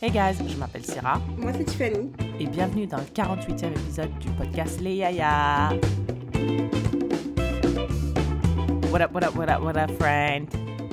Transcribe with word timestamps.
Hey 0.00 0.10
guys, 0.10 0.36
je 0.46 0.56
m'appelle 0.58 0.84
Sarah. 0.84 1.20
Moi, 1.36 1.52
c'est 1.52 1.64
Tiffany. 1.64 2.12
Et 2.38 2.46
bienvenue 2.46 2.86
dans 2.86 2.98
le 2.98 3.04
48e 3.04 3.70
épisode 3.72 4.16
du 4.18 4.28
podcast 4.30 4.80
Les 4.80 4.96
Yaya. 4.96 5.70
What 8.92 9.00
up, 9.02 9.12
what 9.12 9.24
up, 9.24 9.34
what 9.34 9.48
up, 9.48 9.60
what 9.62 9.76
up, 9.76 9.90
friend? 9.98 10.48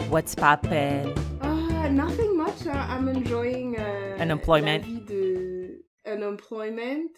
What's 0.09 0.35
poppin'? 0.35 1.13
Uh, 1.41 1.87
nothing 1.89 2.35
much. 2.35 2.65
Uh, 2.65 2.71
I'm 2.71 3.07
enjoying 3.07 3.77
uh, 3.77 4.17
Unemployment. 4.19 4.81
la 4.81 4.87
vie 4.87 5.01
de 5.01 5.85
unemployment. 6.05 7.11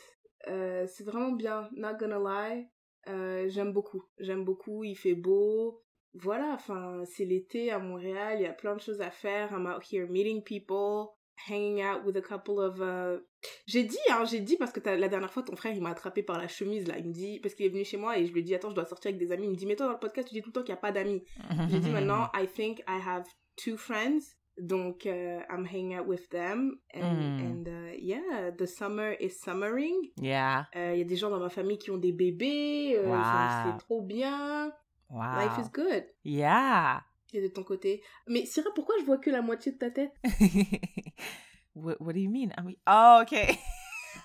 Euh, 0.49 0.85
c'est 0.87 1.03
vraiment 1.05 1.31
bien, 1.31 1.69
not 1.75 1.97
gonna 1.99 2.19
lie. 2.19 2.67
Euh, 3.09 3.47
j'aime 3.49 3.71
beaucoup, 3.71 4.03
j'aime 4.19 4.43
beaucoup, 4.43 4.83
il 4.83 4.95
fait 4.95 5.15
beau. 5.15 5.81
Voilà, 6.13 6.51
enfin, 6.53 7.03
c'est 7.05 7.25
l'été 7.25 7.71
à 7.71 7.79
Montréal, 7.79 8.37
il 8.39 8.43
y 8.43 8.47
a 8.47 8.53
plein 8.53 8.75
de 8.75 8.81
choses 8.81 9.01
à 9.01 9.11
faire. 9.11 9.51
I'm 9.51 9.67
out 9.67 9.83
here 9.83 10.07
meeting 10.07 10.41
people, 10.41 11.16
hanging 11.49 11.81
out 11.83 12.03
with 12.05 12.15
a 12.17 12.21
couple 12.21 12.59
of... 12.59 12.79
uh, 12.81 13.19
J'ai 13.65 13.83
dit, 13.83 13.97
hein, 14.11 14.25
j'ai 14.25 14.39
dit, 14.39 14.57
parce 14.57 14.71
que 14.71 14.79
la 14.87 15.07
dernière 15.07 15.31
fois, 15.31 15.43
ton 15.43 15.55
frère, 15.55 15.73
il 15.73 15.81
m'a 15.81 15.89
attrapé 15.91 16.23
par 16.23 16.37
la 16.37 16.47
chemise, 16.47 16.87
là. 16.87 16.97
Il 16.97 17.07
me 17.07 17.13
dit, 17.13 17.39
parce 17.39 17.53
qu'il 17.55 17.65
est 17.65 17.69
venu 17.69 17.83
chez 17.85 17.97
moi 17.97 18.17
et 18.17 18.25
je 18.25 18.33
lui 18.33 18.39
ai 18.39 18.43
dit, 18.43 18.55
attends, 18.55 18.69
je 18.69 18.75
dois 18.75 18.85
sortir 18.85 19.09
avec 19.09 19.19
des 19.19 19.31
amis. 19.31 19.45
Il 19.45 19.51
me 19.51 19.55
dit, 19.55 19.65
mais 19.65 19.75
toi, 19.75 19.85
dans 19.87 19.93
le 19.93 19.99
podcast, 19.99 20.27
tu 20.27 20.33
dis 20.33 20.41
tout 20.41 20.49
le 20.49 20.53
temps 20.53 20.63
qu'il 20.63 20.73
n'y 20.73 20.77
a 20.79 20.81
pas 20.81 20.91
d'amis. 20.91 21.23
J'ai 21.69 21.79
dit 21.79 21.89
maintenant, 21.89 22.29
I 22.33 22.47
think 22.47 22.79
I 22.87 22.99
have 23.05 23.25
two 23.55 23.77
friends. 23.77 24.35
Donc, 24.59 25.05
uh, 25.05 25.43
I'm 25.51 25.67
hanging 25.67 25.95
out 25.99 26.07
with 26.07 26.27
them. 26.29 26.79
And, 26.95 27.01
Mm. 27.03 27.39
and 27.45 27.67
uh, 27.67 27.95
yeah, 27.99 28.49
the 28.57 28.65
summer 28.65 29.15
is 29.19 29.39
summering. 29.39 29.93
Yeah. 30.19 30.65
Euh, 30.75 30.93
Il 30.95 30.97
y 30.99 31.01
a 31.01 31.05
des 31.05 31.15
gens 31.15 31.29
dans 31.29 31.39
ma 31.39 31.49
famille 31.49 31.77
qui 31.77 31.91
ont 31.91 31.97
des 31.99 32.11
bébés. 32.11 32.95
euh, 32.97 33.05
Wow. 33.07 33.23
C'est 33.71 33.77
trop 33.77 34.01
bien. 34.01 34.71
Wow. 35.11 35.21
Life 35.39 35.57
is 35.59 35.69
good. 35.71 36.05
Yeah. 36.25 37.01
Et 37.33 37.41
de 37.41 37.47
ton 37.47 37.63
côté. 37.63 38.01
Mais 38.27 38.45
Syrah, 38.45 38.69
pourquoi 38.73 38.95
je 38.99 39.05
vois 39.05 39.17
que 39.17 39.29
la 39.29 39.41
moitié 39.41 39.73
de 39.73 39.77
ta 39.77 39.91
tête? 39.91 40.13
What, 41.77 42.01
what 42.01 42.13
do 42.13 42.19
you 42.19 42.29
mean? 42.29 42.51
I 42.57 42.61
mean, 42.61 42.75
oh, 42.87 43.21
okay. 43.21 43.59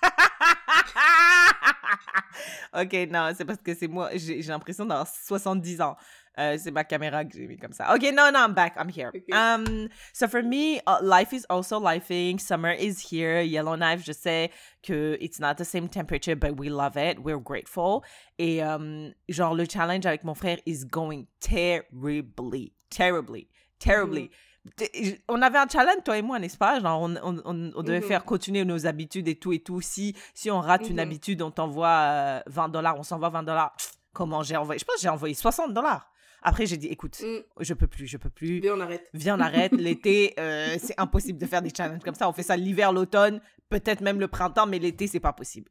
ok, 2.73 2.93
non, 3.11 3.31
c'est 3.35 3.45
parce 3.45 3.61
que 3.61 3.75
c'est 3.75 3.87
moi, 3.87 4.09
j'ai 4.15 4.41
l'impression 4.41 4.87
d'avoir 4.87 5.07
70 5.07 5.81
ans. 5.81 5.95
Euh, 6.39 6.57
c'est 6.57 6.71
ma 6.71 6.83
caméra 6.83 7.23
que 7.23 7.37
j'ai 7.37 7.45
mis 7.45 7.57
comme 7.57 7.73
ça. 7.73 7.93
Ok, 7.93 8.01
no, 8.11 8.31
no, 8.31 8.39
I'm 8.39 8.55
back. 8.55 8.73
I'm 8.75 8.89
here. 8.89 9.11
Ok. 9.13 9.31
Um, 9.31 9.87
so 10.13 10.27
for 10.27 10.41
me, 10.41 10.81
uh, 10.87 10.97
life 11.01 11.31
is 11.31 11.45
also 11.47 11.79
lifing. 11.79 12.39
Summer 12.39 12.71
is 12.71 12.99
here. 12.99 13.41
Yellowknife, 13.41 14.03
je 14.03 14.13
sais 14.13 14.49
que 14.81 15.15
it's 15.21 15.39
not 15.39 15.57
the 15.57 15.65
same 15.65 15.87
temperature, 15.87 16.35
but 16.35 16.57
we 16.57 16.69
love 16.69 16.97
it. 16.97 17.23
We're 17.23 17.39
grateful. 17.39 18.03
Et 18.39 18.63
um, 18.63 19.13
genre, 19.29 19.53
le 19.53 19.65
challenge 19.65 20.07
avec 20.07 20.23
mon 20.23 20.33
frère 20.33 20.57
is 20.65 20.85
going 20.85 21.27
terribly, 21.39 22.73
terribly, 22.95 23.47
terribly. 23.79 24.29
T- 24.77 25.21
On 25.27 25.41
avait 25.41 25.57
un 25.57 25.67
challenge, 25.67 26.03
toi 26.05 26.17
et 26.17 26.21
moi, 26.21 26.39
n'est-ce 26.39 26.57
pas? 26.57 26.79
Genre, 26.79 27.01
on, 27.01 27.15
on, 27.21 27.41
on, 27.43 27.71
on 27.75 27.83
devait 27.83 27.99
Mhm. 27.99 28.07
faire 28.07 28.23
continuer 28.23 28.63
nos 28.63 28.85
habitudes 28.87 29.27
et 29.27 29.35
tout 29.35 29.51
et 29.51 29.59
tout. 29.59 29.81
Si, 29.81 30.15
si 30.33 30.49
on 30.49 30.61
rate 30.61 30.87
une 30.87 30.93
Mhm. 30.93 30.99
habitude, 30.99 31.41
on 31.41 31.51
t'envoie 31.51 31.89
euh, 31.89 32.39
20 32.47 32.69
dollars, 32.69 32.97
on 32.97 33.03
s'envoie 33.03 33.29
20 33.29 33.43
dollars. 33.43 33.75
Comment 34.13 34.41
j'ai 34.41 34.55
envoyé? 34.55 34.79
Je 34.79 34.85
pense 34.85 34.95
que 34.95 35.01
j'ai 35.01 35.09
envoyé 35.09 35.33
60 35.35 35.73
dollars. 35.73 36.09
Après, 36.45 36.65
j'ai 36.65 36.77
dit, 36.77 36.87
écoute, 36.87 37.19
Mm, 37.21 37.39
je 37.61 37.73
peux 37.73 37.87
plus, 37.87 38.05
je 38.07 38.17
peux 38.17 38.29
plus. 38.29 38.59
Viens, 38.61 38.75
on 38.75 38.79
arrête. 38.81 39.09
Viens, 39.13 39.37
on 39.37 39.41
arrête. 39.41 39.71
L'été, 39.99 40.33
euh, 40.39 40.75
c'est 40.79 40.97
impossible 40.99 41.39
de 41.39 41.45
faire 41.45 41.61
des 41.61 41.71
challenges 41.75 42.01
comme 42.03 42.15
ça. 42.15 42.29
On 42.29 42.33
fait 42.33 42.43
ça 42.43 42.55
l'hiver, 42.55 42.91
l'automne, 42.93 43.41
peut-être 43.69 44.01
même 44.01 44.19
le 44.19 44.27
printemps, 44.29 44.65
mais 44.67 44.79
l'été, 44.79 45.07
c'est 45.07 45.19
pas 45.21 45.33
possible. 45.33 45.69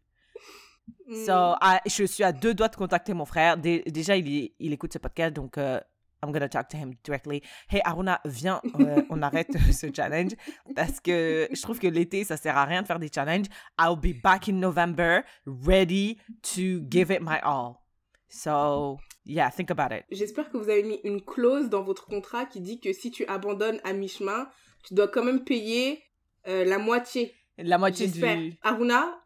Mm. 1.06 1.14
So, 1.26 1.32
ah, 1.32 1.80
je 1.86 2.04
suis 2.04 2.24
à 2.24 2.32
deux 2.32 2.52
doigts 2.54 2.68
de 2.68 2.76
contacter 2.76 3.14
mon 3.14 3.24
frère. 3.24 3.56
Dé- 3.56 3.84
déjà, 3.86 4.16
il 4.16 4.50
écoute 4.60 4.92
ce 4.92 4.98
podcast, 4.98 5.32
donc 5.34 5.56
euh, 5.58 5.80
I'm 6.22 6.32
gonna 6.32 6.48
talk 6.48 6.68
to 6.70 6.76
him 6.76 6.94
directly. 7.02 7.42
Hey, 7.68 7.80
Aruna, 7.84 8.20
viens, 8.24 8.60
euh, 8.80 9.02
on 9.10 9.22
arrête 9.22 9.56
ce 9.72 9.86
challenge 9.94 10.32
parce 10.74 11.00
que 11.00 11.48
je 11.52 11.60
trouve 11.62 11.78
que 11.78 11.88
l'été, 11.88 12.24
ça 12.24 12.36
sert 12.36 12.56
à 12.56 12.64
rien 12.64 12.82
de 12.82 12.86
faire 12.86 12.98
des 12.98 13.10
challenges. 13.12 13.46
I'll 13.78 13.96
be 13.96 14.14
back 14.22 14.48
in 14.48 14.54
November, 14.54 15.24
ready 15.46 16.18
to 16.54 16.82
give 16.88 17.10
it 17.10 17.20
my 17.20 17.40
all. 17.42 17.82
So, 18.28 18.98
yeah, 19.24 19.50
think 19.50 19.70
about 19.70 19.94
it. 19.94 20.04
J'espère 20.10 20.50
que 20.50 20.56
vous 20.56 20.70
avez 20.70 20.84
mis 20.84 21.00
une 21.04 21.22
clause 21.22 21.68
dans 21.68 21.82
votre 21.82 22.06
contrat 22.06 22.46
qui 22.46 22.60
dit 22.60 22.80
que 22.80 22.92
si 22.92 23.10
tu 23.10 23.26
abandonnes 23.26 23.80
à 23.84 23.92
mi-chemin, 23.92 24.48
tu 24.84 24.94
dois 24.94 25.08
quand 25.08 25.24
même 25.24 25.44
payer 25.44 26.02
euh, 26.48 26.64
la 26.64 26.78
moitié. 26.78 27.34
La 27.58 27.78
moitié 27.78 28.08
du. 28.08 28.22
Aruna, 28.62 29.22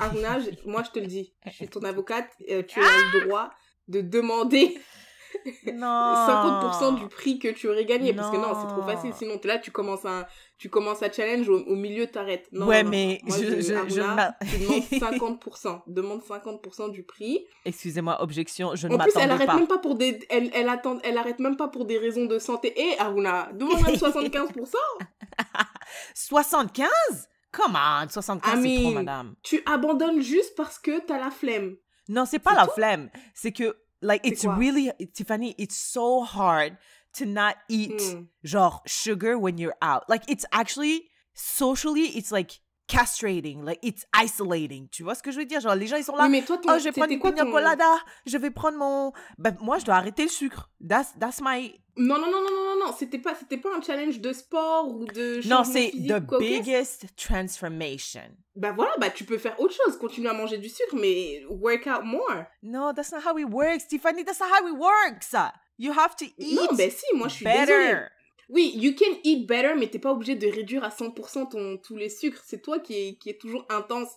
Aruna, 0.00 0.38
moi 0.66 0.82
je 0.82 0.90
te 0.90 0.98
le 0.98 1.06
dis, 1.06 1.34
je 1.46 1.50
suis 1.50 1.68
ton 1.68 1.80
avocate, 1.84 2.28
euh, 2.50 2.62
tu 2.62 2.80
as 2.80 3.12
le 3.14 3.26
droit 3.26 3.50
de 3.88 4.00
demander. 4.00 4.78
50% 5.66 6.98
du 6.98 7.08
prix 7.08 7.38
que 7.38 7.48
tu 7.48 7.68
aurais 7.68 7.84
gagné. 7.84 8.12
Parce 8.12 8.30
que 8.30 8.36
non, 8.36 8.54
c'est 8.60 8.68
trop 8.68 8.82
facile. 8.82 9.12
Sinon, 9.14 9.40
là, 9.44 9.58
tu 9.58 9.70
commences 9.70 10.04
un, 10.04 10.26
tu 10.58 10.68
commences 10.68 11.02
à 11.02 11.10
challenge, 11.10 11.48
au, 11.48 11.58
au 11.58 11.74
milieu, 11.74 12.06
t'arrêtes. 12.06 12.48
Non, 12.52 12.66
Ouais, 12.66 12.82
non, 12.82 12.90
mais 12.90 13.20
Moi, 13.24 13.36
je- 13.38 13.44
je- 13.56 13.60
je 13.60 13.74
Aruna, 13.74 14.14
m'a- 14.14 14.36
tu 14.46 14.58
demandes 14.58 14.82
50%. 15.40 15.82
Demande 15.86 16.20
50% 16.22 16.90
du 16.90 17.02
prix. 17.02 17.44
Excusez-moi, 17.64 18.22
objection, 18.22 18.74
je 18.74 18.88
ne 18.88 18.94
En 18.94 18.98
plus, 18.98 19.10
elle 19.16 19.28
m'attendais 19.28 19.32
arrête 19.34 19.46
pas. 19.46 19.56
même 19.56 19.66
pas 19.66 19.78
pour 19.78 19.94
des, 19.96 20.18
elle, 20.30 20.50
elle 20.54 20.68
attend, 20.68 20.98
elle 21.04 21.18
arrête 21.18 21.38
même 21.38 21.56
pas 21.56 21.68
pour 21.68 21.84
des 21.84 21.98
raisons 21.98 22.26
de 22.26 22.38
santé. 22.38 22.72
Et 22.80 22.98
Aruna, 22.98 23.48
demande 23.54 23.82
même 23.82 23.94
75%. 23.96 24.74
75 26.14 26.88
Come 27.52 27.76
on, 27.76 28.08
75 28.08 28.64
I 28.64 28.76
c'est 28.76 28.82
trop, 28.82 28.92
madame. 28.92 29.34
Tu 29.42 29.60
abandonnes 29.66 30.22
juste 30.22 30.54
parce 30.56 30.78
que 30.78 31.00
t'as 31.04 31.18
la 31.18 31.30
flemme. 31.30 31.76
Non, 32.08 32.24
c'est 32.24 32.38
pas 32.38 32.54
la 32.54 32.64
tout? 32.66 32.72
flemme. 32.72 33.10
C'est 33.34 33.52
que, 33.52 33.76
like, 34.02 34.26
it's 34.26 34.44
really, 34.44 34.92
Tiffany, 35.14 35.54
it's 35.58 35.76
so 35.76 36.22
hard 36.24 36.76
to 37.14 37.26
not 37.26 37.56
eat, 37.68 38.00
Hmm. 38.02 38.22
genre, 38.44 38.80
sugar 38.86 39.38
when 39.38 39.58
you're 39.58 39.76
out. 39.82 40.08
Like, 40.08 40.24
it's 40.28 40.44
actually, 40.52 41.08
socially, 41.34 42.06
it's 42.18 42.32
like 42.32 42.60
castrating. 42.86 43.64
Like, 43.64 43.78
it's 43.82 44.04
isolating. 44.14 44.88
Tu 44.90 45.02
vois 45.02 45.14
ce 45.14 45.22
que 45.22 45.30
je 45.30 45.38
veux 45.38 45.44
dire? 45.44 45.60
Genre, 45.60 45.74
les 45.74 45.86
gens, 45.86 45.96
ils 45.96 46.04
sont 46.04 46.16
là. 46.16 46.24
Oui, 46.24 46.30
mais 46.30 46.42
toi, 46.42 46.58
ton, 46.58 46.72
oh, 46.72 46.78
je 46.78 46.84
vais 46.84 46.92
prendre 46.92 47.12
une 47.12 47.20
pina 47.20 47.44
ton... 47.44 47.50
colada. 47.50 47.98
Je 48.26 48.36
vais 48.38 48.50
prendre 48.50 48.78
mon. 48.78 49.12
Ben, 49.38 49.56
moi, 49.60 49.78
je 49.78 49.84
dois 49.84 49.96
arrêter 49.96 50.24
le 50.24 50.28
sucre. 50.28 50.70
That's, 50.86 51.18
that's 51.18 51.40
my. 51.42 51.78
Non, 51.96 52.18
non, 52.18 52.30
non, 52.30 52.40
non, 52.42 52.50
non, 52.50 52.64
non, 52.64 52.86
non. 52.86 52.94
C'était 52.98 53.18
pas, 53.18 53.34
c'était 53.34 53.58
pas 53.58 53.68
un 53.76 53.82
challenge 53.82 54.20
de 54.20 54.32
sport 54.32 54.88
ou 54.88 55.04
de 55.04 55.46
Non, 55.46 55.62
c'est 55.64 55.90
the 55.90 56.24
quoi 56.26 56.38
biggest 56.38 57.06
transformation. 57.16 58.30
Bah 58.56 58.72
voilà, 58.72 58.92
bah 58.98 59.10
tu 59.10 59.24
peux 59.24 59.38
faire 59.38 59.58
autre 59.60 59.74
chose, 59.74 59.98
continuer 59.98 60.28
à 60.28 60.34
manger 60.34 60.58
du 60.58 60.68
sucre, 60.68 60.94
mais 60.94 61.42
work 61.48 61.86
out 61.86 62.04
more. 62.04 62.46
No, 62.62 62.92
that's 62.92 63.12
not 63.12 63.20
how 63.26 63.38
it 63.38 63.48
works, 63.48 63.86
Tiffany. 63.88 64.24
That's 64.24 64.40
not 64.40 64.48
how 64.48 64.66
it 64.66 64.78
works. 64.78 65.34
You 65.78 65.92
have 65.92 66.16
to 66.16 66.26
eat 66.38 66.54
non, 66.54 66.76
ben 66.76 66.90
si, 66.90 67.04
moi 67.14 67.28
je 67.28 67.34
suis 67.34 67.44
désolée. 67.44 68.06
Oui, 68.48 68.72
you 68.74 68.92
can 68.98 69.16
eat 69.24 69.46
better, 69.46 69.74
mais 69.78 69.88
t'es 69.88 69.98
pas 69.98 70.12
obligé 70.12 70.34
de 70.34 70.46
réduire 70.46 70.84
à 70.84 70.88
100% 70.90 71.50
ton, 71.50 71.78
tous 71.78 71.96
les 71.96 72.08
sucres. 72.08 72.42
C'est 72.44 72.60
toi 72.62 72.78
qui 72.80 72.94
est, 72.94 73.14
qui 73.18 73.30
est 73.30 73.40
toujours 73.40 73.64
intense. 73.70 74.08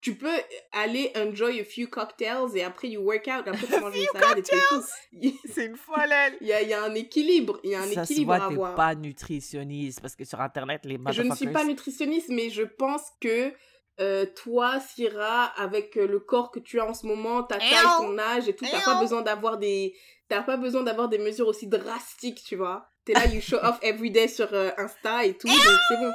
Tu 0.00 0.16
peux 0.16 0.34
aller 0.72 1.10
enjoy 1.16 1.60
a 1.60 1.64
few 1.64 1.86
cocktails 1.88 2.54
et 2.56 2.62
après 2.62 2.88
you 2.88 3.00
work 3.00 3.26
out, 3.26 3.48
après 3.48 3.66
tu 3.66 3.72
manges 3.80 3.96
une 3.96 4.06
salade 4.12 4.38
et 4.38 4.42
tout. 4.42 5.30
C'est 5.48 5.64
une 5.66 5.76
folle. 5.76 6.12
Il 6.42 6.46
y 6.48 6.52
a, 6.52 6.60
y 6.62 6.74
a 6.74 6.82
un 6.82 6.94
équilibre, 6.94 7.58
il 7.64 7.70
y 7.70 7.74
a 7.74 7.80
un 7.80 7.86
Ça 7.86 8.04
se 8.04 8.12
équilibre 8.12 8.34
voit, 8.36 8.44
à 8.44 8.48
t'es 8.48 8.54
avoir. 8.54 8.74
pas 8.74 8.94
nutritionniste 8.94 10.00
parce 10.02 10.14
que 10.14 10.24
sur 10.24 10.40
Internet, 10.40 10.82
les 10.84 10.98
Je 11.10 11.22
ne 11.22 11.34
suis 11.34 11.46
pas 11.48 11.64
nutritionniste, 11.64 12.28
mais 12.28 12.50
je 12.50 12.62
pense 12.64 13.02
que 13.20 13.52
euh, 14.00 14.26
toi, 14.34 14.80
Syrah, 14.80 15.44
avec 15.56 15.96
euh, 15.96 16.06
le 16.06 16.18
corps 16.20 16.50
que 16.50 16.58
tu 16.58 16.80
as 16.80 16.84
en 16.86 16.94
ce 16.94 17.06
moment, 17.06 17.42
ta 17.44 17.58
taille, 17.58 17.68
ton 17.98 18.18
âge 18.18 18.48
et 18.48 18.54
tout, 18.56 18.64
t'as 18.70 18.80
pas 18.84 19.00
besoin 19.00 19.22
d'avoir 19.22 19.56
des, 19.56 19.94
t'as 20.28 20.42
pas 20.42 20.56
besoin 20.56 20.82
d'avoir 20.82 21.08
des 21.08 21.18
mesures 21.18 21.46
aussi 21.46 21.66
drastiques, 21.68 22.42
tu 22.44 22.56
vois. 22.56 22.90
T'es 23.04 23.12
là, 23.12 23.26
you 23.26 23.40
show 23.40 23.58
off 23.62 23.78
every 23.82 24.10
day 24.10 24.28
sur 24.28 24.48
euh, 24.52 24.70
Insta 24.78 25.24
et 25.24 25.34
tout, 25.36 25.46
donc 25.46 25.56
c'est 25.88 25.96
bon. 25.96 26.12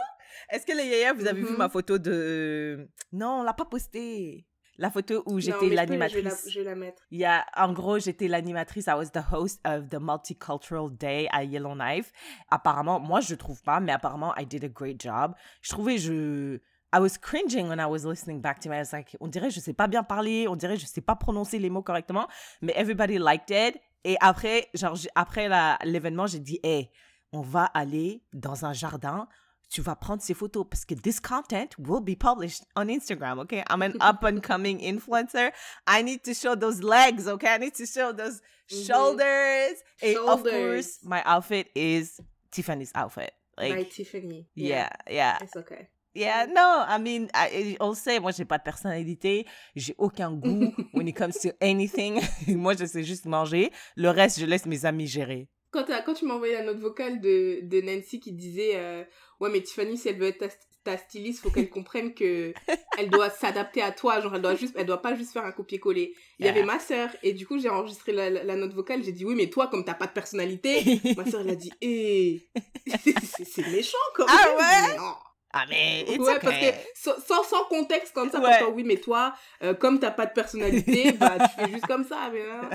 Est-ce 0.50 0.66
que 0.66 0.72
les 0.76 0.86
yaya, 0.88 1.14
vous 1.14 1.28
avez 1.28 1.42
vu 1.42 1.52
Mhm. 1.52 1.58
ma 1.58 1.70
photo 1.70 1.98
de... 2.00 2.90
Non, 3.12 3.42
on 3.42 3.44
l'a 3.44 3.54
pas 3.54 3.66
postée. 3.66 4.46
La 4.80 4.90
photo 4.90 5.24
où 5.26 5.40
j'étais 5.42 5.58
mais 5.58 5.60
je 5.62 5.66
Je 5.66 5.70
vais, 5.70 5.76
la, 5.76 5.86
l'animatrice. 5.86 6.50
je 6.50 6.60
vais 6.60 6.66
la 6.66 6.76
mettre. 6.76 7.04
Il 7.12 7.20
y 7.20 7.26
a, 7.26 7.46
en 7.58 7.74
gros, 7.74 8.00
j'étais 8.00 8.28
l'animatrice. 8.30 8.86
I 8.88 8.94
was 8.96 9.08
the 9.12 9.22
host 9.32 9.60
of 9.68 9.90
the 9.90 9.98
Multicultural 10.00 10.90
Day 10.98 11.28
à 11.34 11.44
Yellowknife. 11.44 12.12
Apparemment, 12.50 13.00
moi, 13.00 13.20
je 13.20 13.36
trouve 13.36 13.62
pas, 13.62 13.80
mais 13.82 13.92
apparemment, 13.92 14.34
I 14.38 14.46
did 14.46 14.64
a 14.64 14.70
great 14.70 15.02
job. 15.02 15.34
Je 15.62 15.70
trouvais, 15.70 15.98
je... 15.98 16.60
I 16.96 16.98
was 17.00 17.18
cringing 17.22 17.68
when 17.68 17.80
I 17.80 17.86
was 17.86 18.06
listening 18.10 18.40
back 18.42 18.60
to 18.62 18.70
me. 18.70 18.76
I 18.78 18.80
was 18.80 18.92
like, 18.94 19.16
on 19.20 19.28
dirait, 19.28 19.52
je 19.52 19.60
sais 19.60 19.74
pas 19.74 19.88
bien 19.88 20.02
parler, 20.02 20.48
on 20.48 20.56
dirait, 20.56 20.78
je 20.78 20.86
sais 20.88 21.02
pas 21.02 21.16
prononcer 21.16 21.60
les 21.60 21.70
mots 21.70 21.84
correctement, 21.84 22.28
mais 22.64 22.74
everybody 22.76 23.20
liked 23.20 23.52
it. 23.52 23.80
Et 24.04 24.16
après, 24.22 24.68
genre, 24.74 24.98
après 25.16 25.50
l'événement, 25.86 26.28
j'ai 26.28 26.40
dit, 26.40 26.60
hey, 26.64 26.90
on 27.32 27.42
va 27.42 27.66
aller 27.66 28.24
dans 28.34 28.66
un 28.66 28.74
jardin, 28.74 29.28
tu 29.70 29.82
vas 29.82 29.96
prendre 29.96 30.22
ces 30.22 30.34
photos 30.34 30.66
parce 30.68 30.84
que 30.84 30.96
this 30.96 31.20
content 31.20 31.68
will 31.78 32.02
be 32.02 32.16
published 32.18 32.64
on 32.76 32.88
Instagram, 32.88 33.38
okay? 33.40 33.64
I'm 33.70 33.84
an 33.84 33.94
up 34.02 34.24
and 34.24 34.40
coming 34.42 34.80
influencer. 34.80 35.52
I 35.86 36.02
need 36.02 36.24
to 36.24 36.34
show 36.34 36.56
those 36.56 36.82
legs, 36.82 37.28
okay? 37.28 37.50
I 37.56 37.60
need 37.60 37.76
to 37.76 37.86
show 37.86 38.12
those 38.12 38.42
Mhm. 38.72 38.86
shoulders. 38.88 39.78
And 40.02 40.18
of 40.18 40.40
Shoulders. 40.44 40.52
course, 40.52 41.00
my 41.04 41.22
outfit 41.26 41.68
is 41.76 42.20
Tiffany's 42.52 42.92
outfit. 42.96 43.32
Like, 43.58 43.76
By 43.76 43.84
Tiffany. 43.84 44.48
yeah, 44.56 44.90
yeah. 45.10 45.38
It's 45.42 45.56
okay. 45.56 45.90
Yeah, 46.20 46.48
no, 46.48 46.84
I 46.86 47.00
mean, 47.00 47.28
I, 47.34 47.78
on 47.80 47.90
le 47.92 47.96
sait, 47.96 48.20
moi, 48.20 48.32
j'ai 48.32 48.44
pas 48.44 48.58
de 48.58 48.64
personnalité, 48.64 49.46
j'ai 49.76 49.96
aucun 49.98 50.34
goût 50.34 50.74
when 50.94 51.08
it 51.08 51.16
comes 51.18 51.32
to 51.42 51.50
anything. 51.62 52.20
moi, 52.50 52.74
je 52.78 52.84
sais 52.86 53.04
juste 53.04 53.26
manger. 53.26 53.72
Le 53.96 54.10
reste, 54.10 54.38
je 54.40 54.46
laisse 54.46 54.66
mes 54.66 54.86
amis 54.86 55.08
gérer. 55.08 55.48
Quand, 55.72 55.86
tu 56.14 56.26
m'as 56.26 56.34
envoyé 56.34 56.54
la 56.56 56.64
note 56.64 56.80
vocale 56.80 57.22
de, 57.22 57.60
de 57.64 57.80
Nancy 57.82 58.20
qui 58.20 58.34
disait 58.34 58.72
euh, 58.76 59.04
Ouais, 59.40 59.50
mais 59.50 59.62
Tiffany, 59.62 59.98
si 59.98 60.10
elle 60.10 60.18
veut 60.18 60.28
être 60.28 60.40
ta, 60.40 60.48
ta 60.84 60.98
styliste, 60.98 61.42
faut 61.42 61.52
qu'elle 61.52 61.70
comprenne 61.70 62.14
que 62.16 62.54
elle 62.98 63.10
doit 63.10 63.30
s'adapter 63.30 63.82
à 63.82 63.92
toi. 63.92 64.20
Genre, 64.20 64.36
elle 64.36 64.42
doit, 64.42 64.56
juste, 64.56 64.74
elle 64.78 64.88
doit 64.88 65.02
pas 65.02 65.16
juste 65.16 65.32
faire 65.32 65.46
un 65.46 65.52
copier-coller. 65.54 66.16
Il 66.40 66.46
y 66.46 66.50
avait 66.50 66.64
ma 66.64 66.80
sœur, 66.80 67.10
et 67.24 67.34
du 67.34 67.46
coup, 67.48 67.60
j'ai 67.60 67.70
enregistré 67.70 68.12
la, 68.12 68.30
la- 68.30 68.44
la 68.44 68.56
note 68.58 68.74
vocale. 68.74 69.04
J'ai 69.04 69.12
dit 69.14 69.24
Oui, 69.24 69.36
mais 69.36 69.50
toi, 69.50 69.68
comme 69.68 69.86
t'as 69.86 69.94
pas 69.94 70.08
de 70.08 70.12
personnalité, 70.12 71.00
ma 71.16 71.24
sœur, 71.26 71.42
elle 71.42 71.52
a 71.52 71.56
dit 71.56 71.72
Eh, 71.82 72.42
c'est 72.88 73.46
c'est 73.46 73.68
méchant 73.72 73.98
quand 74.16 74.26
même. 74.26 74.36
Ah 74.38 74.58
ouais? 74.90 74.98
Non. 74.98 75.14
I 75.52 75.66
mean, 75.68 76.06
it's 76.14 76.20
ouais, 76.20 76.36
okay. 76.36 76.46
parce 76.46 76.60
que 76.60 76.66
sans, 76.94 77.20
sans, 77.22 77.44
sans 77.44 77.64
contexte 77.66 78.14
comme 78.14 78.30
ça, 78.30 78.38
Ouais. 78.40 78.52
comme 78.60 78.68
ça, 78.68 78.70
oui, 78.70 78.84
mais 78.84 78.98
toi, 78.98 79.34
euh, 79.64 79.74
comme 79.74 80.00
t'as 80.00 80.12
pas 80.12 80.28
de 80.28 80.34
personnalité, 80.34 81.12
bah, 81.14 81.38
tu 81.40 81.66
fais 81.66 81.72
juste 81.72 81.88
comme 81.88 82.06
ça, 82.06 82.30
mais 82.32 82.44
non. 82.46 82.70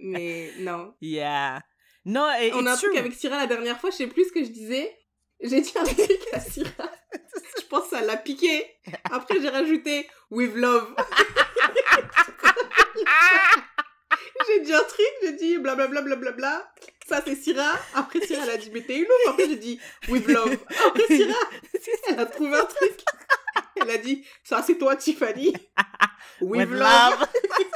Mais 0.00 0.52
non. 0.58 0.94
Yeah. 1.00 1.62
No, 2.04 2.26
it, 2.40 2.52
On 2.54 2.66
a 2.66 2.72
un 2.72 2.76
truc 2.76 2.96
avec 2.96 3.14
Syrah 3.14 3.38
la 3.38 3.46
dernière 3.46 3.80
fois, 3.80 3.90
je 3.90 3.96
sais 3.96 4.06
plus 4.06 4.26
ce 4.28 4.32
que 4.32 4.44
je 4.44 4.50
disais. 4.50 4.94
J'ai 5.40 5.60
dit 5.60 5.72
un 5.78 5.84
truc 5.84 6.20
à 6.32 6.40
Syrah. 6.40 6.90
je 7.60 7.66
pense 7.66 7.84
que 7.84 7.90
ça 7.96 8.02
l'a 8.02 8.16
piqué. 8.16 8.66
Après, 9.10 9.40
j'ai 9.40 9.48
rajouté 9.48 10.08
with 10.30 10.54
love. 10.54 10.94
j'ai 14.46 14.60
dit 14.60 14.72
un 14.72 14.84
truc, 14.84 15.06
j'ai 15.22 15.32
dit 15.32 15.58
blablabla 15.58 16.02
blablabla. 16.02 16.72
Ça, 17.08 17.22
c'est 17.24 17.34
Syrah. 17.36 17.78
Après, 17.94 18.20
Syrah, 18.20 18.42
elle 18.44 18.50
a 18.50 18.56
dit, 18.56 18.70
mais 18.72 18.82
t'es 18.82 18.96
une 18.98 19.04
ouf. 19.04 19.28
Après, 19.30 19.46
j'ai 19.48 19.56
dit 19.56 19.80
with 20.08 20.26
love. 20.28 20.56
Après, 20.86 21.06
Syrah, 21.06 21.50
elle 22.08 22.20
a 22.20 22.26
trouvé 22.26 22.56
un 22.56 22.64
truc. 22.66 23.00
Elle 23.80 23.90
a 23.90 23.98
dit, 23.98 24.24
ça, 24.44 24.62
c'est 24.66 24.76
toi, 24.76 24.96
Tiffany. 24.96 25.54
With, 26.40 26.68
With 26.68 26.78
love. 26.78 27.20
love. 27.20 27.28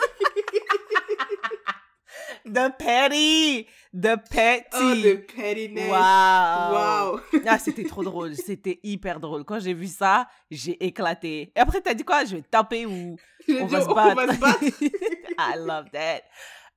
the 2.45 2.71
petty. 2.79 3.67
The 3.93 4.17
petty. 4.31 4.67
Oh, 4.75 4.95
the 4.95 5.17
pettiness. 5.27 5.89
Wow. 5.91 6.73
Wow. 6.73 7.21
Ah, 7.47 7.59
c'était 7.59 7.85
trop 7.85 8.03
drôle. 8.03 8.35
C'était 8.37 8.79
hyper 8.83 9.21
drôle. 9.21 9.45
Quand 9.45 9.61
j'ai 9.61 9.75
vu 9.75 9.87
ça, 9.87 10.27
j'ai 10.51 10.83
éclaté. 10.85 11.53
Et 11.55 11.61
après, 11.61 11.81
t'as 11.81 11.95
dit 11.95 12.05
quoi? 12.05 12.25
Je 12.25 12.37
vais 12.37 12.43
taper 12.43 12.87
ou 12.87 13.17
on 13.49 13.67
va 13.67 13.81
se 13.83 13.89
battre. 13.95 14.63
I 15.39 15.57
love 15.59 15.91
that. 15.93 16.23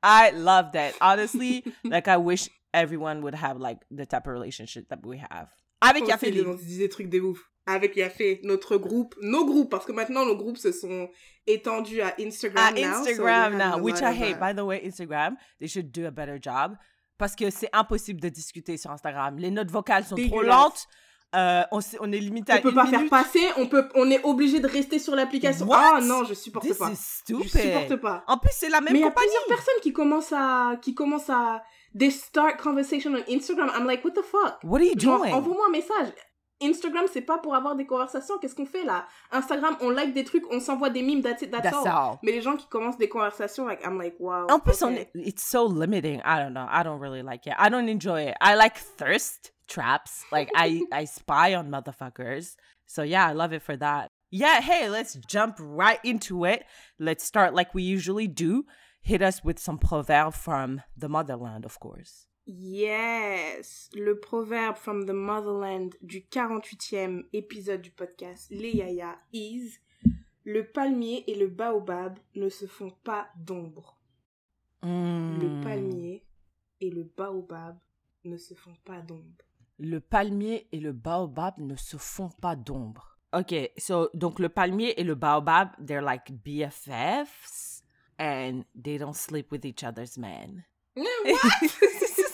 I 0.04 0.32
love 0.34 0.72
that. 0.74 0.92
Honestly, 1.02 1.64
like 1.84 2.08
I 2.08 2.18
wish 2.18 2.50
everyone 2.74 3.22
would 3.24 3.36
have 3.36 3.60
like 3.60 3.80
the 3.92 4.06
type 4.06 4.28
of 4.28 4.34
relationship 4.34 4.88
that 4.90 5.00
we 5.06 5.18
have. 5.32 5.48
Avec 5.82 6.08
Yafeli. 6.08 6.40
s'est- 6.42 6.46
On 6.48 6.58
se 6.58 6.64
disait 6.64 6.84
des 6.84 6.90
trucs 6.90 7.10
de 7.10 7.20
ouf. 7.20 7.40
Avec 7.68 7.96
Yafé, 7.96 8.42
notre 8.44 8.78
groupe, 8.78 9.16
nos 9.22 9.44
groupes, 9.46 9.72
parce 9.72 9.86
que 9.86 9.92
maintenant 9.92 10.24
nos 10.26 10.36
groupes 10.36 10.58
se 10.58 10.72
sont 10.72 11.10
étendus 11.48 12.02
à 12.02 12.14
Instagram 12.20 12.64
À 12.64 12.72
now, 12.74 13.04
so 13.04 13.10
Instagram 13.10 13.60
have 13.60 13.78
now, 13.78 13.84
which 13.84 14.02
I 14.02 14.14
hate. 14.14 14.36
uh, 14.38 14.40
By 14.40 14.54
the 14.56 14.64
way, 14.64 14.82
Instagram, 14.86 15.36
they 15.60 15.68
should 15.68 15.92
do 15.92 16.06
a 16.06 16.12
better 16.12 16.38
job. 16.40 16.76
Parce 17.18 17.36
que 17.36 17.50
c'est 17.50 17.70
impossible 17.74 18.20
de 18.22 18.30
discuter 18.30 18.78
sur 18.78 18.92
Instagram. 18.92 19.38
Les 19.40 19.50
notes 19.50 19.72
vocales 19.72 20.04
sont 20.04 20.16
trop 20.16 20.42
lentes. 20.44 20.86
Euh, 21.34 21.64
on, 21.72 22.12
est 22.12 22.20
limité 22.20 22.54
à 22.54 22.58
on 22.58 22.62
peut 22.62 22.70
une 22.70 22.76
pas 22.76 22.84
minute. 22.86 23.00
faire 23.00 23.10
passer, 23.10 23.46
on 23.58 23.68
peut, 23.68 23.90
on 23.96 24.10
est 24.10 24.24
obligé 24.24 24.60
de 24.60 24.68
rester 24.68 25.00
sur 25.00 25.16
l'application. 25.16 25.66
What? 25.66 25.96
Ah 25.96 26.00
non, 26.02 26.24
je 26.24 26.34
supporte 26.34 26.66
This 26.66 26.78
pas. 26.78 26.92
Je 27.28 27.48
supporte 27.48 27.96
pas. 27.98 28.24
En 28.28 28.38
plus, 28.38 28.52
c'est 28.54 28.70
la 28.70 28.80
même 28.80 28.94
Mais 28.94 29.00
il 29.00 29.02
y 29.02 29.08
a 29.08 29.12
plusieurs 29.12 29.46
personnes 29.48 29.82
qui 29.82 29.92
commencent 29.92 30.32
à, 30.34 30.78
qui 30.82 30.94
commencent 30.94 31.30
à, 31.30 31.62
they 31.98 32.12
start 32.12 32.58
conversation 32.62 33.12
on 33.14 33.34
Instagram. 33.34 33.70
I'm 33.76 33.86
like, 33.86 34.06
what 34.06 34.12
the 34.12 34.24
fuck? 34.24 34.60
What 34.64 34.80
are 34.80 34.86
you 34.86 34.94
Genre, 34.98 35.18
doing? 35.20 35.34
envoie-moi 35.34 35.66
un 35.68 35.72
message. 35.72 36.14
Instagram, 36.62 37.06
c'est 37.12 37.22
pas 37.22 37.38
pour 37.38 37.54
avoir 37.54 37.76
des 37.76 37.86
conversations. 37.86 38.38
Qu'est-ce 38.40 38.56
qu'on 38.56 38.66
fait 38.66 38.84
là? 38.84 39.06
Instagram, 39.32 39.78
on 39.82 39.90
like 39.90 40.14
des 40.14 40.24
trucs, 40.24 40.44
on 40.52 40.60
s'envoie 40.60 40.90
des 40.90 41.02
mimes, 41.02 41.22
that's 41.22 41.42
it, 41.42 41.52
that's, 41.52 41.64
That's 41.64 41.76
all. 41.76 41.88
all. 41.88 42.20
Mais 42.24 42.32
les 42.32 42.42
gens 42.42 42.56
qui 42.56 42.68
commencent 42.68 42.98
des 42.98 43.10
conversations, 43.10 43.68
like, 43.68 43.82
I'm 43.84 43.98
like, 43.98 44.16
wow. 44.20 44.48
En 44.50 44.60
plus, 44.60 44.82
on 44.82 44.94
okay. 44.94 45.02
est- 45.02 45.28
it's 45.28 45.44
so 45.44 45.66
limiting. 45.68 46.22
I 46.24 46.40
don't 46.40 46.54
know. 46.54 46.68
I 46.70 46.84
don't 46.84 47.00
really 47.00 47.24
like 47.24 47.46
it. 47.48 47.54
I 47.58 47.70
don't 47.70 47.90
enjoy 47.90 48.28
it. 48.30 48.36
I 48.42 48.56
like 48.56 48.78
thirst 48.78 49.52
traps. 49.68 50.24
Like 50.32 50.50
I, 50.56 50.84
I 50.92 51.06
spy 51.06 51.56
on 51.56 51.70
motherfuckers. 51.70 52.56
So 52.86 53.04
yeah, 53.04 53.28
I 53.28 53.34
love 53.34 53.52
it 53.54 53.62
for 53.62 53.76
that. 53.78 54.10
Yeah, 54.32 54.62
hey, 54.62 54.90
let's 54.90 55.16
jump 55.28 55.58
right 55.60 56.00
into 56.04 56.46
it. 56.46 56.66
Let's 57.00 57.24
start 57.24 57.54
like 57.54 57.74
we 57.74 57.84
usually 57.84 58.28
do. 58.28 58.66
Hit 59.02 59.22
us 59.22 59.44
with 59.44 59.60
some 59.60 59.78
proverbs 59.78 60.36
from 60.38 60.82
the 60.98 61.08
motherland, 61.08 61.64
of 61.66 61.80
course. 61.80 62.28
Yes, 62.48 63.90
le 63.96 64.20
proverbe 64.20 64.76
from 64.78 65.06
the 65.06 65.12
motherland 65.14 65.96
du 66.02 66.20
48e 66.22 67.26
épisode 67.34 67.82
du 67.82 67.90
podcast 67.92 68.48
Les 68.52 68.72
Yaya 68.76 69.18
is 69.34 69.80
Le 70.44 70.64
palmier 70.64 71.24
et 71.28 71.36
le 71.36 71.48
baobab 71.48 72.20
ne 72.36 72.50
se 72.50 72.68
font 72.68 72.92
pas 73.04 73.28
d'ombre. 73.36 73.98
Le 74.84 75.50
Mm. 75.50 75.62
palmier 75.62 76.24
et 76.82 76.92
le 76.92 77.04
baobab 77.18 77.78
ne 78.26 78.38
se 78.38 78.54
font 78.54 78.76
pas 78.86 79.02
d'ombre. 79.02 79.44
Le 79.80 80.00
palmier 80.00 80.68
et 80.72 80.80
le 80.80 80.92
baobab 80.94 81.56
ne 81.58 81.76
se 81.76 81.98
font 81.98 82.30
pas 82.42 82.56
d'ombre. 82.56 83.18
Ok, 83.34 83.54
so 83.78 84.10
donc 84.14 84.38
le 84.40 84.50
palmier 84.50 85.00
et 85.00 85.04
le 85.04 85.16
baobab, 85.16 85.70
they're 85.84 86.04
like 86.04 86.32
BFFs 86.44 87.82
and 88.20 88.62
they 88.80 89.00
don't 89.00 89.16
sleep 89.16 89.52
with 89.52 89.66
each 89.66 89.84
other's 89.84 90.16
men. 90.18 90.64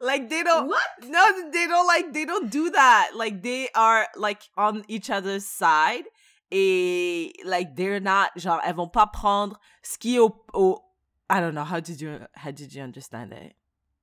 like 0.00 0.28
they 0.28 0.42
don't 0.42 0.68
What? 0.68 1.08
no 1.08 1.50
they 1.50 1.66
don't 1.66 1.86
like 1.86 2.12
they 2.12 2.24
don't 2.24 2.50
do 2.50 2.70
that 2.70 3.10
like 3.14 3.42
they 3.42 3.68
are 3.74 4.06
like 4.16 4.42
on 4.56 4.84
each 4.88 5.10
other's 5.10 5.44
side 5.44 6.04
et 6.50 7.32
like 7.44 7.74
they're 7.76 8.00
not 8.00 8.30
genre 8.36 8.60
elles 8.64 8.74
vont 8.74 8.88
pas 8.88 9.06
prendre 9.06 9.58
ce 9.82 9.98
qui 9.98 10.16
est 10.16 10.20
au, 10.20 10.34
au 10.52 10.82
I 11.28 11.40
don't 11.40 11.54
know 11.54 11.64
how 11.64 11.80
did 11.80 12.00
you 12.00 12.20
how 12.34 12.52
did 12.52 12.72
you 12.72 12.82
understand 12.82 13.32
it? 13.32 13.54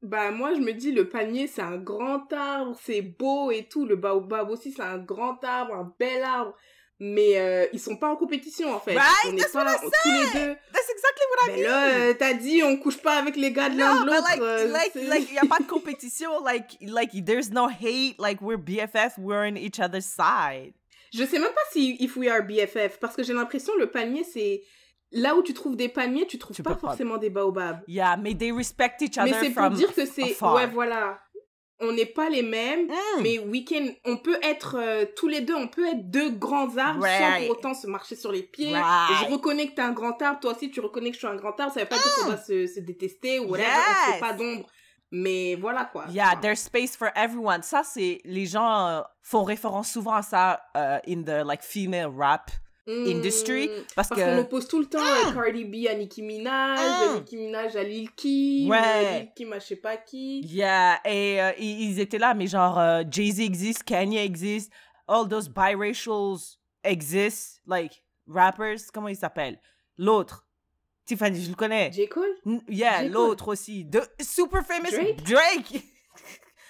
Bah 0.02 0.32
moi 0.32 0.54
je 0.54 0.60
me 0.60 0.74
dis 0.74 0.92
le 0.92 1.08
palmier 1.08 1.48
c'est 1.48 1.62
un 1.62 1.78
grand 1.78 2.32
arbre, 2.34 2.76
c'est 2.82 3.02
beau 3.02 3.50
et 3.52 3.70
tout. 3.70 3.86
Le 3.86 3.96
baobab 3.96 4.50
aussi 4.50 4.74
c'est 4.74 4.82
un 4.82 4.98
grand 4.98 5.42
arbre, 5.46 5.74
un 5.74 5.94
bel 5.98 6.22
arbre. 6.24 6.54
Mais 7.00 7.38
euh, 7.38 7.66
ils 7.74 7.80
sont 7.80 7.98
pas 7.98 8.10
en 8.10 8.16
compétition 8.16 8.74
en 8.74 8.80
fait. 8.80 8.96
Right? 8.96 9.08
On 9.28 9.36
est 9.36 9.52
pas 9.52 9.74
I 9.74 9.78
tous 9.82 10.12
les 10.12 10.26
deux. 10.40 10.56
that's 10.72 10.90
exactly 10.90 11.26
what 11.32 11.48
I 11.48 11.52
Mais 11.52 11.58
mean 11.58 11.64
là, 11.70 11.90
euh, 11.90 12.14
t'as 12.18 12.34
dit 12.34 12.64
on 12.64 12.78
couche 12.78 12.98
pas 12.98 13.18
avec 13.18 13.36
les 13.36 13.52
gars 13.52 13.70
de 13.70 13.78
l'un 13.78 14.02
de 14.02 14.06
l'autre. 14.06 14.24
like, 14.30 14.42
euh, 14.42 14.68
like, 14.72 14.96
like, 14.96 15.32
y 15.32 15.38
a 15.40 15.46
pas 15.46 15.60
de 15.60 15.68
compétition. 15.68 16.30
Like, 16.44 16.78
like, 16.82 17.12
there's 17.26 17.50
no 17.52 17.68
hate. 17.68 18.16
Like, 18.20 18.42
we're 18.42 18.58
BFF. 18.58 19.18
We're 19.18 19.46
on 19.52 19.58
each 19.58 19.80
other's 19.80 20.06
side. 20.06 20.74
Je 21.14 21.26
sais 21.26 21.40
même 21.40 21.54
pas 21.54 21.62
si 21.72 21.98
if 22.00 22.16
we 22.16 22.28
are 22.30 22.42
BFF 22.42 23.00
parce 23.00 23.16
que 23.16 23.24
j'ai 23.24 23.34
l'impression 23.34 23.76
le 23.78 23.90
palmier 23.92 24.24
c'est 24.24 24.64
là 25.12 25.36
où 25.36 25.44
tu 25.44 25.54
trouves 25.54 25.76
des 25.76 25.90
palmiers, 25.90 26.26
tu 26.26 26.40
trouves 26.40 26.56
Tu 26.56 26.64
pas 26.64 26.76
forcément 26.76 27.18
des 27.18 27.30
baobabs. 27.30 27.82
Yeah, 27.88 28.18
mais 28.18 28.34
they 28.34 28.52
respect 28.52 28.94
each 29.02 29.18
other 29.20 29.32
Mais 29.32 29.40
c'est 29.40 29.52
pour 29.52 29.64
from 29.66 29.74
dire 29.76 29.94
que 29.94 30.06
c'est 30.06 30.42
ouais 30.42 30.68
voilà, 30.68 31.20
on 31.80 31.92
n'est 31.92 32.06
pas 32.06 32.30
les 32.30 32.44
mêmes. 32.44 32.88
Mm. 32.88 33.22
Mais 33.22 33.40
we 33.40 33.64
can, 33.68 33.86
on 34.06 34.18
peut 34.18 34.38
être 34.42 34.78
euh, 34.80 35.06
tous 35.16 35.28
les 35.28 35.42
deux, 35.42 35.56
on 35.56 35.68
peut 35.68 35.86
être 35.88 36.10
deux 36.10 36.32
grands 36.32 36.78
arbres 36.78 37.06
sans 37.06 37.42
pour 37.42 37.58
autant 37.58 37.74
se 37.74 37.88
marcher 37.88 38.16
sur 38.16 38.32
les 38.32 38.44
pieds. 38.44 38.74
Right. 38.74 39.28
Je 39.28 39.34
reconnais 39.34 39.68
que 39.68 39.76
t'es 39.76 39.82
un 39.82 39.92
grand 39.92 40.22
arbre, 40.22 40.40
toi 40.40 40.54
aussi 40.56 40.72
tu 40.72 40.80
reconnais 40.80 41.10
que 41.10 41.16
je 41.16 41.20
suis 41.20 41.28
un 41.28 41.36
grand 41.36 41.60
arbre. 41.60 41.74
Ça 41.74 41.82
veut 41.82 41.88
pas 41.88 41.96
dire 41.96 42.16
qu'on 42.20 42.30
va 42.30 42.38
se, 42.38 42.68
se 42.68 42.80
détester 42.80 43.40
ou 43.40 43.50
whatever, 43.50 43.70
on 44.10 44.14
fait 44.14 44.20
pas 44.20 44.34
d'ombre. 44.34 44.68
Mais 45.16 45.56
voilà 45.56 45.86
quoi. 45.86 46.06
Yeah, 46.10 46.36
there's 46.42 46.60
space 46.60 46.96
for 46.98 47.10
everyone. 47.16 47.62
Ça, 47.62 47.84
c'est 47.84 48.20
les 48.26 48.48
gens 48.48 48.88
euh, 48.88 49.02
font 49.22 49.44
référence 49.44 49.92
souvent 49.92 50.16
à 50.16 50.24
ça 50.24 50.64
euh, 50.76 50.98
in 51.08 51.22
the 51.22 51.46
like 51.46 51.62
female 51.62 52.10
rap 52.18 52.50
hmm, 52.88 53.06
industry 53.08 53.70
parce, 53.96 54.10
Parce 54.10 54.22
qu'on 54.22 54.38
oppose 54.40 54.68
tout 54.68 54.80
le 54.80 54.86
temps 54.86 55.00
euh, 55.00 55.32
Cardi 55.34 55.66
B 55.66 55.88
à 55.90 55.94
Nicki 55.96 56.22
Minaj, 56.22 56.80
Mm. 56.80 57.16
Nicki 57.20 57.38
Minaj 57.38 57.76
à 57.76 57.84
Lil 57.84 58.10
Kim, 58.12 58.70
Ouais. 58.70 59.20
Lil 59.20 59.30
Kim 59.36 59.54
à 59.54 59.60
je 59.60 59.66
sais 59.66 59.76
pas 59.76 59.98
qui. 59.98 60.42
yeah 60.46 61.00
et 61.06 61.42
euh, 61.42 61.52
ils, 61.60 62.00
étaient 62.00 62.18
là, 62.20 62.34
mais 62.34 62.48
genre 62.48 62.80
euh, 62.80 63.04
Jay 63.10 63.32
Z 63.32 63.40
existe, 63.42 63.84
Kanye 63.84 64.18
existe, 64.24 64.72
all 65.08 65.28
those 65.28 65.50
biracials 65.50 66.58
exist, 66.84 67.62
like 67.68 68.04
rappers. 68.28 68.92
Comment 68.94 69.08
ils 69.10 69.16
s'appellent? 69.18 69.60
L'autre, 69.98 70.46
Tiffany, 71.06 71.42
je 71.44 71.50
le 71.50 71.56
connais. 71.56 71.92
J. 71.92 72.08
Cole? 72.08 72.34
Yeah, 72.70 73.04
l'autre 73.04 73.50
aussi. 73.50 73.86
The 73.90 74.02
super 74.22 74.64
famous 74.66 74.90
Drake? 74.92 75.24
Drake. 75.24 75.84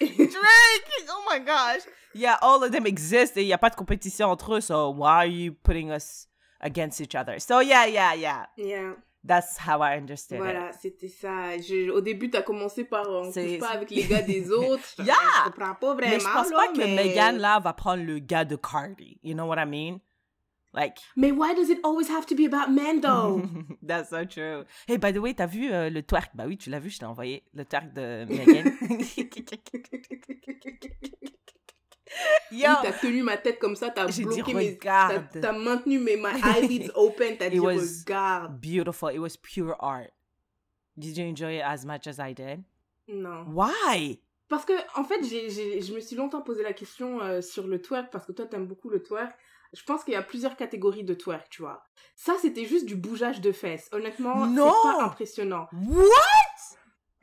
Drake! 0.00 1.06
Oh 1.08 1.22
my 1.30 1.38
gosh. 1.40 1.82
Yeah, 2.14 2.36
all 2.42 2.62
of 2.62 2.70
them 2.70 2.86
exist 2.86 3.36
et 3.36 3.42
il 3.42 3.46
n'y 3.46 3.52
a 3.52 3.58
pas 3.58 3.70
de 3.70 3.74
compétition 3.76 4.28
entre 4.28 4.54
eux, 4.56 4.60
so 4.60 4.90
why 4.90 5.08
are 5.08 5.26
you 5.26 5.52
putting 5.62 5.90
us 5.90 6.28
against 6.60 7.00
each 7.00 7.14
other? 7.14 7.38
So 7.40 7.60
yeah, 7.60 7.86
yeah, 7.86 8.14
yeah. 8.14 8.46
Yeah. 8.56 8.92
That's 9.26 9.56
how 9.58 9.80
I 9.80 9.96
understand 9.96 10.40
Voilà, 10.40 10.68
it. 10.68 10.76
c'était 10.82 11.08
ça. 11.08 11.56
Je, 11.56 11.90
au 11.90 12.02
début, 12.02 12.28
t'as 12.28 12.42
commencé 12.42 12.84
par 12.84 13.08
on 13.08 13.32
couche 13.32 13.58
pas 13.58 13.70
avec 13.70 13.90
les 13.90 14.04
gars 14.04 14.20
des 14.20 14.50
autres. 14.52 14.84
Yeah. 14.98 15.14
Je 15.46 15.50
comprends 15.50 15.74
pas 15.74 15.94
vraiment. 15.94 16.12
Mais 16.12 16.20
je 16.20 16.24
pense 16.26 16.50
là, 16.50 16.56
pas 16.56 16.68
que 16.72 16.78
mais... 16.78 16.94
Megan, 16.94 17.38
là, 17.38 17.58
va 17.58 17.72
prendre 17.72 18.02
le 18.04 18.18
gars 18.18 18.44
de 18.44 18.56
Cardi. 18.56 19.18
You 19.22 19.32
know 19.34 19.46
what 19.46 19.56
I 19.58 19.64
mean? 19.64 20.00
Like, 20.74 20.98
Mais 21.16 21.30
why 21.32 21.54
does 21.54 21.70
it 21.70 21.78
always 21.84 22.10
have 22.10 22.26
to 22.26 22.34
be 22.34 22.44
about 22.44 22.70
men 22.70 23.00
though? 23.00 23.42
that's 23.82 24.10
so 24.10 24.26
true. 24.26 24.64
Hey, 24.86 24.98
by 24.98 25.10
the 25.10 25.18
way, 25.20 25.32
t'as 25.32 25.46
vu 25.46 25.72
euh, 25.72 25.88
le 25.88 26.02
twerk? 26.02 26.32
Bah 26.34 26.44
oui, 26.46 26.58
tu 26.58 26.68
l'as 26.68 26.80
vu, 26.80 26.90
je 26.90 26.98
t'ai 26.98 27.06
envoyé 27.06 27.44
le 27.54 27.64
twerk 27.64 27.94
de 27.94 28.26
Megan. 28.28 28.72
Yo, 32.50 32.68
Oui, 32.68 32.76
t'as 32.82 32.92
tenu 32.92 33.22
ma 33.22 33.36
tête 33.36 33.58
comme 33.58 33.74
ça, 33.76 33.90
t'as 33.90 34.06
J'ai 34.08 34.24
dit, 34.24 34.28
bloqué 34.42 34.54
mes... 34.54 34.78
T'as 34.78 35.18
t'as 35.20 35.52
maintenu 35.52 35.98
mes 35.98 36.16
my 36.16 36.32
eyelids 36.56 36.90
open, 36.94 37.36
t'as 37.36 37.46
It 37.46 37.52
dit 37.52 37.58
was- 37.60 38.00
regarde. 38.06 38.60
beautiful. 38.60 39.10
It 39.12 39.18
was 39.18 39.36
pure 39.40 39.74
art. 39.80 40.10
Did 40.96 41.16
you 41.16 41.24
enjoy 41.26 41.56
it 41.58 41.62
as 41.64 41.84
much 41.84 42.06
as 42.06 42.18
I 42.20 42.32
did? 42.34 42.62
Non. 43.08 43.46
Why? 43.52 44.20
Parce 44.48 44.64
que, 44.64 44.72
en 44.98 45.04
fait, 45.04 45.24
j'ai, 45.24 45.50
j'ai- 45.50 45.80
je 45.80 45.92
me 45.94 46.00
suis 46.00 46.14
longtemps 46.16 46.42
posé 46.42 46.62
la 46.62 46.72
question 46.72 47.20
euh, 47.20 47.40
sur 47.40 47.66
le 47.66 47.80
twerk, 47.82 48.10
parce 48.12 48.26
que 48.26 48.32
toi, 48.32 48.46
t'aimes 48.46 48.66
beaucoup 48.66 48.90
le 48.90 49.02
twerk. 49.02 49.34
Je 49.72 49.82
pense 49.82 50.04
qu'il 50.04 50.12
y 50.14 50.16
a 50.16 50.22
plusieurs 50.22 50.54
catégories 50.56 51.02
de 51.02 51.14
twerk, 51.14 51.48
tu 51.50 51.62
vois. 51.62 51.82
Ça, 52.14 52.34
c'était 52.40 52.64
juste 52.64 52.86
du 52.86 52.94
bougeage 52.94 53.40
de 53.40 53.50
fesses. 53.50 53.88
Honnêtement, 53.90 54.46
Non 54.46 54.72
c'est 54.72 54.88
pas 54.98 55.04
impressionnant. 55.04 55.66
What? 55.72 56.04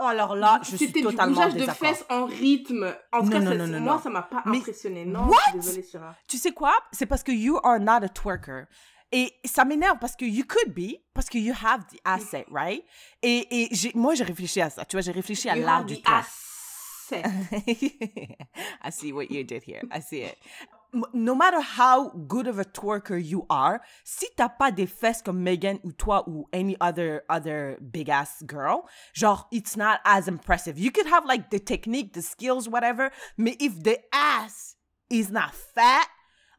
Oh, 0.03 0.07
alors 0.07 0.35
là, 0.35 0.59
je 0.63 0.69
suis 0.69 0.77
C'était 0.87 1.01
du 1.01 1.05
totalement 1.05 1.35
bougeage 1.35 1.53
de 1.67 1.71
fesses 1.71 2.03
en 2.09 2.25
rythme. 2.25 2.91
En 3.11 3.19
tout 3.19 3.25
Non, 3.25 3.31
cas, 3.31 3.39
non, 3.39 3.55
non, 3.55 3.67
non, 3.67 3.79
moi, 3.81 3.99
ça 4.03 4.09
m'a 4.09 4.23
pas 4.23 4.41
Mais 4.47 4.57
impressionné. 4.57 5.05
Non, 5.05 5.27
what? 5.27 5.37
désolée, 5.53 5.83
Sarah. 5.83 6.15
Tu 6.27 6.37
sais 6.37 6.51
quoi? 6.53 6.73
C'est 6.91 7.05
parce 7.05 7.21
que 7.21 7.31
you 7.31 7.59
are 7.63 7.79
not 7.79 8.03
a 8.03 8.09
twerker. 8.09 8.63
Et 9.11 9.31
ça 9.45 9.63
m'énerve 9.63 9.99
parce 9.99 10.15
que 10.15 10.25
you 10.25 10.43
could 10.47 10.73
be, 10.73 10.95
parce 11.13 11.29
que 11.29 11.37
you 11.37 11.53
have 11.63 11.81
the 11.93 11.99
asset, 12.03 12.45
right? 12.49 12.83
Et, 13.21 13.65
et 13.65 13.69
moi, 13.93 14.15
j'ai 14.15 14.23
réfléchi 14.23 14.59
à 14.59 14.71
ça. 14.71 14.85
Tu 14.85 14.95
vois, 14.95 15.01
j'ai 15.01 15.11
réfléchi 15.11 15.49
à 15.49 15.55
l'art 15.55 15.85
du 15.85 16.01
twerk. 16.01 16.25
I 17.11 18.89
see 18.89 19.11
what 19.11 19.25
you 19.29 19.43
did 19.43 19.63
here. 19.63 19.81
I 19.91 19.99
see 20.01 20.23
it. 20.23 20.35
No 20.93 21.33
matter 21.33 21.61
how 21.61 22.09
good 22.27 22.47
of 22.47 22.59
a 22.59 22.65
twerker 22.65 23.23
you 23.23 23.45
are, 23.49 23.81
si 24.03 24.27
t'as 24.35 24.49
pas 24.49 24.71
des 24.71 24.87
fesses 24.87 25.21
comme 25.21 25.41
Megan 25.41 25.79
ou 25.85 25.91
toi 25.93 26.23
ou 26.27 26.49
any 26.51 26.75
other 26.81 27.23
other 27.29 27.77
big 27.91 28.09
ass 28.09 28.43
girl, 28.45 28.89
genre 29.13 29.45
it's 29.51 29.77
not 29.77 30.01
as 30.03 30.27
impressive. 30.27 30.77
You 30.77 30.91
could 30.91 31.07
have 31.07 31.25
like 31.25 31.49
the 31.49 31.59
technique, 31.59 32.11
the 32.11 32.21
skills, 32.21 32.67
whatever, 32.67 33.11
mais 33.37 33.55
if 33.61 33.81
the 33.81 33.99
ass 34.13 34.75
is 35.09 35.31
not 35.31 35.53
fat, 35.55 36.09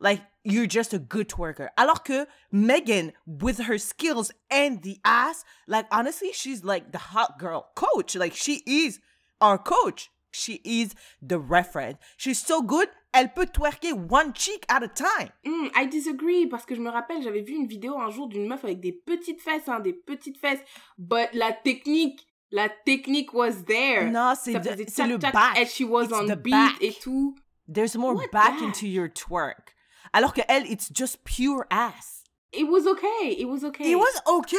like 0.00 0.22
you're 0.44 0.66
just 0.66 0.94
a 0.94 0.98
good 0.98 1.28
twerker. 1.28 1.68
Alors 1.76 2.02
que 2.02 2.26
Megan, 2.50 3.12
with 3.26 3.58
her 3.60 3.76
skills 3.76 4.32
and 4.50 4.82
the 4.82 4.98
ass, 5.04 5.44
like 5.66 5.86
honestly, 5.90 6.30
she's 6.32 6.64
like 6.64 6.90
the 6.92 6.98
hot 6.98 7.38
girl 7.38 7.70
coach. 7.74 8.16
Like 8.16 8.34
she 8.34 8.62
is 8.66 8.98
our 9.40 9.58
coach. 9.58 10.10
She 10.32 10.60
is 10.64 10.94
the 11.20 11.38
reference. 11.38 11.98
She's 12.16 12.40
so 12.40 12.62
good, 12.62 12.88
elle 13.12 13.28
peut 13.34 13.46
twerker 13.52 13.92
one 13.92 14.32
cheek 14.34 14.64
at 14.68 14.82
a 14.82 14.88
time. 14.88 15.30
Hmm, 15.44 15.68
I 15.76 15.86
disagree 15.86 16.46
parce 16.48 16.64
que 16.64 16.74
je 16.74 16.80
me 16.80 16.90
rappelle, 16.90 17.22
j'avais 17.22 17.42
vu 17.42 17.54
une 17.54 17.66
vidéo 17.66 17.98
un 17.98 18.10
jour 18.10 18.28
d'une 18.28 18.48
meuf 18.48 18.64
avec 18.64 18.80
des 18.80 18.92
petites 18.92 19.40
fesses, 19.40 19.68
hein, 19.68 19.80
des 19.80 19.92
petites 19.92 20.38
fesses. 20.38 20.60
But 20.98 21.28
la 21.34 21.52
technique, 21.52 22.26
la 22.50 22.68
technique 22.68 23.32
was 23.34 23.64
there. 23.66 24.10
Non, 24.10 24.34
c'est 24.34 24.52
le 24.52 25.18
back. 25.18 25.58
And 25.58 25.66
she 25.66 25.84
was 25.84 26.04
It's 26.04 26.12
on 26.14 26.26
the 26.26 26.36
beat 26.36 26.52
back. 26.52 26.76
et 26.80 26.92
tout. 27.00 27.34
There's 27.68 27.94
more 27.96 28.14
What 28.14 28.30
back 28.32 28.54
back? 28.58 28.62
into 28.62 28.86
your 28.86 29.08
twerk. 29.08 29.74
Alors 30.12 30.32
que 30.34 30.42
elle, 30.48 30.66
it's 30.66 30.90
just 30.92 31.22
pure 31.24 31.66
ass. 31.70 32.24
It 32.52 32.64
was 32.68 32.86
okay. 32.86 33.34
It 33.38 33.46
was 33.46 33.64
okay. 33.64 33.90
It 33.92 33.96
was 33.96 34.20
okay? 34.26 34.58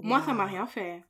Moi, 0.00 0.20
ça 0.24 0.32
m'a 0.32 0.44
rien 0.44 0.66
fait. 0.66 1.02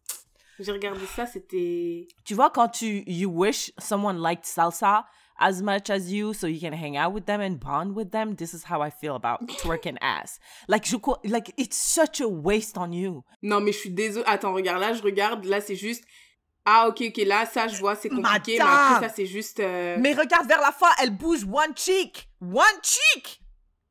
J'ai 0.58 0.72
regardé 0.72 1.06
ça, 1.06 1.26
c'était. 1.26 2.08
Tu 2.24 2.34
vois, 2.34 2.50
quand 2.50 2.68
tu 2.68 3.02
you 3.06 3.30
wish 3.30 3.72
someone 3.78 4.20
liked 4.22 4.44
salsa 4.44 5.04
as 5.40 5.62
much 5.62 5.88
as 5.88 6.10
you 6.12 6.32
so 6.34 6.48
you 6.48 6.58
can 6.60 6.72
hang 6.72 6.96
out 6.96 7.12
with 7.12 7.24
them 7.26 7.40
and 7.40 7.60
bond 7.60 7.94
with 7.94 8.10
them, 8.10 8.34
this 8.34 8.52
is 8.54 8.64
how 8.68 8.82
I 8.82 8.90
feel 8.90 9.14
about 9.14 9.38
twerking 9.62 9.96
ass. 10.00 10.40
Like, 10.66 10.84
je, 10.84 10.96
crois- 10.96 11.20
like 11.24 11.52
it's 11.56 11.76
such 11.76 12.20
a 12.20 12.28
waste 12.28 12.76
on 12.76 12.92
you. 12.92 13.22
Non, 13.42 13.60
mais 13.60 13.72
je 13.72 13.78
suis 13.78 13.90
désolée. 13.90 14.24
Attends, 14.26 14.52
regarde, 14.52 14.80
là, 14.80 14.92
je 14.94 15.02
regarde. 15.02 15.44
Là, 15.44 15.60
c'est 15.60 15.76
juste. 15.76 16.04
Ah, 16.64 16.86
ok, 16.88 17.00
ok, 17.08 17.16
là, 17.24 17.46
ça, 17.46 17.66
je 17.68 17.78
vois, 17.78 17.94
c'est 17.94 18.08
compliqué. 18.10 18.58
Mais 18.58 18.64
Madame. 18.64 18.94
après, 18.96 19.08
ça, 19.08 19.14
c'est 19.14 19.26
juste. 19.26 19.60
euh, 19.60 19.96
Mais 20.00 20.12
regarde 20.12 20.46
vers 20.48 20.60
la 20.60 20.72
fin, 20.72 20.90
elle 21.00 21.16
bouge 21.16 21.44
one 21.44 21.74
cheek. 21.76 22.28
One 22.42 22.64
cheek. 22.82 23.40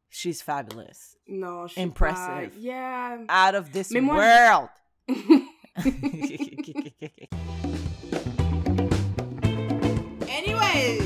She's 0.09 0.41
fabulous. 0.43 1.15
Non, 1.27 1.65
je 1.67 1.73
suis 1.73 1.81
Impressive. 1.81 2.49
Pas... 2.51 2.59
Yeah. 2.59 3.17
Out 3.29 3.55
of 3.55 3.71
this 3.71 3.89
Mais 3.91 4.01
moi, 4.01 4.15
world. 4.17 4.69
Anyways, 10.27 11.01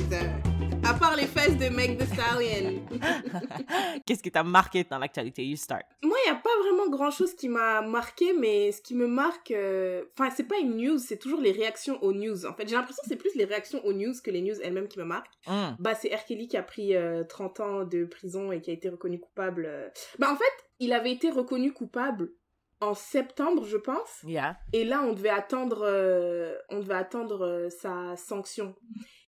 à 0.83 0.93
part 0.93 1.15
les 1.15 1.25
fesses 1.27 1.57
de 1.57 1.69
Meg 1.69 1.97
The 1.97 2.05
Stallion, 2.13 2.81
Qu'est-ce 4.05 4.21
qui 4.23 4.31
t'a 4.31 4.43
marqué 4.43 4.83
dans 4.89 4.97
l'actualité? 4.97 5.45
You 5.45 5.55
start. 5.55 5.83
moi, 6.03 6.17
il 6.25 6.31
n'y 6.31 6.37
a 6.37 6.41
pas 6.41 6.49
vraiment 6.63 6.89
grand-chose 6.89 7.33
qui 7.35 7.49
m'a 7.49 7.81
marqué, 7.81 8.33
mais 8.33 8.71
ce 8.71 8.81
qui 8.81 8.95
me 8.95 9.07
marque... 9.07 9.51
euh, 9.51 10.03
Enfin, 10.17 10.29
c'est 10.35 10.47
pas 10.47 10.57
une 10.57 10.77
news, 10.77 10.97
c'est 10.99 11.17
toujours 11.17 11.41
les 11.41 11.51
réactions 11.51 12.01
aux 12.03 12.13
news. 12.13 12.45
En 12.45 12.53
fait, 12.53 12.67
j'ai 12.67 12.75
l'impression 12.75 13.01
que 13.03 13.09
c'est 13.09 13.15
plus 13.15 13.33
les 13.35 13.45
réactions 13.45 13.83
aux 13.85 13.93
news 13.93 14.13
que 14.23 14.31
les 14.31 14.41
news 14.41 14.55
elles-mêmes 14.63 14.87
qui 14.87 14.99
me 14.99 15.05
marquent. 15.05 15.31
Mm. 15.47 15.75
Bah, 15.79 15.95
c'est 15.95 16.13
R. 16.13 16.25
Kelly 16.25 16.47
qui 16.47 16.57
a 16.57 16.63
pris 16.63 16.95
euh, 16.95 17.23
30 17.23 17.59
ans 17.59 17.83
de 17.85 18.05
prison 18.05 18.51
et 18.51 18.61
qui 18.61 18.69
a 18.71 18.73
été 18.73 18.89
reconnu 18.89 19.19
coupable. 19.19 19.65
euh. 19.67 19.87
Bah, 20.19 20.31
en 20.31 20.35
fait, 20.35 20.43
il 20.79 20.93
avait 20.93 21.11
été 21.11 21.29
reconnu 21.29 21.71
coupable 21.73 22.31
en 22.81 22.93
septembre, 22.93 23.63
je 23.65 23.77
pense. 23.77 24.23
Yeah. 24.23 24.57
Et 24.73 24.83
là, 24.83 25.03
on 25.03 25.13
devait 25.13 25.29
attendre, 25.29 25.83
euh, 25.83 26.55
on 26.69 26.79
devait 26.79 26.95
attendre 26.95 27.45
euh, 27.45 27.69
sa 27.69 28.15
sanction. 28.17 28.75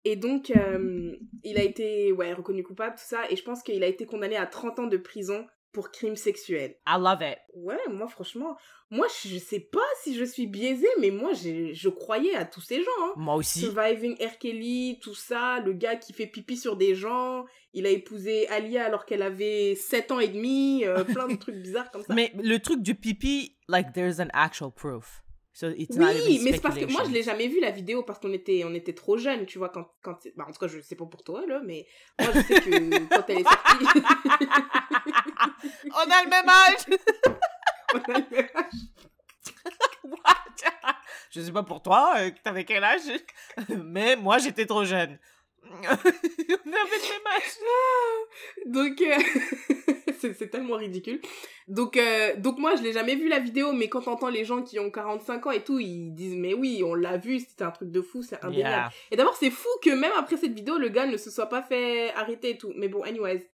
Et 0.05 0.17
donc, 0.17 0.51
euh, 0.51 1.17
il 1.43 1.59
a 1.59 1.63
été 1.63 2.13
ouais, 2.13 2.33
reconnu 2.33 2.63
coupable, 2.63 2.97
tout 2.97 3.05
ça. 3.07 3.23
Et 3.31 3.37
je 3.37 3.43
pense 3.43 3.63
qu'il 3.63 3.83
a 3.83 3.87
été 3.87 4.07
condamné 4.07 4.37
à 4.37 4.47
30 4.47 4.81
ans 4.81 4.87
de 4.87 4.97
prison 4.97 5.47
pour 5.77 5.91
crime 5.91 6.17
sexuel. 6.17 6.75
I 6.89 6.97
love 6.99 7.21
it. 7.21 7.37
Ouais, 7.53 7.77
moi, 7.91 8.09
franchement, 8.09 8.57
moi, 8.91 9.07
je 9.23 9.37
sais 9.37 9.61
pas 9.61 9.87
si 10.03 10.17
je 10.17 10.25
suis 10.25 10.47
biaisée, 10.47 10.89
mais 11.01 11.11
moi, 11.11 11.35
je 11.35 11.89
croyais 11.91 12.35
à 12.35 12.47
tous 12.47 12.63
ces 12.63 12.83
gens. 12.83 12.91
Hein. 13.03 13.13
Moi 13.17 13.35
aussi. 13.35 13.61
Surviving 13.61 14.15
R. 14.15 14.39
Kelly, 14.39 14.99
tout 15.03 15.15
ça, 15.15 15.61
le 15.61 15.75
gars 15.75 15.97
qui 15.97 16.15
fait 16.15 16.27
pipi 16.27 16.57
sur 16.57 16.79
des 16.79 16.95
gens, 16.95 17.45
il 17.75 17.85
a 17.85 17.91
épousé 17.91 18.49
Alia 18.49 18.87
alors 18.87 19.05
qu'elle 19.05 19.21
avait 19.21 19.75
7 19.75 20.13
ans 20.13 20.21
et 20.21 20.29
demi, 20.29 20.83
euh, 20.87 21.05
plein 21.05 21.29
de 21.29 21.37
trucs 21.37 21.57
bizarres 21.57 21.91
comme 21.91 22.05
ça. 22.05 22.15
Mais 22.15 22.33
le 22.43 22.59
truc 22.59 22.81
du 22.81 22.95
pipi, 22.95 23.55
like, 23.69 23.93
there's 23.93 24.19
an 24.19 24.29
actual 24.33 24.71
proof. 24.75 25.23
So 25.57 25.69
it's 25.75 25.97
not 25.97 26.09
Oui, 26.09 26.41
mais 26.45 26.53
c'est 26.53 26.61
parce 26.61 26.79
que 26.79 26.85
moi 26.85 27.03
je 27.07 27.13
l'ai 27.13 27.23
jamais 27.23 27.49
vu 27.49 27.61
la 27.61 27.71
vidéo 27.71 28.03
parce 28.03 28.19
qu'on 28.19 28.35
était 28.35 28.63
on 28.67 28.75
était 28.75 28.93
trop 28.93 29.17
jeunes, 29.17 29.47
tu 29.47 29.57
vois 29.57 29.71
quand 29.71 29.89
quand 30.03 30.19
bah, 30.37 30.45
en 30.47 30.53
tout 30.53 30.59
cas 30.59 30.67
je 30.67 30.83
sais 30.83 30.97
pas 30.97 31.07
pour 31.07 31.25
toi 31.25 31.47
là, 31.47 31.63
mais 31.65 31.87
moi 32.21 32.29
je 32.35 32.41
sais 32.43 32.61
que 32.61 33.09
quand 33.09 33.25
elle 33.31 33.39
est 33.39 33.43
sortie 33.43 34.01
On 35.95 36.11
a 36.11 36.23
le 36.23 36.29
même 36.29 36.49
âge. 36.49 36.99
on 37.95 37.99
a 37.99 38.19
le 38.19 38.27
même 38.31 38.49
âge. 38.55 38.73
Je 41.31 41.41
sais 41.41 41.53
pas 41.53 41.63
pour 41.63 41.83
toi, 41.83 42.15
euh, 42.19 42.31
t'avais 42.43 42.65
quel 42.65 42.83
âge, 42.83 43.03
mais 43.69 44.17
moi 44.17 44.39
j'étais 44.39 44.67
trop 44.67 44.85
jeune. 44.85 45.19
On 45.69 45.89
avait 45.89 46.13
le 46.45 46.71
même 46.73 47.27
âge. 47.35 47.59
donc 48.67 49.01
euh, 49.01 49.19
c'est 50.21 50.33
c'est 50.35 50.49
tellement 50.49 50.77
ridicule. 50.77 51.21
Donc 51.67 51.97
euh, 51.97 52.37
donc 52.37 52.59
moi 52.59 52.77
je 52.77 52.83
l'ai 52.83 52.93
jamais 52.93 53.17
vu 53.17 53.29
la 53.29 53.41
vidéo 53.41 53.73
mais 53.73 53.89
quand 53.89 54.03
t'entends 54.03 54.29
les 54.29 54.45
gens 54.45 54.63
qui 54.63 54.79
ont 54.79 54.91
45 54.91 55.47
ans 55.47 55.51
et 55.51 55.65
tout, 55.65 55.79
ils 55.81 56.15
disent 56.15 56.37
mais 56.37 56.55
oui, 56.55 56.83
on 56.85 56.95
l'a 56.95 57.17
vu, 57.17 57.41
c'était 57.41 57.65
un 57.65 57.73
truc 57.73 57.91
de 57.91 58.01
fou, 58.01 58.23
c'est 58.23 58.43
indéniable. 58.45 58.71
Yeah. 58.71 58.91
Et 59.11 59.17
d'abord, 59.17 59.37
c'est 59.37 59.51
fou 59.51 59.69
que 59.83 59.91
même 59.91 60.13
après 60.17 60.37
cette 60.37 60.55
vidéo, 60.55 60.79
le 60.79 60.89
gars 60.89 61.07
ne 61.07 61.17
se 61.17 61.31
soit 61.31 61.49
pas 61.49 61.63
fait 61.63 62.13
arrêter 62.15 62.51
et 62.51 62.59
tout. 62.59 62.73
Mais 62.77 62.89
bon, 62.89 63.03
anyways. 63.03 63.51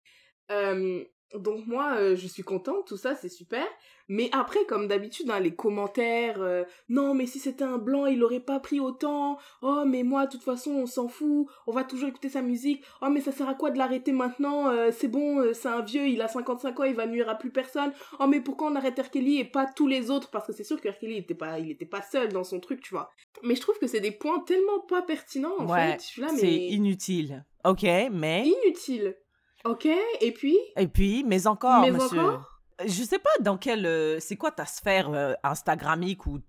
Euh, 0.51 1.05
donc 1.35 1.67
moi, 1.67 1.95
euh, 1.99 2.17
je 2.17 2.27
suis 2.27 2.43
contente, 2.43 2.87
tout 2.87 2.97
ça, 2.97 3.15
c'est 3.15 3.29
super. 3.29 3.67
Mais 4.11 4.31
après, 4.33 4.65
comme 4.67 4.89
d'habitude, 4.89 5.27
dans 5.27 5.39
les 5.39 5.55
commentaires, 5.55 6.41
euh, 6.41 6.65
non, 6.89 7.13
mais 7.13 7.27
si 7.27 7.39
c'était 7.39 7.65
un 7.65 7.77
blanc, 7.77 8.07
il 8.07 8.25
aurait 8.25 8.41
pas 8.41 8.59
pris 8.59 8.81
autant. 8.81 9.37
Oh, 9.61 9.83
mais 9.87 10.03
moi, 10.03 10.25
de 10.25 10.33
toute 10.33 10.43
façon, 10.45 10.71
on 10.71 10.87
s'en 10.87 11.09
fout. 11.09 11.47
On 11.67 11.73
va 11.73 11.85
toujours 11.85 12.09
écouter 12.09 12.31
sa 12.31 12.41
musique. 12.41 12.83
Oh, 13.03 13.09
mais 13.11 13.21
ça 13.21 13.33
sert 13.33 13.47
à 13.49 13.55
quoi 13.55 13.71
de 13.71 13.77
l'arrêter 13.77 14.13
maintenant 14.13 14.69
Euh, 14.71 14.91
C'est 14.91 15.09
bon, 15.09 15.53
c'est 15.53 15.69
un 15.69 15.83
vieux, 15.83 16.09
il 16.09 16.23
a 16.23 16.29
55 16.29 16.81
ans, 16.81 16.85
il 16.85 16.95
va 16.95 17.07
nuire 17.07 17.29
à 17.29 17.35
plus 17.35 17.51
personne. 17.51 17.93
Oh, 18.19 18.27
mais 18.27 18.41
pourquoi 18.41 18.69
on 18.69 18.77
arrête 18.77 18.99
R. 18.99 19.11
Kelly 19.11 19.41
et 19.41 19.45
pas 19.45 19.67
tous 19.67 19.87
les 19.87 20.11
autres? 20.11 20.31
Parce 20.31 20.47
que 20.47 20.55
c'est 20.55 20.65
sûr 20.65 20.81
que 20.81 20.89
R. 20.89 20.99
Kelly, 20.99 21.17
il 21.17 21.19
était 21.19 21.35
pas, 21.35 21.59
il 21.59 21.71
était 21.71 21.85
pas 21.85 22.01
seul 22.01 22.33
dans 22.33 22.45
son 22.45 22.61
truc, 22.61 22.81
tu 22.81 22.95
vois. 22.95 23.11
Mais 23.43 23.55
je 23.57 23.61
trouve 23.61 23.79
que 23.79 23.87
c'est 23.87 24.01
des 24.01 24.13
points 24.13 24.41
tellement 24.41 24.81
pas 24.89 25.03
pertinents, 25.03 25.53
en 25.59 25.67
Ouais, 25.71 25.93
fait. 25.93 26.01
Je 26.01 26.07
suis 26.07 26.23
là, 26.23 26.29
C'est 26.35 26.51
inutile. 26.51 27.45
Ok, 27.67 27.83
mais. 28.11 28.47
inutile. 28.65 29.17
Ok, 29.65 29.87
et 29.87 30.33
puis? 30.33 30.57
Et 30.77 30.89
puis, 30.89 31.25
mais 31.25 31.47
encore, 31.47 31.83
Mais 31.83 31.91
monsieur. 31.91 32.21
encore? 32.21 32.61
Je 32.85 33.03
sais 33.03 33.19
pas 33.19 33.31
dans 33.41 33.59
quelle. 33.59 33.87
euh, 33.87 34.21
c'est 34.21 34.37
quoi 34.37 34.53
ta 34.53 34.65
sphère 34.67 35.11
euh, 35.11 35.35
Instagramique 35.43 36.27
ou 36.27 36.41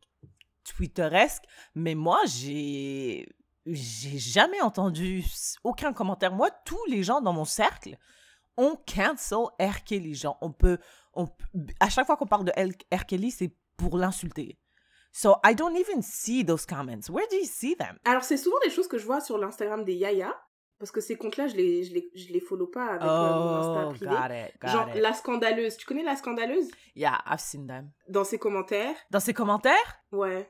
Twitteresque, 0.64 1.44
mais 1.76 1.96
moi, 1.96 2.20
j'ai. 2.26 3.28
J'ai 3.66 4.18
jamais 4.18 4.62
entendu 4.62 5.24
aucun 5.64 5.94
commentaire. 5.94 6.32
Moi, 6.32 6.50
tous 6.66 6.84
les 6.88 7.04
gens 7.04 7.22
dans 7.22 7.34
mon 7.34 7.46
cercle 7.46 7.98
ont 8.58 8.78
cancel 8.88 9.40
R. 9.60 9.84
Kelly. 9.86 10.16
Genre, 10.16 10.38
on 10.42 10.52
peut. 10.52 10.78
On, 11.14 11.28
à 11.80 11.90
chaque 11.90 12.06
fois 12.06 12.18
qu'on 12.18 12.26
parle 12.28 12.46
de 12.46 12.52
R. 12.96 13.06
Kelly, 13.06 13.32
c'est 13.32 13.54
pour 13.78 13.98
l'insulter. 13.98 14.58
So, 15.12 15.36
I 15.44 15.56
don't 15.56 15.76
even 15.76 16.02
see 16.02 16.46
those 16.46 16.66
comments. 16.66 17.10
Where 17.10 17.28
do 17.30 17.36
you 17.38 17.46
see 17.46 17.76
them? 17.76 17.98
Alors, 18.06 18.24
c'est 18.24 18.38
souvent 18.38 18.60
des 18.64 18.70
choses 18.70 18.88
que 18.88 18.98
je 18.98 19.06
vois 19.06 19.22
sur 19.22 19.38
l'Instagram 19.38 19.84
des 19.84 19.96
Yaya. 19.96 20.36
Parce 20.80 20.92
que 20.92 21.02
ces 21.02 21.16
comptes-là, 21.18 21.48
je 21.48 21.56
les, 21.58 21.84
je 21.84 21.94
les, 21.94 22.10
je 22.16 22.32
les 22.32 22.40
follow 22.40 22.68
pas 22.68 22.86
avec 22.92 23.04
euh, 23.04 23.34
mon 23.34 23.52
Oh, 23.52 23.56
Insta 23.58 23.90
privé. 23.90 24.06
got 24.16 24.34
it, 24.34 24.62
got 24.62 24.68
Genre, 24.70 24.90
it. 24.96 25.02
la 25.02 25.14
scandaleuse. 25.14 25.76
Tu 25.78 25.86
connais 25.86 26.04
la 26.04 26.16
scandaleuse? 26.16 26.70
Yeah, 26.96 27.18
I've 27.30 27.40
seen 27.42 27.68
them. 27.68 27.92
Dans 28.08 28.24
ses 28.24 28.40
commentaires? 28.40 28.96
Dans 29.12 29.20
ses 29.20 29.34
commentaires? 29.34 30.00
Ouais. 30.12 30.50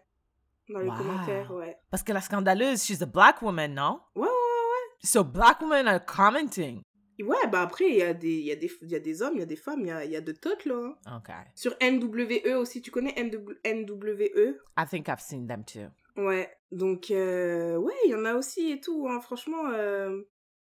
Dans 0.69 0.79
les 0.79 0.89
Wow. 0.89 0.95
commentaires, 0.97 1.51
ouais. 1.51 1.75
Parce 1.89 2.03
que 2.03 2.13
la 2.13 2.21
scandaleuse, 2.21 2.83
she's 2.83 3.01
a 3.01 3.07
black 3.07 3.41
woman, 3.41 3.73
non? 3.73 3.99
Ouais, 4.15 4.27
ouais, 4.27 5.03
So 5.03 5.23
black 5.23 5.61
women 5.61 5.87
are 5.87 6.05
commenting 6.05 6.81
Ouais, 7.21 7.47
bah 7.51 7.63
après, 7.63 7.89
il 7.89 7.95
y, 7.97 8.01
a 8.01 8.13
des- 8.13 8.39
y, 8.39 8.51
a 8.51 8.55
des- 8.55 8.71
il 8.83 8.87
y 8.91 8.95
a 8.95 8.99
des 8.99 9.21
hommes, 9.21 9.33
il 9.33 9.39
y 9.39 9.43
a 9.43 9.45
des 9.45 9.57
femmes, 9.57 9.81
il 9.81 9.87
y 9.87 9.91
a, 9.91 10.05
y 10.05 10.15
a 10.15 10.21
de 10.21 10.31
toutes, 10.31 10.63
là. 10.65 10.93
hein. 11.05 11.17
Okay. 11.17 11.33
Sur 11.53 11.75
NWE 11.81 12.53
aussi, 12.55 12.81
tu 12.81 12.91
connais 12.91 13.13
NW 13.21 13.55
NWE 13.65 14.57
I 14.77 14.85
think 14.89 15.07
I've 15.09 15.19
seen 15.19 15.45
them 15.47 15.65
too. 15.65 15.89
Ouais, 16.17 16.49
donc, 16.71 17.11
euh, 17.11 17.77
ouais, 17.77 17.93
il 18.05 18.11
y 18.11 18.15
en 18.15 18.25
a 18.25 18.35
aussi 18.35 18.71
et 18.71 18.79
tout, 18.81 19.07
hein. 19.09 19.21
franchement, 19.21 19.69
euh, 19.73 20.21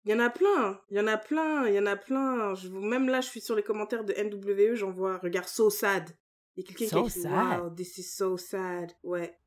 il 0.06 0.12
y 0.12 0.16
en 0.16 0.20
a 0.20 0.30
plein, 0.30 0.80
il 0.90 0.98
y 0.98 1.00
en 1.00 1.08
a 1.08 1.18
plein, 1.18 1.68
il 1.68 1.76
y 1.76 1.80
en 1.80 1.86
a 1.86 1.96
plein. 1.96 2.56
Je, 2.56 2.68
même 2.70 3.08
là, 3.08 3.22
je 3.22 3.28
suis 3.30 3.42
sur 3.42 3.56
les 3.56 3.64
commentaires 3.64 4.04
de 4.04 4.14
NWE, 4.14 4.76
j'en 4.76 4.92
vois, 4.92 5.18
regarde, 5.20 5.48
so 5.48 5.70
sad. 5.70 6.10
Il 6.56 6.64
y 6.64 6.66
a 6.66 6.68
quelqu'un 6.68 6.86
qui 6.86 6.90
So 6.90 6.98
a 6.98 7.08
écrit, 7.08 7.22
sad. 7.22 7.62
wow, 7.62 7.70
this 7.70 7.98
is 7.98 8.04
so 8.04 8.38
sad. 8.38 8.92
Ouais. 9.04 9.38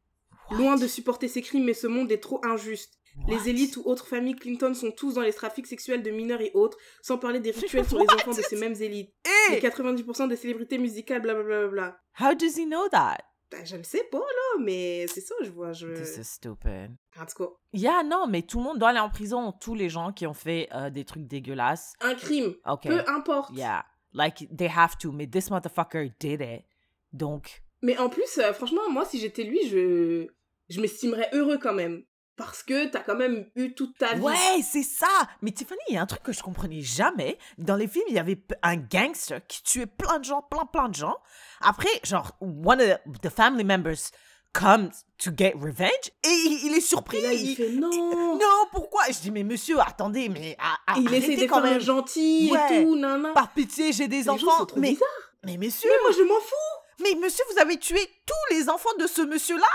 What? 0.50 0.58
Loin 0.58 0.76
de 0.76 0.86
supporter 0.86 1.28
ces 1.28 1.42
crimes, 1.42 1.64
mais 1.64 1.74
ce 1.74 1.86
monde 1.86 2.10
est 2.12 2.22
trop 2.22 2.40
injuste. 2.44 2.98
What? 3.16 3.34
Les 3.34 3.48
élites 3.50 3.76
ou 3.76 3.82
autres 3.84 4.06
familles 4.06 4.36
Clinton 4.36 4.74
sont 4.74 4.90
tous 4.92 5.14
dans 5.14 5.22
les 5.22 5.32
trafics 5.32 5.66
sexuels 5.66 6.02
de 6.02 6.10
mineurs 6.10 6.40
et 6.40 6.50
autres, 6.54 6.78
sans 7.02 7.18
parler 7.18 7.40
des 7.40 7.50
rituels 7.52 7.86
sur 7.86 7.98
les 7.98 8.06
enfants 8.10 8.32
de 8.32 8.42
ces 8.42 8.56
mêmes 8.56 8.74
élites. 8.80 9.12
Eh! 9.50 9.54
Les 9.54 9.60
90% 9.60 10.28
des 10.28 10.36
célébrités 10.36 10.78
musicales, 10.78 11.20
blablabla. 11.22 11.68
Bla, 11.68 11.68
bla, 11.68 11.96
bla. 12.18 12.30
How 12.30 12.34
does 12.34 12.56
he 12.56 12.64
know 12.66 12.88
that? 12.90 13.18
Ben, 13.50 13.64
je 13.64 13.76
ne 13.76 13.82
sais 13.84 14.02
pas, 14.10 14.18
là, 14.18 14.60
mais 14.60 15.06
c'est 15.06 15.20
ça, 15.20 15.34
je 15.42 15.50
vois. 15.50 15.72
Je... 15.72 15.86
This 15.88 16.16
is 16.18 16.24
stupid. 16.24 16.96
En 17.18 17.26
tout 17.26 17.44
cas, 17.44 17.50
Yeah, 17.72 18.02
non, 18.02 18.26
mais 18.26 18.42
tout 18.42 18.58
le 18.58 18.64
monde 18.64 18.78
doit 18.78 18.88
aller 18.88 18.98
en 18.98 19.10
prison. 19.10 19.52
Tous 19.52 19.74
les 19.74 19.88
gens 19.88 20.12
qui 20.12 20.26
ont 20.26 20.34
fait 20.34 20.68
euh, 20.74 20.90
des 20.90 21.04
trucs 21.04 21.26
dégueulasses. 21.26 21.94
un 22.00 22.14
crime, 22.14 22.54
peu 22.82 23.08
importe. 23.08 23.50
Yeah. 23.54 23.84
Like, 24.12 24.48
they 24.56 24.68
have 24.68 24.96
to. 24.98 25.12
Mais 25.12 25.26
this 25.26 25.50
motherfucker 25.50 26.10
did 26.18 26.40
it. 26.40 26.64
Donc, 27.12 27.62
Mais 27.82 27.96
en 27.98 28.08
plus, 28.08 28.38
euh, 28.38 28.52
franchement, 28.52 28.90
moi, 28.90 29.04
si 29.04 29.20
j'étais 29.20 29.44
lui, 29.44 29.68
je, 29.68 30.26
je 30.68 30.80
m'estimerais 30.80 31.28
heureux 31.32 31.58
quand 31.58 31.74
même. 31.74 32.02
Parce 32.36 32.62
que 32.62 32.86
t'as 32.86 33.00
quand 33.00 33.16
même 33.16 33.46
eu 33.56 33.72
toute 33.74 33.96
ta 33.96 34.14
vie. 34.14 34.20
ouais, 34.20 34.62
c'est 34.62 34.82
ça. 34.82 35.06
Mais 35.40 35.52
Tiffany, 35.52 35.80
il 35.88 35.94
y 35.94 35.98
a 35.98 36.02
un 36.02 36.06
truc 36.06 36.22
que 36.22 36.32
je 36.32 36.42
comprenais 36.42 36.82
jamais. 36.82 37.38
Dans 37.56 37.76
les 37.76 37.88
films, 37.88 38.04
il 38.08 38.14
y 38.14 38.18
avait 38.18 38.38
un 38.62 38.76
gangster 38.76 39.40
qui 39.46 39.62
tuait 39.62 39.86
plein 39.86 40.18
de 40.18 40.24
gens, 40.24 40.42
plein, 40.42 40.66
plein 40.66 40.88
de 40.90 40.94
gens. 40.94 41.16
Après, 41.62 41.88
genre, 42.04 42.32
one 42.40 42.80
of 42.80 42.98
the 43.22 43.30
family 43.30 43.64
members 43.64 44.10
comes 44.52 44.90
to 45.18 45.30
get 45.36 45.54
revenge 45.54 46.10
et 46.24 46.28
il, 46.28 46.66
il 46.66 46.74
est 46.74 46.80
surpris. 46.80 47.18
Et 47.18 47.22
là, 47.22 47.32
il, 47.32 47.50
il- 47.50 47.56
fait 47.56 47.70
non. 47.70 47.90
Non, 48.36 48.66
pourquoi? 48.70 49.04
Je 49.08 49.18
dis, 49.20 49.30
mais 49.30 49.42
monsieur, 49.42 49.78
attendez, 49.80 50.28
mais 50.28 50.56
ah, 50.58 50.94
il 50.98 51.12
essaie 51.14 51.36
d'être 51.36 51.48
quand 51.50 51.60
même. 51.62 51.80
gentil 51.80 52.50
Ouais. 52.52 52.80
et 52.80 52.84
tout, 52.84 52.96
nan, 52.96 53.32
Par 53.34 53.50
pitié, 53.52 53.92
j'ai 53.92 54.08
des 54.08 54.18
Les 54.18 54.22
gens 54.24 54.34
enfants. 54.34 54.58
sont 54.58 54.66
trop 54.66 54.78
mais, 54.80 54.90
bizarres. 54.92 55.08
mais 55.44 55.56
monsieur, 55.56 55.88
Mais 55.90 55.96
moi, 56.02 56.10
je 56.18 56.22
m'en 56.22 56.40
fous. 56.40 57.02
mais 57.02 57.14
monsieur, 57.14 57.44
vous 57.52 57.58
avez 57.60 57.78
tué 57.78 58.00
tous 58.26 58.54
les 58.54 58.68
enfants 58.68 58.94
de 58.98 59.06
ce 59.06 59.22
monsieur-là. 59.22 59.66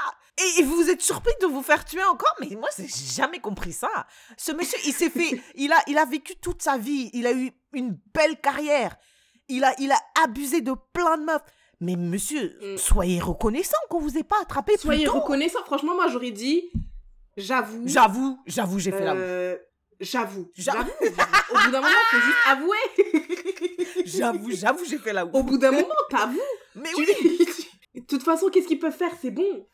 Et, 0.60 0.64
vous 0.64 0.90
êtes 0.90 1.02
surpris 1.02 1.34
de 1.42 1.46
vous 1.48 1.62
faire 1.62 1.84
tuer 1.86 2.04
encore? 2.04 2.34
Mais 2.40 2.56
moi, 2.56 2.70
j'ai 2.78 2.88
jamais 2.88 3.40
compris 3.40 3.74
ça. 3.74 3.90
Ce 4.38 4.52
monsieur, 4.52 4.78
il 4.86 4.94
s'est 4.94 5.10
fait... 5.10 5.42
Il 5.56 5.72
a, 5.74 5.78
il 5.88 5.98
a 5.98 6.06
vécu 6.06 6.36
toute 6.42 6.62
sa 6.62 6.78
vie. 6.78 7.10
Il 7.14 7.28
a 7.28 7.32
eu 7.34 7.52
une 7.74 7.98
belle 8.14 8.40
carrière. 8.42 8.96
Il 9.50 9.64
a, 9.64 9.74
il 9.80 9.92
a 9.92 10.00
abusé 10.24 10.62
de 10.62 10.74
plein 10.94 11.18
de 11.18 11.24
meufs. 11.26 11.42
Mais 11.80 11.96
monsieur, 11.96 12.58
Mm. 12.62 12.78
soyez 12.78 13.20
reconnaissant 13.20 13.78
qu'on 13.90 14.00
vous 14.00 14.18
ait 14.18 14.24
pas 14.24 14.40
attrapé 14.42 14.74
plus 14.74 14.82
Soyez 14.82 15.06
tôt. 15.06 15.14
reconnaissant. 15.20 15.64
Franchement, 15.66 15.96
moi, 15.96 16.08
j'aurais 16.08 16.32
dit, 16.32 16.70
j'avoue. 17.38 17.82
J'avoue, 17.86 18.40
j'avoue, 18.46 18.80
j'ai 18.80 18.92
fait 18.92 19.04
la... 19.04 19.14
euh, 19.16 19.58
J'avoue. 20.00 20.50
J'a- 20.56 20.72
J'avoue. 20.74 20.90
Au 21.52 21.58
bout 21.66 21.72
d'un 21.72 21.82
moment, 21.82 21.94
faut 22.10 22.18
juste 22.18 22.38
avouer. 22.48 22.78
J'avoue, 24.06 24.52
j'avoue, 24.52 24.86
j'ai 24.86 24.98
fait 24.98 25.14
la... 25.14 25.26
Au 25.26 25.44
bout 25.44 25.58
d'un 25.58 25.72
moment, 25.72 25.88
t'avoues. 26.10 26.40
Mais 26.76 26.90
Tu- 26.96 27.02
oui, 27.02 27.48
De 27.96 28.02
toute 28.06 28.24
façon, 28.24 28.50
qu'est-ce 28.50 28.68
qu'ils 28.68 28.80
peuvent 28.80 28.96
faire? 28.96 29.12
C'est 29.22 29.32
bon. 29.32 29.68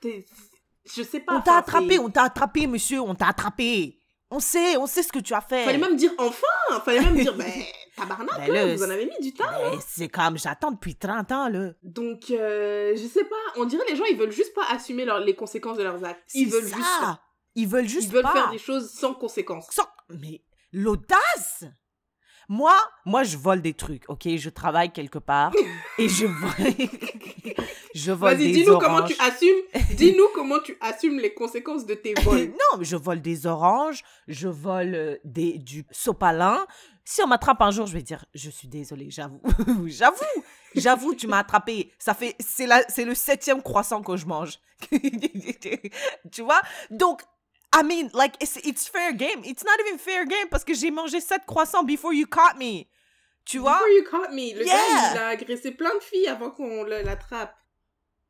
Je 0.96 1.03
sais 1.03 1.20
pas. 1.20 1.36
on 1.36 1.41
t'a 1.41 1.56
attrapé, 1.58 2.00
on 2.00 2.10
t'a 2.10 2.24
attrapé, 2.24 2.67
monsieur, 2.67 3.00
on 3.01 3.15
t'a 3.15 3.27
attrapé. 3.27 4.00
On 4.29 4.39
sait, 4.41 4.75
on 4.75 4.88
sait 4.88 5.03
ce 5.03 5.12
que 5.12 5.20
tu 5.20 5.34
as 5.34 5.39
fait. 5.41 5.63
Fallait 5.63 5.77
même 5.77 5.96
dire 5.96 6.12
enfin. 6.17 6.79
Fallait 6.84 7.00
même 7.00 7.15
dire, 7.15 7.34
ben, 7.38 7.50
tabarnak, 7.96 8.38
Ben 8.38 8.51
là, 8.51 8.75
vous 8.75 8.84
en 8.84 8.89
avez 8.89 9.06
mis 9.06 9.17
du 9.22 9.34
temps. 9.34 9.46
Mais 9.72 9.77
c'est 9.88 10.10
comme, 10.10 10.38
j'attends 10.38 10.72
depuis 10.72 10.96
30 10.96 11.32
ans, 11.32 11.48
là. 11.48 11.70
Donc, 11.82 12.29
euh, 12.32 12.94
je 12.96 13.08
sais 13.08 13.24
pas. 13.24 13.36
On 13.56 13.63
dirait 13.65 13.86
les 13.89 13.96
gens, 13.96 14.03
ils 14.03 14.17
veulent 14.17 14.32
juste 14.34 14.53
pas 14.53 14.65
assumer 14.70 15.06
leur- 15.06 15.20
les 15.22 15.34
conséquences 15.36 15.77
de 15.77 15.84
leurs 15.84 16.03
actes. 16.03 16.29
Ils 16.34 16.50
veulent 16.50 16.67
ça. 16.67 16.75
juste. 16.75 17.20
Ils 17.56 17.67
veulent 17.67 17.88
juste 17.88 18.08
Ils 18.10 18.12
veulent 18.12 18.24
pas. 18.24 18.34
faire 18.34 18.51
des 18.51 18.58
choses 18.58 18.91
sans 18.91 19.13
conséquences. 19.13 19.67
Sans- 19.72 19.88
Mais 20.10 20.44
l'audace 20.74 21.63
Moi, 22.50 22.74
moi, 23.06 23.24
je 23.24 23.38
vole 23.38 23.62
des 23.62 23.74
trucs, 23.74 24.03
ok? 24.07 24.27
Je 24.38 24.50
travaille 24.50 24.92
quelque 24.92 25.20
part 25.20 25.51
et 25.98 26.07
je 26.07 26.25
vole... 26.25 26.74
je 27.96 28.12
vole 28.12 28.36
Vas-y, 28.36 28.51
dis-nous 28.53 28.77
comment 28.77 29.03
tu 29.03 29.16
assumes. 29.20 29.62
dis-nous 29.98 30.27
comment 30.33 30.60
tu 30.60 30.77
assumes 30.79 31.20
les 31.20 31.33
conséquences 31.33 31.86
de 31.86 31.94
tes 31.94 32.14
vols. 32.22 32.48
non, 32.48 32.81
je 32.81 32.96
vole 32.96 33.22
des 33.22 33.48
oranges, 33.48 34.03
je 34.27 34.48
vole 34.48 34.96
euh, 34.96 35.18
des, 35.25 35.57
du 35.57 35.86
sopalin. 35.92 36.66
Si 37.03 37.22
on 37.22 37.27
m'attrape 37.27 37.62
un 37.62 37.72
jour, 37.72 37.86
je 37.86 37.94
vais 37.94 38.01
dire, 38.01 38.25
je 38.33 38.50
suis 38.50 38.68
désolée, 38.68 39.10
j'avoue. 39.10 39.42
j'avoue, 39.86 40.44
j'avoue, 40.75 41.16
tu 41.16 41.27
m'as 41.27 41.40
attrapé. 41.40 41.92
Ça 42.00 42.14
fait, 42.14 42.36
c'est 42.40 42.68
la, 42.68 42.81
c'est 42.90 43.05
le 43.05 43.16
septième 43.16 43.62
croissant 43.62 44.01
que 44.01 44.16
je 44.18 44.25
mange. 44.25 44.60
tu 46.31 46.42
vois? 46.42 46.62
Donc, 46.92 47.24
I 47.79 47.83
mean, 47.83 48.09
like, 48.13 48.35
it's, 48.42 48.57
it's 48.63 48.87
fair 48.87 49.13
game. 49.13 49.44
It's 49.44 49.63
not 49.63 49.74
even 49.85 50.00
fair 50.00 50.25
game 50.25 50.48
parce 50.50 50.63
que 50.63 50.74
j'ai 50.74 50.92
mangé 50.92 51.20
sept 51.22 51.46
croissants 51.46 51.83
before 51.83 52.13
you 52.13 52.25
caught 52.25 52.57
me. 52.57 52.87
Tu 53.46 53.59
vois? 53.59 53.74
Before 53.74 53.90
you 53.90 54.03
caught 54.03 54.33
me. 54.33 54.53
Le 54.53 54.66
Yeah. 54.66 54.75
gars, 54.75 55.11
il 55.13 55.18
a 55.20 55.27
agressé 55.29 55.72
plein 55.72 55.94
de 55.96 56.03
filles 56.03 56.27
avant 56.27 56.51
qu'on 56.51 56.83
l'attrape. 56.83 57.55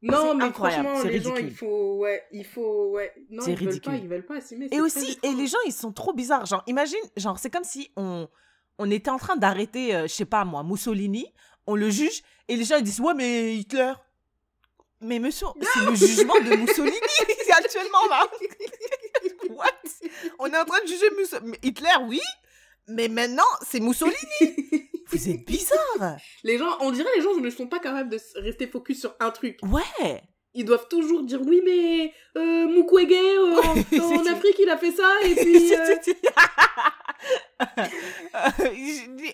Non, 0.04 0.36
mais 0.36 0.44
incroyable, 0.46 0.88
franchement, 0.90 1.10
les 1.10 1.20
gens, 1.20 1.34
ridicule. 1.34 1.52
il 1.52 1.56
faut, 1.58 1.96
ouais, 1.98 2.24
il 2.32 2.46
faut, 2.46 2.92
ouais. 2.92 3.12
Non, 3.32 3.44
ils 3.48 3.56
veulent 3.56 3.68
ridicule. 3.70 3.82
pas, 3.94 3.98
ils 3.98 4.08
veulent 4.08 4.26
pas 4.26 4.36
assumer. 4.36 4.68
Et 4.72 4.80
aussi, 4.80 5.18
et 5.24 5.34
les 5.34 5.48
gens, 5.48 5.58
ils 5.66 5.74
sont 5.74 5.92
trop 5.92 6.14
bizarres. 6.14 6.46
Genre, 6.46 6.62
imagine, 6.68 7.00
genre, 7.16 7.40
c'est 7.40 7.50
comme 7.50 7.64
si 7.64 7.92
on, 7.98 8.28
on 8.78 8.92
était 8.92 9.10
en 9.10 9.18
train 9.18 9.36
d'arrêter, 9.38 9.96
euh, 9.96 10.04
je 10.04 10.14
sais 10.14 10.26
pas 10.26 10.46
moi, 10.46 10.62
Mussolini, 10.64 11.34
on 11.66 11.76
le 11.76 11.90
juge, 11.90 12.22
et 12.48 12.56
les 12.56 12.64
gens 12.64 12.78
ils 12.78 12.84
disent, 12.84 13.00
ouais, 13.00 13.16
mais 13.16 13.56
Hitler. 13.56 13.94
Mais 15.02 15.18
monsieur, 15.20 15.48
c'est 15.74 15.80
le 15.86 15.96
jugement 15.96 16.40
de 16.42 16.56
Mussolini, 16.56 16.96
actuellement 17.58 18.08
là. 18.10 18.28
What? 19.58 20.10
On 20.40 20.48
est 20.48 20.58
en 20.58 20.66
train 20.66 20.82
de 20.82 20.88
juger 20.88 21.08
Hitler, 21.64 21.90
oui, 22.08 22.22
mais 22.88 23.08
maintenant, 23.08 23.44
c'est 23.66 23.80
Mussolini. 23.80 24.16
Vous 25.10 25.30
êtes 25.30 25.46
bizarre. 25.46 26.18
Les 26.44 26.58
gens, 26.58 26.78
on 26.82 26.92
dirait 26.92 27.10
les 27.16 27.22
gens 27.22 27.34
ne 27.36 27.50
sont 27.50 27.68
pas 27.68 27.80
capables 27.80 28.10
de 28.10 28.20
rester 28.42 28.68
focus 28.68 29.00
sur 29.00 29.16
un 29.22 29.32
truc. 29.32 29.58
Ouais. 29.64 30.22
Ils 30.54 30.66
doivent 30.66 30.88
toujours 30.90 31.24
dire 31.24 31.40
oui, 31.42 31.62
mais 31.64 32.14
euh, 32.36 32.68
Mukwege 32.68 33.12
euh, 33.14 33.62
en, 33.62 34.20
en 34.20 34.26
Afrique 34.26 34.56
il 34.60 34.70
a 34.70 34.78
fait 34.78 34.92
ça 34.92 35.10
et 35.24 35.36
puis. 35.36 35.74
euh, 35.74 35.96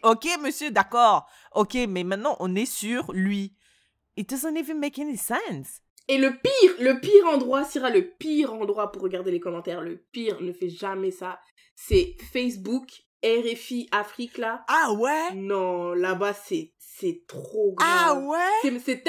ok, 0.04 0.28
monsieur, 0.42 0.70
d'accord. 0.70 1.26
Ok, 1.54 1.76
mais 1.88 2.04
maintenant, 2.04 2.36
on 2.40 2.56
est 2.56 2.66
sur 2.72 3.12
lui. 3.14 3.54
It 4.16 4.30
doesn't 4.30 4.56
even 4.58 4.80
make 4.80 5.00
any 5.00 5.18
sense. 5.18 5.82
Et 6.08 6.18
le 6.18 6.32
pire, 6.32 6.76
le 6.80 7.00
pire 7.00 7.26
endroit, 7.28 7.64
Syrah, 7.64 7.90
le 7.90 8.10
pire 8.10 8.54
endroit 8.54 8.92
pour 8.92 9.02
regarder 9.04 9.32
les 9.32 9.40
commentaires, 9.40 9.82
le 9.82 9.98
pire, 10.12 10.42
ne 10.42 10.52
fait 10.52 10.70
jamais 10.70 11.12
ça, 11.12 11.40
c'est 11.76 12.16
Facebook, 12.32 12.90
RFI 13.24 13.88
Afrique 13.92 14.38
là. 14.38 14.66
Ah 14.68 14.92
ouais? 14.94 15.34
Non, 15.36 15.94
là-bas 15.94 16.34
c'est 16.34 16.74
c'est 16.78 17.24
trop 17.28 17.74
grave. 17.76 17.90
Ah 17.90 18.20
ouais? 18.20 18.38
C'est 18.84 19.04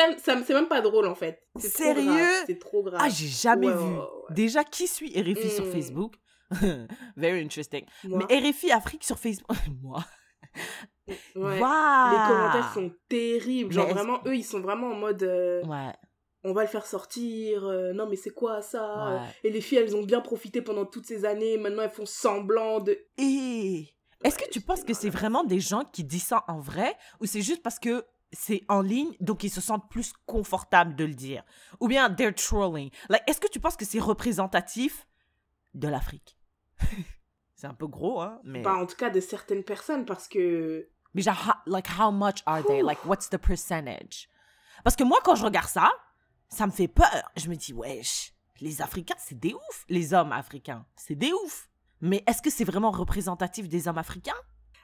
c'est 0.45 0.55
même 0.55 0.69
pas 0.69 0.81
drôle 0.81 1.07
en 1.07 1.15
fait. 1.15 1.43
C'est 1.59 1.69
Sérieux? 1.69 2.29
C'est 2.47 2.59
trop 2.59 2.83
grave. 2.83 3.01
Ah, 3.03 3.09
j'ai 3.09 3.27
jamais 3.29 3.67
Ouais, 3.69 3.75
vu. 3.77 3.83
ouais, 3.83 3.99
ouais. 3.99 4.05
Déjà, 4.31 4.65
qui 4.65 4.87
suit 4.87 5.11
RFI 5.21 5.51
sur 5.51 5.65
Mm. 5.67 5.73
Facebook? 5.73 6.15
Very 7.17 7.41
interesting. 7.43 7.85
Moi, 8.05 8.21
Mais 8.31 8.39
RFI 8.51 8.71
Afrique 8.73 9.05
sur 9.05 9.19
Facebook. 9.19 9.57
Moi. 9.83 10.03
ouais. 11.37 11.61
Waouh! 11.61 12.11
Les 12.13 12.29
commentaires 12.29 12.71
sont 12.73 12.93
terribles. 13.09 13.73
Genre 13.73 13.89
vraiment, 13.89 14.21
eux, 14.27 14.37
ils 14.37 14.45
sont 14.45 14.61
vraiment 14.61 14.89
en 14.93 14.95
mode 14.97 15.23
euh, 15.25 15.63
Ouais. 15.65 15.93
On 16.45 16.53
va 16.53 16.63
le 16.63 16.69
faire 16.69 16.87
sortir. 16.87 17.65
euh, 17.65 17.93
non, 17.93 18.07
mais 18.09 18.17
c'est 18.17 18.31
quoi 18.31 18.63
ça? 18.63 19.21
Ouais. 19.23 19.29
Et 19.45 19.51
les 19.51 19.61
filles, 19.61 19.79
elles 19.79 19.97
ont 19.97 20.03
bien 20.05 20.21
profité 20.21 20.63
pendant 20.63 20.85
toutes 20.87 21.07
ces 21.07 21.25
années. 21.25 21.57
Maintenant, 21.59 21.83
elles 21.83 21.91
font 21.91 22.07
semblant 22.07 22.81
de. 22.81 22.99
Et 23.19 23.89
est-ce 24.23 24.39
que 24.39 24.49
tu 24.51 24.61
penses 24.61 24.85
que 24.85 24.95
c'est 24.95 25.11
vraiment 25.11 25.45
des 25.45 25.61
gens 25.61 25.85
qui 25.85 26.05
disent 26.05 26.25
ça 26.27 26.45
en 26.49 26.59
vrai 26.59 26.97
ou 27.21 27.27
c'est 27.27 27.43
juste 27.43 27.63
parce 27.63 27.79
que 27.79 28.05
c'est 28.33 28.63
en 28.69 28.81
ligne 28.83 29.15
donc 29.21 29.45
ils 29.45 29.51
se 29.51 29.61
sentent 29.61 29.89
plus 29.91 30.13
confortables 30.27 30.95
de 30.97 31.05
le 31.05 31.15
dire? 31.15 31.43
Ou 31.81 31.89
bien 31.89 32.11
they're 32.11 32.35
trolling? 32.35 32.91
Like 33.09 33.23
est-ce 33.27 33.41
que 33.41 33.49
tu 33.49 33.61
penses 33.61 33.77
que 33.77 33.85
c'est 33.85 34.01
représentatif 34.01 35.07
de 35.75 35.89
l'Afrique? 35.89 36.37
C'est 37.57 37.69
un 37.69 37.75
peu 37.75 37.87
gros 37.87 38.21
hein 38.21 38.41
mais 38.45 38.61
Bah, 38.63 38.75
en 38.75 38.85
tout 38.85 38.97
cas, 38.97 39.09
de 39.11 39.21
certaines 39.21 39.63
personnes, 39.63 40.05
parce 40.05 40.27
que. 40.29 40.89
mais 41.15 41.23
genre 41.23 41.55
like 41.67 41.87
how 41.99 42.11
much 42.11 42.43
are 42.47 42.63
they? 42.67 42.83
Like 42.83 43.05
what's 43.07 43.31
the 43.31 43.39
percentage? 43.39 44.29
Parce 44.83 44.97
que 44.97 45.05
moi 45.05 45.19
quand 45.25 45.35
je 45.37 45.45
regarde 45.45 45.69
ça 45.69 45.93
ça 46.55 46.67
me 46.67 46.73
fait 46.73 46.89
peur 46.89 47.31
je 47.37 47.49
me 47.49 47.57
dis 47.57 47.73
wesh 47.73 48.33
les 48.61 48.81
Africains 48.81 49.17
c'est 49.19 49.39
des 49.39 49.53
ouf 49.53 49.85
les 49.89 50.15
hommes 50.15 50.33
africains 50.33 50.87
c'est 50.97 51.17
des 51.17 51.33
ouf 51.33 51.69
mais 52.05 52.23
est-ce 52.27 52.43
que 52.43 52.51
c'est 52.51 52.65
vraiment 52.65 52.91
représentatif 52.91 53.67
des 53.67 53.89
hommes 53.89 53.97
africains? 53.97 54.37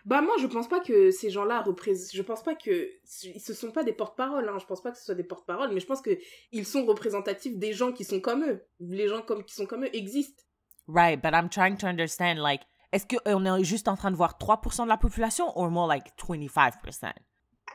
Bah, 0.07 0.23
moi, 0.23 0.37
je 0.41 0.47
pense 0.47 0.69
pas 0.69 0.81
que 0.81 1.11
ces 1.11 1.29
gens-là 1.29 1.61
représentent. 1.61 2.15
Je 2.15 2.23
pense 2.23 2.43
pas 2.43 2.55
que. 2.55 2.89
Ils 3.25 3.41
se 3.41 3.53
sont 3.53 3.71
pas 3.71 3.85
des 3.85 3.93
porte-parole, 3.93 4.49
hein. 4.49 4.57
Je 4.59 4.65
pense 4.65 4.83
pas 4.83 4.91
que 4.91 4.97
ce 4.97 5.05
soit 5.05 5.15
des 5.15 5.25
porte-parole, 5.25 5.71
mais 5.75 5.81
je 5.81 5.87
pense 5.87 6.01
que 6.01 6.19
ils 6.51 6.65
sont 6.65 6.87
représentatifs 6.87 7.59
des 7.59 7.75
gens 7.75 7.93
qui 7.93 8.05
sont 8.05 8.21
comme 8.21 8.43
eux. 8.45 8.65
Les 8.79 9.07
gens 9.07 9.21
comme, 9.21 9.45
qui 9.45 9.55
sont 9.55 9.67
comme 9.67 9.85
eux 9.85 9.95
existent. 9.95 10.43
Right, 10.89 11.23
but 11.23 11.33
I'm 11.35 11.51
trying 11.51 11.77
to 11.77 11.87
understand 11.87 12.37
like 12.37 12.63
Est-ce 12.93 13.07
qu'on 13.07 13.45
est 13.45 13.65
juste 13.65 13.87
en 13.89 13.97
train 13.97 14.11
de 14.11 14.17
voir 14.17 14.39
3% 14.41 14.85
de 14.85 14.89
la 14.89 14.97
population 14.97 15.57
ou 15.59 15.69
more 15.69 15.87
like 15.87 16.07
25%? 16.17 17.13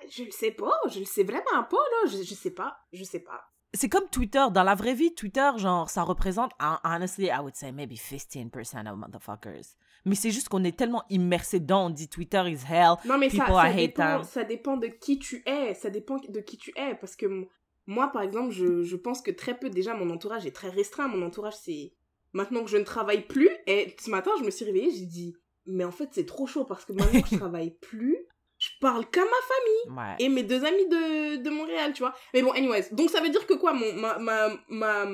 Je 0.10 0.23
le 0.23 0.31
sais 0.31 0.51
pas, 0.51 0.73
je 0.89 0.99
le 0.99 1.05
sais 1.05 1.23
vraiment 1.23 1.63
pas, 1.69 1.77
là. 1.77 2.10
Je, 2.10 2.23
je 2.23 2.34
sais 2.34 2.51
pas, 2.51 2.79
je 2.91 3.03
sais 3.03 3.19
pas. 3.19 3.43
C'est 3.75 3.89
comme 3.89 4.07
Twitter. 4.09 4.43
Dans 4.51 4.63
la 4.63 4.75
vraie 4.75 4.93
vie, 4.93 5.13
Twitter, 5.13 5.49
genre, 5.57 5.89
ça 5.89 6.03
représente, 6.03 6.51
hon- 6.61 6.77
honestly, 6.83 7.25
I 7.27 7.39
would 7.41 7.55
say 7.55 7.71
maybe 7.71 7.95
15% 7.95 8.88
of 8.91 8.97
motherfuckers. 8.97 9.75
Mais 10.05 10.15
c'est 10.15 10.31
juste 10.31 10.49
qu'on 10.49 10.63
est 10.63 10.77
tellement 10.77 11.03
immersé 11.09 11.59
dedans, 11.59 11.88
on 11.88 11.89
dit 11.89 12.07
Twitter 12.07 12.43
is 12.47 12.59
hell. 12.69 12.93
Non, 13.05 13.17
mais 13.17 13.29
ça, 13.29 13.43
People, 13.45 13.55
ça, 13.55 13.73
dépend, 13.73 14.03
them. 14.17 14.23
ça 14.23 14.43
dépend 14.43 14.77
de 14.77 14.88
qui 14.88 15.17
tu 15.19 15.41
es. 15.47 15.73
Ça 15.73 15.89
dépend 15.89 16.17
de 16.17 16.39
qui 16.41 16.57
tu 16.57 16.71
es. 16.77 16.95
Parce 16.95 17.15
que 17.15 17.47
moi, 17.88 18.11
par 18.11 18.21
exemple, 18.21 18.51
je, 18.51 18.83
je 18.83 18.95
pense 18.95 19.21
que 19.21 19.31
très 19.31 19.57
peu, 19.57 19.69
déjà, 19.69 19.93
mon 19.95 20.09
entourage 20.11 20.45
est 20.45 20.51
très 20.55 20.69
restreint. 20.69 21.07
Mon 21.07 21.25
entourage, 21.25 21.55
c'est 21.55 21.93
maintenant 22.33 22.63
que 22.63 22.69
je 22.69 22.77
ne 22.77 22.83
travaille 22.83 23.25
plus. 23.25 23.49
Et 23.67 23.95
ce 23.99 24.09
matin, 24.11 24.31
je 24.39 24.43
me 24.45 24.51
suis 24.51 24.65
réveillée, 24.65 24.91
j'ai 24.91 25.05
dit, 25.07 25.35
mais 25.65 25.83
en 25.83 25.91
fait, 25.91 26.09
c'est 26.11 26.25
trop 26.27 26.45
chaud 26.45 26.65
parce 26.65 26.85
que 26.85 26.93
maintenant 26.93 27.21
que 27.21 27.29
je 27.29 27.38
travaille 27.39 27.71
plus, 27.81 28.17
parle 28.81 29.09
qu'à 29.09 29.21
ma 29.23 29.27
famille 29.27 29.97
Ouais. 29.97 30.15
et 30.19 30.29
mes 30.29 30.43
deux 30.43 30.63
amis 30.65 30.88
de, 30.88 31.35
de 31.38 31.49
Montréal, 31.49 31.93
tu 31.93 31.99
vois. 32.03 32.13
Mais 32.33 32.41
bon, 32.41 32.51
anyways. 32.51 32.88
Donc, 32.91 33.09
ça 33.09 33.21
veut 33.21 33.29
dire 33.29 33.45
que 33.47 33.53
quoi, 33.53 33.73
mon, 33.73 33.93
ma, 33.93 34.17
ma, 34.19 34.49
ma- 34.69 35.05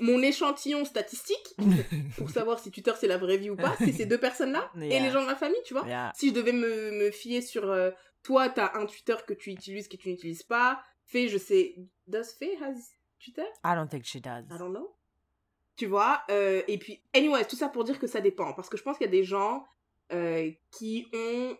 mon 0.00 0.22
échantillon 0.22 0.84
statistique, 0.84 1.54
pour 2.18 2.30
savoir 2.30 2.58
si 2.58 2.70
Twitter 2.70 2.92
c'est 2.98 3.06
la 3.06 3.18
vraie 3.18 3.36
vie 3.36 3.50
ou 3.50 3.56
pas, 3.56 3.74
c'est 3.78 3.92
ces 3.92 4.06
deux 4.06 4.18
personnes-là 4.18 4.70
et 4.80 5.00
les 5.00 5.10
gens 5.10 5.20
de 5.22 5.26
ma 5.26 5.36
famille, 5.36 5.60
tu 5.64 5.74
vois 5.74 5.84
Yeah. 5.86 6.12
si 6.16 6.28
je 6.30 6.34
devais 6.34 6.52
me, 6.52 6.90
me 6.92 7.10
fier 7.10 7.40
sur 7.42 7.70
euh, 7.70 7.90
toi, 8.22 8.48
t'as 8.48 8.72
un 8.78 8.86
Twitter 8.86 9.16
que 9.26 9.34
tu 9.34 9.50
utilises, 9.50 9.86
que 9.88 9.96
tu 9.96 10.08
n'utilises 10.08 10.42
pas. 10.42 10.82
Fait, 11.06 11.28
je 11.28 11.36
sais. 11.38 11.74
Does 12.06 12.24
Faye 12.38 12.56
has 12.62 12.74
Twitter? 13.22 13.44
I 13.64 13.74
don't 13.74 13.88
think 13.88 14.04
she 14.04 14.16
does. 14.16 14.44
I 14.50 14.58
don't 14.58 14.72
know. 14.72 14.96
Tu 15.76 15.86
vois? 15.86 16.22
euh, 16.30 16.62
et 16.68 16.78
puis, 16.78 17.02
anyway, 17.12 17.44
tout 17.44 17.56
ça 17.56 17.68
pour 17.68 17.84
dire 17.84 17.98
que 17.98 18.06
ça 18.06 18.20
dépend. 18.20 18.52
Parce 18.54 18.68
que 18.70 18.76
je 18.76 18.82
pense 18.82 18.96
qu'il 18.96 19.04
y 19.06 19.08
a 19.08 19.10
des 19.12 19.24
gens 19.24 19.64
euh, 20.12 20.50
qui 20.70 21.06
ont. 21.12 21.56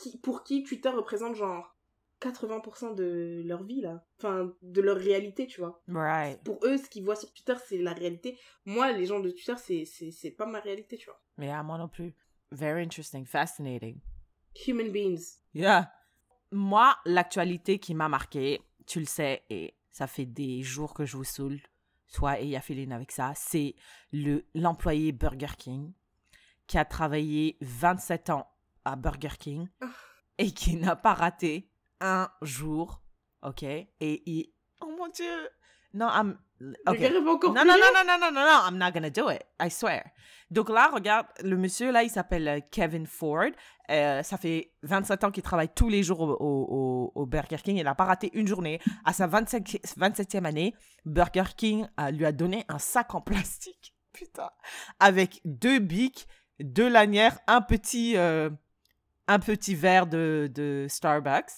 Qui, 0.00 0.18
pour 0.18 0.44
qui 0.44 0.62
Twitter 0.62 0.88
représente 0.88 1.34
genre 1.34 1.76
80% 2.20 2.94
de 2.94 3.42
leur 3.46 3.62
vie, 3.64 3.80
là. 3.80 4.04
Enfin, 4.18 4.52
de 4.62 4.80
leur 4.80 4.96
réalité, 4.96 5.46
tu 5.46 5.60
vois. 5.60 5.82
Right. 5.88 6.42
Pour 6.44 6.58
eux, 6.64 6.76
ce 6.76 6.88
qu'ils 6.88 7.04
voient 7.04 7.16
sur 7.16 7.32
Twitter, 7.32 7.54
c'est 7.66 7.78
la 7.78 7.92
réalité. 7.92 8.38
Moi, 8.66 8.92
les 8.92 9.06
gens 9.06 9.20
de 9.20 9.30
Twitter, 9.30 9.54
c'est- 9.56 10.10
c'est 10.12 10.30
pas 10.30 10.46
ma 10.46 10.60
réalité, 10.60 10.96
tu 10.98 11.06
vois. 11.06 11.20
Yeah, 11.38 11.62
moi 11.62 11.78
non 11.78 11.88
plus. 11.88 12.14
Very 12.52 12.82
interesting, 12.82 13.24
fascinating. 13.24 14.00
Human 14.66 14.90
beings. 14.90 15.38
Yeah. 15.54 15.90
Moi, 16.50 16.94
l'actualité 17.06 17.78
qui 17.78 17.94
m'a 17.94 18.08
marqué, 18.08 18.60
tu 18.86 18.98
le 19.00 19.06
sais, 19.06 19.44
et 19.48 19.74
ça 19.90 20.06
fait 20.06 20.26
des 20.26 20.62
jours 20.62 20.92
que 20.92 21.04
je 21.06 21.16
vous 21.16 21.24
saoule, 21.24 21.60
toi 22.12 22.40
et 22.40 22.48
Yafeline 22.48 22.92
avec 22.92 23.12
ça, 23.12 23.32
c'est 23.36 23.76
le 24.12 24.44
l'employé 24.54 25.12
Burger 25.12 25.54
King 25.56 25.92
qui 26.66 26.76
a 26.76 26.84
travaillé 26.84 27.56
27 27.60 28.30
ans 28.30 28.49
à 28.84 28.96
Burger 28.96 29.36
King 29.38 29.68
et 30.38 30.52
qui 30.52 30.76
n'a 30.76 30.96
pas 30.96 31.14
raté 31.14 31.70
un 32.00 32.28
jour, 32.42 33.02
ok? 33.42 33.62
Et 33.62 33.88
il... 34.00 34.52
Oh 34.80 34.92
mon 34.96 35.08
Dieu! 35.08 35.48
Non, 35.92 36.08
I'm... 36.08 36.38
Le 36.62 36.74
ok. 36.86 36.98
gars 36.98 37.08
rêve 37.08 37.26
encore 37.28 37.54
Non, 37.54 37.64
non, 37.64 37.72
non, 37.72 37.86
non, 37.94 38.04
non, 38.06 38.18
non, 38.20 38.32
non, 38.32 38.44
non, 38.46 38.68
I'm 38.68 38.76
not 38.78 38.92
gonna 38.92 39.08
do 39.10 39.30
it. 39.30 39.42
I 39.60 39.70
swear. 39.70 40.04
Donc 40.50 40.68
là, 40.68 40.90
regarde, 40.92 41.26
le 41.42 41.56
monsieur, 41.56 41.90
là, 41.90 42.02
il 42.02 42.10
s'appelle 42.10 42.48
euh, 42.48 42.60
Kevin 42.70 43.06
Ford. 43.06 43.46
Euh, 43.90 44.22
ça 44.22 44.36
fait 44.36 44.72
27 44.82 45.24
ans 45.24 45.30
qu'il 45.30 45.42
travaille 45.42 45.70
tous 45.74 45.88
les 45.88 46.02
jours 46.02 46.20
au, 46.20 46.32
au- 46.32 46.66
au- 46.68 47.12
au 47.14 47.26
Burger 47.26 47.56
King. 47.64 47.78
Il 47.78 47.84
n'a 47.84 47.94
pas 47.94 48.04
raté 48.04 48.30
une 48.34 48.46
journée. 48.46 48.78
À 49.06 49.12
sa 49.14 49.26
25 49.26 49.78
27e 49.96 50.44
année, 50.44 50.74
Burger 51.06 51.44
King 51.56 51.86
euh, 51.98 52.10
lui 52.10 52.26
a 52.26 52.32
donné 52.32 52.64
un 52.68 52.78
sac 52.78 53.14
en 53.14 53.22
plastique. 53.22 53.94
Putain. 54.12 54.50
Avec 54.98 55.40
deux 55.46 55.78
bics, 55.78 56.28
deux 56.60 56.90
lanières, 56.90 57.38
un 57.46 57.62
petit, 57.62 58.16
euh, 58.18 58.50
un 59.30 59.38
petit 59.38 59.76
verre 59.76 60.08
de, 60.08 60.50
de 60.52 60.86
Starbucks, 60.88 61.52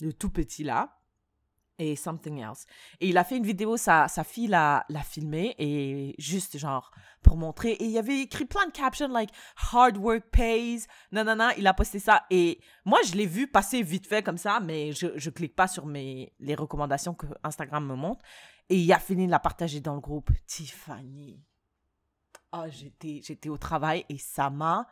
le 0.00 0.14
tout 0.14 0.30
petit 0.30 0.64
là, 0.64 0.98
et 1.78 1.94
something 1.94 2.38
else. 2.38 2.64
Et 3.00 3.08
il 3.10 3.18
a 3.18 3.22
fait 3.24 3.36
une 3.36 3.44
vidéo, 3.44 3.76
sa, 3.76 4.08
sa 4.08 4.24
fille 4.24 4.46
l'a, 4.46 4.86
filmé, 5.04 5.54
et 5.58 6.14
juste 6.18 6.56
genre 6.56 6.90
pour 7.22 7.36
montrer. 7.36 7.72
Et 7.72 7.84
il 7.84 7.90
y 7.90 7.98
avait 7.98 8.20
écrit 8.20 8.46
plein 8.46 8.66
de 8.66 8.72
captions 8.72 9.08
like 9.08 9.30
hard 9.72 9.98
work 9.98 10.24
pays. 10.30 10.86
Non, 11.12 11.24
il 11.58 11.66
a 11.66 11.74
posté 11.74 11.98
ça. 11.98 12.24
Et 12.30 12.60
moi, 12.86 12.98
je 13.06 13.12
l'ai 13.12 13.26
vu 13.26 13.46
passer 13.46 13.82
vite 13.82 14.06
fait 14.06 14.22
comme 14.22 14.38
ça, 14.38 14.58
mais 14.60 14.92
je, 14.92 15.08
je 15.16 15.28
clique 15.28 15.54
pas 15.54 15.68
sur 15.68 15.84
mes, 15.84 16.32
les 16.40 16.54
recommandations 16.54 17.12
que 17.12 17.26
Instagram 17.44 17.86
me 17.86 17.94
montre. 17.94 18.24
Et 18.70 18.76
il 18.76 18.92
a 18.92 18.98
fini 18.98 19.26
de 19.26 19.30
la 19.30 19.38
partager 19.38 19.80
dans 19.80 19.94
le 19.94 20.00
groupe. 20.00 20.30
Tiffany. 20.46 21.44
Ah, 22.52 22.70
j'étais, 22.70 23.20
j'étais 23.22 23.50
au 23.50 23.58
travail 23.58 24.06
et 24.08 24.16
ça 24.16 24.48
m'a 24.48 24.88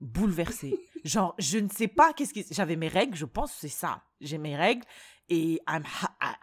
bouleversée. 0.00 0.78
Genre, 1.04 1.34
je 1.38 1.58
ne 1.58 1.68
sais 1.68 1.88
pas 1.88 2.12
qu'est-ce 2.12 2.32
qui. 2.34 2.44
J'avais 2.50 2.76
mes 2.76 2.88
règles, 2.88 3.16
je 3.16 3.24
pense 3.24 3.52
c'est 3.52 3.68
ça. 3.68 4.02
J'ai 4.20 4.38
mes 4.38 4.56
règles 4.56 4.84
et 5.28 5.60
I'm, 5.68 5.82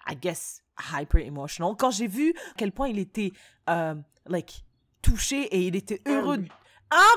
I, 0.10 0.16
guess, 0.16 0.62
hyper 0.94 1.22
emotional. 1.26 1.76
Quand 1.78 1.92
j'ai 1.92 2.08
vu 2.08 2.34
à 2.52 2.54
quel 2.58 2.72
point 2.72 2.88
il 2.88 3.00
était, 3.00 3.32
euh, 3.70 3.96
like, 4.28 4.64
touché 5.02 5.44
et 5.44 5.62
il 5.68 5.76
était 5.76 6.02
heureux, 6.08 6.36
Humble. 6.38 6.50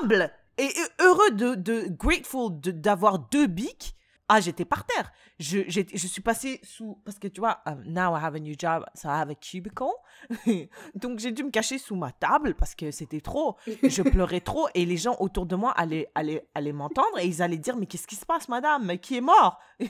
humble 0.01 0.31
et 0.57 0.65
he- 0.67 0.91
heureux 1.01 1.31
de, 1.31 1.55
de 1.55 1.87
grateful 1.89 2.59
de- 2.59 2.71
d'avoir 2.71 3.19
deux 3.29 3.47
bics. 3.47 3.95
Ah, 4.31 4.39
j'étais 4.39 4.63
par 4.65 4.85
terre. 4.85 5.11
Je, 5.39 5.61
je 5.67 6.07
suis 6.07 6.21
passée 6.21 6.59
sous. 6.63 7.01
Parce 7.03 7.17
que 7.17 7.27
tu 7.27 7.39
vois, 7.41 7.61
um, 7.65 7.81
now 7.85 8.15
I 8.15 8.19
have 8.23 8.35
a 8.35 8.39
new 8.39 8.53
job, 8.57 8.85
so 8.93 9.07
I 9.09 9.13
have 9.13 9.29
a 9.31 9.35
cubicle. 9.35 9.87
Donc 10.95 11.19
j'ai 11.19 11.31
dû 11.31 11.43
me 11.43 11.49
cacher 11.49 11.77
sous 11.79 11.95
ma 11.95 12.11
table 12.11 12.53
parce 12.55 12.75
que 12.75 12.91
c'était 12.91 13.21
trop. 13.21 13.57
Je 13.81 14.01
pleurais 14.03 14.41
trop 14.41 14.67
et 14.75 14.85
les 14.85 14.97
gens 14.97 15.17
autour 15.19 15.45
de 15.45 15.55
moi 15.55 15.71
allaient, 15.71 16.11
allaient, 16.13 16.47
allaient 16.53 16.71
m'entendre 16.73 17.17
et 17.19 17.25
ils 17.25 17.41
allaient 17.41 17.57
dire 17.57 17.75
Mais 17.75 17.85
qu'est-ce 17.87 18.07
qui 18.07 18.15
se 18.15 18.25
passe, 18.25 18.47
madame? 18.49 18.97
Qui 18.99 19.17
est 19.17 19.21
mort? 19.21 19.59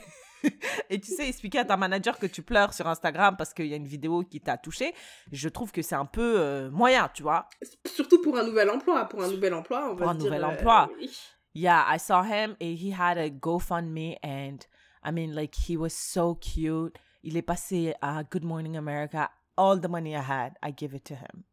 Et 0.88 0.98
tu 0.98 1.14
sais, 1.14 1.28
expliquer 1.28 1.58
à 1.58 1.64
ta 1.66 1.76
manager 1.76 2.18
que 2.18 2.24
tu 2.24 2.40
pleures 2.40 2.72
sur 2.72 2.86
Instagram 2.86 3.36
parce 3.36 3.52
qu'il 3.52 3.66
y 3.66 3.74
a 3.74 3.76
une 3.76 3.86
vidéo 3.86 4.22
qui 4.22 4.40
t'a 4.40 4.56
touché, 4.56 4.94
je 5.30 5.50
trouve 5.50 5.70
que 5.70 5.82
c'est 5.82 5.94
un 5.96 6.06
peu 6.06 6.40
euh, 6.40 6.70
moyen, 6.70 7.10
tu 7.12 7.22
vois. 7.22 7.46
Surtout 7.86 8.22
pour 8.22 8.38
un 8.38 8.44
nouvel 8.44 8.70
emploi. 8.70 9.04
Pour 9.04 9.22
un 9.22 9.28
nouvel 9.30 9.52
emploi, 9.52 9.90
on 9.90 9.94
va 9.94 9.96
Pour 9.96 10.08
un 10.08 10.14
dire, 10.14 10.24
nouvel 10.24 10.44
euh, 10.44 10.46
emploi. 10.48 10.88
oui. 10.98 11.10
Yeah, 11.52 11.84
I 11.86 11.96
saw 11.98 12.22
him 12.22 12.56
eh, 12.60 12.74
he 12.74 12.90
had 12.90 13.18
a 13.18 13.30
GoFundMe 13.30 14.16
and 14.22 14.66
I 15.02 15.10
mean 15.10 15.34
like 15.34 15.54
he 15.54 15.76
was 15.76 15.94
so 15.94 16.34
cute. 16.36 16.98
Il 17.22 17.36
est 17.36 17.42
passé 17.42 17.94
à 18.02 18.22
Good 18.28 18.44
Morning 18.44 18.76
America. 18.76 19.30
All 19.56 19.78
the 19.78 19.88
money 19.88 20.14
I 20.16 20.20
had, 20.20 20.56
I 20.62 20.70
give 20.70 20.94
it 20.94 21.04
to 21.06 21.14
him. 21.14 21.44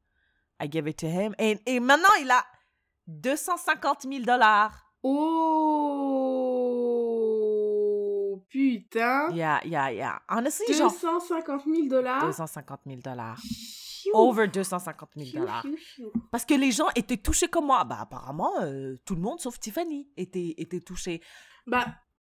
I 0.60 0.68
give 0.68 0.88
it 0.88 0.98
to 1.00 1.08
him. 1.08 1.36
Et, 1.38 1.60
et 1.66 1.76
eh, 1.76 1.80
maintenant, 1.80 2.16
il 2.22 2.32
a 2.32 2.44
250 3.08 4.04
000 4.04 4.24
dollars. 4.24 4.72
Oh 5.04 6.38
putain. 8.50 9.32
Yeah, 9.34 9.60
yeah, 9.66 9.90
yeah. 9.90 10.20
Honestly, 10.30 10.74
genre 10.74 10.92
250 10.92 11.66
000 11.66 11.88
dollars. 11.90 12.22
250 12.22 12.82
000 12.86 13.02
dollars. 13.02 13.38
Over 14.14 14.48
250 14.48 15.10
000 15.16 15.40
dollars. 15.40 15.66
Parce 16.32 16.46
que 16.46 16.54
les 16.54 16.72
gens 16.72 16.88
étaient 16.96 17.18
touchés 17.18 17.48
comme 17.48 17.68
moi. 17.68 17.84
Bah 17.84 18.00
apparemment, 18.02 18.52
euh, 18.62 18.96
tout 19.06 19.16
le 19.16 19.22
monde 19.22 19.40
sauf 19.40 19.60
Tiffany 19.60 20.10
était, 20.18 20.56
était 20.58 20.80
touché. 20.80 21.22
Bah. 21.66 21.86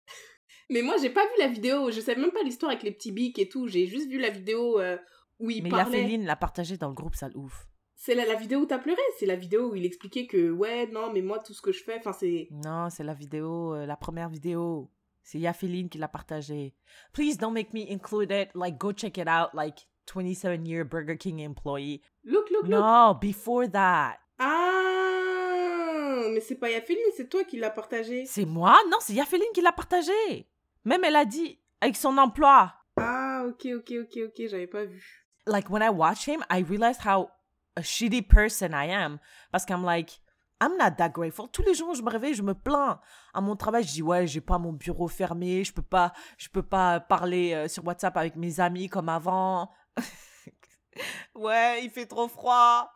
Mais 0.70 0.82
moi, 0.82 0.96
j'ai 1.00 1.10
pas 1.10 1.24
vu 1.24 1.32
la 1.38 1.48
vidéo. 1.48 1.90
Je 1.90 2.00
sais 2.00 2.16
même 2.16 2.30
pas 2.30 2.42
l'histoire 2.42 2.70
avec 2.70 2.82
les 2.82 2.92
petits 2.92 3.12
bics 3.12 3.38
et 3.38 3.48
tout. 3.48 3.68
J'ai 3.68 3.86
juste 3.86 4.08
vu 4.08 4.18
la 4.18 4.30
vidéo 4.30 4.80
euh, 4.80 4.98
où 5.38 5.50
il 5.50 5.62
Mais 5.62 5.70
parlait. 5.70 5.98
Yafeline 5.98 6.24
l'a 6.24 6.36
partagé 6.36 6.76
dans 6.76 6.88
le 6.88 6.94
groupe, 6.94 7.14
ça 7.14 7.28
le 7.28 7.36
ouf. 7.36 7.66
C'est 7.94 8.14
la, 8.14 8.24
la 8.24 8.36
vidéo 8.36 8.60
où 8.60 8.66
t'as 8.66 8.78
pleuré. 8.78 9.00
C'est 9.18 9.26
la 9.26 9.36
vidéo 9.36 9.72
où 9.72 9.74
il 9.74 9.84
expliquait 9.84 10.26
que, 10.26 10.50
ouais, 10.50 10.86
non, 10.88 11.12
mais 11.12 11.22
moi, 11.22 11.40
tout 11.40 11.52
ce 11.52 11.60
que 11.60 11.72
je 11.72 11.82
fais, 11.82 11.96
enfin, 11.98 12.12
c'est. 12.12 12.48
Non, 12.50 12.90
c'est 12.90 13.02
la 13.04 13.14
vidéo, 13.14 13.74
euh, 13.74 13.86
la 13.86 13.96
première 13.96 14.28
vidéo. 14.28 14.90
C'est 15.22 15.38
Yafeline 15.38 15.90
qui 15.90 15.98
l'a 15.98 16.08
partagée. 16.08 16.74
Please 17.12 17.36
don't 17.36 17.52
make 17.52 17.74
me 17.74 17.84
include 17.92 18.30
it. 18.30 18.48
Like, 18.54 18.78
go 18.78 18.92
check 18.92 19.18
it 19.18 19.28
out. 19.28 19.52
Like, 19.52 19.86
27 20.12 20.66
year 20.66 20.84
Burger 20.84 21.16
King 21.16 21.40
employee. 21.40 22.00
Look, 22.24 22.50
look, 22.50 22.62
look. 22.62 22.70
No, 22.70 23.14
before 23.20 23.68
that. 23.70 24.18
Ah, 24.38 26.22
mais 26.32 26.40
c'est 26.40 26.54
pas 26.56 26.70
Yafeline, 26.70 27.12
c'est 27.16 27.28
toi 27.28 27.44
qui 27.44 27.58
l'as 27.58 27.70
partagé. 27.70 28.24
C'est 28.26 28.44
moi? 28.44 28.78
Non, 28.90 28.98
c'est 29.00 29.14
Yafeline 29.14 29.52
qui 29.54 29.60
l'a 29.60 29.72
partagé. 29.72 30.46
Même 30.84 31.04
elle 31.04 31.16
a 31.16 31.24
dit, 31.24 31.58
avec 31.80 31.96
son 31.96 32.16
emploi. 32.18 32.72
Ah, 32.96 33.44
ok, 33.46 33.68
ok, 33.76 33.92
ok, 34.02 34.18
ok, 34.26 34.48
j'avais 34.48 34.66
pas 34.66 34.84
vu. 34.84 35.26
Like, 35.46 35.70
when 35.70 35.82
I 35.82 35.88
watch 35.88 36.26
him, 36.26 36.44
I 36.50 36.62
realize 36.62 36.98
how 37.04 37.30
a 37.76 37.82
shitty 37.82 38.22
person 38.22 38.72
I 38.72 38.90
am. 38.90 39.18
Parce 39.50 39.64
qu'I'm 39.64 39.84
like, 39.84 40.20
I'm 40.60 40.76
not 40.76 40.96
that 40.98 41.10
grateful. 41.10 41.48
Tous 41.48 41.62
les 41.62 41.74
jours, 41.74 41.94
je 41.94 42.02
me 42.02 42.10
réveille, 42.10 42.34
je 42.34 42.42
me 42.42 42.54
plains. 42.54 43.00
À 43.32 43.40
mon 43.40 43.54
travail, 43.54 43.84
je 43.84 43.92
dis, 43.92 44.02
ouais, 44.02 44.26
j'ai 44.26 44.40
pas 44.40 44.58
mon 44.58 44.72
bureau 44.72 45.06
fermé, 45.06 45.62
je 45.62 45.72
peux 45.72 45.82
pas, 45.82 46.12
je 46.36 46.48
peux 46.48 46.62
pas 46.62 47.00
parler 47.00 47.54
euh, 47.54 47.68
sur 47.68 47.86
WhatsApp 47.86 48.16
avec 48.16 48.34
mes 48.36 48.58
amis 48.58 48.88
comme 48.88 49.08
avant. 49.08 49.70
ouais, 51.34 51.84
il 51.84 51.90
fait 51.90 52.06
trop 52.06 52.28
froid. 52.28 52.90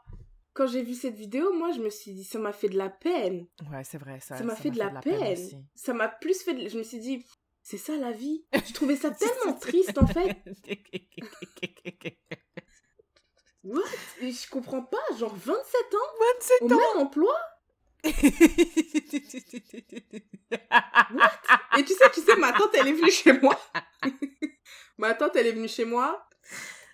Quand 0.55 0.67
j'ai 0.67 0.83
vu 0.83 0.95
cette 0.95 1.15
vidéo, 1.15 1.53
moi, 1.55 1.73
je 1.73 1.81
me 1.81 1.89
suis 1.89 2.13
dit, 2.13 2.25
ça 2.25 2.39
m'a 2.39 2.53
fait 2.53 2.69
de 2.69 2.77
la 2.77 2.91
peine. 2.91 3.47
Ouais, 3.71 3.85
c'est 3.85 3.97
vrai, 3.99 4.21
ça. 4.21 4.37
Ça 4.37 4.45
m'a 4.45 4.55
fait, 4.55 4.71
de 4.71 4.79
la, 4.79 4.91
peine. 5.01 5.67
ça 5.75 5.95
m'a 5.95 6.09
plus 6.09 6.43
fait. 6.43 6.53
De... 6.55 6.69
Je 6.69 6.77
me 6.77 6.83
suis 6.83 6.99
dit, 6.99 7.25
c'est 7.63 7.79
ça 7.79 7.97
la 7.97 8.13
vie? 8.13 8.45
Je 8.67 8.73
trouvais 8.75 8.97
ça 8.97 9.11
tellement 9.11 9.55
triste, 9.55 9.97
en 9.97 10.07
fait. 10.07 10.37
What? 13.65 13.83
Je 14.21 14.51
comprends 14.51 14.83
pas, 14.83 14.99
genre 15.19 15.35
27 15.35 15.95
ans? 15.95 15.99
27 16.37 16.63
au 16.63 16.67
ans? 16.67 16.77
même 16.77 17.07
emploi? 17.07 17.35
What? 18.05 18.11
Et 21.79 21.85
tu 21.85 21.95
sais, 21.95 22.11
tu 22.13 22.21
sais, 22.21 22.37
ma 22.37 22.53
tante, 22.53 22.75
elle 22.75 22.89
est 22.89 22.93
venue 22.93 23.11
chez 23.11 23.33
moi. 23.41 23.59
ma 24.99 25.15
tante, 25.15 25.37
elle 25.37 25.47
est 25.47 25.53
venue 25.53 25.69
chez 25.69 25.85
moi. 25.85 26.27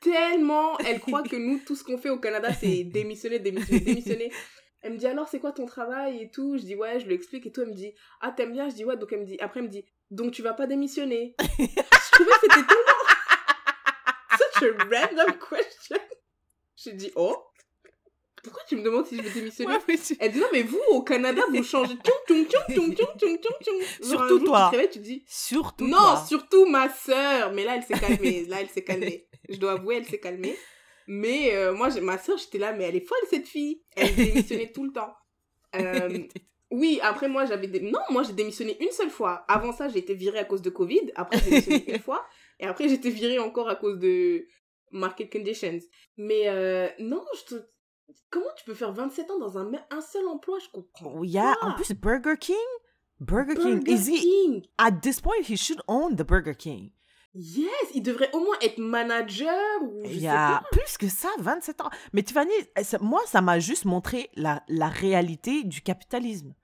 Tellement, 0.00 0.78
elle 0.78 1.00
croit 1.00 1.22
que 1.30 1.37
nous, 1.37 1.58
tout 1.58 1.74
ce 1.76 1.84
qu'on 1.84 1.98
fait 1.98 2.11
au 2.11 2.18
Canada, 2.18 2.52
c'est 2.52 2.84
démissionner, 2.84 3.38
démissionner, 3.38 3.80
démissionner. 3.80 4.32
Elle 4.80 4.92
me 4.92 4.98
dit 4.98 5.06
alors 5.06 5.28
c'est 5.28 5.40
quoi 5.40 5.52
ton 5.52 5.66
travail 5.66 6.22
et 6.22 6.30
tout? 6.30 6.56
Je 6.56 6.62
dis 6.62 6.76
ouais, 6.76 7.00
je 7.00 7.06
lui 7.06 7.14
explique 7.14 7.46
et 7.46 7.52
tout. 7.52 7.62
Elle 7.62 7.68
me 7.68 7.74
dit 7.74 7.92
ah 8.20 8.30
t'aimes 8.30 8.52
bien? 8.52 8.68
Je 8.68 8.74
dis 8.74 8.84
ouais. 8.84 8.96
Donc 8.96 9.12
elle 9.12 9.20
me 9.20 9.24
dit 9.24 9.37
après 9.40 9.61
elle 9.61 9.66
me 9.66 9.70
dit 9.70 9.84
donc 10.11 10.32
tu 10.32 10.42
vas 10.42 10.54
pas 10.54 10.66
démissionner. 10.66 11.34
je 11.40 12.11
trouvais 12.12 12.30
que 12.30 12.40
c'était 12.42 12.54
tellement 12.54 12.98
such 14.38 14.62
a 14.62 15.06
random 15.06 15.38
question. 15.38 15.98
J'ai 16.76 16.92
dit 16.92 17.11
oh 17.16 17.47
pourquoi 18.48 18.64
tu 18.68 18.76
me 18.76 18.82
demandes 18.82 19.06
si 19.06 19.16
je 19.16 19.22
vais 19.22 19.30
démissionner 19.30 19.74
Elle 20.20 20.32
dit 20.32 20.40
non 20.40 20.46
mais 20.52 20.62
vous 20.62 20.80
au 20.90 21.02
Canada 21.02 21.42
vous 21.50 21.62
changez 21.62 21.96
Surtout 24.02 24.40
toi. 24.40 24.70
Tu, 24.72 24.90
tu 24.90 24.98
dis 24.98 25.24
surtout 25.26 25.87
non 25.87 26.16
surtout 26.26 26.66
ma 26.66 26.88
sœur. 26.88 27.52
Mais 27.52 27.64
là 27.64 27.76
elle 27.76 27.82
s'est 27.82 27.98
calmée. 27.98 28.46
Là 28.46 28.61
elle 28.61 28.68
s'est 28.68 28.84
calmée. 28.84 29.28
Je 29.48 29.56
dois 29.56 29.72
avouer 29.72 29.96
elle 29.96 30.06
s'est 30.06 30.20
calmée. 30.20 30.56
Mais 31.08 31.56
euh, 31.56 31.74
moi, 31.74 31.88
ma 32.02 32.18
soeur, 32.18 32.37
j'étais 32.37 32.58
là, 32.58 32.72
mais 32.74 32.84
elle 32.84 32.96
est 32.96 33.06
folle, 33.06 33.18
cette 33.30 33.48
fille. 33.48 33.82
Elle 33.96 34.14
démissionnait 34.14 34.70
tout 34.70 34.84
le 34.84 34.92
temps. 34.92 35.12
Euh, 35.74 36.20
oui, 36.70 36.98
après, 37.02 37.28
moi, 37.28 37.44
j'avais... 37.44 37.66
Des... 37.66 37.80
Non, 37.80 38.00
moi, 38.08 38.22
j'ai 38.22 38.32
démissionné 38.32 38.82
une 38.82 38.90
seule 38.90 39.11
fois. 39.11 39.44
Avant 39.48 39.70
ça, 39.70 39.88
j'ai 39.88 39.98
été 39.98 40.14
virée 40.14 40.38
à 40.38 40.44
cause 40.44 40.62
de 40.62 40.70
Covid. 40.70 41.12
Après, 41.14 41.38
j'ai 41.38 41.50
démissionné 41.50 41.92
une 41.92 42.00
fois. 42.00 42.26
Et 42.58 42.64
après, 42.64 42.88
j'ai 42.88 42.94
été 42.94 43.11
virée 43.11 43.38
encore 43.38 43.68
à 43.68 43.76
cause 43.76 43.98
de 43.98 44.46
market 44.90 45.30
conditions. 45.30 45.78
Mais 46.16 46.48
euh, 46.48 46.88
non, 47.00 47.22
je 47.34 47.54
te... 47.54 47.62
Comment 48.31 48.51
tu 48.57 48.64
peux 48.64 48.75
faire 48.75 48.92
27 48.92 49.31
ans 49.31 49.38
dans 49.38 49.59
un, 49.59 49.71
un 49.90 50.01
seul 50.01 50.27
emploi? 50.29 50.59
Je 50.59 50.68
comprends. 50.71 51.23
Il 51.23 51.31
y 51.31 51.38
a 51.38 51.57
en 51.62 51.75
plus 51.75 51.92
Burger 51.92 52.37
King? 52.38 52.57
Burger, 53.21 53.55
King. 53.57 53.83
Is 53.88 54.09
he, 54.09 54.62
At 54.79 55.01
this 55.03 55.21
point, 55.21 55.42
he 55.42 55.57
should 55.57 55.81
own 55.88 56.14
the 56.14 56.23
Burger 56.23 56.55
King. 56.55 56.92
Yes, 57.35 57.71
il 57.94 58.03
devrait 58.03 58.31
au 58.33 58.40
moins 58.40 58.57
être 58.61 58.79
manager 58.79 59.53
ou 59.83 60.03
Il 60.05 60.21
y 60.21 60.29
a 60.29 60.62
plus 60.73 60.97
que 60.99 61.09
ça, 61.09 61.29
27 61.38 61.81
ans. 61.83 61.90
Mais 62.12 62.23
Tiffany, 62.23 62.51
moi, 63.01 63.21
ça 63.27 63.40
m'a 63.40 63.59
juste 63.59 63.85
montré 63.85 64.31
la, 64.35 64.62
la 64.68 64.88
réalité 64.88 65.62
du 65.64 65.83
capitalisme. 65.83 66.55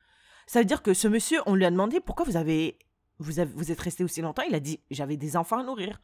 Ça 0.46 0.60
veut 0.60 0.64
dire 0.64 0.82
que 0.82 0.94
ce 0.94 1.08
monsieur, 1.08 1.40
on 1.46 1.54
lui 1.54 1.64
a 1.64 1.70
demandé 1.70 2.00
pourquoi 2.00 2.24
vous 2.24 2.36
avez, 2.36 2.78
vous, 3.18 3.40
avez, 3.40 3.52
vous 3.54 3.70
êtes 3.70 3.80
resté 3.80 4.04
aussi 4.04 4.20
longtemps. 4.20 4.42
Il 4.48 4.54
a 4.54 4.60
dit 4.60 4.80
j'avais 4.90 5.16
des 5.16 5.36
enfants 5.36 5.58
à 5.58 5.64
nourrir. 5.64 6.00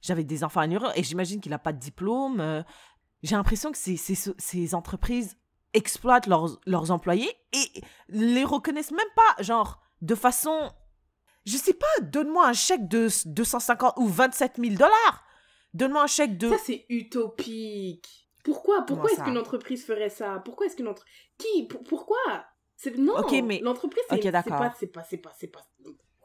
J'avais 0.00 0.24
des 0.24 0.44
enfants 0.44 0.60
à 0.60 0.66
nourrir 0.66 0.92
et 0.96 1.02
j'imagine 1.02 1.40
qu'il 1.40 1.50
n'a 1.50 1.58
pas 1.58 1.72
de 1.72 1.78
diplôme. 1.80 2.40
Euh. 2.40 2.62
J'ai 3.24 3.34
l'impression 3.34 3.72
que 3.72 3.78
ces, 3.78 3.96
ces, 3.96 4.14
ces, 4.38 4.74
entreprises 4.74 5.36
exploitent 5.72 6.28
leurs, 6.28 6.60
leurs 6.66 6.92
employés 6.92 7.32
et 7.52 7.82
les 8.08 8.44
reconnaissent 8.44 8.92
même 8.92 9.00
pas, 9.16 9.42
genre, 9.42 9.80
de 10.02 10.14
façon 10.14 10.70
je 11.44 11.56
sais 11.56 11.74
pas, 11.74 11.86
donne-moi 12.02 12.46
un 12.46 12.52
chèque 12.52 12.88
de 12.88 13.08
250 13.26 13.94
ou 13.98 14.06
27 14.06 14.54
000 14.58 14.74
dollars. 14.74 15.24
Donne-moi 15.74 16.02
un 16.02 16.06
chèque 16.06 16.38
de... 16.38 16.50
Ça, 16.50 16.56
c'est 16.64 16.86
utopique. 16.88 18.28
Pourquoi 18.44 18.82
Pourquoi 18.86 19.10
est-ce 19.10 19.22
qu'une 19.22 19.38
entreprise 19.38 19.84
ferait 19.84 20.08
ça? 20.08 20.40
Pourquoi 20.44 20.66
est-ce 20.66 20.76
qu'une 20.76 20.88
entreprise... 20.88 21.12
Qui 21.38 21.66
Pourquoi? 21.66 22.16
Non, 22.98 23.14
mais... 23.44 23.60
l'entreprise, 23.60 24.02
c'est, 24.10 24.22
c'est 24.22 24.32
pas... 24.32 24.74
C'est 24.78 24.86
pas... 24.86 25.02
C'est 25.02 25.18
pas... 25.18 25.32
C'est 25.38 25.48
pas... 25.48 25.60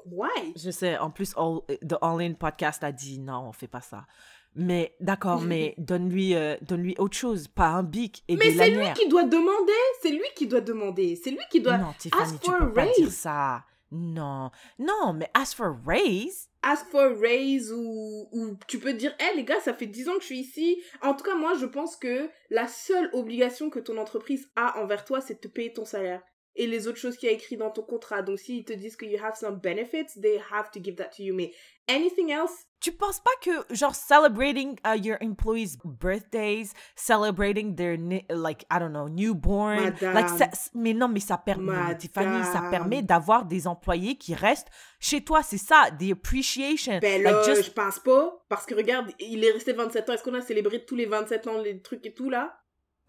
Why? 0.05 0.53
Je 0.55 0.71
sais, 0.71 0.97
en 0.97 1.11
plus, 1.11 1.35
all, 1.37 1.59
The 1.87 1.95
All 2.01 2.21
In 2.21 2.33
Podcast 2.33 2.83
a 2.83 2.91
dit 2.91 3.19
non, 3.19 3.49
on 3.49 3.51
fait 3.51 3.67
pas 3.67 3.81
ça. 3.81 4.07
Mais 4.55 4.95
d'accord, 4.99 5.41
mais 5.41 5.75
donne-lui 5.77 6.35
euh, 6.35 6.57
donne-lui 6.61 6.95
autre 6.97 7.15
chose, 7.15 7.47
pas 7.47 7.67
un 7.67 7.83
bic 7.83 8.23
et 8.27 8.35
mais 8.35 8.51
c'est 8.51 8.71
lui 8.71 8.91
qui 8.95 9.07
doit 9.07 9.23
demander, 9.23 9.71
c'est 10.01 10.11
lui 10.11 10.25
qui 10.35 10.47
doit 10.47 10.61
demander, 10.61 11.15
c'est 11.15 11.31
lui 11.31 11.39
qui 11.51 11.61
doit 11.61 11.77
Non, 11.77 11.93
Tiffany, 11.97 12.39
tu 12.41 12.51
peux 12.51 12.73
pas 12.73 12.87
dire 12.97 13.11
ça. 13.11 13.63
Non, 13.91 14.51
non, 14.77 15.13
mais 15.13 15.29
ask 15.33 15.57
for 15.57 15.67
a 15.67 15.79
raise? 15.85 16.47
Ask 16.61 16.85
for 16.91 17.01
a 17.01 17.13
raise 17.19 17.71
ou, 17.71 18.27
ou 18.31 18.55
tu 18.67 18.77
peux 18.77 18.93
dire, 18.93 19.15
hé 19.19 19.35
les 19.35 19.43
gars, 19.43 19.59
ça 19.61 19.73
fait 19.73 19.87
10 19.87 20.09
ans 20.09 20.15
que 20.15 20.21
je 20.21 20.27
suis 20.27 20.39
ici. 20.39 20.79
En 21.01 21.15
tout 21.15 21.23
cas, 21.23 21.35
moi, 21.35 21.55
je 21.55 21.65
pense 21.65 21.95
que 21.95 22.29
la 22.51 22.67
seule 22.67 23.09
obligation 23.13 23.71
que 23.71 23.79
ton 23.79 23.97
entreprise 23.97 24.47
a 24.55 24.79
envers 24.79 25.05
toi, 25.05 25.21
c'est 25.21 25.35
de 25.35 25.39
te 25.39 25.47
payer 25.47 25.73
ton 25.73 25.85
salaire 25.85 26.21
et 26.59 26.67
les 26.67 26.87
autres 26.89 26.97
choses 26.97 27.15
qu'il 27.15 27.29
y 27.29 27.31
a 27.31 27.35
écrit 27.35 27.55
dans 27.55 27.71
ton 27.71 27.83
contrat. 27.83 28.21
Donc, 28.21 28.37
s'ils 28.37 28.65
te 28.65 28.73
disent 28.73 28.97
que 28.97 29.05
you 29.05 29.17
have 29.23 29.35
some 29.35 29.55
benefits, 29.55 30.19
they 30.21 30.41
have 30.51 30.69
to 30.71 30.83
give 30.83 30.95
that 30.95 31.09
to 31.15 31.23
you. 31.23 31.33
Mais 31.33 31.53
anything 31.87 32.31
else, 32.31 32.51
tu 32.81 32.91
penses 32.91 33.21
pas 33.21 33.31
que 33.41 33.73
genre 33.73 33.95
celebrating 33.95 34.77
uh, 34.85 34.97
your 34.97 35.17
employees 35.21 35.77
birthdays 35.83 36.73
celebrating 36.95 37.75
their 37.75 37.97
like 38.29 38.65
i 38.71 38.79
don't 38.79 38.91
know 38.91 39.09
newborn 39.09 39.93
like 40.01 40.27
mais 40.73 40.93
non 40.93 41.09
mais 41.09 41.19
ça 41.19 41.37
permet 41.37 41.97
Tiffany 41.97 42.41
ça 42.45 42.69
permet 42.71 43.01
d'avoir 43.01 43.45
des 43.45 43.67
employés 43.67 44.15
qui 44.15 44.33
restent 44.33 44.69
chez 44.99 45.21
toi 45.21 45.43
c'est 45.43 45.57
ça 45.57 45.89
the 45.99 46.11
appreciation. 46.11 46.99
Ben 47.01 47.21
là, 47.21 47.41
je 47.43 47.69
pense 47.71 47.99
pas 47.99 48.45
parce 48.47 48.65
que 48.65 48.75
regarde 48.75 49.11
il 49.19 49.43
est 49.43 49.51
resté 49.51 49.73
27 49.73 50.09
ans 50.09 50.13
est-ce 50.13 50.23
qu'on 50.23 50.33
a 50.35 50.41
célébré 50.41 50.85
tous 50.85 50.95
les 50.95 51.05
27 51.05 51.47
ans 51.47 51.57
les 51.57 51.81
trucs 51.81 52.05
et 52.05 52.13
tout 52.13 52.29
là? 52.29 52.59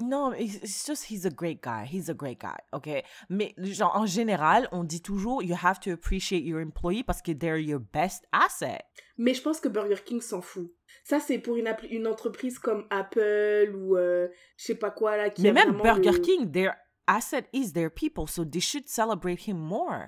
Non, 0.01 0.33
it's 0.33 0.87
just 0.87 1.11
he's 1.11 1.27
a 1.27 1.31
great 1.31 1.63
guy. 1.63 1.85
He's 1.85 2.09
a 2.09 2.15
great 2.15 2.41
guy, 2.41 2.59
ok? 2.73 3.05
Mais 3.29 3.55
genre, 3.59 3.95
en 3.95 4.07
général, 4.07 4.69
on 4.73 4.85
dit 4.85 5.01
toujours 5.03 5.43
you 5.43 5.55
have 5.55 5.81
to 5.81 5.91
appreciate 5.91 6.45
your 6.45 6.61
employee 6.61 7.03
parce 7.03 7.23
que 7.23 7.33
they're 7.33 7.59
your 7.59 7.81
best 7.81 8.25
asset. 8.33 8.83
Mais 9.19 9.35
je 9.35 9.43
pense 9.43 9.61
que 9.61 9.69
Burger 9.69 10.03
King 10.05 10.21
s'en 10.21 10.41
fout. 10.41 10.73
Ça, 11.05 11.21
c'est 11.21 11.39
pour 11.39 11.57
une, 11.57 11.75
une 11.91 12.07
entreprise 12.07 12.59
comme 12.59 12.87
Apple 12.91 13.75
ou 13.77 13.97
euh, 13.97 14.29
je 14.57 14.65
sais 14.65 14.75
pas 14.75 14.91
quoi 14.91 15.17
là. 15.17 15.31
Qui 15.31 15.43
Mais 15.43 15.53
même 15.53 15.77
Burger 15.77 16.21
King, 16.21 16.51
their 16.51 16.75
asset 17.07 17.49
is 17.53 17.73
their 17.73 17.91
people, 17.91 18.27
so 18.27 18.45
they 18.45 18.61
should 18.61 18.89
celebrate 18.89 19.47
him 19.47 19.59
more. 19.59 20.07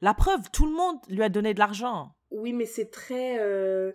La 0.00 0.14
preuve, 0.14 0.50
tout 0.52 0.66
le 0.66 0.72
monde 0.72 0.98
lui 1.08 1.22
a 1.22 1.28
donné 1.28 1.54
de 1.54 1.58
l'argent. 1.58 2.14
Oui, 2.30 2.52
mais 2.52 2.66
c'est 2.66 2.90
très. 2.90 3.38
Euh, 3.40 3.92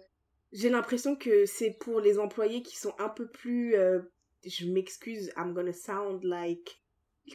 j'ai 0.51 0.69
l'impression 0.69 1.15
que 1.15 1.45
c'est 1.45 1.71
pour 1.79 1.99
les 2.01 2.19
employés 2.19 2.61
qui 2.61 2.77
sont 2.77 2.93
un 2.99 3.09
peu 3.09 3.27
plus 3.27 3.75
euh, 3.75 3.99
je 4.45 4.65
m'excuse, 4.65 5.31
I'm 5.37 5.53
gonna 5.53 5.73
sound 5.73 6.23
like 6.23 6.81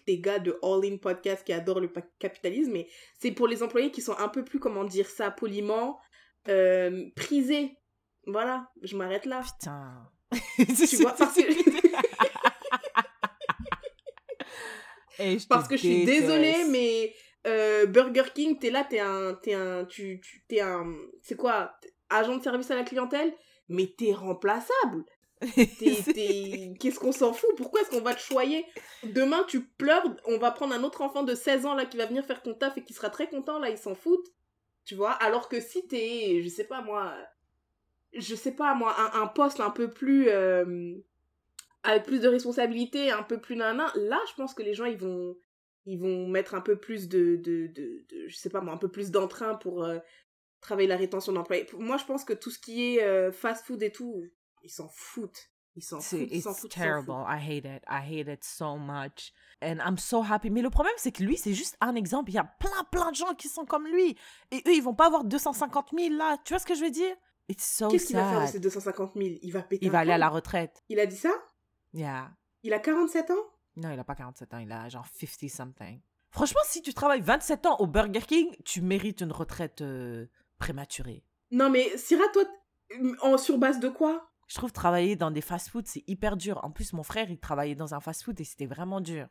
des 0.06 0.20
gars 0.20 0.38
de 0.38 0.58
All 0.62 0.84
In 0.84 0.98
Podcast 0.98 1.44
qui 1.44 1.52
adorent 1.52 1.80
le 1.80 1.90
capitalisme, 2.18 2.72
mais 2.72 2.88
c'est 3.18 3.32
pour 3.32 3.46
les 3.46 3.62
employés 3.62 3.90
qui 3.90 4.02
sont 4.02 4.16
un 4.18 4.28
peu 4.28 4.44
plus, 4.44 4.58
comment 4.58 4.84
dire 4.84 5.08
ça 5.08 5.30
poliment, 5.30 5.98
euh, 6.48 7.08
prisés. 7.14 7.78
Voilà, 8.26 8.68
je 8.82 8.96
m'arrête 8.96 9.26
là. 9.26 9.42
Putain. 9.42 10.10
tu 10.56 10.96
vois, 10.96 11.12
parce 11.12 11.36
que... 11.36 11.42
parce 15.48 15.68
que 15.68 15.76
je 15.76 15.82
suis 15.82 16.04
désolée, 16.04 16.64
mais 16.68 17.14
euh, 17.46 17.86
Burger 17.86 18.24
King, 18.34 18.58
t'es 18.58 18.70
là, 18.70 18.84
t'es 18.84 19.00
un, 19.00 19.34
t'es 19.34 19.54
un, 19.54 19.84
tu, 19.84 20.20
tu, 20.20 20.44
t'es 20.48 20.60
un, 20.60 20.92
c'est 21.22 21.36
quoi, 21.36 21.76
agent 22.10 22.36
de 22.36 22.42
service 22.42 22.70
à 22.70 22.76
la 22.76 22.82
clientèle, 22.82 23.32
mais 23.68 23.94
t'es 23.96 24.12
remplaçable. 24.12 25.04
Qu'est-ce 25.54 26.98
qu'on 26.98 27.12
s'en 27.12 27.32
fout? 27.32 27.50
Pourquoi 27.56 27.82
est-ce 27.82 27.90
qu'on 27.90 28.00
va 28.00 28.14
te 28.14 28.20
choyer? 28.20 28.64
Demain, 29.04 29.44
tu 29.46 29.64
pleures, 29.64 30.04
on 30.24 30.38
va 30.38 30.50
prendre 30.50 30.74
un 30.74 30.82
autre 30.82 31.02
enfant 31.02 31.22
de 31.22 31.34
16 31.34 31.66
ans 31.66 31.74
là 31.74 31.84
qui 31.84 31.96
va 31.98 32.06
venir 32.06 32.24
faire 32.24 32.42
ton 32.42 32.54
taf 32.54 32.78
et 32.78 32.84
qui 32.84 32.94
sera 32.94 33.10
très 33.10 33.28
content, 33.28 33.58
là, 33.58 33.68
il 33.68 33.76
s'en 33.76 33.94
foutent. 33.94 34.32
Tu 34.86 34.94
vois? 34.94 35.12
Alors 35.12 35.48
que 35.48 35.60
si 35.60 35.86
t'es, 35.86 36.40
je 36.42 36.48
sais 36.48 36.64
pas 36.64 36.80
moi, 36.80 37.14
je 38.14 38.34
sais 38.34 38.52
pas 38.52 38.74
moi, 38.74 38.94
un, 39.14 39.26
poste 39.26 39.60
un 39.60 39.70
peu 39.70 39.90
plus. 39.90 40.28
Euh, 40.28 40.94
avec 41.82 42.04
plus 42.04 42.20
de 42.20 42.28
responsabilité, 42.28 43.10
un 43.10 43.22
peu 43.22 43.40
plus 43.40 43.56
nana, 43.56 43.92
là, 43.94 44.18
je 44.28 44.34
pense 44.34 44.54
que 44.54 44.62
les 44.62 44.74
gens, 44.74 44.86
ils 44.86 44.98
vont. 44.98 45.36
Ils 45.88 46.00
vont 46.00 46.26
mettre 46.26 46.56
un 46.56 46.60
peu 46.60 46.74
plus 46.74 47.08
de, 47.08 47.36
de, 47.36 47.68
de, 47.68 48.04
je 48.26 48.34
sais 48.34 48.50
pas 48.50 48.60
moi, 48.60 48.74
un 48.74 48.76
peu 48.76 48.88
plus 48.88 49.12
d'entrain 49.12 49.54
pour 49.54 49.84
euh, 49.84 49.98
travailler 50.60 50.88
la 50.88 50.96
rétention 50.96 51.32
d'employés. 51.32 51.64
Moi, 51.78 51.96
je 51.96 52.04
pense 52.04 52.24
que 52.24 52.32
tout 52.32 52.50
ce 52.50 52.58
qui 52.58 52.96
est 52.96 53.04
euh, 53.04 53.30
fast-food 53.30 53.80
et 53.84 53.92
tout, 53.92 54.24
ils 54.66 54.70
s'en 54.70 54.88
foutent. 54.88 55.50
Ils 55.76 55.82
s'en 55.82 56.00
foutent. 56.00 56.28
Ils 56.30 56.38
It's 56.38 56.68
terrible. 56.70 57.24
I 57.28 57.38
hate 57.38 57.64
it. 57.64 57.84
I 57.88 58.00
hate 58.00 58.28
it 58.28 58.42
so 58.42 58.76
much. 58.76 59.32
And 59.62 59.76
I'm 59.78 59.96
so 59.96 60.22
happy. 60.22 60.50
Mais 60.50 60.60
le 60.60 60.70
problème, 60.70 60.94
c'est 60.96 61.12
que 61.12 61.22
lui, 61.22 61.36
c'est 61.36 61.54
juste 61.54 61.76
un 61.80 61.94
exemple. 61.94 62.30
Il 62.30 62.34
y 62.34 62.38
a 62.38 62.44
plein, 62.44 62.84
plein 62.90 63.10
de 63.10 63.16
gens 63.16 63.34
qui 63.34 63.48
sont 63.48 63.64
comme 63.64 63.86
lui. 63.86 64.16
Et 64.50 64.62
eux, 64.66 64.74
ils 64.74 64.82
vont 64.82 64.94
pas 64.94 65.06
avoir 65.06 65.24
250 65.24 65.90
000 65.96 66.14
là. 66.16 66.36
Tu 66.44 66.52
vois 66.52 66.58
ce 66.58 66.66
que 66.66 66.74
je 66.74 66.82
veux 66.82 66.90
dire? 66.90 67.14
It's 67.48 67.64
so 67.64 67.88
Qu'est-ce 67.88 68.06
qu'il 68.06 68.16
va 68.16 68.28
faire 68.28 68.42
de 68.42 68.46
ces 68.46 68.58
250 68.58 69.12
000? 69.14 69.38
Il 69.40 69.52
va 69.52 69.62
péter 69.62 69.86
Il 69.86 69.92
va 69.92 70.00
aller 70.00 70.12
à 70.12 70.18
la 70.18 70.28
retraite. 70.28 70.82
Il 70.88 70.98
a 70.98 71.06
dit 71.06 71.16
ça? 71.16 71.30
Yeah. 71.92 72.32
Il 72.64 72.72
a 72.72 72.80
47 72.80 73.30
ans? 73.30 73.34
Non, 73.76 73.92
il 73.92 74.00
a 74.00 74.04
pas 74.04 74.16
47 74.16 74.54
ans. 74.54 74.58
Il 74.58 74.72
a 74.72 74.88
genre 74.88 75.06
50 75.06 75.48
something. 75.48 76.00
Franchement, 76.30 76.60
si 76.64 76.82
tu 76.82 76.92
travailles 76.92 77.20
27 77.20 77.66
ans 77.66 77.76
au 77.78 77.86
Burger 77.86 78.20
King, 78.20 78.56
tu 78.64 78.80
mérites 78.82 79.20
une 79.20 79.30
retraite 79.30 79.80
euh, 79.82 80.26
prématurée. 80.58 81.22
Non, 81.52 81.70
mais 81.70 81.96
Syrah, 81.96 82.28
toi, 82.32 82.44
en 83.22 83.38
sur 83.38 83.58
base 83.58 83.78
de 83.78 83.88
quoi? 83.88 84.28
Je 84.46 84.54
trouve 84.54 84.72
travailler 84.72 85.16
dans 85.16 85.30
des 85.30 85.40
fast-foods, 85.40 85.86
c'est 85.86 86.04
hyper 86.06 86.36
dur. 86.36 86.60
En 86.62 86.70
plus, 86.70 86.92
mon 86.92 87.02
frère, 87.02 87.30
il 87.30 87.38
travaillait 87.38 87.74
dans 87.74 87.94
un 87.94 88.00
fast-food 88.00 88.40
et 88.40 88.44
c'était 88.44 88.66
vraiment 88.66 89.00
dur. 89.00 89.26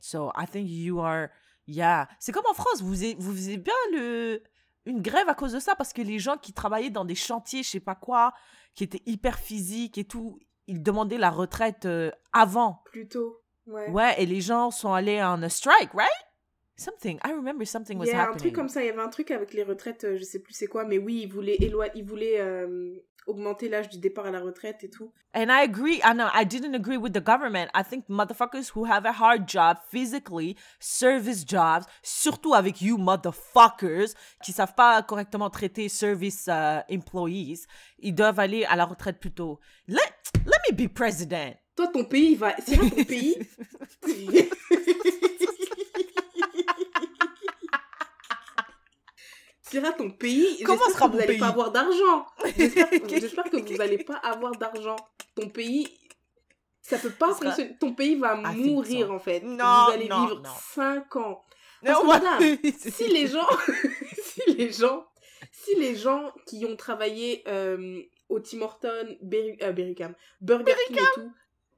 So, 0.00 0.30
I 0.36 0.46
think 0.46 0.68
you 0.68 1.00
are... 1.00 1.28
Yeah. 1.66 2.08
C'est 2.18 2.32
comme 2.32 2.46
en 2.50 2.54
France, 2.54 2.80
vous 2.80 2.90
faisiez, 2.90 3.16
vous 3.18 3.32
faisiez 3.32 3.58
bien 3.58 3.74
le, 3.92 4.42
une 4.86 5.02
grève 5.02 5.28
à 5.28 5.34
cause 5.34 5.52
de 5.52 5.60
ça 5.60 5.76
parce 5.76 5.92
que 5.92 6.00
les 6.00 6.18
gens 6.18 6.38
qui 6.38 6.54
travaillaient 6.54 6.88
dans 6.88 7.04
des 7.04 7.14
chantiers, 7.14 7.62
je 7.62 7.68
sais 7.68 7.80
pas 7.80 7.94
quoi, 7.94 8.32
qui 8.74 8.84
étaient 8.84 9.02
hyper 9.04 9.38
physiques 9.38 9.98
et 9.98 10.04
tout, 10.04 10.38
ils 10.66 10.82
demandaient 10.82 11.18
la 11.18 11.30
retraite 11.30 11.84
euh, 11.84 12.10
avant. 12.32 12.82
Plus 12.86 13.06
tôt, 13.06 13.42
ouais. 13.66 13.90
Ouais, 13.90 14.22
et 14.22 14.24
les 14.24 14.40
gens 14.40 14.70
sont 14.70 14.92
allés 14.92 15.22
en 15.22 15.46
strike, 15.48 15.92
right? 15.92 16.10
Something. 16.78 17.18
I 17.24 17.32
remember 17.32 17.66
something 17.66 17.98
was 17.98 18.06
un 18.14 18.36
truc 18.36 18.54
comme 18.54 18.68
ça, 18.68 18.82
il 18.82 18.86
y 18.86 18.90
avait 18.90 19.02
un 19.02 19.08
truc 19.08 19.32
avec 19.32 19.52
les 19.52 19.64
retraites, 19.64 20.04
euh, 20.04 20.16
je 20.16 20.22
sais 20.22 20.38
plus 20.38 20.54
c'est 20.54 20.68
quoi, 20.68 20.84
mais 20.84 20.96
oui, 20.96 21.22
ils 21.24 21.28
voulaient, 21.32 21.56
éloi- 21.60 21.90
ils 21.96 22.04
voulaient 22.04 22.38
euh, 22.38 22.94
augmenter 23.26 23.68
l'âge 23.68 23.88
du 23.88 23.98
départ 23.98 24.26
à 24.26 24.30
la 24.30 24.38
retraite 24.40 24.84
et 24.84 24.88
tout. 24.88 25.12
And 25.34 25.48
I 25.50 25.62
agree. 25.64 25.96
I 26.04 26.14
know 26.14 26.28
I 26.32 26.44
didn't 26.46 26.74
agree 26.76 26.96
with 26.96 27.12
the 27.12 27.20
government. 27.22 27.68
I 27.74 27.82
think 27.82 28.08
motherfuckers 28.08 28.70
who 28.74 28.84
have 28.86 29.04
a 29.06 29.12
hard 29.12 29.48
job 29.48 29.78
physically, 29.90 30.56
service 30.78 31.44
jobs, 31.44 31.84
surtout 32.02 32.54
avec 32.54 32.80
you 32.80 32.96
motherfuckers 32.96 34.14
qui 34.44 34.52
savent 34.52 34.74
pas 34.74 35.02
correctement 35.02 35.50
traiter 35.50 35.88
service 35.88 36.46
uh, 36.46 36.80
employees, 36.88 37.66
ils 37.98 38.14
doivent 38.14 38.38
aller 38.38 38.64
à 38.66 38.76
la 38.76 38.84
retraite 38.84 39.18
plus 39.18 39.32
tôt. 39.32 39.58
Let, 39.88 39.98
let 40.46 40.58
me 40.70 40.76
be 40.76 40.88
president. 40.88 41.56
Toi, 41.76 41.88
ton 41.88 42.04
pays, 42.04 42.34
va. 42.34 42.54
C'est 42.64 42.76
ton 42.76 42.88
pays? 43.04 43.36
Sierra, 49.68 49.92
ton 49.92 50.10
pays, 50.10 50.62
Comment 50.64 50.88
sera 50.88 51.06
que 51.06 51.12
vous 51.12 51.18
n'allez 51.18 51.38
pas 51.38 51.48
avoir 51.48 51.70
d'argent. 51.70 52.26
J'espère 53.08 53.44
que 53.44 53.56
vous 53.72 53.76
n'allez 53.76 53.98
pas 53.98 54.16
avoir 54.16 54.52
d'argent. 54.52 54.96
Ton 55.34 55.48
pays, 55.48 55.88
ça 56.80 56.98
peut 56.98 57.10
pas 57.10 57.34
sera- 57.34 57.46
fonctionner. 57.50 57.76
Ton 57.78 57.94
pays 57.94 58.16
va 58.16 58.36
think 58.36 58.56
mourir 58.66 59.12
en 59.12 59.18
fait. 59.18 59.40
Non, 59.40 59.84
vous 59.86 59.92
allez 59.92 60.08
non, 60.08 60.26
vivre 60.26 60.40
non. 60.40 60.50
5 60.74 61.16
ans. 61.16 61.44
Parce 61.84 62.00
que 62.00 62.06
madame, 62.06 62.58
si 62.78 63.08
les 63.08 63.26
gens, 63.26 63.46
si 64.22 64.54
les 64.54 64.72
gens, 64.72 65.06
si 65.52 65.74
les 65.76 65.96
gens 65.96 66.32
qui 66.46 66.64
ont 66.64 66.76
travaillé 66.76 67.44
euh, 67.46 68.00
au 68.28 68.40
Tim 68.40 68.62
Horton, 68.62 69.16
Berry, 69.22 69.56
euh, 69.62 69.72
Burger 70.40 70.74
King 70.88 70.96
et 70.96 71.00
tout, 71.14 71.32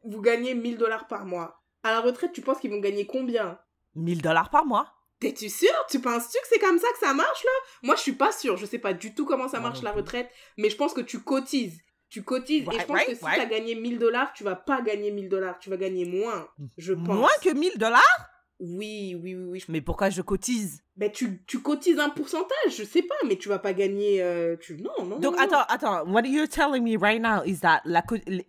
vous 0.05 0.21
gagnez 0.23 0.55
1000 0.55 0.79
dollars 0.79 1.07
par 1.07 1.27
mois. 1.27 1.61
À 1.83 1.91
la 1.93 2.01
retraite, 2.01 2.33
tu 2.33 2.41
penses 2.41 2.61
qu'ils 2.61 2.71
vont 2.71 2.81
gagner 2.81 3.07
combien? 3.07 3.59
1000 3.97 4.23
dollars 4.23 4.51
par 4.51 4.65
mois? 4.65 4.87
T'es-tu 5.21 5.51
sûr 5.51 5.69
Tu 5.89 6.01
penses-tu 6.01 6.39
que 6.39 6.49
c'est 6.49 6.59
comme 6.59 6.79
ça 6.79 6.89
que 6.93 6.99
ça 6.99 7.13
marche 7.13 7.45
là? 7.45 7.51
Moi, 7.83 7.95
je 7.97 8.01
suis 8.01 8.13
pas 8.13 8.33
sûre. 8.33 8.57
Je 8.57 8.65
sais 8.65 8.79
pas 8.79 8.95
du 8.95 9.15
tout 9.15 9.27
comment 9.27 9.49
ça 9.49 9.61
marche 9.61 9.83
la 9.83 9.93
retraite, 9.93 10.31
mais 10.57 10.71
je 10.71 10.77
pense 10.77 10.95
que 10.95 11.03
tu 11.03 11.21
cotises. 11.21 11.81
Tu 12.09 12.23
cotises 12.23 12.67
et 12.73 12.79
je 12.79 12.87
pense 12.87 12.97
ouais, 12.97 13.07
que 13.07 13.15
si 13.15 13.23
ouais. 13.23 13.37
t'as 13.37 13.47
gagné 13.47 13.75
1000 13.77 13.99
dollars, 13.99 14.33
tu 14.33 14.43
vas 14.43 14.57
pas 14.57 14.81
gagner 14.83 15.13
1000 15.13 15.29
dollars, 15.29 15.59
tu 15.61 15.71
vas 15.71 15.77
gagner 15.77 16.05
moins, 16.07 16.49
je 16.77 16.95
pense. 16.95 17.17
Moins 17.17 17.31
que 17.41 17.55
1000 17.55 17.79
dollars? 17.79 18.31
Oui, 18.61 19.17
oui, 19.23 19.35
oui, 19.35 19.45
oui. 19.53 19.65
Mais 19.69 19.81
pourquoi 19.81 20.11
je 20.11 20.21
cotise? 20.23 20.83
Ben, 20.97 21.11
tu, 21.11 21.43
tu 21.47 21.61
cotises 21.63 21.99
un 21.99 22.11
pourcentage, 22.11 22.77
je 22.77 22.85
sais 22.85 23.01
pas, 23.03 23.15
mais 23.27 23.37
tu 23.37 23.49
vas 23.49 23.59
pas 23.59 23.73
gagner. 23.73 24.21
euh, 24.23 24.57
tu... 24.61 24.77
Non, 24.83 24.91
non. 25.07 25.19
Donc, 25.19 25.23
non, 25.23 25.31
non. 25.33 25.39
attends, 25.39 25.65
attends. 25.69 26.11
What 26.13 26.23
you're 26.27 26.47
telling 26.49 26.83
me 26.83 26.99
right 26.99 27.23
now 27.23 27.43
is 27.47 27.61
that 27.61 27.81
la, 27.87 28.03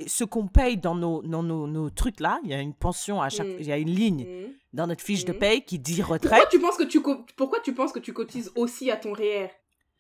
ce 0.06 0.26
qu'on 0.26 0.48
paye 0.48 0.76
dans 0.78 0.96
nos, 0.96 1.22
dans 1.22 1.44
nos, 1.44 1.66
nos 1.66 1.90
trucs 1.90 2.20
là, 2.20 2.40
il 2.44 2.50
y 2.50 2.54
a 2.54 2.60
une 2.60 2.74
pension 2.74 3.22
à 3.22 3.30
chaque. 3.30 3.48
Mm. 3.48 3.56
Il 3.60 3.68
y 3.68 3.72
a 3.72 3.78
une 3.78 3.90
ligne 3.92 4.26
Mhm. 4.26 4.54
dans 4.74 4.88
notre 4.88 5.02
fiche 5.04 5.24
de 5.24 5.32
Mm. 5.32 5.40
paye 5.40 5.62
qui 5.64 5.80
dit 5.80 5.96
Pourquoi 5.98 6.16
retraite. 6.18 6.48
tu 6.52 6.60
penses 6.60 6.76
que 6.76 6.84
tu 6.84 7.02
pourquoi 7.38 7.60
tu 7.62 7.74
penses 7.74 7.94
que 7.94 8.00
tu 8.00 8.12
cotises 8.12 8.52
aussi 8.56 8.92
à 8.92 8.98
ton 8.98 9.14
REER 9.14 9.48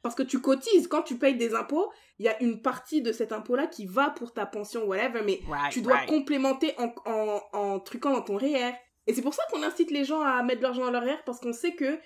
Parce 0.02 0.16
que 0.16 0.24
tu 0.24 0.42
cotises 0.42 0.88
quand 0.90 1.04
tu 1.04 1.16
payes 1.16 1.36
des 1.38 1.54
impôts, 1.56 1.90
il 2.20 2.26
y 2.26 2.28
a 2.28 2.42
une 2.44 2.62
partie 2.62 3.02
de 3.02 3.14
cet 3.14 3.32
impôt 3.32 3.56
là 3.56 3.68
qui 3.68 3.86
va 3.86 4.10
pour 4.10 4.34
ta 4.34 4.46
pension 4.46 4.84
whatever, 4.86 5.22
mais 5.26 5.40
Right, 5.48 5.72
tu 5.72 5.82
dois 5.82 5.94
right. 5.96 6.10
complémenter 6.10 6.74
en, 6.78 6.94
en, 7.06 7.42
en 7.54 7.80
truquant 7.80 8.12
dans 8.12 8.22
ton 8.24 8.36
REER. 8.36 8.74
Et 9.08 9.14
c'est 9.14 9.22
pour 9.22 9.34
ça 9.34 9.44
qu'on 9.52 9.64
incite 9.64 9.92
les 9.92 10.04
gens 10.04 10.22
à 10.22 10.42
mettre 10.44 10.60
de 10.60 10.64
l'argent 10.64 10.84
dans 10.86 10.92
leur 10.92 11.04
REER 11.04 11.18
parce 11.26 11.40
qu'on 11.40 11.54
sait 11.54 11.74
que 11.76 12.00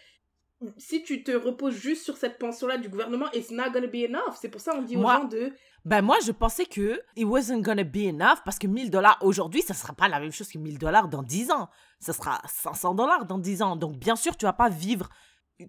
si 0.78 1.04
tu 1.04 1.24
te 1.24 1.32
reposes 1.32 1.76
juste 1.76 2.04
sur 2.04 2.16
cette 2.18 2.40
pension-là 2.40 2.78
du 2.78 2.88
gouvernement, 2.90 3.30
it's 3.34 3.52
not 3.52 3.72
gonna 3.72 3.88
be 3.88 4.06
enough. 4.08 4.36
C'est 4.40 4.50
pour 4.50 4.62
ça 4.62 4.72
qu'on 4.72 4.82
dit 4.82 4.96
aux 4.96 5.02
Moi- 5.02 5.18
gens 5.18 5.26
de... 5.26 5.52
Ben 5.84 6.02
moi, 6.02 6.18
je 6.26 6.32
pensais 6.32 6.66
que 6.66 7.00
it 7.16 7.26
wasn't 7.26 7.62
gonna 7.62 7.84
be 7.84 7.98
enough 8.08 8.40
parce 8.44 8.58
que 8.58 8.66
1000 8.66 8.90
dollars 8.90 9.20
aujourd'hui, 9.22 9.62
ça 9.62 9.76
sera 9.76 9.94
pas 9.94 10.08
la 10.08 10.20
même 10.20 10.32
chose 10.32 10.48
que 10.48 10.58
1000 10.58 10.80
dollars 10.80 11.10
dans 11.10 11.22
10 11.22 11.52
ans. 11.52 11.70
Ça 12.00 12.12
sera 12.12 12.42
500 12.48 12.96
dollars 12.96 13.26
dans 13.26 13.38
10 13.38 13.62
ans. 13.62 13.76
Donc, 13.76 13.98
bien 13.98 14.16
sûr, 14.16 14.36
tu 14.36 14.46
vas 14.46 14.54
pas 14.54 14.70
vivre 14.70 15.10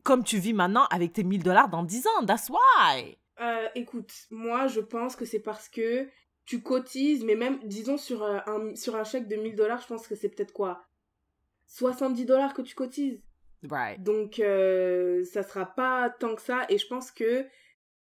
comme 0.05 0.25
tu 0.25 0.39
vis 0.39 0.55
maintenant 0.55 0.87
avec 0.91 1.13
tes 1.13 1.23
1000 1.23 1.43
dollars 1.43 1.69
dans 1.69 1.83
10 1.83 2.07
ans. 2.07 2.25
That's 2.25 2.49
why. 2.49 3.19
Euh, 3.41 3.69
écoute, 3.75 4.11
moi 4.31 4.67
je 4.69 4.81
pense 4.81 5.17
que 5.17 5.27
c'est 5.27 5.41
parce 5.41 5.69
que 5.69 6.09
tu 6.47 6.63
cotises, 6.63 7.23
mais 7.23 7.35
même, 7.35 7.59
disons, 7.65 7.99
sur, 7.99 8.23
euh, 8.23 8.39
un, 8.47 8.75
sur 8.75 8.97
un 8.97 9.05
chèque 9.05 9.29
de 9.29 9.37
1000 9.37 9.55
dollars, 9.55 9.83
je 9.83 9.87
pense 9.89 10.07
que 10.07 10.15
c'est 10.15 10.31
peut-être 10.31 10.53
quoi? 10.53 10.83
70 11.67 12.25
dollars 12.25 12.55
que 12.55 12.63
tu 12.63 12.75
cotises. 12.75 13.21
Right. 13.69 14.03
Donc, 14.03 14.39
euh, 14.39 15.25
ça 15.25 15.43
sera 15.43 15.67
pas 15.67 16.11
tant 16.11 16.35
que 16.35 16.43
ça. 16.43 16.67
Et 16.69 16.79
je 16.79 16.87
pense 16.87 17.11
que. 17.11 17.47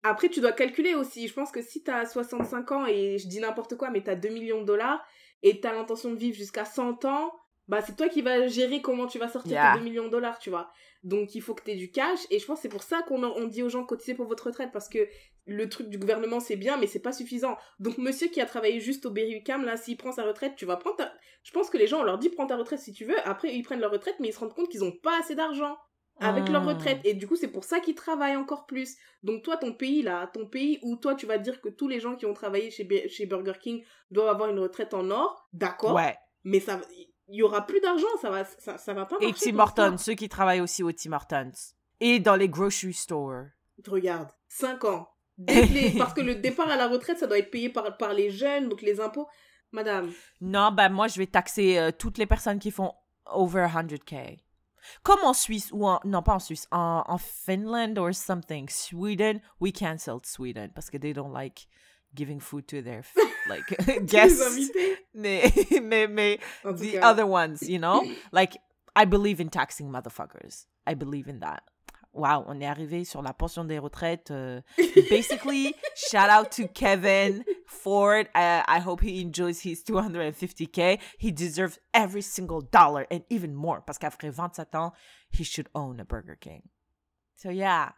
Après, 0.03 0.29
tu 0.29 0.39
dois 0.39 0.51
calculer 0.51 0.93
aussi. 0.93 1.27
Je 1.27 1.33
pense 1.33 1.51
que 1.51 1.63
si 1.63 1.81
t'as 1.81 2.05
65 2.05 2.71
ans 2.71 2.85
et 2.85 3.17
je 3.17 3.27
dis 3.27 3.39
n'importe 3.39 3.75
quoi, 3.75 3.89
mais 3.89 4.03
t'as 4.03 4.15
2 4.15 4.29
millions 4.29 4.61
de 4.61 4.65
dollars 4.65 5.03
et 5.41 5.59
t'as 5.59 5.73
l'intention 5.73 6.11
de 6.11 6.15
vivre 6.17 6.37
jusqu'à 6.37 6.63
100 6.63 7.05
ans, 7.05 7.33
bah 7.67 7.81
c'est 7.81 7.95
toi 7.95 8.09
qui 8.09 8.21
vas 8.21 8.47
gérer 8.47 8.81
comment 8.81 9.07
tu 9.07 9.17
vas 9.19 9.27
sortir 9.27 9.51
Yeah. 9.53 9.73
tes 9.73 9.79
2 9.79 9.83
millions 9.85 10.05
de 10.05 10.09
dollars, 10.09 10.39
tu 10.39 10.49
vois. 10.49 10.71
Donc, 11.03 11.35
il 11.35 11.41
faut 11.41 11.53
que 11.53 11.63
t'aies 11.63 11.75
du 11.75 11.91
cash. 11.91 12.19
Et 12.31 12.39
je 12.39 12.45
pense 12.45 12.57
que 12.59 12.61
c'est 12.63 12.69
pour 12.69 12.83
ça 12.83 13.01
qu'on 13.03 13.23
on 13.23 13.45
dit 13.47 13.63
aux 13.63 13.69
gens 13.69 13.83
cotiser 13.83 14.13
pour 14.15 14.25
votre 14.27 14.47
retraite 14.47 14.71
parce 14.71 14.89
que 14.89 15.07
le 15.47 15.69
truc 15.69 15.89
du 15.89 15.99
gouvernement, 15.99 16.39
c'est 16.39 16.55
bien, 16.55 16.77
mais 16.77 16.87
c'est 16.87 16.99
pas 16.99 17.11
suffisant. 17.11 17.57
Donc, 17.79 17.97
monsieur 17.99 18.27
qui 18.27 18.41
a 18.41 18.45
travaillé 18.47 18.79
juste 18.79 19.05
au 19.05 19.11
Berry-UQAM, 19.11 19.63
là, 19.63 19.77
s'il 19.77 19.97
prend 19.97 20.11
sa 20.11 20.23
retraite, 20.23 20.55
tu 20.55 20.65
vas 20.65 20.77
prendre 20.77 20.95
ta... 20.95 21.13
Je 21.43 21.51
pense 21.51 21.69
que 21.69 21.77
les 21.77 21.85
gens, 21.85 21.99
on 21.99 22.03
leur 22.03 22.17
dit 22.17 22.29
prends 22.29 22.47
ta 22.47 22.57
retraite 22.57 22.79
si 22.79 22.91
tu 22.93 23.05
veux. 23.05 23.15
Après, 23.27 23.53
ils 23.53 23.61
prennent 23.61 23.79
leur 23.81 23.91
retraite, 23.91 24.15
mais 24.19 24.29
ils 24.29 24.33
se 24.33 24.39
rendent 24.39 24.55
compte 24.55 24.69
qu'ils 24.69 24.83
ont 24.83 24.91
pas 24.91 25.19
assez 25.19 25.35
d'argent 25.35 25.77
avec 26.19 26.47
leur 26.49 26.63
Hmm. 26.63 26.69
retraite. 26.69 26.99
Et 27.03 27.13
du 27.13 27.27
coup, 27.27 27.35
c'est 27.35 27.49
pour 27.51 27.65
ça 27.65 27.79
qu'ils 27.81 27.93
travaillent 27.93 28.37
encore 28.37 28.65
plus. 28.65 28.95
Donc, 29.21 29.43
toi, 29.43 29.57
ton 29.57 29.73
pays, 29.73 30.01
là, 30.01 30.25
ton 30.33 30.47
pays 30.47 30.79
où 30.81 30.95
toi, 30.95 31.13
tu 31.13 31.25
vas 31.27 31.37
dire 31.37 31.61
que 31.61 31.69
tous 31.69 31.87
les 31.89 31.99
gens 31.99 32.15
qui 32.15 32.25
ont 32.25 32.33
travaillé 32.33 32.71
chez, 32.71 32.83
B- 32.85 33.07
chez 33.09 33.25
Burger 33.27 33.59
King 33.61 33.83
doivent 34.09 34.29
avoir 34.29 34.49
une 34.49 34.59
retraite 34.59 34.93
en 34.95 35.11
or, 35.11 35.47
d'accord. 35.53 35.93
Ouais. 35.93 36.15
Mais 36.43 36.59
ça, 36.59 36.79
il 37.27 37.35
y 37.35 37.43
aura 37.43 37.65
plus 37.65 37.79
d'argent, 37.81 38.07
ça 38.21 38.29
va, 38.29 38.45
ça, 38.45 38.77
ça 38.77 38.93
va 38.93 39.05
pas 39.05 39.17
Et 39.19 39.27
marcher. 39.27 39.45
Tim 39.45 39.51
comme 39.51 39.59
Hortons, 39.59 39.97
ceux 39.97 40.13
qui 40.13 40.29
travaillent 40.29 40.61
aussi 40.61 40.83
au 40.83 40.91
Tim 40.91 41.13
Hortons. 41.13 41.51
Et 41.99 42.19
dans 42.19 42.35
les 42.35 42.49
grocery 42.49 42.93
stores. 42.93 43.45
Regarde, 43.87 44.29
5 44.49 44.83
ans. 44.85 45.09
Parce 45.97 46.13
que 46.13 46.21
le 46.21 46.35
départ 46.35 46.69
à 46.69 46.75
la 46.75 46.87
retraite, 46.87 47.17
ça 47.17 47.27
doit 47.27 47.37
être 47.37 47.51
payé 47.51 47.69
par, 47.69 47.97
par 47.97 48.13
les 48.13 48.29
jeunes, 48.29 48.69
donc 48.69 48.81
les 48.81 49.01
impôts. 49.01 49.27
Madame, 49.71 50.13
Non, 50.39 50.71
ben 50.71 50.89
moi, 50.89 51.07
je 51.07 51.17
vais 51.17 51.27
taxer 51.27 51.77
euh, 51.77 51.91
toutes 51.91 52.17
les 52.17 52.25
personnes 52.25 52.59
qui 52.59 52.71
font 52.71 52.93
over 53.25 53.67
100K. 53.73 54.37
Comme 55.03 55.19
en 55.23 55.33
Suisse, 55.33 55.69
ou 55.73 55.85
en... 55.87 55.99
Non, 56.05 56.21
pas 56.21 56.35
en 56.35 56.39
Suisse. 56.39 56.67
En, 56.71 57.03
en 57.05 57.17
Finland 57.17 57.97
or 57.97 58.13
something. 58.13 58.69
Sweden, 58.69 59.41
we 59.59 59.73
cancelled 59.73 60.25
Sweden 60.25 60.69
parce 60.73 60.89
que 60.89 60.97
they 60.97 61.11
don't 61.11 61.33
like 61.33 61.67
giving 62.15 62.39
food 62.39 62.67
to 62.69 62.81
their 62.81 63.03
like 63.49 63.65
guests. 64.07 64.71
mais, 65.13 65.51
mais, 65.81 66.07
mais 66.07 66.39
the 66.63 66.93
cas. 66.93 67.03
other 67.03 67.25
ones, 67.27 67.61
you 67.69 67.77
know? 67.79 68.03
Like, 68.31 68.57
I 68.95 69.05
believe 69.05 69.39
in 69.39 69.49
taxing 69.49 69.89
motherfuckers. 69.91 70.65
I 70.87 70.93
believe 70.95 71.27
in 71.27 71.39
that. 71.41 71.61
Wow, 72.13 72.45
on 72.47 72.61
est 72.61 72.65
arrivé 72.65 73.05
sur 73.05 73.21
la 73.21 73.33
pension 73.33 73.65
des 73.65 73.77
retraites. 73.77 74.31
euh, 74.31 74.61
basically, 75.09 75.75
shout 75.95 76.29
out 76.29 76.49
to 76.49 76.65
Kevin 76.69 77.43
Ford. 77.67 78.29
Uh, 78.33 78.63
I 78.65 78.79
hope 78.79 79.01
he 79.01 79.19
enjoys 79.21 79.59
his 79.63 79.83
250k. 79.83 80.99
He 81.17 81.31
deserves 81.33 81.77
every 81.93 82.21
single 82.21 82.61
dollar 82.61 83.05
and 83.11 83.25
even 83.29 83.53
more 83.53 83.81
parce 83.85 83.97
qu'après 83.97 84.31
27 84.31 84.75
ans, 84.75 84.93
he 85.29 85.43
should 85.43 85.67
own 85.75 85.99
a 85.99 86.05
Burger 86.05 86.37
King. 86.39 86.61
So 87.35 87.49
yeah, 87.49 87.91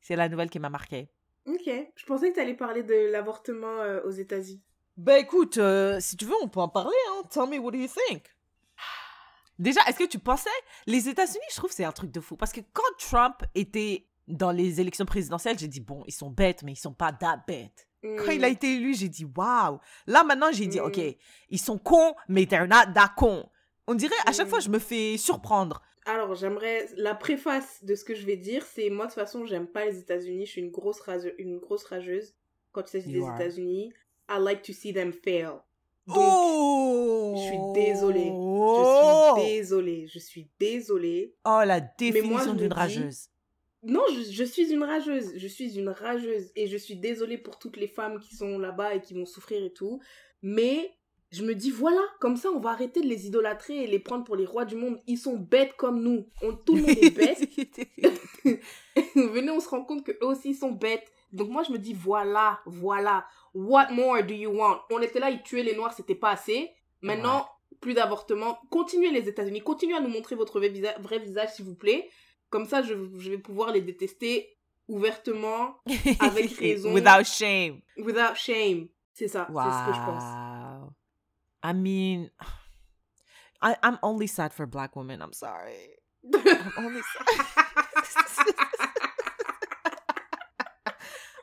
c'est 0.00 0.16
la 0.16 0.28
nouvelle 0.28 0.50
qui 0.50 0.58
m'a 0.58 0.68
marqué. 0.68 1.08
Ok. 1.46 1.70
Je 1.94 2.06
pensais 2.06 2.30
que 2.30 2.34
tu 2.34 2.40
allais 2.40 2.54
parler 2.54 2.82
de 2.82 3.10
l'avortement 3.12 3.80
euh, 3.80 4.00
aux 4.04 4.10
États-Unis. 4.10 4.62
Ben 4.96 5.16
écoute, 5.16 5.58
euh, 5.58 5.98
si 6.00 6.16
tu 6.16 6.24
veux, 6.24 6.34
on 6.42 6.48
peut 6.48 6.60
en 6.60 6.68
parler. 6.68 6.96
Hein. 7.10 7.22
Tell 7.30 7.48
me 7.48 7.58
what 7.58 7.70
do 7.72 7.78
you 7.78 7.88
think. 7.88 8.22
Déjà, 9.58 9.80
est-ce 9.88 9.98
que 9.98 10.04
tu 10.08 10.18
pensais? 10.18 10.50
Les 10.86 11.08
États-Unis 11.08 11.38
Je 11.50 11.56
trouve 11.56 11.70
c'est 11.72 11.84
un 11.84 11.92
truc 11.92 12.10
de 12.10 12.20
fou 12.20 12.36
parce 12.36 12.52
que 12.52 12.60
quand 12.72 12.82
Trump 12.98 13.36
était 13.54 14.06
dans 14.28 14.50
les 14.50 14.80
élections 14.80 15.04
présidentielles, 15.06 15.58
j'ai 15.58 15.68
dit 15.68 15.80
bon, 15.80 16.02
ils 16.06 16.12
sont 16.12 16.30
bêtes, 16.30 16.62
mais 16.62 16.72
ils 16.72 16.76
sont 16.76 16.92
pas 16.92 17.12
that 17.12 17.42
bêtes. 17.46 17.88
Quand 18.02 18.30
il 18.30 18.44
a 18.44 18.48
été 18.48 18.76
élu, 18.76 18.94
j'ai 18.94 19.08
dit 19.08 19.24
waouh. 19.36 19.78
Là 20.06 20.22
maintenant, 20.24 20.52
j'ai 20.52 20.66
dit 20.66 20.78
Mm. 20.78 20.84
ok, 20.84 21.00
ils 21.50 21.58
sont 21.58 21.78
cons, 21.78 22.14
mais 22.28 22.46
they're 22.46 22.68
not 22.68 22.92
that 22.94 23.14
cons. 23.16 23.48
On 23.88 23.94
dirait 23.94 24.14
à 24.26 24.32
chaque 24.32 24.46
Mm. 24.46 24.50
fois, 24.50 24.60
je 24.60 24.68
me 24.68 24.78
fais 24.78 25.16
surprendre. 25.16 25.82
Alors, 26.06 26.34
j'aimerais. 26.34 26.88
La 26.96 27.14
préface 27.14 27.84
de 27.84 27.94
ce 27.94 28.04
que 28.04 28.14
je 28.14 28.24
vais 28.24 28.36
dire, 28.36 28.64
c'est 28.64 28.88
moi, 28.90 29.06
de 29.06 29.10
toute 29.10 29.20
façon, 29.20 29.44
j'aime 29.44 29.66
pas 29.66 29.84
les 29.86 29.98
États-Unis. 29.98 30.46
Je 30.46 30.50
suis 30.52 30.60
une 30.62 30.70
grosse, 30.70 31.00
rase- 31.00 31.32
une 31.38 31.58
grosse 31.58 31.84
rageuse 31.84 32.34
quand 32.72 32.82
il 32.86 32.90
s'agit 32.90 33.12
des. 33.12 33.20
États-Unis. 33.34 33.92
I 34.30 34.38
like 34.40 34.62
to 34.62 34.72
see 34.72 34.92
them 34.92 35.12
fail. 35.12 35.58
Donc, 36.06 36.16
oh, 36.18 37.34
je 37.36 37.42
suis 37.42 37.58
désolée. 37.74 38.30
Oh, 38.32 39.34
je 39.36 39.40
suis 39.42 39.56
désolée. 39.58 40.06
Je 40.06 40.18
suis 40.20 40.48
désolée. 40.60 41.34
oh 41.44 41.60
la 41.66 41.80
définition 41.80 42.54
d'une 42.54 42.68
dis- 42.68 42.74
rageuse. 42.74 43.28
Non, 43.82 44.02
je, 44.12 44.30
je 44.32 44.44
suis 44.44 44.72
une 44.72 44.82
rageuse. 44.84 45.32
Je 45.36 45.46
suis 45.48 45.76
une 45.78 45.88
rageuse. 45.88 46.50
Et 46.56 46.66
je 46.68 46.76
suis 46.76 46.96
désolée 46.96 47.38
pour 47.38 47.58
toutes 47.58 47.76
les 47.76 47.88
femmes 47.88 48.18
qui 48.20 48.34
sont 48.34 48.58
là-bas 48.58 48.94
et 48.94 49.00
qui 49.00 49.14
vont 49.14 49.26
souffrir 49.26 49.64
et 49.64 49.72
tout. 49.72 50.00
Mais 50.42 50.95
je 51.32 51.42
me 51.44 51.54
dis, 51.54 51.70
voilà, 51.70 52.00
comme 52.20 52.36
ça, 52.36 52.50
on 52.50 52.60
va 52.60 52.70
arrêter 52.70 53.00
de 53.00 53.06
les 53.08 53.26
idolâtrer 53.26 53.82
et 53.84 53.86
les 53.86 53.98
prendre 53.98 54.24
pour 54.24 54.36
les 54.36 54.46
rois 54.46 54.64
du 54.64 54.76
monde. 54.76 54.98
Ils 55.06 55.18
sont 55.18 55.36
bêtes 55.36 55.74
comme 55.76 56.00
nous. 56.02 56.28
On, 56.42 56.52
tout 56.54 56.76
le 56.76 56.82
monde 56.82 56.90
est 57.02 57.10
bête. 57.10 57.48
Venez, 59.14 59.50
on 59.50 59.60
se 59.60 59.68
rend 59.68 59.84
compte 59.84 60.04
qu'eux 60.04 60.16
aussi 60.22 60.54
sont 60.54 60.72
bêtes. 60.72 61.10
Donc 61.32 61.48
moi, 61.50 61.62
je 61.64 61.72
me 61.72 61.78
dis, 61.78 61.92
voilà, 61.94 62.60
voilà. 62.66 63.26
What 63.54 63.90
more 63.90 64.22
do 64.22 64.34
you 64.34 64.50
want? 64.50 64.80
On 64.90 65.00
était 65.02 65.18
là, 65.18 65.30
ils 65.30 65.42
tuaient 65.42 65.62
les 65.62 65.74
noirs, 65.74 65.92
c'était 65.92 66.14
pas 66.14 66.30
assez. 66.30 66.70
Maintenant, 67.02 67.46
plus 67.80 67.94
d'avortements. 67.94 68.58
Continuez 68.70 69.10
les 69.10 69.28
États-Unis, 69.28 69.60
continuez 69.60 69.96
à 69.96 70.00
nous 70.00 70.08
montrer 70.08 70.34
votre 70.36 70.58
vrai, 70.58 70.68
visa- 70.68 70.96
vrai 71.00 71.18
visage, 71.18 71.50
s'il 71.54 71.64
vous 71.64 71.74
plaît. 71.74 72.08
Comme 72.50 72.64
ça, 72.66 72.82
je, 72.82 72.94
je 73.18 73.30
vais 73.30 73.38
pouvoir 73.38 73.72
les 73.72 73.80
détester 73.80 74.56
ouvertement, 74.88 75.76
avec 76.20 76.50
raison. 76.58 76.92
Without 76.94 77.24
shame. 77.24 77.80
without 77.98 78.34
shame. 78.36 78.86
C'est 79.12 79.28
ça, 79.28 79.46
c'est 79.48 79.54
ce 79.54 79.88
que 79.90 79.94
je 79.94 80.04
pense. 80.06 80.22
I 81.62 81.72
mean, 81.72 82.30
I, 83.62 83.76
I'm 83.82 83.98
only 84.02 84.26
sad 84.26 84.52
for 84.52 84.66
black 84.66 84.94
women. 84.96 85.20
I'm 85.22 85.32
sorry. 85.32 85.96
I'm 86.34 86.72
only 86.78 87.00
sad. 87.02 88.54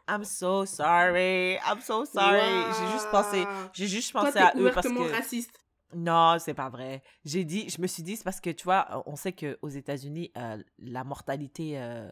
I'm 0.07 0.26
so 0.26 0.66
sorry. 0.66 1.57
I'm 1.66 1.80
so 1.82 2.03
sorry. 2.05 2.41
J'ai 2.41 2.91
juste 2.91 3.09
pensé, 3.09 3.45
j'ai 3.74 3.88
juste 3.88 4.11
pensé 4.11 4.38
à 4.38 4.53
eux 4.57 4.70
parce 4.74 4.88
que 4.88 5.11
raciste. 5.11 5.51
non, 5.95 6.38
c'est 6.39 6.53
pas 6.53 6.70
vrai. 6.70 7.01
J'ai 7.24 7.45
dit, 7.45 7.70
je 7.70 7.82
me 7.82 7.88
suis 7.88 8.03
dit, 8.03 8.18
c'est 8.18 8.24
parce 8.24 8.41
que 8.41 8.49
tu 8.49 8.66
vois, 8.66 9.03
on 9.05 9.16
sait 9.16 9.32
que 9.32 9.57
aux 9.61 9.70
États-Unis, 9.70 10.32
euh, 10.38 10.61
la 10.80 11.03
mortalité 11.03 11.80
euh, 11.80 12.09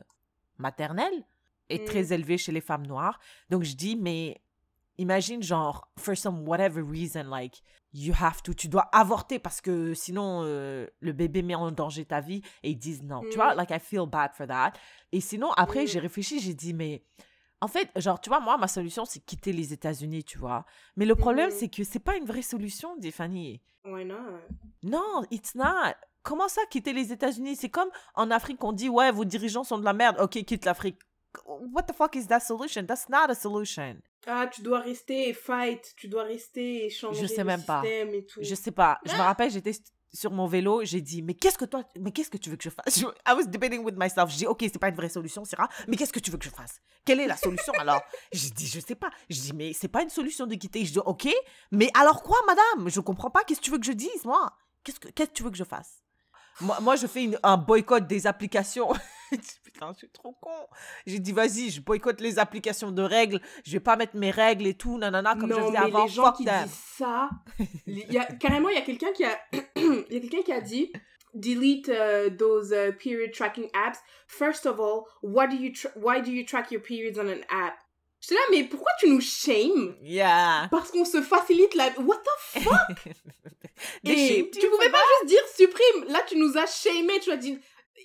maternelle 0.58 1.26
est 1.70 1.82
Mm. 1.84 1.86
très 1.86 2.14
élevée 2.14 2.38
chez 2.38 2.52
les 2.52 2.62
femmes 2.62 2.86
noires. 2.88 3.20
Donc 3.49 3.64
je 3.64 3.76
dis, 3.76 3.95
mais 3.97 4.41
imagine 5.02 5.41
genre, 5.41 5.88
for 5.97 6.16
some 6.16 6.47
whatever 6.47 6.82
reason, 6.84 7.24
like 7.30 7.62
you 7.93 8.14
have 8.20 8.41
to, 8.43 8.54
tu 8.54 8.68
dois 8.70 8.88
avorter 8.93 9.39
parce 9.39 9.60
que 9.62 9.93
sinon 9.93 10.41
euh, 10.43 10.88
le 11.02 11.12
bébé 11.14 11.41
met 11.41 11.56
en 11.56 11.72
danger 11.72 12.06
ta 12.06 12.22
vie 12.22 12.41
et 12.64 12.70
ils 12.72 12.78
disent 12.78 13.04
non. 13.04 13.22
Tu 13.30 13.36
vois, 13.36 13.54
Mm. 13.54 13.58
like 13.58 13.72
I 13.72 13.80
feel 13.80 14.06
bad 14.08 14.32
for 14.34 14.47
that. 14.47 14.74
Et 15.12 15.20
sinon 15.22 15.52
après 15.58 15.84
Mm. 15.84 15.88
j'ai 15.88 15.99
réfléchi, 15.99 16.39
j'ai 16.39 16.54
dit 16.54 16.74
mais 16.74 17.04
en 17.64 17.68
fait, 17.68 17.89
genre, 17.95 18.20
tu 18.20 18.30
vois, 18.30 18.39
moi, 18.39 18.58
ma 18.58 18.68
solution, 18.68 19.06
c'est 19.06 19.20
quitter 19.20 19.54
les 19.54 19.72
États-Unis, 19.72 20.24
tu 20.24 20.39
vois. 20.39 20.66
Mais 20.95 21.06
le 21.06 21.14
problème, 21.16 21.52
Mhm. 21.52 21.56
c'est 21.56 21.70
que 21.70 21.84
c'est 21.84 21.99
pas 21.99 22.16
une 22.18 22.26
vraie 22.26 22.41
solution, 22.41 22.97
Tiffany. 22.99 23.62
Why 23.86 24.04
not? 24.04 24.16
Non, 24.84 25.24
it's 25.30 25.54
not. 25.54 25.93
Comment 26.24 26.47
ça, 26.47 26.62
quitter 26.72 26.91
les 26.93 27.12
États-Unis? 27.12 27.56
C'est 27.56 27.70
comme 27.70 27.89
en 28.16 28.32
Afrique, 28.32 28.64
on 28.64 28.72
dit, 28.74 28.89
ouais, 28.89 29.12
vos 29.12 29.26
dirigeants 29.26 29.64
sont 29.64 29.78
de 29.78 29.86
la 29.86 29.93
merde. 29.93 30.18
Ok, 30.20 30.43
quitte 30.43 30.66
l'Afrique. 30.66 30.97
What 31.45 31.84
the 31.84 31.93
fuck 31.93 32.15
is 32.15 32.27
that 32.27 32.41
solution? 32.41 32.86
That's 32.86 33.07
not 33.09 33.29
a 33.29 33.36
solution. 33.36 33.97
Ah, 34.27 34.47
tu 34.47 34.61
dois 34.61 34.79
rester 34.79 35.29
et 35.29 35.34
fight, 35.34 35.93
tu 35.97 36.07
dois 36.07 36.23
rester 36.23 36.86
et 36.86 36.89
changer 36.89 37.21
Je 37.21 37.27
sais 37.27 37.38
le 37.39 37.43
même 37.45 37.63
pas. 37.63 37.82
système 37.82 38.13
et 38.13 38.25
tout. 38.25 38.39
Je 38.43 38.55
sais 38.55 38.71
pas. 38.71 38.99
Je 39.05 39.13
me 39.13 39.17
rappelle, 39.21 39.49
j'étais 39.49 39.71
sur 40.13 40.29
mon 40.32 40.45
vélo, 40.45 40.82
j'ai 40.84 40.99
dit, 41.01 41.21
mais 41.21 41.34
qu'est-ce 41.34 41.57
que 41.57 41.63
toi, 41.65 41.84
mais 41.99 42.11
qu'est-ce 42.11 42.29
que 42.29 42.38
tu 42.38 42.49
veux 42.49 42.57
que 42.57 42.63
je 42.63 42.69
fasse? 42.69 42.99
Je- 42.99 43.05
I 43.25 43.34
was 43.34 43.45
debating 43.47 43.84
with 43.84 43.95
myself. 43.97 44.29
J'ai 44.29 44.39
dit, 44.39 44.45
ok, 44.47 44.59
c'est 44.63 44.77
pas 44.77 44.89
une 44.89 44.95
vraie 44.95 45.07
solution, 45.09 45.45
Sarah, 45.45 45.69
mais 45.88 45.95
qu'est-ce 45.95 46.11
que 46.13 46.19
tu 46.19 46.29
veux 46.32 46.38
que 46.38 46.43
je 46.45 46.49
fasse? 46.49 46.79
Quelle 47.05 47.21
est 47.21 47.27
la 47.27 47.38
solution 47.38 47.71
alors? 47.79 48.01
J'ai 48.34 48.49
dit, 48.49 48.67
je 48.67 48.79
sais 48.82 48.93
pas. 48.95 49.09
Je 49.29 49.39
dis, 49.39 49.53
mais 49.53 49.71
c'est 49.73 49.88
pas 49.88 50.03
une 50.03 50.09
solution 50.09 50.45
de 50.45 50.55
quitter. 50.55 50.84
Je 50.86 50.91
dis, 50.93 50.99
ok, 50.99 51.29
mais 51.71 51.89
alors 51.95 52.21
quoi, 52.23 52.38
madame? 52.45 52.89
Je 52.89 52.99
comprends 52.99 53.29
pas. 53.32 53.43
Qu'est-ce 53.45 53.59
que 53.61 53.65
tu 53.65 53.71
veux 53.71 53.79
que 53.79 53.86
je 53.86 53.93
dise, 53.93 54.25
moi? 54.25 54.51
Qu'est-ce 54.84 54.99
que, 54.99 55.07
qu'est-ce 55.07 55.29
que 55.29 55.34
tu 55.36 55.43
veux 55.43 55.49
que 55.51 55.57
je 55.57 55.63
fasse? 55.63 56.03
Moi, 56.59 56.77
moi 56.82 56.95
je 56.97 57.07
fais 57.07 57.23
une- 57.23 57.39
un 57.41 57.55
boycott 57.57 58.05
des 58.05 58.27
applications. 58.27 58.89
Je 59.32 59.38
dis, 59.38 59.59
Putain, 59.63 59.91
je 59.93 59.97
suis 59.99 60.09
trop 60.09 60.34
con. 60.41 60.67
J'ai 61.05 61.19
dit, 61.19 61.32
vas-y, 61.32 61.69
je 61.69 61.82
boycotte 61.82 62.21
les 62.21 62.39
applications 62.39 62.91
de 62.91 63.01
règles. 63.01 63.41
Je 63.65 63.71
vais 63.73 63.79
pas 63.79 63.95
mettre 63.95 64.15
mes 64.15 64.32
règles 64.32 64.67
et 64.67 64.73
tout, 64.73 64.97
nanana, 64.97 65.36
comme 65.36 65.49
je 65.51 65.59
non, 65.59 65.67
faisais 65.67 65.79
mais 65.79 65.86
avant. 65.86 66.03
les 66.05 66.11
gens 66.11 66.32
qui 66.34 66.45
them. 66.45 66.63
disent 66.63 66.77
ça, 66.97 67.29
y 67.88 68.17
a, 68.17 68.25
carrément, 68.25 68.69
il 68.69 68.75
y 68.75 68.77
a 68.77 68.82
quelqu'un 68.82 69.11
qui 69.13 69.23
a, 69.23 69.39
il 69.75 70.05
y 70.09 70.17
a 70.17 70.19
quelqu'un 70.19 70.41
qui 70.43 70.51
a 70.51 70.61
dit, 70.61 70.91
delete 71.34 71.88
uh, 71.88 72.29
those 72.38 72.71
uh, 72.71 72.91
period 72.93 73.32
tracking 73.34 73.69
apps. 73.73 73.99
First 74.27 74.65
of 74.65 74.79
all, 74.79 75.05
why 75.21 75.47
do 75.47 75.55
you 75.55 75.71
why 75.95 76.21
do 76.21 76.32
you 76.32 76.45
track 76.45 76.71
your 76.71 76.82
periods 76.82 77.17
on 77.17 77.27
an 77.27 77.41
app? 77.49 77.75
J'étais 78.21 78.36
là, 78.36 78.41
mais 78.51 78.63
pourquoi 78.65 78.91
tu 78.99 79.09
nous 79.09 79.19
shame? 79.21 79.95
Yeah. 80.03 80.67
Parce 80.69 80.91
qu'on 80.91 81.05
se 81.05 81.21
facilite 81.23 81.73
la... 81.73 81.88
What 82.01 82.17
the 82.17 82.59
fuck? 82.63 83.07
Et 84.05 84.47
tu 84.53 84.69
pouvais 84.69 84.89
for 84.89 84.91
pas 84.91 84.99
juste 85.21 85.25
dire 85.29 85.41
supprime. 85.55 86.05
Là, 86.07 86.19
tu 86.27 86.38
nous 86.38 86.55
as 86.55 86.67
shamé. 86.67 87.19
Tu 87.19 87.32
as 87.32 87.38
dit. 87.38 87.57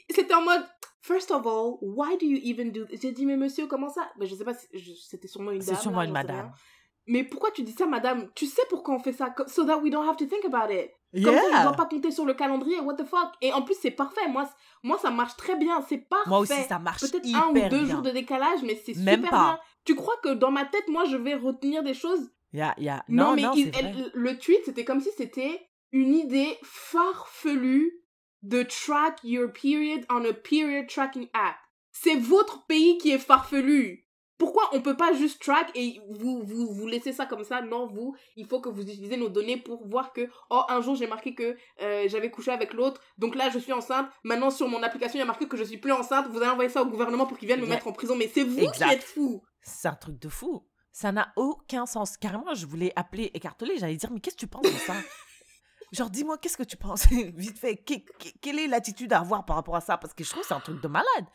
C'était 0.08 0.32
en 0.32 0.40
mode. 0.40 0.64
First 1.06 1.30
of 1.30 1.46
all, 1.46 1.78
why 1.82 2.16
do 2.18 2.26
you 2.26 2.38
even 2.42 2.72
do 2.72 2.84
this? 2.84 3.00
J'ai 3.00 3.12
dit, 3.12 3.26
mais 3.26 3.36
monsieur, 3.36 3.66
comment 3.68 3.88
ça? 3.88 4.10
Mais 4.18 4.26
je 4.26 4.34
sais 4.34 4.44
pas, 4.44 4.54
si- 4.54 4.66
c'était 5.08 5.28
sûrement 5.28 5.52
une 5.52 5.60
C'est 5.62 5.72
dame. 5.72 5.80
sûrement 5.80 6.00
là, 6.00 6.06
une 6.06 6.12
madame. 6.12 6.50
Mais 7.06 7.22
pourquoi 7.22 7.52
tu 7.52 7.62
dis 7.62 7.70
ça, 7.72 7.86
madame? 7.86 8.28
Tu 8.34 8.46
sais 8.46 8.62
pourquoi 8.68 8.96
on 8.96 8.98
fait 8.98 9.12
ça? 9.12 9.32
So 9.46 9.64
that 9.64 9.78
we 9.78 9.92
don't 9.92 10.04
have 10.08 10.16
to 10.16 10.26
think 10.26 10.44
about 10.44 10.72
it. 10.72 10.90
Comme 11.24 11.34
ça, 11.36 11.42
je 11.44 11.52
Yeah. 11.54 11.62
dois 11.62 11.72
pas 11.74 11.86
compter 11.86 12.10
sur 12.10 12.24
le 12.26 12.34
calendrier. 12.34 12.80
What 12.80 12.94
the 12.96 13.04
fuck? 13.04 13.30
Et 13.40 13.52
en 13.52 13.62
plus, 13.62 13.76
c'est 13.80 13.92
parfait. 13.92 14.26
Moi, 14.28 14.50
moi, 14.82 14.98
ça 14.98 15.10
marche 15.12 15.36
très 15.36 15.54
bien. 15.56 15.80
C'est 15.88 15.98
parfait. 15.98 16.28
Moi 16.28 16.40
aussi, 16.40 16.60
ça 16.68 16.80
marche 16.80 17.02
Peut-être 17.02 17.28
un 17.32 17.50
ou 17.50 17.52
deux 17.54 17.84
bien. 17.84 17.86
jours 17.86 18.02
de 18.02 18.10
décalage, 18.10 18.62
mais 18.64 18.74
c'est 18.84 18.94
super 18.94 19.20
pas. 19.20 19.28
bien. 19.30 19.58
Tu 19.84 19.94
crois 19.94 20.16
que 20.24 20.30
dans 20.30 20.50
ma 20.50 20.64
tête, 20.64 20.88
moi, 20.88 21.04
je 21.04 21.16
vais 21.16 21.36
retenir 21.36 21.84
des 21.84 21.94
choses? 21.94 22.28
Yeah, 22.52 22.74
yeah. 22.78 23.04
non, 23.08 23.26
Non, 23.28 23.34
mais 23.36 23.42
non, 23.42 23.52
il- 23.54 23.64
c'est 23.72 23.80
vrai. 23.82 23.94
elle- 23.96 24.10
le 24.12 24.36
tweet, 24.38 24.58
c'était 24.64 24.84
comme 24.84 25.00
si 25.00 25.10
c'était 25.16 25.60
une 25.92 26.12
idée 26.14 26.58
farfelue 26.64 27.92
de 28.42 28.62
track 28.62 29.18
your 29.24 29.52
period 29.52 30.04
on 30.10 30.24
a 30.24 30.32
period 30.32 30.88
tracking 30.88 31.28
app. 31.32 31.56
C'est 31.92 32.16
votre 32.16 32.66
pays 32.66 32.98
qui 32.98 33.10
est 33.10 33.18
farfelu. 33.18 34.06
Pourquoi 34.38 34.68
on 34.74 34.82
peut 34.82 34.98
pas 34.98 35.14
juste 35.14 35.40
track 35.40 35.70
et 35.74 35.98
vous, 36.10 36.42
vous, 36.42 36.66
vous 36.70 36.86
laissez 36.86 37.12
ça 37.14 37.24
comme 37.24 37.42
ça? 37.42 37.62
Non, 37.62 37.86
vous, 37.86 38.14
il 38.36 38.46
faut 38.46 38.60
que 38.60 38.68
vous 38.68 38.82
utilisez 38.82 39.16
nos 39.16 39.30
données 39.30 39.56
pour 39.56 39.86
voir 39.88 40.12
que, 40.12 40.28
oh, 40.50 40.62
un 40.68 40.82
jour 40.82 40.94
j'ai 40.94 41.06
marqué 41.06 41.34
que 41.34 41.56
euh, 41.80 42.04
j'avais 42.06 42.30
couché 42.30 42.50
avec 42.50 42.74
l'autre, 42.74 43.00
donc 43.16 43.34
là 43.34 43.48
je 43.48 43.58
suis 43.58 43.72
enceinte. 43.72 44.06
Maintenant 44.24 44.50
sur 44.50 44.68
mon 44.68 44.82
application 44.82 45.14
il 45.16 45.20
y 45.20 45.22
a 45.22 45.26
marqué 45.26 45.48
que 45.48 45.56
je 45.56 45.64
suis 45.64 45.78
plus 45.78 45.92
enceinte. 45.92 46.26
Vous 46.28 46.36
allez 46.38 46.50
envoyer 46.50 46.68
ça 46.68 46.82
au 46.82 46.86
gouvernement 46.86 47.24
pour 47.26 47.38
qu'ils 47.38 47.48
viennent 47.48 47.62
me 47.62 47.66
mettre 47.66 47.86
en 47.88 47.92
prison. 47.92 48.14
Mais 48.14 48.28
c'est 48.28 48.44
vous 48.44 48.60
Exact. 48.60 48.88
qui 48.88 48.94
êtes 48.94 49.04
fous. 49.04 49.42
C'est 49.62 49.88
un 49.88 49.94
truc 49.94 50.18
de 50.20 50.28
fou. 50.28 50.66
Ça 50.92 51.12
n'a 51.12 51.32
aucun 51.36 51.86
sens. 51.86 52.16
Carrément, 52.16 52.54
je 52.54 52.66
voulais 52.66 52.92
appeler 52.96 53.30
écarteler. 53.34 53.78
J'allais 53.78 53.96
dire, 53.96 54.10
mais 54.10 54.20
qu'est-ce 54.20 54.36
que 54.36 54.40
tu 54.40 54.46
penses 54.46 54.62
de 54.62 54.78
ça? 54.78 54.94
Genre, 55.92 56.10
dis-moi, 56.10 56.38
qu'est-ce 56.38 56.56
que 56.56 56.62
tu 56.62 56.76
penses? 56.76 57.06
Vite 57.10 57.58
fait, 57.58 57.76
que- 57.76 57.94
que- 57.94 58.28
quelle 58.40 58.58
est 58.58 58.66
l'attitude 58.66 59.12
à 59.12 59.20
avoir 59.20 59.44
par 59.44 59.56
rapport 59.56 59.76
à 59.76 59.80
ça? 59.80 59.96
Parce 59.96 60.14
que 60.14 60.24
je 60.24 60.30
trouve 60.30 60.42
que 60.42 60.48
c'est 60.48 60.54
un 60.54 60.60
truc 60.60 60.80
de 60.82 60.88
malade. 60.88 61.26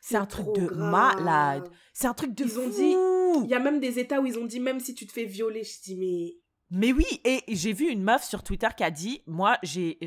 C'est 0.00 0.16
un 0.16 0.26
truc 0.26 0.46
de 0.54 0.66
grave. 0.66 0.78
malade. 0.90 1.70
C'est 1.92 2.06
un 2.06 2.14
truc 2.14 2.34
de 2.34 2.44
Ils 2.44 2.50
fou. 2.50 2.60
ont 2.60 2.68
dit- 2.68 3.44
Il 3.44 3.50
y 3.50 3.54
a 3.54 3.58
même 3.58 3.80
des 3.80 3.98
États 3.98 4.20
où 4.20 4.26
ils 4.26 4.38
ont 4.38 4.44
dit 4.46 4.60
même 4.60 4.80
si 4.80 4.94
tu 4.94 5.06
te 5.06 5.12
fais 5.12 5.24
violer, 5.24 5.64
je 5.64 5.80
dis 5.82 5.96
mais 5.96 6.34
Mais 6.70 6.92
oui, 6.92 7.06
et 7.24 7.42
j'ai 7.48 7.72
vu 7.72 7.88
une 7.88 8.02
meuf 8.02 8.22
sur 8.24 8.42
Twitter 8.42 8.68
qui 8.76 8.84
a 8.84 8.90
dit 8.90 9.22
Moi, 9.26 9.56
j'ai 9.62 9.98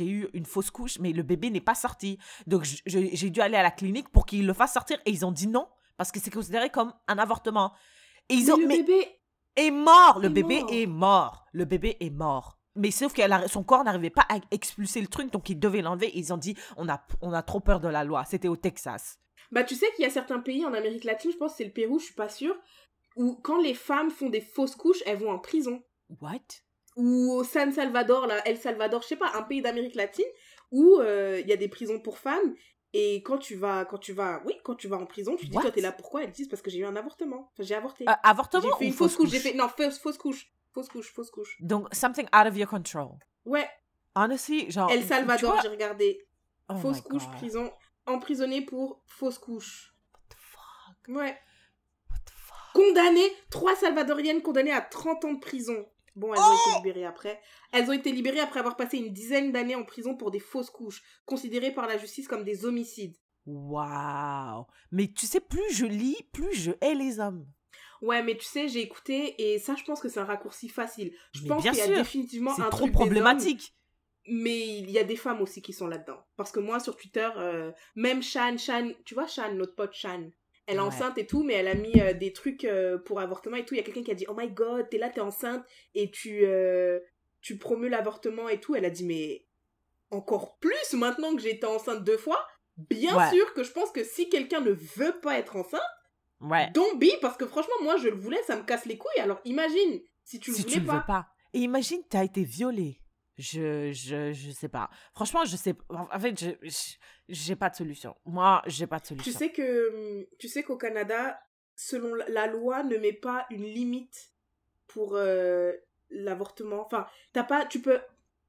eu 0.00 0.28
une 0.32 0.44
fausse 0.46 0.70
couche, 0.70 0.98
mais 1.00 1.12
le 1.12 1.22
bébé 1.22 1.50
n'est 1.50 1.60
pas 1.60 1.74
sorti. 1.74 2.18
Donc, 2.46 2.64
j'ai 2.86 3.30
dû 3.30 3.40
aller 3.40 3.56
à 3.56 3.62
la 3.62 3.70
clinique 3.70 4.08
pour 4.10 4.26
qu'ils 4.26 4.46
le 4.46 4.52
fassent 4.52 4.74
sortir. 4.74 4.98
Et 5.06 5.10
ils 5.10 5.24
ont 5.26 5.32
dit 5.32 5.46
non, 5.48 5.66
parce 5.96 6.12
que 6.12 6.20
c'est 6.20 6.30
considéré 6.32 6.70
comme 6.70 6.92
un 7.08 7.18
avortement. 7.18 7.72
Et 8.28 8.34
ils 8.34 8.46
mais 8.46 8.52
ont. 8.52 8.56
le 8.58 8.66
mais 8.66 8.76
bébé 8.82 9.06
est 9.56 9.70
mort. 9.70 10.18
Le 10.20 10.26
est 10.26 10.30
bébé 10.30 10.60
mort. 10.60 10.70
est 10.72 10.86
mort. 10.86 11.44
Le 11.52 11.64
bébé 11.64 11.96
est 12.00 12.10
mort. 12.10 12.58
Mais 12.74 12.90
sauf 12.90 13.12
que 13.12 13.22
son 13.48 13.62
corps 13.62 13.84
n'arrivait 13.84 14.10
pas 14.10 14.26
à 14.28 14.38
expulser 14.50 15.00
le 15.00 15.06
truc, 15.06 15.30
donc 15.30 15.50
ils 15.50 15.58
devaient 15.58 15.82
l'enlever. 15.82 16.10
Ils 16.14 16.32
ont 16.32 16.38
dit 16.38 16.56
on 16.76 16.88
a, 16.88 17.04
on 17.20 17.32
a 17.32 17.42
trop 17.42 17.60
peur 17.60 17.80
de 17.80 17.88
la 17.88 18.04
loi. 18.04 18.24
C'était 18.24 18.48
au 18.48 18.56
Texas. 18.56 19.18
Bah 19.50 19.64
tu 19.64 19.74
sais 19.74 19.86
qu'il 19.94 20.04
y 20.04 20.08
a 20.08 20.10
certains 20.10 20.40
pays 20.40 20.64
en 20.64 20.72
Amérique 20.72 21.04
latine, 21.04 21.30
je 21.30 21.36
pense 21.36 21.52
que 21.52 21.58
c'est 21.58 21.64
le 21.64 21.72
Pérou, 21.72 21.98
je 21.98 22.06
suis 22.06 22.14
pas 22.14 22.30
sûre, 22.30 22.56
où 23.16 23.34
quand 23.42 23.60
les 23.60 23.74
femmes 23.74 24.10
font 24.10 24.30
des 24.30 24.40
fausses 24.40 24.76
couches, 24.76 25.02
elles 25.04 25.18
vont 25.18 25.30
en 25.30 25.38
prison. 25.38 25.82
What? 26.22 26.38
Ou 26.96 27.32
au 27.32 27.44
San 27.44 27.70
Salvador, 27.72 28.26
là, 28.26 28.40
El 28.46 28.56
Salvador, 28.56 29.02
je 29.02 29.08
sais 29.08 29.16
pas, 29.16 29.30
un 29.34 29.42
pays 29.42 29.60
d'Amérique 29.60 29.94
latine 29.94 30.26
où 30.70 30.98
euh, 31.00 31.40
il 31.40 31.48
y 31.48 31.52
a 31.52 31.56
des 31.56 31.68
prisons 31.68 32.00
pour 32.00 32.18
femmes 32.18 32.54
et 32.94 33.22
quand 33.22 33.38
tu 33.38 33.56
vas 33.56 33.84
quand 33.84 33.98
tu 33.98 34.12
vas 34.12 34.42
oui, 34.44 34.54
quand 34.64 34.74
tu 34.74 34.88
vas 34.88 34.96
en 34.96 35.06
prison, 35.06 35.36
tu 35.36 35.46
dis 35.46 35.56
What? 35.56 35.62
toi 35.62 35.70
t'es 35.70 35.80
là 35.80 35.92
pourquoi? 35.92 36.24
Elles 36.24 36.32
disent 36.32 36.48
parce 36.48 36.62
que 36.62 36.70
j'ai 36.70 36.78
eu 36.78 36.84
un 36.84 36.96
avortement. 36.96 37.50
Enfin, 37.52 37.62
j'ai 37.62 37.74
avorté. 37.74 38.04
Euh, 38.08 38.12
Avortement 38.22 38.62
j'ai 38.62 38.68
fait 38.70 38.84
ou 38.84 38.88
une 38.88 38.92
fausse 38.92 39.16
couche, 39.16 39.30
j'ai 39.30 39.38
fait 39.38 39.54
non, 39.54 39.68
fausse, 39.68 39.98
fausse 39.98 40.18
couche. 40.18 40.50
Fausse 40.74 40.88
couche, 40.88 41.12
fausse 41.12 41.30
couche. 41.30 41.56
Donc, 41.60 41.88
something 41.94 42.26
out 42.34 42.46
of 42.46 42.56
your 42.56 42.68
control. 42.68 43.18
Ouais, 43.44 43.68
Honestly, 44.14 44.70
genre. 44.70 44.90
El 44.90 45.04
Salvador, 45.04 45.52
vois- 45.52 45.62
j'ai 45.62 45.68
regardé. 45.68 46.26
Oh 46.68 46.76
fausse 46.76 47.00
couche, 47.00 47.24
God. 47.24 47.32
prison, 47.36 47.72
emprisonné 48.06 48.60
pour 48.62 49.02
fausse 49.06 49.38
couche. 49.38 49.94
What 50.12 50.20
the 50.28 50.34
fuck? 50.38 51.16
Ouais. 51.16 51.38
What 52.10 52.18
the 52.26 52.30
fuck? 52.30 52.72
Condamnées, 52.74 53.30
trois 53.50 53.74
Salvadoriennes 53.76 54.42
condamnées 54.42 54.72
à 54.72 54.82
30 54.82 55.24
ans 55.24 55.32
de 55.32 55.40
prison. 55.40 55.86
Bon, 56.14 56.34
elles 56.34 56.40
ont 56.40 56.44
Oh 56.44 56.68
été 56.68 56.76
libérées 56.78 57.06
après. 57.06 57.40
Elles 57.72 57.88
ont 57.88 57.94
été 57.94 58.12
libérées 58.12 58.40
après 58.40 58.60
avoir 58.60 58.76
passé 58.76 58.98
une 58.98 59.14
dizaine 59.14 59.50
d'années 59.50 59.76
en 59.76 59.84
prison 59.84 60.14
pour 60.14 60.30
des 60.30 60.40
fausses 60.40 60.68
couches, 60.68 61.02
considérées 61.24 61.72
par 61.72 61.86
la 61.86 61.96
justice 61.96 62.28
comme 62.28 62.44
des 62.44 62.66
homicides. 62.66 63.16
Waouh. 63.46 64.66
Mais 64.90 65.08
tu 65.10 65.26
sais, 65.26 65.40
plus 65.40 65.72
je 65.72 65.86
lis, 65.86 66.16
plus 66.32 66.52
je 66.54 66.72
hais 66.82 66.94
les 66.94 67.18
hommes. 67.18 67.46
Ouais, 68.02 68.22
mais 68.22 68.36
tu 68.36 68.44
sais, 68.44 68.68
j'ai 68.68 68.80
écouté 68.80 69.34
et 69.40 69.58
ça, 69.58 69.74
je 69.78 69.84
pense 69.84 70.00
que 70.00 70.08
c'est 70.08 70.20
un 70.20 70.24
raccourci 70.24 70.68
facile. 70.68 71.14
Je 71.32 71.42
Mais 71.42 71.48
pense 71.48 71.62
bien 71.62 71.72
qu'il 71.72 71.80
y 71.80 71.82
a 71.82 71.86
sûr, 71.86 71.96
définitivement 71.96 72.54
C'est 72.54 72.62
un 72.62 72.70
trop 72.70 72.78
truc 72.84 72.92
problématique. 72.92 73.74
mais 74.28 74.78
il 74.78 74.90
y 74.90 74.98
a 74.98 75.04
des 75.04 75.16
femmes 75.16 75.40
aussi 75.40 75.62
qui 75.62 75.72
sont 75.72 75.86
là-dedans. 75.86 76.22
Parce 76.36 76.52
que 76.52 76.60
moi, 76.60 76.80
sur 76.80 76.96
Twitter, 76.96 77.28
euh, 77.36 77.72
même 77.96 78.22
Shan, 78.22 78.56
Shan, 78.58 78.90
tu 79.04 79.14
vois 79.14 79.26
Shan, 79.26 79.54
notre 79.54 79.74
pote 79.74 79.94
Shan, 79.94 80.30
elle 80.66 80.76
est 80.76 80.80
Ouais. 80.80 80.86
enceinte 80.86 81.18
et 81.18 81.26
tout, 81.26 81.42
mais 81.42 81.54
elle 81.54 81.68
a 81.68 81.74
mis 81.74 82.00
euh, 82.00 82.12
des 82.12 82.32
trucs 82.32 82.64
euh, 82.64 82.98
pour 82.98 83.20
avortement 83.20 83.56
et 83.56 83.64
tout. 83.64 83.74
Il 83.74 83.78
y 83.78 83.80
a 83.80 83.84
quelqu'un 83.84 84.02
qui 84.02 84.10
a 84.12 84.14
dit, 84.14 84.26
oh 84.28 84.34
my 84.36 84.48
god, 84.48 84.88
t'es 84.90 84.98
là, 84.98 85.08
t'es 85.08 85.20
enceinte 85.20 85.64
et 85.94 86.10
tu, 86.10 86.44
tu 87.40 87.58
promeus 87.58 87.88
l'avortement 87.88 88.48
et 88.48 88.60
tout. 88.60 88.74
Elle 88.76 88.84
a 88.84 88.90
dit, 88.90 89.04
mais 89.04 89.46
encore 90.10 90.58
plus 90.58 90.92
maintenant 90.94 91.34
que 91.34 91.42
j'ai 91.42 91.50
été 91.54 91.66
enceinte 91.66 92.04
deux 92.04 92.18
fois. 92.18 92.46
Bien 92.76 93.16
Ouais. 93.16 93.28
sûr 93.30 93.52
que 93.54 93.64
je 93.64 93.72
pense 93.72 93.90
que 93.90 94.04
si 94.04 94.28
quelqu'un 94.28 94.60
ne 94.60 94.70
veut 94.72 95.18
pas 95.20 95.38
être 95.38 95.56
enceinte, 95.56 95.80
Ouais. 96.42 96.70
don't 96.72 96.98
be, 96.98 97.20
parce 97.20 97.36
que 97.36 97.46
franchement, 97.46 97.74
moi, 97.82 97.96
je 97.96 98.08
le 98.08 98.16
voulais, 98.16 98.42
ça 98.42 98.56
me 98.56 98.62
casse 98.62 98.84
les 98.86 98.98
couilles. 98.98 99.20
Alors 99.20 99.40
imagine, 99.44 100.00
si 100.24 100.40
tu 100.40 100.50
le 100.50 100.56
si 100.56 100.62
voulais 100.62 100.74
tu 100.74 100.80
le 100.80 100.86
pas. 100.86 100.96
veux 100.98 101.04
pas. 101.06 101.26
Et 101.54 101.60
imagine, 101.60 102.00
t'as 102.08 102.24
été 102.24 102.42
violée. 102.44 102.98
Je, 103.38 103.92
je, 103.92 104.32
je 104.32 104.50
sais 104.50 104.68
pas. 104.68 104.90
Franchement, 105.14 105.44
je 105.44 105.56
sais 105.56 105.74
En 105.88 106.18
fait, 106.18 106.38
je, 106.38 106.96
j'ai 107.28 107.56
pas 107.56 107.70
de 107.70 107.76
solution. 107.76 108.14
Moi, 108.24 108.62
j'ai 108.66 108.86
pas 108.86 108.98
de 108.98 109.06
solution. 109.06 109.30
Tu 109.32 109.36
sais 109.36 109.50
que, 109.50 110.28
tu 110.38 110.48
sais 110.48 110.62
qu'au 110.62 110.76
Canada, 110.76 111.40
selon 111.74 112.14
la 112.14 112.46
loi, 112.46 112.82
ne 112.82 112.96
met 112.98 113.12
pas 113.12 113.46
une 113.50 113.64
limite 113.64 114.32
pour 114.86 115.16
euh, 115.16 115.72
l'avortement. 116.10 116.84
Enfin, 116.84 117.06
t'as 117.32 117.44
pas, 117.44 117.64
tu 117.64 117.80
peux, 117.80 118.00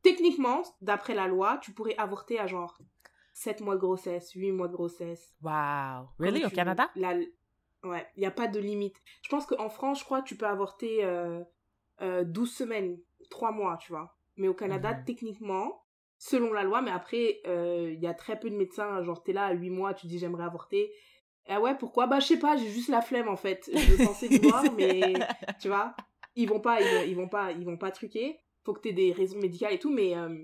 techniquement, 0.02 0.64
d'après 0.82 1.14
la 1.14 1.28
loi, 1.28 1.60
tu 1.62 1.72
pourrais 1.72 1.96
avorter 1.98 2.40
à 2.40 2.48
genre 2.48 2.78
7 3.34 3.62
mois 3.62 3.76
de 3.76 3.80
grossesse, 3.80 4.32
8 4.34 4.52
mois 4.52 4.68
de 4.68 4.74
grossesse. 4.74 5.34
Wow. 5.42 6.10
Really? 6.20 6.46
Au 6.46 6.50
Canada? 6.50 6.90
La... 6.96 7.16
Ouais, 7.84 8.08
il 8.16 8.22
n'y 8.22 8.26
a 8.26 8.32
pas 8.32 8.48
de 8.48 8.60
limite. 8.60 8.96
Je 9.22 9.30
pense 9.30 9.46
qu'en 9.46 9.70
France, 9.70 10.00
je 10.00 10.06
crois, 10.06 10.22
tu 10.22 10.38
peux 10.38 10.46
avorter 10.46 11.04
euh, 11.04 11.44
euh, 12.02 12.24
12 12.24 12.52
semaines, 12.52 12.98
3 13.30 13.52
mois, 13.52 13.78
tu 13.78 13.92
vois. 13.92 14.16
Mais 14.38 14.48
au 14.48 14.54
Canada, 14.54 14.94
mhm. 14.94 15.04
techniquement, 15.06 15.84
selon 16.18 16.54
la 16.54 16.64
loi, 16.64 16.82
mais 16.82 16.92
après, 16.92 17.42
il 17.44 17.50
euh, 17.50 17.94
y 17.94 18.08
a 18.08 18.14
très 18.14 18.40
peu 18.40 18.50
de 18.50 18.56
médecins, 18.56 19.04
genre 19.04 19.22
t'es 19.24 19.34
là 19.34 19.48
à 19.48 19.54
8 19.54 19.70
mois, 19.70 19.94
tu 19.94 20.08
dis 20.08 20.18
j'aimerais 20.18 20.46
avorter. 20.46 20.92
Ah 21.48 21.60
ouais, 21.60 21.76
pourquoi? 21.78 22.08
Bah 22.08 22.22
je 22.22 22.28
sais 22.28 22.40
pas, 22.40 22.56
j'ai 22.56 22.70
juste 22.70 22.88
la 22.88 23.02
flemme 23.02 23.28
en 23.28 23.36
fait. 23.36 23.70
Je 23.74 24.06
pensais 24.06 24.30
voir, 24.38 24.64
mais 24.78 25.14
tu 25.60 25.68
vois, 25.68 25.94
ils 26.36 26.48
vont 26.48 26.62
pas, 26.62 26.80
ils 27.06 27.16
vont, 27.16 27.28
pas, 27.28 27.52
ils 27.52 27.66
vont 27.66 27.78
pas 27.78 27.92
truquer. 27.92 28.40
Faut 28.64 28.74
que 28.74 28.80
t'aies 28.80 28.94
des 28.94 29.12
raisons 29.12 29.40
médicales 29.40 29.74
et 29.74 29.80
tout, 29.80 29.92
mais 29.92 30.16
euh, 30.16 30.42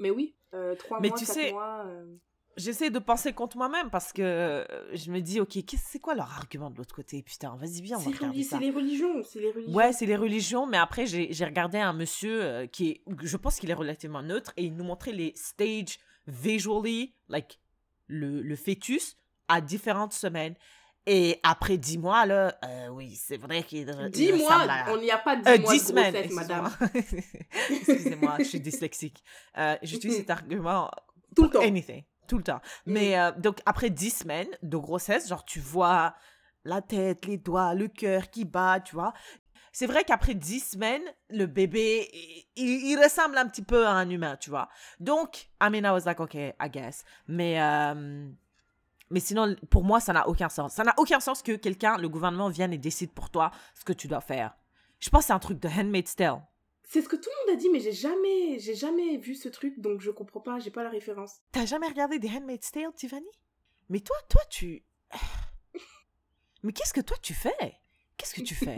mais 0.00 0.10
oui, 0.10 0.34
euh, 0.54 0.74
3 0.74 0.98
mais 1.00 1.08
mois, 1.08 1.18
tu 1.18 1.24
4 1.24 1.34
sais, 1.34 1.52
mois. 1.52 1.86
Euh. 2.52 2.60
J'essaie 2.62 2.90
de 2.90 2.98
penser 2.98 3.32
contre 3.32 3.56
moi-même 3.56 3.90
parce 3.90 4.12
que 4.12 4.66
je 4.92 5.10
me 5.10 5.20
dis, 5.20 5.40
ok, 5.40 5.58
c'est 5.82 5.98
quoi 5.98 6.14
leur 6.14 6.30
argument 6.30 6.70
de 6.70 6.76
l'autre 6.76 6.94
côté? 6.94 7.22
Putain, 7.22 7.56
vas-y, 7.56 7.82
viens, 7.82 7.98
on 7.98 8.00
va 8.00 8.10
regarder 8.10 8.42
ça. 8.42 8.58
C'est 8.58 8.64
les 8.64 8.70
religions, 8.70 9.22
c'est 9.22 9.40
les 9.40 9.50
religions. 9.50 9.74
Ouais, 9.74 9.92
c'est 9.92 10.06
les 10.06 10.16
religions, 10.16 10.66
mais 10.66 10.78
après, 10.78 11.06
j'ai 11.06 11.44
regardé 11.44 11.78
un 11.78 11.92
monsieur 11.92 12.42
euh, 12.42 12.66
qui 12.66 12.90
est, 12.90 13.02
je 13.22 13.36
pense 13.36 13.58
qu'il 13.58 13.70
est 13.70 13.74
relativement 13.74 14.22
neutre, 14.22 14.52
et 14.56 14.64
il 14.64 14.76
nous 14.76 14.84
montrait 14.84 15.12
les 15.12 15.32
stages 15.36 15.98
visually, 16.26 17.14
like, 17.28 17.60
le, 18.06 18.42
le 18.42 18.56
fœtus, 18.56 19.16
à 19.48 19.60
différentes 19.60 20.12
semaines. 20.12 20.54
Et 21.04 21.40
après 21.42 21.78
dix 21.78 21.98
mois, 21.98 22.26
là, 22.26 22.56
euh, 22.64 22.88
oui, 22.88 23.16
c'est 23.16 23.36
vrai 23.36 23.64
qu'il 23.64 23.86
Dix 24.12 24.32
mois, 24.34 24.64
on 24.88 24.98
n'y 24.98 25.10
a 25.10 25.18
pas 25.18 25.34
dix 25.34 25.48
euh, 25.48 25.58
mois 25.58 25.72
10 25.72 25.86
de 25.88 25.92
grossesse, 25.94 26.32
madame. 26.32 26.70
Excusez-moi, 27.70 28.36
je 28.38 28.44
suis 28.44 28.60
dyslexique. 28.60 29.24
J'utilise 29.82 30.16
cet 30.18 30.30
argument 30.30 30.88
tout 31.34 31.44
le 31.44 31.50
temps. 31.50 31.60
Anything 31.60 32.04
tout 32.26 32.38
le 32.38 32.44
temps. 32.44 32.60
Mm. 32.86 32.92
Mais 32.92 33.18
euh, 33.18 33.32
donc, 33.32 33.60
après 33.66 33.90
dix 33.90 34.10
semaines 34.10 34.48
de 34.62 34.76
grossesse, 34.76 35.28
genre, 35.28 35.44
tu 35.44 35.60
vois 35.60 36.14
la 36.64 36.80
tête, 36.80 37.26
les 37.26 37.38
doigts, 37.38 37.74
le 37.74 37.88
cœur 37.88 38.30
qui 38.30 38.44
bat, 38.44 38.80
tu 38.80 38.94
vois. 38.94 39.12
C'est 39.72 39.86
vrai 39.86 40.04
qu'après 40.04 40.34
dix 40.34 40.60
semaines, 40.60 41.02
le 41.30 41.46
bébé, 41.46 42.08
il, 42.56 42.96
ressemble 43.02 43.38
un 43.38 43.46
petit 43.46 43.62
peu 43.62 43.86
à 43.86 43.92
un 43.92 44.08
humain, 44.10 44.36
tu 44.36 44.50
vois. 44.50 44.68
Donc, 45.00 45.48
I 45.62 45.70
mean, 45.70 45.84
I 45.84 45.90
was 45.90 46.04
like, 46.04 46.20
OK, 46.20 46.34
I 46.34 46.54
guess. 46.70 47.04
Mais, 47.26 47.60
euh, 47.60 48.28
mais 49.10 49.20
sinon, 49.20 49.56
pour 49.70 49.82
moi, 49.82 49.98
ça 49.98 50.12
n'a 50.12 50.28
aucun 50.28 50.50
sens. 50.50 50.74
Ça 50.74 50.84
n'a 50.84 50.92
aucun 50.98 51.20
sens 51.20 51.42
que 51.42 51.52
quelqu'un, 51.52 51.96
le 51.96 52.10
gouvernement, 52.10 52.50
vienne 52.50 52.74
et 52.74 52.78
décide 52.78 53.12
pour 53.12 53.30
toi 53.30 53.50
ce 53.74 53.84
que 53.84 53.94
tu 53.94 54.08
dois 54.08 54.20
faire. 54.20 54.54
Je 55.00 55.08
pense 55.08 55.22
que 55.22 55.26
c'est 55.28 55.32
un 55.32 55.38
truc 55.38 55.58
de 55.58 55.68
Handmaid's 55.68 56.14
Tale. 56.14 56.42
C'est 56.84 57.00
ce 57.00 57.08
que 57.08 57.16
tout 57.16 57.30
le 57.30 57.46
monde 57.46 57.58
a 57.58 57.60
dit, 57.60 57.70
mais 57.70 57.80
j'ai 57.80 57.92
jamais, 57.92 58.58
j'ai 58.58 58.74
jamais 58.74 59.16
vu 59.16 59.34
ce 59.34 59.48
truc, 59.48 59.78
donc 59.80 60.00
je 60.00 60.10
comprends 60.10 60.40
pas, 60.40 60.58
j'ai 60.58 60.70
pas 60.70 60.82
la 60.82 60.90
référence. 60.90 61.40
T'as 61.52 61.64
jamais 61.64 61.88
regardé 61.88 62.18
des 62.18 62.28
Handmaid's 62.28 62.70
Tale, 62.70 62.92
Tiffany? 62.94 63.30
Mais 63.88 64.00
toi, 64.00 64.16
toi, 64.28 64.42
tu... 64.50 64.84
mais 66.62 66.72
qu'est-ce 66.72 66.92
que 66.92 67.00
toi 67.00 67.16
tu 67.22 67.34
fais? 67.34 67.80
Qu'est-ce 68.16 68.34
que 68.34 68.42
tu 68.42 68.54
fais? 68.54 68.76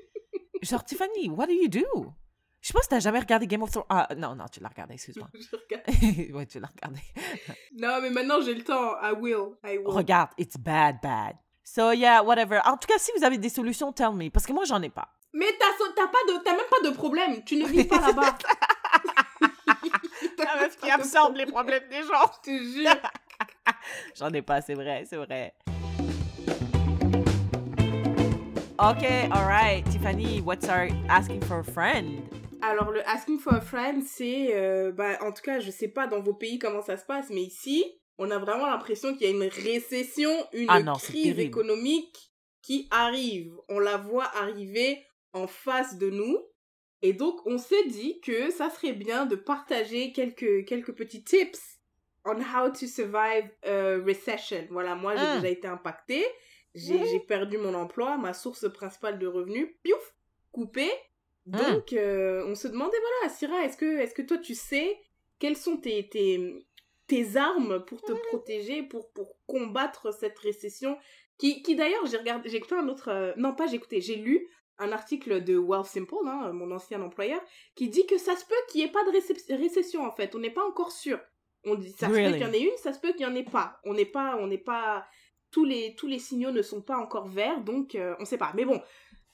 Genre, 0.62 0.84
Tiffany, 0.84 1.30
what 1.30 1.46
do 1.46 1.52
you 1.52 1.68
do? 1.68 2.12
Je 2.66 2.72
pense 2.72 2.82
que 2.82 2.88
t'as 2.88 3.00
jamais 3.00 3.20
regardé 3.20 3.46
Game 3.46 3.62
of 3.62 3.70
Thrones. 3.70 3.86
Ah, 3.88 4.08
non, 4.16 4.34
non, 4.34 4.46
tu 4.50 4.58
l'as 4.58 4.68
regardé, 4.68 4.94
excuse-moi. 4.94 5.28
ouais, 6.34 6.46
tu 6.46 6.58
l'as 6.58 6.66
regardé. 6.66 7.00
non, 7.78 8.00
mais 8.02 8.10
maintenant 8.10 8.40
j'ai 8.40 8.54
le 8.54 8.64
temps. 8.64 8.96
I 9.00 9.12
will. 9.12 9.56
I 9.64 9.78
will. 9.78 9.86
Regarde, 9.94 10.30
it's 10.36 10.56
bad, 10.56 11.00
bad. 11.00 11.36
So, 11.62 11.92
yeah, 11.92 12.22
whatever. 12.22 12.60
En 12.64 12.76
tout 12.76 12.88
cas, 12.88 12.98
si 12.98 13.12
vous 13.16 13.24
avez 13.24 13.38
des 13.38 13.50
solutions, 13.50 13.92
tell 13.92 14.12
me. 14.12 14.30
Parce 14.30 14.46
que 14.46 14.52
moi, 14.52 14.64
j'en 14.64 14.82
ai 14.82 14.88
pas. 14.90 15.08
Mais 15.36 15.44
t'as 15.58 16.06
pas 16.06 16.18
de, 16.28 16.32
même 16.50 16.66
pas 16.70 16.88
de 16.88 16.94
problème. 16.94 17.44
Tu 17.44 17.56
ne 17.56 17.66
vis 17.66 17.84
pas 17.84 18.00
là-bas. 18.00 18.38
La 20.38 20.56
meuf 20.62 20.78
qui 20.78 20.90
absorbe 20.90 21.36
les 21.36 21.44
problèmes 21.44 21.86
des 21.90 22.02
gens. 22.04 22.32
Je 22.42 22.50
te 22.50 22.56
jure. 22.56 23.10
J'en 24.18 24.30
ai 24.30 24.40
pas, 24.40 24.62
c'est 24.62 24.72
vrai, 24.72 25.04
c'est 25.06 25.16
vrai. 25.16 25.52
Ok, 28.78 29.04
alright. 29.30 29.84
Tiffany, 29.90 30.40
what's 30.40 30.66
our 30.70 30.88
asking 31.10 31.42
for 31.42 31.58
a 31.58 31.64
friend? 31.64 32.22
Alors, 32.62 32.90
le 32.90 33.06
asking 33.06 33.38
for 33.38 33.56
a 33.56 33.60
friend, 33.60 34.02
c'est. 34.04 34.56
Euh, 34.56 34.90
bah, 34.90 35.18
en 35.20 35.32
tout 35.32 35.42
cas, 35.42 35.60
je 35.60 35.70
sais 35.70 35.88
pas 35.88 36.06
dans 36.06 36.20
vos 36.22 36.32
pays 36.32 36.58
comment 36.58 36.80
ça 36.80 36.96
se 36.96 37.04
passe, 37.04 37.28
mais 37.28 37.42
ici, 37.42 37.84
on 38.16 38.30
a 38.30 38.38
vraiment 38.38 38.68
l'impression 38.68 39.12
qu'il 39.14 39.28
y 39.28 39.30
a 39.30 39.36
une 39.36 39.50
récession, 39.50 40.30
une 40.54 40.70
ah 40.70 40.80
crise 40.98 41.38
économique 41.38 42.32
qui 42.62 42.88
arrive. 42.90 43.52
On 43.68 43.78
la 43.78 43.98
voit 43.98 44.34
arriver 44.34 45.05
en 45.36 45.46
face 45.46 45.98
de 45.98 46.10
nous. 46.10 46.38
Et 47.02 47.12
donc, 47.12 47.46
on 47.46 47.58
s'est 47.58 47.86
dit 47.88 48.20
que 48.20 48.50
ça 48.50 48.70
serait 48.70 48.94
bien 48.94 49.26
de 49.26 49.36
partager 49.36 50.12
quelques, 50.12 50.64
quelques 50.64 50.94
petits 50.94 51.22
tips 51.22 51.76
on 52.26 52.40
how 52.40 52.68
to 52.68 52.86
survive 52.86 53.48
a 53.64 53.98
recession. 54.04 54.66
Voilà, 54.70 54.94
moi, 54.94 55.14
j'ai 55.14 55.22
ah. 55.24 55.36
déjà 55.36 55.48
été 55.48 55.68
impactée. 55.68 56.26
J'ai 56.74 57.20
perdu 57.20 57.56
mon 57.56 57.72
emploi, 57.74 58.18
ma 58.18 58.34
source 58.34 58.70
principale 58.70 59.18
de 59.18 59.26
revenus, 59.26 59.68
piouf, 59.82 60.14
coupée. 60.52 60.92
Ah. 61.52 61.70
Donc, 61.70 61.92
euh, 61.92 62.44
on 62.46 62.54
se 62.54 62.68
demandait, 62.68 62.98
voilà, 62.98 63.32
Syrah, 63.32 63.64
est-ce 63.64 63.76
que, 63.76 63.98
est 63.98 64.12
que 64.12 64.22
toi, 64.22 64.38
tu 64.38 64.54
sais 64.54 64.98
quelles 65.38 65.56
sont 65.56 65.76
tes, 65.76 66.08
tes, 66.08 66.66
tes 67.06 67.36
armes 67.36 67.84
pour 67.86 68.02
te 68.02 68.12
protéger, 68.12 68.82
pour, 68.82 69.10
pour 69.12 69.36
combattre 69.46 70.12
cette 70.12 70.38
récession 70.38 70.98
qui, 71.38 71.62
qui 71.62 71.76
d'ailleurs, 71.76 72.04
j'ai 72.06 72.16
regardé, 72.16 72.48
j'ai 72.48 72.56
écouté 72.56 72.74
un 72.74 72.88
autre, 72.88 73.10
euh, 73.10 73.32
non 73.36 73.54
pas 73.54 73.66
j'ai 73.66 73.76
écouté, 73.76 74.00
j'ai 74.00 74.16
lu 74.16 74.48
un 74.78 74.92
article 74.92 75.42
de 75.42 75.56
Wealth 75.56 75.86
Simple, 75.86 76.26
hein, 76.26 76.52
mon 76.52 76.70
ancien 76.70 77.00
employeur, 77.02 77.40
qui 77.74 77.88
dit 77.88 78.06
que 78.06 78.18
ça 78.18 78.36
se 78.36 78.44
peut 78.44 78.54
qu'il 78.68 78.80
n'y 78.80 78.88
ait 78.88 78.92
pas 78.92 79.04
de 79.04 79.56
récession 79.56 80.04
en 80.04 80.12
fait. 80.12 80.34
On 80.34 80.38
n'est 80.38 80.50
pas 80.50 80.66
encore 80.66 80.92
sûr. 80.92 81.18
On 81.64 81.74
dit 81.74 81.90
ça 81.90 82.08
se 82.08 82.12
peut 82.12 82.32
qu'il 82.32 82.40
y 82.40 82.44
en 82.44 82.52
ait 82.52 82.62
une, 82.62 82.76
ça 82.76 82.92
se 82.92 83.00
peut 83.00 83.12
qu'il 83.12 83.26
n'y 83.26 83.32
en 83.32 83.34
ait 83.34 83.44
pas. 83.44 83.80
On 83.84 83.94
n'est 83.94 84.06
pas, 84.06 84.36
on 84.36 84.46
n'est 84.46 84.58
pas, 84.58 85.06
tous 85.50 85.64
les 85.64 85.94
tous 85.96 86.06
les 86.06 86.18
signaux 86.18 86.52
ne 86.52 86.62
sont 86.62 86.82
pas 86.82 86.96
encore 86.96 87.26
verts, 87.26 87.60
donc 87.62 87.94
euh, 87.94 88.14
on 88.18 88.22
ne 88.22 88.26
sait 88.26 88.38
pas. 88.38 88.52
Mais 88.54 88.64
bon, 88.64 88.80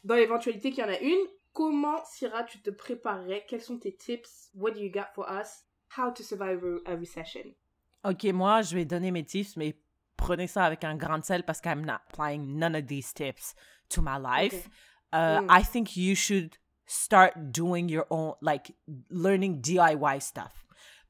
dans 0.04 0.14
l'éventualité 0.14 0.70
qu'il 0.70 0.82
y 0.82 0.86
en 0.86 0.90
a 0.90 0.98
une, 0.98 1.26
comment 1.52 2.02
Syrah 2.04 2.44
tu 2.44 2.60
te 2.62 2.70
préparerais? 2.70 3.44
Quels 3.48 3.60
sont 3.60 3.78
tes 3.78 3.94
tips? 3.94 4.50
What 4.54 4.72
do 4.72 4.80
you 4.80 4.90
got 4.90 5.08
for 5.14 5.26
us? 5.28 5.64
How 5.96 6.10
to 6.10 6.22
survive 6.22 6.64
a 6.86 6.96
recession? 6.96 7.54
Ok, 8.04 8.24
moi 8.32 8.62
je 8.62 8.74
vais 8.74 8.84
donner 8.84 9.10
mes 9.10 9.24
tips, 9.24 9.56
mais 9.56 9.76
prenez 10.16 10.46
ça 10.46 10.64
avec 10.64 10.84
un 10.84 10.96
grand 10.96 11.22
sel 11.22 11.44
parce 11.44 11.60
que 11.60 11.68
I'm 11.68 11.84
not 11.84 12.00
applying 12.08 12.58
none 12.58 12.74
of 12.74 12.86
these 12.86 13.12
tips 13.12 13.54
to 13.90 14.00
my 14.00 14.18
life. 14.18 14.68
Uh, 15.12 15.40
mm. 15.40 15.46
I 15.48 15.62
think 15.62 15.96
you 15.96 16.14
should 16.14 16.58
start 16.86 17.52
doing 17.52 17.88
your 17.88 18.06
own, 18.10 18.34
like 18.40 18.72
learning 19.10 19.62
DIY 19.62 20.22
stuff. 20.22 20.52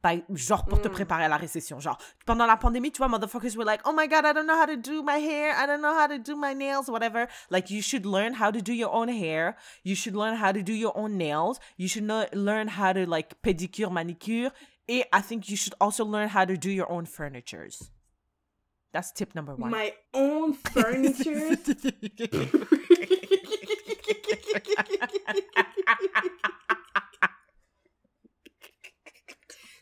By, 0.03 0.25
genre 0.35 0.65
pour 0.65 0.79
mm. 0.79 0.83
te 0.83 0.89
préparer 0.89 1.25
à 1.25 1.29
la 1.29 1.37
récession. 1.37 1.79
Genre, 1.79 1.97
pendant 2.27 2.47
la 2.47 2.57
pandémie, 2.57 2.91
tu 2.91 2.99
vois, 2.99 3.07
motherfuckers 3.07 3.57
were 3.57 3.65
like, 3.65 3.81
oh 3.85 3.93
my 3.93 4.09
god, 4.09 4.25
I 4.25 4.33
don't 4.33 4.49
know 4.49 4.57
how 4.57 4.67
to 4.67 4.77
do 4.77 5.01
my 5.01 5.19
hair, 5.19 5.55
I 5.57 5.65
don't 5.65 5.81
know 5.81 5.95
how 5.95 6.09
to 6.09 6.19
do 6.19 6.35
my 6.35 6.55
nails, 6.55 6.89
whatever. 6.89 7.29
Like, 7.51 7.71
you 7.71 7.81
should 7.83 8.05
learn 8.05 8.35
how 8.35 8.51
to 8.51 8.61
do 8.61 8.73
your 8.73 8.93
own 8.93 9.07
hair, 9.07 9.57
you 9.85 9.95
should 9.95 10.17
learn 10.17 10.35
how 10.35 10.51
to 10.51 10.61
do 10.61 10.73
your 10.73 10.91
own 10.99 11.17
nails, 11.19 11.61
you 11.77 11.87
should 11.87 12.03
know, 12.03 12.27
learn 12.33 12.67
how 12.67 12.93
to, 12.93 13.07
like, 13.07 13.41
pedicure, 13.43 13.93
manicure, 13.93 14.51
and 14.89 15.05
I 15.13 15.21
think 15.21 15.49
you 15.49 15.57
should 15.57 15.75
also 15.81 16.05
learn 16.05 16.29
how 16.29 16.45
to 16.47 16.57
do 16.57 16.71
your 16.71 16.91
own 16.91 17.07
furnitures. 17.07 17.91
That's 18.93 19.13
tip 19.13 19.37
number 19.37 19.55
one. 19.55 19.71
My 19.71 19.95
own 20.13 20.53
furniture? 20.75 21.57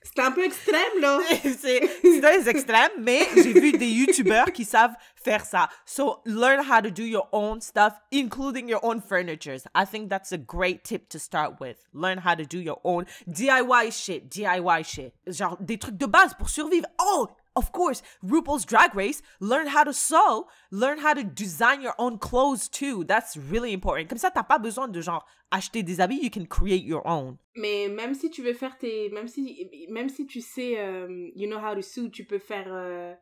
C'est 0.02 0.22
un 0.22 0.32
peu 0.32 0.44
extrême, 0.44 1.00
là. 1.00 1.18
c'est 1.58 1.80
des 2.02 2.48
extrêmes, 2.48 2.90
mais 2.98 3.28
j'ai 3.36 3.52
vu 3.52 3.72
des 3.72 3.86
YouTubers 3.86 4.52
qui 4.52 4.64
savent 4.64 4.94
faire 5.14 5.44
ça. 5.44 5.68
So, 5.86 6.20
learn 6.26 6.60
how 6.60 6.80
to 6.80 6.90
do 6.90 7.04
your 7.04 7.28
own 7.32 7.60
stuff, 7.60 8.00
including 8.10 8.68
your 8.68 8.84
own 8.84 9.00
furnitures. 9.00 9.66
I 9.74 9.84
think 9.84 10.08
that's 10.08 10.32
a 10.32 10.38
great 10.38 10.82
tip 10.82 11.08
to 11.10 11.18
start 11.18 11.60
with. 11.60 11.76
Learn 11.92 12.18
how 12.18 12.34
to 12.34 12.44
do 12.44 12.58
your 12.58 12.80
own 12.82 13.06
DIY 13.28 13.92
shit, 13.92 14.28
DIY 14.28 14.84
shit. 14.84 15.14
Genre, 15.28 15.56
des 15.60 15.78
trucs 15.78 15.96
de 15.96 16.06
base 16.06 16.34
pour 16.34 16.48
survivre. 16.48 16.86
Oh, 17.00 17.28
of 17.60 17.72
course, 17.72 18.02
RuPaul's 18.24 18.64
Drag 18.64 18.94
Race, 18.94 19.20
learn 19.38 19.66
how 19.66 19.84
to 19.84 19.92
sew, 19.92 20.48
learn 20.70 20.98
how 20.98 21.12
to 21.12 21.22
design 21.22 21.82
your 21.82 21.94
own 21.98 22.16
clothes 22.18 22.68
too. 22.68 23.04
That's 23.04 23.36
really 23.36 23.72
important. 23.74 24.08
Comme 24.08 24.18
ça, 24.18 24.30
t'as 24.30 24.42
pas 24.42 24.58
besoin 24.58 24.88
de 24.88 25.00
genre 25.02 25.26
acheter 25.52 25.82
des 25.82 26.00
habits, 26.00 26.20
you 26.22 26.30
can 26.30 26.46
create 26.46 26.84
your 26.84 27.06
own. 27.06 27.36
Mais 27.54 27.88
même 27.88 28.14
si 28.14 28.30
tu 28.30 28.42
veux 28.42 28.54
faire 28.54 28.78
tes, 28.78 29.10
même 29.10 29.28
si, 29.28 29.68
même 29.90 30.08
si 30.08 30.26
tu 30.26 30.40
sais, 30.40 30.80
um, 30.80 31.30
you 31.34 31.46
know 31.46 31.58
how 31.58 31.74
to 31.74 31.82
sew, 31.82 32.08
tu 32.08 32.24
peux 32.24 32.38
faire. 32.38 32.66
Uh, 32.66 33.14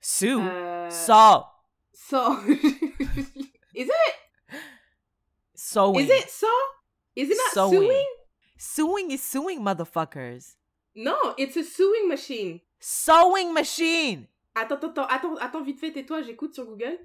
sew. 0.00 0.40
Uh, 0.42 0.90
sew. 0.90 1.44
Sew. 1.94 2.36
Is 3.74 3.88
it? 3.88 4.14
Sewing. 5.54 6.04
Is 6.04 6.10
it 6.10 6.30
sew? 6.30 6.48
Is 7.16 7.30
it 7.30 7.38
not 7.38 7.70
sewing? 7.70 7.88
sewing? 7.88 8.06
Sewing 8.58 9.10
is 9.10 9.22
suing, 9.22 9.60
motherfuckers. 9.60 10.56
Non, 10.94 11.34
it's 11.36 11.56
a 11.56 11.62
sewing 11.62 12.08
machine. 12.08 12.60
Sewing 12.88 13.52
machine. 13.52 14.28
Attends, 14.54 14.76
attends, 14.76 15.06
attends, 15.08 15.34
attends, 15.38 15.62
vite 15.64 15.80
fait, 15.80 15.90
tais-toi, 15.90 16.22
j'écoute 16.22 16.54
sur 16.54 16.66
Google. 16.66 16.96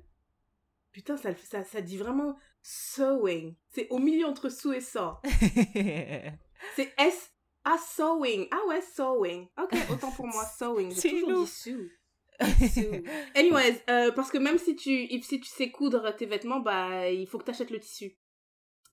Putain, 0.91 1.17
ça, 1.17 1.33
ça, 1.35 1.63
ça 1.63 1.81
dit 1.81 1.97
vraiment 1.97 2.37
sewing. 2.61 3.55
C'est 3.71 3.87
au 3.89 3.97
milieu 3.97 4.27
entre 4.27 4.49
sous 4.49 4.73
et 4.73 4.79
saw. 4.79 5.15
C'est 6.75 6.93
S. 6.99 7.31
Ah, 7.63 7.79
sewing. 7.79 8.47
Ah 8.51 8.59
ouais, 8.67 8.81
sewing. 8.81 9.47
Ok, 9.59 9.75
autant 9.89 10.11
pour 10.11 10.27
moi, 10.27 10.45
sewing. 10.59 10.93
J'ai 10.93 11.19
toujours 11.19 11.45
dit. 11.45 11.49
Sue. 11.49 11.99
Anyways, 13.35 13.81
euh, 13.89 14.11
parce 14.11 14.29
que 14.29 14.37
même 14.37 14.59
si 14.59 14.75
tu, 14.75 15.07
si 15.23 15.39
tu 15.39 15.49
sais 15.49 15.71
coudre 15.71 16.15
tes 16.15 16.27
vêtements, 16.27 16.59
bah, 16.59 17.09
il 17.09 17.25
faut 17.25 17.39
que 17.39 17.45
tu 17.45 17.49
achètes 17.49 17.71
le 17.71 17.79
tissu. 17.79 18.19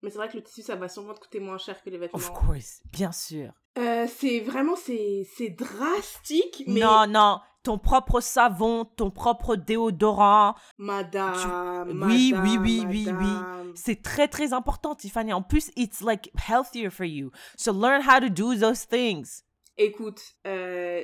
Mais 0.01 0.09
c'est 0.09 0.17
vrai 0.17 0.31
que 0.31 0.39
le 0.39 0.43
tissu, 0.43 0.63
ça 0.63 0.77
va 0.77 0.89
sûrement 0.89 1.13
te 1.13 1.21
coûter 1.21 1.39
moins 1.39 1.59
cher 1.59 1.83
que 1.83 1.91
les 1.91 1.99
vêtements. 1.99 2.19
of 2.19 2.33
course, 2.33 2.81
bien 2.91 3.13
sûr. 3.13 3.53
Euh, 3.79 4.07
c'est 4.09 4.41
vraiment, 4.41 4.75
c'est, 4.77 5.27
c'est 5.37 5.51
drastique, 5.51 6.65
mais 6.67 6.81
Non, 6.81 7.07
non, 7.07 7.39
ton 7.63 7.79
propre 7.79 8.21
savon, 8.21 8.85
ton 8.85 9.11
propre 9.11 9.55
déodorant, 9.55 10.55
madame, 10.79 11.87
Oui, 11.89 12.33
madame, 12.33 12.43
oui, 12.45 12.59
oui, 12.61 12.85
oui, 12.89 13.09
oui. 13.09 13.73
c'est 13.77 14.03
très 14.03 14.27
très 14.27 14.53
important, 14.53 14.97
Tiffany. 14.97 15.33
En 15.33 15.43
plus, 15.43 15.71
it's 15.77 16.01
like 16.01 16.31
healthier 16.37 16.91
for 16.91 17.07
you. 17.07 17.31
So 17.57 17.73
learn 17.73 18.03
how 18.03 18.19
to 18.19 18.29
do 18.29 18.57
those 18.57 18.85
things. 18.87 19.45
Écoute, 19.77 20.21
euh, 20.47 21.03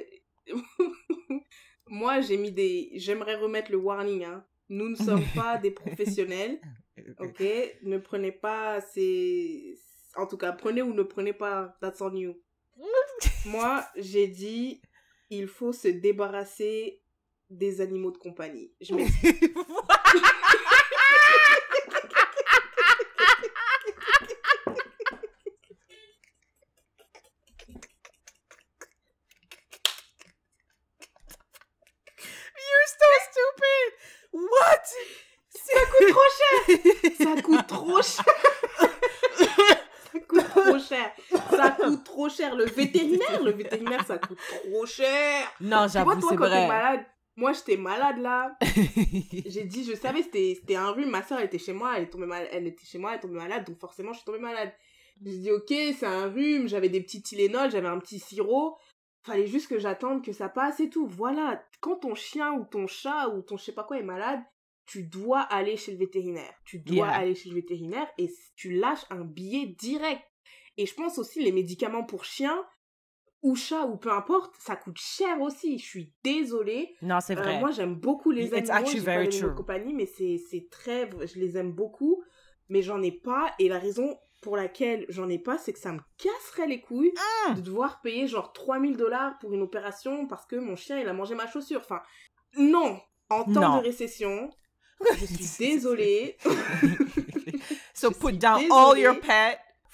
moi 1.86 2.20
j'ai 2.20 2.36
mis 2.36 2.50
des. 2.50 2.90
J'aimerais 2.94 3.36
remettre 3.36 3.70
le 3.70 3.78
warning. 3.78 4.24
Hein. 4.24 4.44
Nous 4.68 4.88
ne 4.88 4.96
sommes 4.96 5.24
pas 5.36 5.58
des 5.58 5.70
professionnels, 5.70 6.60
ok? 7.20 7.42
Ne 7.84 7.98
prenez 7.98 8.32
pas 8.32 8.80
ces. 8.80 9.78
En 10.16 10.26
tout 10.26 10.36
cas, 10.36 10.52
prenez 10.52 10.82
ou 10.82 10.92
ne 10.92 11.02
prenez 11.04 11.32
pas. 11.32 11.76
That's 11.80 12.00
on 12.00 12.14
you. 12.16 12.34
Moi, 13.46 13.86
j'ai 13.96 14.26
dit, 14.26 14.80
il 15.30 15.48
faut 15.48 15.72
se 15.72 15.88
débarrasser 15.88 17.00
des 17.50 17.80
animaux 17.80 18.10
de 18.10 18.18
compagnie. 18.18 18.72
Je 18.80 18.94
m'explique. 18.94 19.42
You're 32.64 32.88
so 32.88 33.08
stupid. 33.30 33.88
What? 34.32 34.84
Ça 35.50 35.80
coûte 35.90 36.08
trop 36.08 36.30
cher. 36.38 36.56
Ça 37.18 37.42
coûte 37.42 37.66
trop 37.66 38.02
cher. 38.02 38.24
ça 40.12 40.20
coûte 40.20 40.48
trop 40.50 40.78
cher. 40.78 41.12
Ça 41.50 41.70
coûte 41.70 42.04
trop 42.28 42.34
cher. 42.34 42.54
Le 42.56 42.64
vétérinaire, 42.64 43.42
le 43.42 43.52
vétérinaire, 43.52 44.06
ça 44.06 44.18
coûte 44.18 44.38
trop 44.38 44.86
cher. 44.86 45.50
Non, 45.60 45.86
j'avoue, 45.88 46.20
c'est 46.20 46.28
t'es 46.28 46.36
vrai. 46.36 46.68
malade, 46.68 47.04
moi, 47.36 47.52
j'étais 47.52 47.76
malade 47.76 48.18
là. 48.18 48.56
J'ai 49.46 49.64
dit, 49.64 49.84
je 49.84 49.94
savais, 49.94 50.22
c'était 50.22 50.56
c'était 50.58 50.76
un 50.76 50.90
rhume. 50.90 51.10
Ma 51.10 51.22
soeur, 51.22 51.38
elle 51.38 51.46
était 51.46 51.58
chez 51.58 51.72
moi, 51.72 51.94
elle, 51.96 52.04
est 52.04 52.10
tombée 52.10 52.26
mal... 52.26 52.46
elle 52.52 52.66
était 52.66 52.84
chez 52.86 52.98
moi, 52.98 53.10
elle 53.12 53.18
est 53.18 53.20
tombée 53.22 53.38
malade, 53.38 53.66
donc 53.66 53.78
forcément, 53.78 54.12
je 54.12 54.18
suis 54.18 54.24
tombée 54.24 54.38
malade. 54.38 54.72
J'ai 55.24 55.38
dit, 55.38 55.50
ok, 55.50 55.68
c'est 55.68 56.06
un 56.06 56.28
rhume, 56.28 56.68
j'avais 56.68 56.88
des 56.88 57.00
petits 57.00 57.22
Tylenol, 57.22 57.70
j'avais 57.70 57.88
un 57.88 57.98
petit 57.98 58.18
sirop. 58.18 58.76
Fallait 59.24 59.46
juste 59.46 59.68
que 59.68 59.78
j'attende 59.78 60.22
que 60.24 60.32
ça 60.32 60.48
passe 60.48 60.80
et 60.80 60.90
tout. 60.90 61.06
Voilà, 61.06 61.64
quand 61.80 61.96
ton 61.96 62.14
chien 62.14 62.52
ou 62.52 62.64
ton 62.64 62.86
chat 62.86 63.28
ou 63.28 63.40
ton 63.42 63.56
je 63.56 63.64
sais 63.64 63.72
pas 63.72 63.84
quoi 63.84 63.98
est 63.98 64.02
malade, 64.02 64.40
tu 64.86 65.02
dois 65.04 65.40
aller 65.40 65.76
chez 65.76 65.92
le 65.92 65.98
vétérinaire. 65.98 66.52
Tu 66.64 66.78
dois 66.80 67.06
Yeah. 67.06 67.16
aller 67.16 67.34
chez 67.34 67.48
le 67.48 67.54
vétérinaire 67.54 68.06
et 68.18 68.28
tu 68.54 68.72
lâches 68.72 69.06
un 69.10 69.24
billet 69.24 69.66
direct. 69.78 70.22
Et 70.76 70.86
je 70.86 70.94
pense 70.94 71.18
aussi 71.18 71.42
les 71.42 71.52
médicaments 71.52 72.04
pour 72.04 72.24
chiens 72.24 72.64
ou 73.42 73.54
chats 73.56 73.84
ou 73.86 73.96
peu 73.96 74.10
importe, 74.10 74.54
ça 74.58 74.74
coûte 74.76 74.96
cher 74.98 75.40
aussi. 75.40 75.78
Je 75.78 75.84
suis 75.84 76.12
désolée. 76.24 76.96
Non, 77.02 77.20
c'est 77.20 77.36
Euh, 77.38 77.42
vrai. 77.42 77.60
moi, 77.60 77.70
j'aime 77.70 77.94
beaucoup 77.94 78.30
les 78.30 78.46
It's 78.46 78.70
animaux. 78.70 78.72
actually 78.88 79.30
J'ai 79.30 79.42
pas 79.42 79.48
compagnie, 79.54 79.92
mais 79.94 80.06
c'est 80.06 80.68
très, 80.70 81.10
je 81.26 81.38
les 81.38 81.56
aime 81.58 81.72
beaucoup, 81.72 82.22
mais 82.68 82.80
j'en 82.82 83.02
ai 83.02 83.12
pas. 83.12 83.52
Et 83.58 83.68
la 83.68 83.78
raison 83.78 84.18
pour 84.40 84.56
laquelle 84.56 85.04
j'en 85.08 85.28
ai 85.28 85.38
pas, 85.38 85.58
c'est 85.58 85.72
que 85.72 85.78
ça 85.78 85.92
me 85.92 86.00
casserait 86.18 86.66
les 86.66 86.80
couilles 86.80 87.12
Mm. 87.48 87.54
de 87.56 87.60
devoir 87.60 88.00
payer 88.02 88.26
genre 88.26 88.52
3000 88.52 88.96
dollars 88.96 89.38
pour 89.40 89.52
une 89.54 89.62
opération 89.62 90.26
parce 90.26 90.44
que 90.46 90.56
mon 90.56 90.76
chien 90.76 90.98
il 90.98 91.08
a 91.08 91.12
mangé 91.12 91.34
ma 91.34 91.46
chaussure. 91.46 91.80
Enfin, 91.80 92.00
non. 92.58 92.98
En 93.30 93.44
temps 93.44 93.50
Non. 93.60 93.76
de 93.78 93.82
récession, 93.84 94.50
je 95.18 95.24
suis 95.26 95.66
désolée. 95.66 96.36
so 97.94 98.10
je 98.10 98.18
put 98.18 98.32
down 98.38 98.60
all 98.70 98.98
your 98.98 99.14
désolée. 99.14 99.20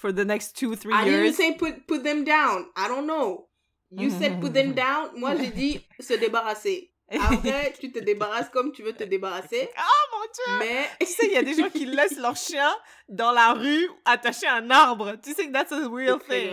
For 0.01 0.11
the 0.11 0.25
next 0.25 0.55
two, 0.57 0.75
three 0.75 0.93
I 0.93 1.03
didn't 1.05 1.23
years. 1.25 1.35
say 1.37 1.53
put, 1.55 1.85
put 1.87 2.03
them 2.03 2.23
down. 2.23 2.65
I 2.75 2.87
don't 2.87 3.05
know. 3.05 3.47
You 3.91 4.09
said 4.09 4.39
put 4.41 4.53
them 4.53 4.73
down. 4.85 5.09
Moi, 5.15 5.35
j'ai 5.35 5.49
dit 5.51 5.85
se 5.99 6.13
débarrasser. 6.15 6.89
Après, 7.11 7.73
tu 7.79 7.91
te 7.91 7.99
débarrasses 7.99 8.49
comme 8.49 8.71
tu 8.71 8.83
veux 8.83 8.93
te 8.93 9.03
débarrasser. 9.03 9.69
Oh 9.77 10.17
mon 10.17 10.23
dieu! 10.23 10.59
Mais 10.65 10.89
Tu 11.01 11.07
sais, 11.07 11.25
il 11.27 11.33
y 11.33 11.37
a 11.37 11.43
des 11.43 11.53
gens 11.53 11.69
qui 11.69 11.85
laissent 11.97 12.17
leur 12.17 12.35
chien 12.37 12.69
dans 13.09 13.31
la 13.33 13.51
rue 13.53 13.89
attaché 14.05 14.47
à 14.47 14.55
un 14.55 14.69
arbre. 14.71 15.15
Tu 15.21 15.33
sais 15.33 15.45
que 15.47 15.51
that's 15.51 15.71
a 15.73 15.87
real 15.89 16.19
thing. 16.19 16.51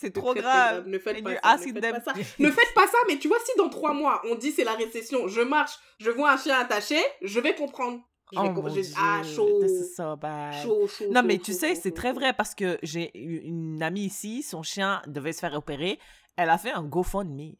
C'est 0.00 0.12
trop 0.12 0.32
très, 0.32 0.42
très 0.42 0.50
grave. 0.50 0.86
Ne 0.88 0.98
faites 0.98 1.22
pas 1.22 1.34
ça. 1.34 1.56
Ne 1.58 1.62
faites 1.72 1.80
them- 1.82 1.92
pas 2.02 2.12
ça. 2.12 2.12
Ne 2.38 2.50
faites 2.50 2.74
pas 2.74 2.86
ça, 2.86 2.98
mais 3.08 3.18
tu 3.18 3.28
vois, 3.28 3.36
si 3.44 3.52
dans 3.58 3.68
trois 3.68 3.92
mois, 3.92 4.22
on 4.24 4.34
dit 4.34 4.50
c'est 4.52 4.64
la 4.64 4.72
récession, 4.72 5.28
je 5.28 5.42
marche, 5.42 5.72
je 6.00 6.10
vois 6.10 6.32
un 6.32 6.38
chien 6.38 6.58
attaché, 6.58 6.98
je 7.20 7.38
vais 7.40 7.54
comprendre. 7.54 8.00
Oh 8.36 8.42
mon 8.50 8.68
je- 8.68 8.80
dieu, 8.80 8.92
Ah, 8.96 9.22
chaud. 9.22 9.60
this 9.60 9.70
is 9.72 9.94
so 9.94 10.16
bad. 10.16 10.54
Chaud, 10.62 10.86
chaud. 10.88 11.04
Non, 11.10 11.20
chaud, 11.20 11.26
mais 11.26 11.38
tu 11.38 11.52
sais, 11.52 11.74
c'est 11.74 11.92
très 11.92 12.12
vrai 12.12 12.32
parce 12.32 12.54
que 12.54 12.78
j'ai 12.82 13.16
une 13.18 13.82
amie 13.82 14.04
ici, 14.06 14.42
son 14.42 14.62
chien 14.62 15.02
devait 15.06 15.32
se 15.32 15.40
faire 15.40 15.54
opérer. 15.54 15.98
Elle 16.36 16.50
a 16.50 16.58
fait 16.58 16.72
un 16.72 16.82
GoFundMe. 16.82 17.52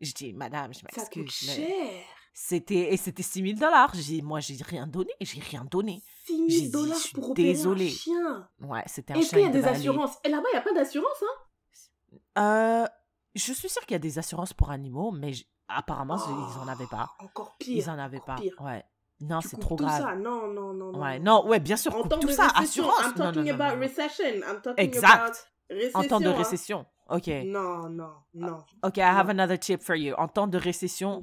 Je 0.00 0.12
dis, 0.12 0.32
madame, 0.32 0.72
je 0.72 0.78
Ça 0.94 1.04
coûte 1.06 1.16
m'excuse. 1.16 1.50
cher. 1.50 2.04
C'était, 2.34 2.92
et 2.94 2.96
c'était 2.96 3.22
6 3.22 3.42
000 3.42 3.58
dollars. 3.60 3.92
J'ai 3.94 4.22
moi, 4.22 4.40
j'ai 4.40 4.56
rien 4.62 4.86
donné. 4.86 5.10
J'ai 5.20 5.40
rien 5.40 5.64
donné. 5.66 6.02
6 6.24 6.48
J'ai 6.48 6.58
000 6.60 6.64
dit, 6.66 6.70
dollars 6.70 6.98
pour 7.12 7.30
opérer 7.30 7.48
désolée. 7.52 7.88
un 7.88 7.90
chien. 7.90 8.48
Ouais, 8.60 8.82
c'était 8.86 9.12
un 9.12 9.16
Est-ce 9.16 9.30
qu'il 9.30 9.40
y 9.40 9.44
a 9.44 9.48
des 9.50 9.64
assurances? 9.64 10.16
Et 10.24 10.28
là-bas, 10.30 10.46
il 10.50 10.54
n'y 10.54 10.58
a 10.58 10.62
pas 10.62 10.72
d'assurance, 10.72 11.22
hein? 11.22 12.18
Euh, 12.38 12.86
je 13.34 13.52
suis 13.52 13.68
sûre 13.68 13.82
qu'il 13.82 13.92
y 13.92 13.96
a 13.96 13.98
des 13.98 14.18
assurances 14.18 14.54
pour 14.54 14.70
animaux, 14.70 15.10
mais 15.12 15.32
apparemment, 15.68 16.16
ils 16.16 16.58
en 16.58 16.68
avaient 16.68 16.86
pas. 16.86 17.10
Oh, 17.20 17.24
Encore 17.24 17.56
pire. 17.58 17.76
Ils 17.76 17.90
en 17.90 17.98
avaient 17.98 18.20
pas. 18.20 18.36
pire. 18.36 18.54
Ouais. 18.60 18.82
Non, 19.22 19.40
c'est 19.40 19.56
trop 19.58 19.76
tout 19.76 19.84
grave. 19.84 20.02
ça. 20.02 20.14
Non, 20.16 20.48
non, 20.48 20.72
non, 20.74 20.92
non. 20.92 21.00
Ouais, 21.00 21.18
non, 21.18 21.46
ouais, 21.46 21.60
bien 21.60 21.76
sûr, 21.76 21.94
En 21.94 22.02
coupe 22.02 22.10
temps 22.10 22.18
tout 22.18 22.26
de 22.28 22.32
ça, 22.32 22.48
récession. 22.48 22.84
assurance. 22.90 23.06
I'm 23.06 23.14
talking 23.14 23.42
non, 23.44 23.56
non, 23.56 23.64
about 23.64 23.80
recession. 23.80 24.24
I'm 24.48 24.60
talking 24.62 24.84
Exact. 24.84 25.14
about 25.14 25.36
récession. 25.70 25.98
En 26.00 26.02
temps 26.08 26.20
de 26.20 26.26
hein. 26.28 26.32
récession. 26.36 26.86
Ok. 27.08 27.28
Non, 27.46 27.88
non, 27.88 28.12
non. 28.34 28.58
Ok, 28.82 28.96
I 28.96 29.00
have 29.02 29.28
another 29.30 29.58
tip 29.58 29.82
for 29.82 29.94
you. 29.96 30.14
En 30.18 30.28
temps 30.28 30.46
de 30.48 30.58
récession, 30.58 31.20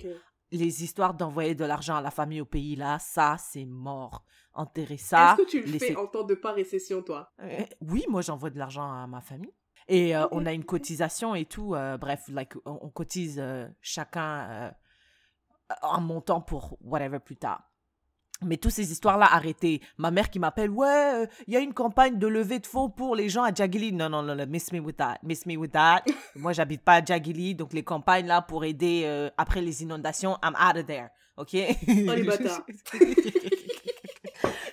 les 0.52 0.84
histoires 0.84 1.14
d'envoyer 1.14 1.56
de 1.56 1.66
l'argent 1.66 1.96
à 1.96 2.02
la 2.02 2.12
famille 2.12 2.42
au 2.42 2.46
pays, 2.46 2.76
là, 2.76 2.98
ça, 3.00 3.36
c'est 3.38 3.66
mort. 3.66 4.24
Enterrer 4.54 4.98
ça. 4.98 5.36
Est-ce 5.38 5.44
que 5.46 5.50
tu 5.50 5.62
le 5.62 5.72
laisser- 5.72 5.88
fais 5.88 5.96
en 5.96 6.08
temps 6.08 6.24
de 6.24 6.36
pas 6.36 6.52
récession, 6.54 7.02
toi? 7.04 7.32
Euh, 7.42 7.60
oui, 7.82 8.04
moi, 8.10 8.22
j'envoie 8.22 8.50
de 8.50 8.58
l'argent 8.58 8.92
à 8.92 9.06
ma 9.08 9.22
famille. 9.22 9.54
Et 9.88 10.16
euh, 10.16 10.26
on 10.32 10.46
a 10.46 10.54
une 10.54 10.66
cotisation 10.66 11.34
et 11.36 11.46
tout. 11.46 11.76
euh, 11.76 11.98
bref, 11.98 12.26
like, 12.30 12.56
on, 12.66 12.80
on 12.82 12.90
cotise 12.90 13.42
chacun 13.82 14.74
un 15.84 16.00
montant 16.00 16.42
pour 16.42 16.78
whatever 16.82 17.20
plus 17.20 17.38
tard. 17.38 17.69
Mais 18.46 18.58
toutes 18.58 18.72
ces 18.72 18.92
histoires-là, 18.92 19.28
arrêtez. 19.32 19.82
Ma 19.98 20.12
mère 20.12 20.30
qui 20.30 20.40
m'appelle, 20.40 20.70
ouais, 20.70 21.28
il 21.48 21.54
y 21.54 21.58
a 21.58 21.60
une 21.60 21.74
campagne 21.74 22.18
de 22.18 22.28
levée 22.28 22.60
de 22.60 22.68
fonds 22.68 22.90
pour 22.90 23.16
les 23.16 23.28
gens 23.28 23.44
à 23.44 23.54
Jagili. 23.54 23.92
Non, 23.92 24.10
non, 24.10 24.24
non, 24.24 24.36
non, 24.36 24.46
miss 24.48 24.72
me 24.72 24.80
with 24.80 24.98
that. 24.98 25.18
Miss 25.24 25.46
me 25.46 25.58
with 25.58 25.72
that. 25.74 26.04
Moi, 26.36 26.54
j'habite 26.54 26.82
pas 26.82 26.96
à 26.96 27.06
Jagili, 27.06 27.54
donc 27.56 27.74
les 27.74 27.84
campagnes 27.84 28.28
là 28.28 28.42
pour 28.42 28.64
aider 28.64 29.04
euh, 29.06 29.30
après 29.38 29.62
les 29.62 29.84
inondations, 29.84 30.38
I'm 30.44 30.56
out 30.56 30.78
of 30.78 30.86
there. 30.86 31.10
OK? 31.38 31.56
Oh, 31.56 32.14
les 32.16 32.24
bâtards. 32.28 32.66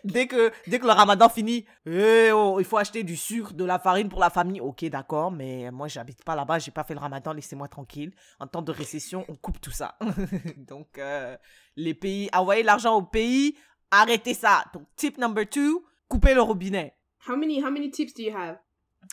dès, 0.07 0.27
que, 0.27 0.53
dès 0.67 0.79
que 0.79 0.87
le 0.87 0.93
ramadan 0.93 1.29
finit, 1.29 1.67
eh 1.87 2.31
oh, 2.33 2.57
il 2.59 2.65
faut 2.65 2.79
acheter 2.79 3.03
du 3.03 3.17
sucre, 3.17 3.53
de 3.53 3.65
la 3.65 3.79
farine 3.79 4.09
pour 4.09 4.21
la 4.21 4.31
famille. 4.31 4.61
Ok, 4.61 4.85
d'accord, 4.87 5.31
mais 5.31 5.71
moi, 5.71 5.89
j'habite 5.89 6.25
pas 6.25 6.35
là-bas, 6.35 6.59
j'ai 6.59 6.71
pas 6.71 6.85
fait 6.85 6.95
le 6.95 7.01
ramadan, 7.01 7.33
laissez-moi 7.33 7.69
tranquille. 7.69 8.13
En 8.41 8.47
temps 8.47 8.63
de 8.63 8.73
récession, 8.73 9.25
on 9.29 9.35
coupe 9.35 9.61
tout 9.61 9.71
ça. 9.71 9.97
Donc, 10.57 10.99
euh, 10.99 11.37
les 11.77 11.95
pays, 11.95 12.29
envoyer 12.33 12.63
l'argent 12.63 12.95
au 12.95 13.03
pays, 13.03 13.57
arrêtez 13.91 14.35
ça. 14.35 14.65
Donc, 14.73 14.85
tip 14.97 15.19
number 15.19 15.49
two, 15.49 15.85
coupez 16.09 16.35
le 16.35 16.43
robinet. 16.43 16.95
How 17.29 17.37
many, 17.37 17.61
how 17.63 17.71
many 17.71 17.91
tips 17.91 18.15
do 18.15 18.23
you 18.23 18.37
have? 18.37 18.59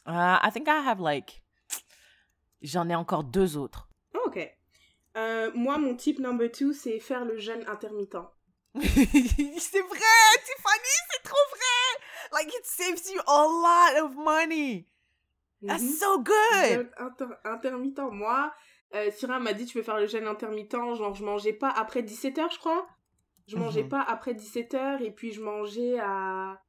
Uh, 0.07 0.39
I 0.41 0.49
think 0.51 0.67
I 0.67 0.87
have 0.87 0.99
like. 0.99 1.41
J'en 2.61 2.89
ai 2.89 2.95
encore 2.95 3.23
deux 3.23 3.57
autres. 3.57 3.89
Oh, 4.15 4.27
Ok. 4.27 4.49
Euh, 5.15 5.51
moi, 5.53 5.77
mon 5.77 5.95
tip 5.95 6.19
number 6.19 6.49
two, 6.51 6.73
c'est 6.73 6.99
faire 6.99 7.25
le 7.25 7.37
jeûne 7.37 7.63
intermittent. 7.67 8.17
c'est 8.81 9.81
vrai, 9.81 9.99
Tiffany, 10.45 10.93
c'est 11.11 11.23
trop 11.23 11.37
vrai. 11.51 12.01
Like, 12.33 12.47
it 12.53 12.65
saves 12.65 13.11
you 13.13 13.21
a 13.27 13.47
lot 13.47 14.03
of 14.03 14.15
money. 14.15 14.87
That's 15.61 15.83
Mhm. 15.83 15.89
so 15.91 16.17
good. 16.19 16.89
Inter- 16.97 17.37
intermittent. 17.45 17.99
Moi, 18.11 18.51
euh, 18.95 19.11
Syrah 19.11 19.39
m'a 19.39 19.53
dit 19.53 19.65
tu 19.65 19.77
peux 19.77 19.83
faire 19.83 19.97
le 19.97 20.07
jeûne 20.07 20.27
intermittent. 20.27 20.71
Genre, 20.95 21.13
je 21.13 21.23
mangeais 21.23 21.53
pas 21.53 21.69
après 21.69 22.01
17h, 22.01 22.51
je 22.51 22.57
crois. 22.59 22.87
Je 23.47 23.57
mangeais 23.57 23.83
Mhm. 23.83 23.89
pas 23.89 24.01
après 24.01 24.33
17h 24.33 25.01
et 25.01 25.11
puis 25.11 25.31
je 25.33 25.41
mangeais 25.41 25.99
à 25.99 26.59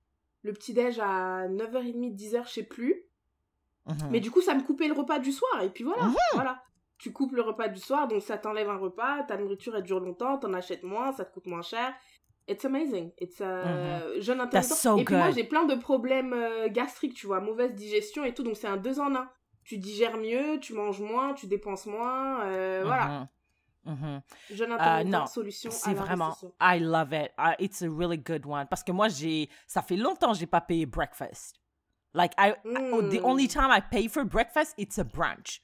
le 0.43 0.53
petit-déj 0.53 0.99
à 1.01 1.49
9h30, 1.49 2.15
10h, 2.15 2.47
je 2.49 2.53
sais 2.53 2.63
plus. 2.65 3.03
Mhm. 3.87 4.11
Mais 4.11 4.21
du 4.21 4.31
coup, 4.31 4.43
ça 4.43 4.55
me 4.55 4.63
coupait 4.63 4.89
le 4.89 4.95
repas 4.95 5.19
du 5.19 5.33
soir. 5.33 5.63
Et 5.63 5.71
puis 5.71 5.85
voilà, 5.85 6.11
voilà. 6.35 6.63
Tu 7.05 7.13
coupes 7.13 7.33
le 7.35 7.43
repas 7.43 7.69
du 7.69 7.79
soir, 7.81 8.09
donc 8.09 8.23
ça 8.23 8.39
t'enlève 8.39 8.71
un 8.71 8.79
repas, 8.79 9.25
ta 9.25 9.37
nourriture 9.37 9.77
elle 9.77 9.83
dure 9.83 10.01
longtemps, 10.01 10.39
t'en 10.39 10.55
achètes 10.55 10.85
moins, 10.85 11.13
ça 11.13 11.27
te 11.27 11.35
coûte 11.35 11.47
moins 11.47 11.61
cher. 11.61 11.93
It's 12.49 12.65
amazing. 12.65 13.13
It's 13.19 13.43
a 13.43 14.21
jeune 14.21 14.41
intermittent. 14.41 14.71
Mhm. 14.71 14.77
so 14.77 14.97
et 14.99 15.05
puis 15.05 15.15
moi, 15.15 15.31
j'ai 15.33 15.45
plein 15.45 15.65
de 15.67 15.75
problèmes 15.75 16.33
euh, 16.33 16.69
gastriques, 16.71 17.13
tu 17.13 17.27
vois, 17.27 17.41
mauvaise 17.41 17.75
digestion 17.75 18.25
et 18.25 18.33
tout, 18.33 18.43
donc 18.43 18.57
c'est 18.57 18.69
un 18.69 18.79
deux 18.79 19.01
en 19.01 19.15
un. 19.15 19.29
Tu 19.65 19.77
digères 19.77 20.17
mieux, 20.17 20.59
tu 20.61 20.73
manges 20.73 21.03
moins, 21.03 21.35
tu 21.35 21.47
dépenses 21.47 21.85
moins, 21.85 22.41
euh, 22.47 22.85
voilà. 22.87 23.29
Mhm. 23.85 23.93
Mhm. 24.01 24.23
Jeune 24.51 24.73
Euh, 24.73 24.75
intermittent, 24.77 25.13
non, 25.13 25.27
solution 25.27 25.71
C'est 25.71 25.93
vraiment. 25.93 26.35
I 26.63 26.79
love 26.81 27.13
it. 27.13 27.33
Uh, 27.39 27.53
it's 27.59 27.83
a 27.83 27.89
really 27.91 28.17
good 28.17 28.47
one. 28.47 28.67
Parce 28.67 28.83
que 28.83 28.93
moi, 28.93 29.09
j'ai, 29.09 29.51
ça 29.67 29.83
fait 29.83 29.97
longtemps 29.97 30.33
que 30.33 30.39
j'ai 30.39 30.47
pas 30.47 30.63
payé 30.63 30.87
breakfast. 30.87 31.61
Like, 32.15 32.33
I, 32.39 32.55
I- 32.65 32.91
oh, 32.95 33.03
the 33.03 33.21
Mm. 33.21 33.25
only 33.27 33.47
time 33.47 33.71
I 33.71 33.83
pay 33.83 34.09
for 34.09 34.25
breakfast, 34.25 34.73
it's 34.79 34.99
a 34.99 35.05
brunch. 35.05 35.61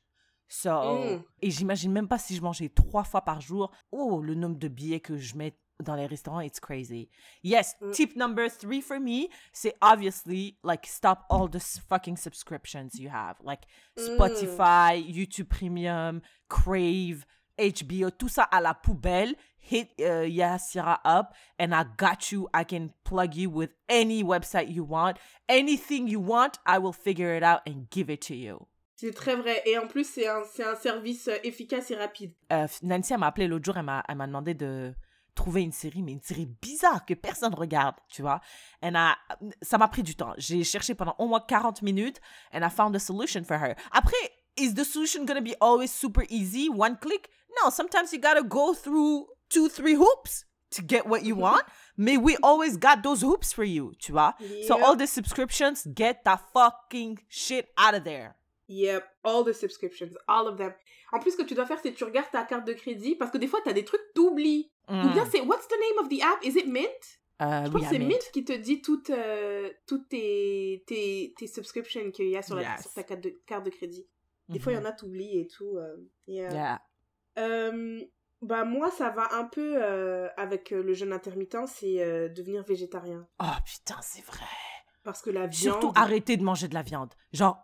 So, 0.53 0.71
Mm. 0.99 1.23
et 1.43 1.51
j'imagine 1.51 1.93
même 1.93 2.09
pas 2.09 2.19
si 2.19 2.35
je 2.35 2.43
mangeais 2.43 2.69
trois 2.69 3.05
fois 3.05 3.21
par 3.23 3.41
jour. 3.41 3.71
Oh, 3.93 4.21
le 4.21 4.35
nombre 4.35 4.59
de 4.59 4.67
billets 4.67 4.99
que 4.99 5.17
je 5.17 5.37
mets 5.37 5.57
dans 5.81 5.95
les 5.95 6.07
restaurants, 6.07 6.41
it's 6.41 6.59
crazy. 6.59 7.09
Yes, 7.45 7.77
Mm. 7.81 7.91
tip 7.93 8.17
number 8.17 8.51
three 8.51 8.81
for 8.83 8.99
me, 8.99 9.29
c'est 9.53 9.77
obviously, 9.81 10.59
like, 10.65 10.87
stop 10.87 11.21
all 11.31 11.49
the 11.49 11.61
fucking 11.89 12.17
subscriptions 12.17 12.91
you 12.99 13.09
have. 13.09 13.37
Like, 13.45 13.63
Mm. 13.97 14.17
Spotify, 14.17 14.97
YouTube 15.01 15.49
Premium, 15.49 16.21
Crave, 16.49 17.25
HBO, 17.57 18.11
tout 18.11 18.29
ça 18.29 18.43
à 18.43 18.61
la 18.61 18.75
poubelle. 18.75 19.37
Hit 19.63 19.89
uh, 20.01 20.25
Yasira 20.27 20.99
up, 21.05 21.35
and 21.61 21.73
I 21.73 21.85
got 21.97 22.33
you. 22.33 22.49
I 22.53 22.65
can 22.65 22.89
plug 23.05 23.35
you 23.37 23.51
with 23.51 23.71
any 23.89 24.25
website 24.25 24.69
you 24.73 24.83
want. 24.85 25.17
Anything 25.49 26.09
you 26.09 26.19
want, 26.19 26.59
I 26.67 26.79
will 26.79 26.95
figure 26.95 27.37
it 27.37 27.43
out 27.45 27.61
and 27.67 27.85
give 27.91 28.11
it 28.11 28.21
to 28.29 28.35
you. 28.35 28.67
C'est 29.01 29.15
très 29.15 29.35
vrai. 29.35 29.63
Et 29.65 29.79
en 29.79 29.87
plus, 29.87 30.07
c'est 30.07 30.29
un, 30.29 30.45
service 30.77 31.29
euh, 31.29 31.37
efficace 31.43 31.91
et 31.91 31.97
rapide. 31.97 32.35
Euh, 32.53 32.67
Nancy, 32.83 33.15
elle 33.15 33.21
m'a 33.21 33.29
appelé 33.29 33.47
l'autre 33.49 33.65
jour, 33.65 33.79
elle 33.79 33.85
m'a 33.85 34.27
demandé 34.27 34.53
de 34.53 34.93
trouver 35.35 35.63
une 35.63 35.73
série, 35.73 36.03
mais 36.03 36.13
une 36.13 36.21
série 36.21 36.45
bizarre 36.61 37.07
que 37.07 37.15
personne 37.15 37.55
regarde, 37.55 37.95
tu 38.11 38.21
vois. 38.21 38.43
And 38.83 38.93
I- 38.95 39.15
ça 39.63 39.79
m'a 39.79 39.89
pris 39.89 40.03
du 40.03 40.15
temps. 40.17 40.35
J'ai 40.37 40.65
cherché 40.65 40.95
pendant 40.95 41.15
au 41.19 41.27
moins 41.29 41.41
40 41.41 41.81
minutes, 41.81 42.21
and 42.53 42.61
I 42.63 42.69
found 42.69 42.95
a 42.95 42.99
solution 42.99 43.43
for 43.43 43.57
her. 43.57 43.75
Après, 43.91 44.19
is 44.59 44.75
the 44.75 44.85
solution 44.85 45.25
gonna 45.25 45.41
be 45.41 45.57
always 45.63 45.89
super 45.89 46.25
easy, 46.29 46.69
one 46.69 46.99
click? 47.01 47.31
No, 47.63 47.71
sometimes 47.71 48.13
you 48.13 48.21
gotta 48.21 48.43
go 48.43 48.75
through 48.75 49.29
two, 49.49 49.71
three 49.71 49.95
hoops 49.95 50.45
to 50.73 50.83
get 50.83 51.07
what 51.07 51.23
you 51.25 51.37
want. 51.37 51.63
Mais 51.97 52.19
we 52.19 52.37
always 52.43 52.77
got 52.77 53.03
those 53.03 53.23
hoops 53.23 53.53
for 53.53 53.65
you, 53.65 53.93
tu 53.99 54.13
vois. 54.13 54.35
So 54.67 54.83
all 54.85 54.95
the 54.95 55.07
subscriptions, 55.07 55.87
get 55.87 56.23
that 56.25 56.41
fucking 56.53 57.19
shit 57.29 57.69
out 57.79 57.95
of 57.95 58.05
there. 58.05 58.37
Yep, 58.73 59.05
all 59.25 59.45
the 59.45 59.53
subscriptions, 59.53 60.13
all 60.29 60.47
of 60.47 60.57
them. 60.57 60.73
En 61.13 61.19
plus, 61.19 61.33
ce 61.33 61.37
que 61.37 61.43
tu 61.43 61.55
dois 61.55 61.67
faire, 61.67 61.79
c'est 61.83 61.91
que 61.93 61.97
tu 61.99 62.05
regardes 62.05 62.31
ta 62.31 62.45
carte 62.45 62.65
de 62.67 62.73
crédit 62.73 63.17
parce 63.17 63.31
que 63.33 63.37
des 63.39 63.49
fois, 63.49 63.61
t'as 63.65 63.73
des 63.73 63.85
trucs 63.85 64.01
t'oublies. 64.15 64.71
Ou 64.89 64.93
Mm. 64.95 65.13
bien, 65.13 65.25
c'est 65.31 65.41
what's 65.41 65.67
the 65.69 65.73
name 65.79 66.05
of 66.05 66.09
the 66.09 66.23
app? 66.23 66.45
Is 66.45 66.57
it 66.59 66.67
Mint? 66.67 66.87
Euh, 67.43 67.65
Je 67.65 67.67
oui, 67.67 67.73
pense 67.73 67.83
que 67.83 67.89
c'est. 67.91 67.99
Mint 67.99 68.31
qui 68.33 68.45
te 68.45 68.53
dit 68.53 68.81
toutes, 68.81 69.11
euh, 69.11 69.71
toutes 69.87 70.09
tes, 70.09 70.85
tes, 70.87 71.35
tes 71.37 71.47
subscriptions 71.49 72.11
qu'il 72.13 72.29
y 72.29 72.37
a 72.37 72.43
sur, 72.43 72.55
la, 72.55 72.63
Yes. 72.63 72.83
sur 72.83 72.93
ta 72.93 73.03
carte 73.03 73.21
de, 73.23 73.31
carte 73.47 73.65
de 73.65 73.71
crédit. 73.71 74.07
Des 74.49 74.59
fois, 74.59 74.73
il 74.73 74.77
y 74.77 74.79
en 74.79 74.85
a 74.85 74.93
t'oublies 74.93 75.41
et 75.41 75.47
tout. 75.49 75.77
euh, 75.77 75.97
yeah. 76.29 76.53
Yeah. 76.53 77.71
Bah, 78.43 78.65
moi, 78.65 78.91
ça 78.91 79.11
va 79.11 79.35
un 79.35 79.45
peu 79.45 79.83
avec 80.37 80.71
le 80.71 80.93
jeûne 80.95 81.13
intermittent, 81.13 81.67
c'est 81.67 82.29
devenir 82.31 82.63
végétarien. 82.63 83.27
Oh 83.43 83.47
putain, 83.65 83.99
c'est 84.03 84.25
vrai. 84.25 84.47
Parce 85.03 85.23
que 85.23 85.31
la 85.31 85.47
viande. 85.47 85.55
Surtout 85.81 85.93
arrêter 85.95 86.37
de 86.37 86.43
manger 86.43 86.69
de 86.69 86.75
la 86.75 86.83
viande. 86.83 87.13
Genre, 87.33 87.59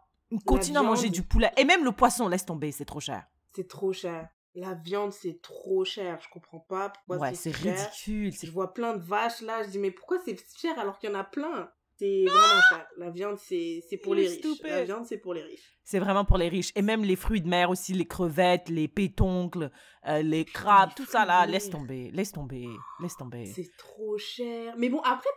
continue 0.44 0.78
à 0.78 0.82
manger 0.82 1.08
du 1.10 1.22
poulet. 1.22 1.50
Et 1.56 1.64
même 1.64 1.84
le 1.84 1.92
poisson, 1.92 2.28
laisse 2.28 2.44
tomber, 2.44 2.72
c'est 2.72 2.84
trop 2.84 3.00
cher. 3.00 3.26
C'est 3.54 3.68
trop 3.68 3.92
cher. 3.92 4.28
La 4.54 4.74
viande, 4.74 5.12
c'est 5.12 5.40
trop 5.42 5.84
cher. 5.84 6.18
Je 6.22 6.28
comprends 6.30 6.60
pas 6.60 6.88
pourquoi 6.90 7.18
ouais, 7.18 7.34
c'est 7.34 7.54
ridicule. 7.54 8.32
c'est- 8.32 8.46
Je 8.46 8.52
vois 8.52 8.72
plein 8.72 8.96
de 8.96 9.02
vaches 9.02 9.42
là, 9.42 9.62
je 9.62 9.68
dis 9.68 9.78
mais 9.78 9.90
pourquoi 9.90 10.18
c'est 10.24 10.36
cher 10.58 10.78
alors 10.78 10.98
qu'il 10.98 11.10
y 11.10 11.12
en 11.12 11.18
a 11.18 11.24
plein? 11.24 11.70
C'est 11.98 12.24
vraiment 12.26 12.60
cher. 12.68 12.86
La 12.98 13.10
viande, 13.10 13.38
c'est 13.38 13.80
pour 14.02 14.14
les 14.14 14.28
riches. 14.28 14.38
stupid. 14.40 14.66
La 14.66 14.84
viande, 14.84 15.06
c'est 15.06 15.16
pour 15.16 15.32
les 15.32 15.42
riches. 15.42 15.78
C'est 15.82 15.98
vraiment 15.98 16.26
pour 16.26 16.36
les 16.36 16.48
riches. 16.48 16.70
Et 16.74 16.82
même 16.82 17.02
les 17.04 17.16
fruits 17.16 17.40
de 17.40 17.48
mer 17.48 17.70
aussi, 17.70 17.94
les 17.94 18.06
crevettes, 18.06 18.68
les 18.68 18.86
pétoncles, 18.88 19.70
euh, 20.06 20.20
les 20.20 20.44
crabes, 20.44 20.90
tout 20.94 21.06
ça 21.06 21.24
là, 21.24 21.46
laisse 21.46 21.70
tomber, 21.70 22.10
laisse 22.12 22.32
tomber, 22.32 22.66
laisse 23.00 23.16
tomber. 23.16 23.46
C'est 23.46 23.70
trop 23.78 24.18
cher. 24.18 24.74
Mais 24.76 24.90
bon, 24.90 25.00
après, 25.00 25.28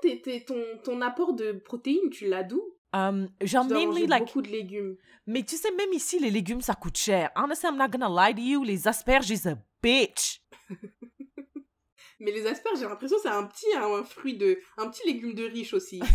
ton, 0.46 0.62
ton 0.84 1.02
apport 1.02 1.34
de 1.34 1.54
protéines, 1.54 2.10
tu 2.10 2.28
l'as 2.28 2.44
d'où? 2.44 2.62
Um, 2.92 3.28
genre, 3.42 3.64
Tu 3.68 3.70
dois 3.74 3.78
mainly 3.86 4.08
like, 4.08 4.26
beaucoup 4.26 4.42
de 4.42 4.48
légumes. 4.50 4.96
mais 5.28 5.44
tu 5.44 5.58
sais, 5.58 5.72
même 5.76 5.94
ici, 5.94 6.20
les 6.20 6.32
légumes, 6.32 6.62
ça 6.62 6.74
coûte 6.74 6.98
cher. 6.98 7.30
Honestly, 7.36 7.68
I'm 7.70 7.78
not 7.78 7.90
gonna 7.90 8.10
lie 8.10 8.34
to 8.34 8.42
you, 8.42 8.64
les 8.64 8.88
asperges 8.88 9.30
is 9.30 9.48
a 9.48 9.56
bitch. 9.84 10.42
Mais 12.22 12.32
les 12.32 12.46
asperges, 12.48 12.80
j'ai 12.80 12.86
l'impression 12.86 13.16
que 13.16 13.22
c'est 13.24 13.30
un 13.30 13.46
petit 13.46 13.66
un, 13.78 13.94
un 14.00 14.04
fruit 14.04 14.36
de... 14.36 14.60
Un 14.78 14.90
petit 14.90 15.08
légume 15.08 15.34
de 15.36 15.46
riche 15.46 15.74
aussi. 15.74 16.02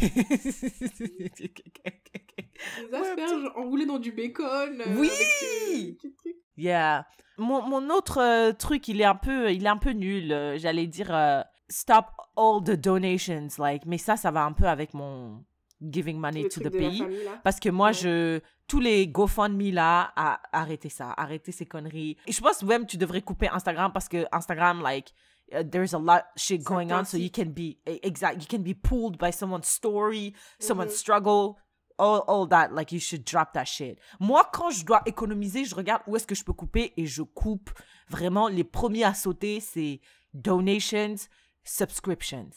Les 2.78 2.94
asperges 2.94 3.50
enroulées 3.56 3.86
dans 3.86 3.98
du 3.98 4.12
bacon. 4.12 4.80
euh, 4.80 4.96
Oui 4.98 5.10
avec, 5.10 6.04
euh. 6.04 6.30
Yeah. 6.56 7.06
Mon, 7.38 7.62
mon 7.62 7.90
autre 7.90 8.20
euh, 8.20 8.52
truc, 8.52 8.86
il 8.88 9.00
est 9.00 9.04
un 9.06 9.14
peu, 9.14 9.50
il 9.52 9.64
est 9.64 9.68
un 9.68 9.76
peu 9.78 9.90
nul. 9.90 10.30
euh, 10.32 10.58
J'allais 10.58 10.86
dire 10.86 11.44
stop 11.68 12.06
all 12.36 12.62
the 12.62 12.72
donations, 12.78 13.48
like. 13.58 13.86
Mais 13.86 13.98
ça, 13.98 14.16
ça 14.16 14.30
va 14.30 14.44
un 14.44 14.52
peu 14.52 14.66
avec 14.66 14.94
mon 14.94 15.44
giving 15.90 16.18
money 16.18 16.48
to 16.48 16.60
the 16.60 16.70
pays. 16.70 16.98
famille. 16.98 17.28
Parce 17.42 17.60
que 17.60 17.68
moi, 17.68 17.88
Ouais. 17.88 17.94
je 17.94 18.40
tous 18.66 18.80
les 18.80 19.06
GoFundMe 19.08 19.70
là, 19.72 20.12
à, 20.16 20.40
arrêtez 20.52 20.88
ça, 20.88 21.12
arrêtez 21.16 21.52
ces 21.52 21.66
conneries. 21.66 22.16
Et 22.26 22.32
je 22.32 22.40
pense 22.40 22.62
même 22.62 22.86
tu 22.86 22.96
devrais 22.96 23.20
couper 23.22 23.48
Instagram 23.48 23.92
parce 23.92 24.08
que 24.08 24.24
Instagram, 24.32 24.82
like, 24.82 25.12
uh, 25.52 25.62
there's 25.70 25.92
a 25.94 25.98
lot 25.98 26.22
shit 26.36 26.62
Ça 26.62 26.68
going 26.70 26.90
on, 26.92 27.04
so 27.04 27.16
you 27.18 27.28
can 27.34 27.46
be 27.50 27.76
e- 27.86 28.00
exact, 28.02 28.40
you 28.42 28.48
can 28.50 28.62
be 28.62 28.74
pulled 28.74 29.18
by 29.18 29.30
someone's 29.32 29.68
story, 29.68 30.32
someone's 30.58 30.92
Mhm. 30.92 30.98
struggle. 30.98 31.54
All, 31.96 32.24
all 32.26 32.48
that, 32.48 32.70
like 32.72 32.90
you 32.90 32.98
should 32.98 33.22
drop 33.24 33.52
that 33.52 33.66
shit. 33.66 34.00
Moi, 34.18 34.42
quand 34.52 34.70
je 34.70 34.84
dois 34.84 35.02
économiser, 35.06 35.64
je 35.64 35.76
regarde 35.76 36.02
où 36.08 36.16
est-ce 36.16 36.26
que 36.26 36.34
je 36.34 36.42
peux 36.42 36.52
couper 36.52 36.92
et 36.96 37.06
je 37.06 37.22
coupe. 37.22 37.70
Vraiment, 38.08 38.48
les 38.48 38.64
premiers 38.64 39.04
à 39.04 39.14
sauter, 39.14 39.60
c'est 39.60 40.00
donations, 40.32 41.14
subscriptions. 41.62 42.50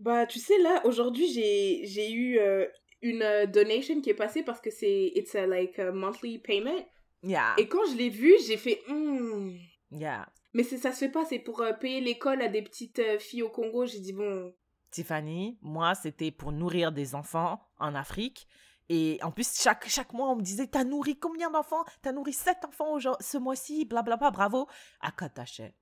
Bah, 0.00 0.26
tu 0.26 0.38
sais, 0.38 0.58
là, 0.58 0.84
aujourd'hui, 0.86 1.32
j'ai 1.32 1.82
j'ai 1.86 2.10
eu 2.10 2.38
euh, 2.38 2.66
une 3.02 3.22
euh, 3.22 3.46
donation 3.46 4.00
qui 4.00 4.10
est 4.10 4.14
passée 4.14 4.42
parce 4.42 4.60
que 4.60 4.70
c'est... 4.70 5.12
It's 5.14 5.34
a, 5.34 5.46
like 5.46 5.78
a 5.78 5.92
monthly 5.92 6.38
payment. 6.38 6.84
Yeah, 7.22 7.54
Et 7.58 7.68
quand 7.68 7.84
je 7.90 7.96
l'ai 7.96 8.08
vu, 8.08 8.32
j'ai 8.46 8.56
fait... 8.56 8.80
Hmm. 8.88 9.56
yeah. 9.92 10.26
Mais 10.54 10.62
c'est- 10.64 10.78
ça 10.78 10.90
se 10.92 10.98
fait 10.98 11.10
pas, 11.10 11.24
c'est 11.26 11.38
pour 11.38 11.60
euh, 11.60 11.72
payer 11.74 12.00
l'école 12.00 12.40
à 12.42 12.48
des 12.48 12.62
petites 12.62 13.00
filles 13.20 13.42
au 13.42 13.50
Congo. 13.50 13.86
J'ai 13.86 14.00
dit, 14.00 14.12
bon... 14.14 14.54
Tiffany, 14.90 15.58
moi, 15.62 15.94
c'était 15.94 16.32
pour 16.32 16.50
nourrir 16.50 16.90
des 16.92 17.14
enfants 17.14 17.60
en 17.78 17.94
Afrique. 17.94 18.48
Et 18.88 19.20
en 19.22 19.30
plus, 19.30 19.60
chaque, 19.62 19.86
chaque 19.88 20.12
mois, 20.12 20.30
on 20.30 20.36
me 20.36 20.42
disait, 20.42 20.66
t'as 20.66 20.82
nourri 20.82 21.16
combien 21.16 21.48
d'enfants? 21.50 21.84
T'as 22.02 22.10
nourri 22.12 22.32
sept 22.32 22.64
enfants 22.66 22.98
ce 23.20 23.38
mois-ci, 23.38 23.84
blablabla, 23.84 24.32
bravo. 24.32 24.66
À 25.00 25.12
quoi 25.12 25.28
t'achètes 25.28 25.76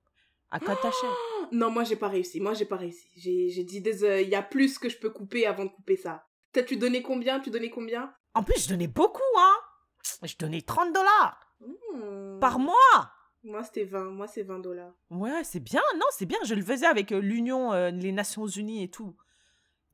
À 0.51 0.59
quoi 0.59 0.75
t'achètes 0.75 1.09
Non, 1.51 1.71
moi, 1.71 1.83
j'ai 1.83 1.95
pas 1.95 2.07
réussi. 2.07 2.39
Moi, 2.39 2.53
j'ai 2.53 2.65
pas 2.65 2.75
réussi. 2.77 3.07
J'ai 3.15 3.63
dit, 3.63 3.81
désolé, 3.81 4.23
il 4.23 4.29
y 4.29 4.35
a 4.35 4.41
plus 4.43 4.77
que 4.77 4.89
je 4.89 4.97
peux 4.99 5.09
couper 5.09 5.45
avant 5.47 5.65
de 5.65 5.69
couper 5.69 5.95
ça. 5.97 6.25
T'as, 6.51 6.63
tu 6.63 6.77
donnais 6.77 7.01
combien? 7.01 7.39
Tu 7.39 7.49
donnais 7.49 7.69
combien? 7.69 8.13
En 8.33 8.43
plus, 8.43 8.63
je 8.63 8.69
donnais 8.69 8.87
beaucoup, 8.87 9.21
hein 9.37 9.55
Je 10.23 10.35
donnais 10.37 10.61
30 10.61 10.93
dollars 10.93 11.39
Hmm. 11.93 12.39
par 12.39 12.57
mois 12.57 13.11
Moi, 13.43 13.63
c'était 13.63 13.83
20. 13.83 14.05
Moi, 14.11 14.27
c'est 14.27 14.43
20 14.43 14.59
dollars. 14.59 14.93
Ouais, 15.09 15.43
c'est 15.43 15.59
bien, 15.59 15.81
non, 15.97 16.05
c'est 16.11 16.25
bien. 16.25 16.37
Je 16.45 16.53
le 16.55 16.61
faisais 16.63 16.85
avec 16.85 17.11
euh, 17.11 17.19
l'Union, 17.19 17.73
euh, 17.73 17.89
les 17.91 18.11
Nations 18.13 18.47
Unies 18.47 18.83
et 18.83 18.89
tout. 18.89 19.15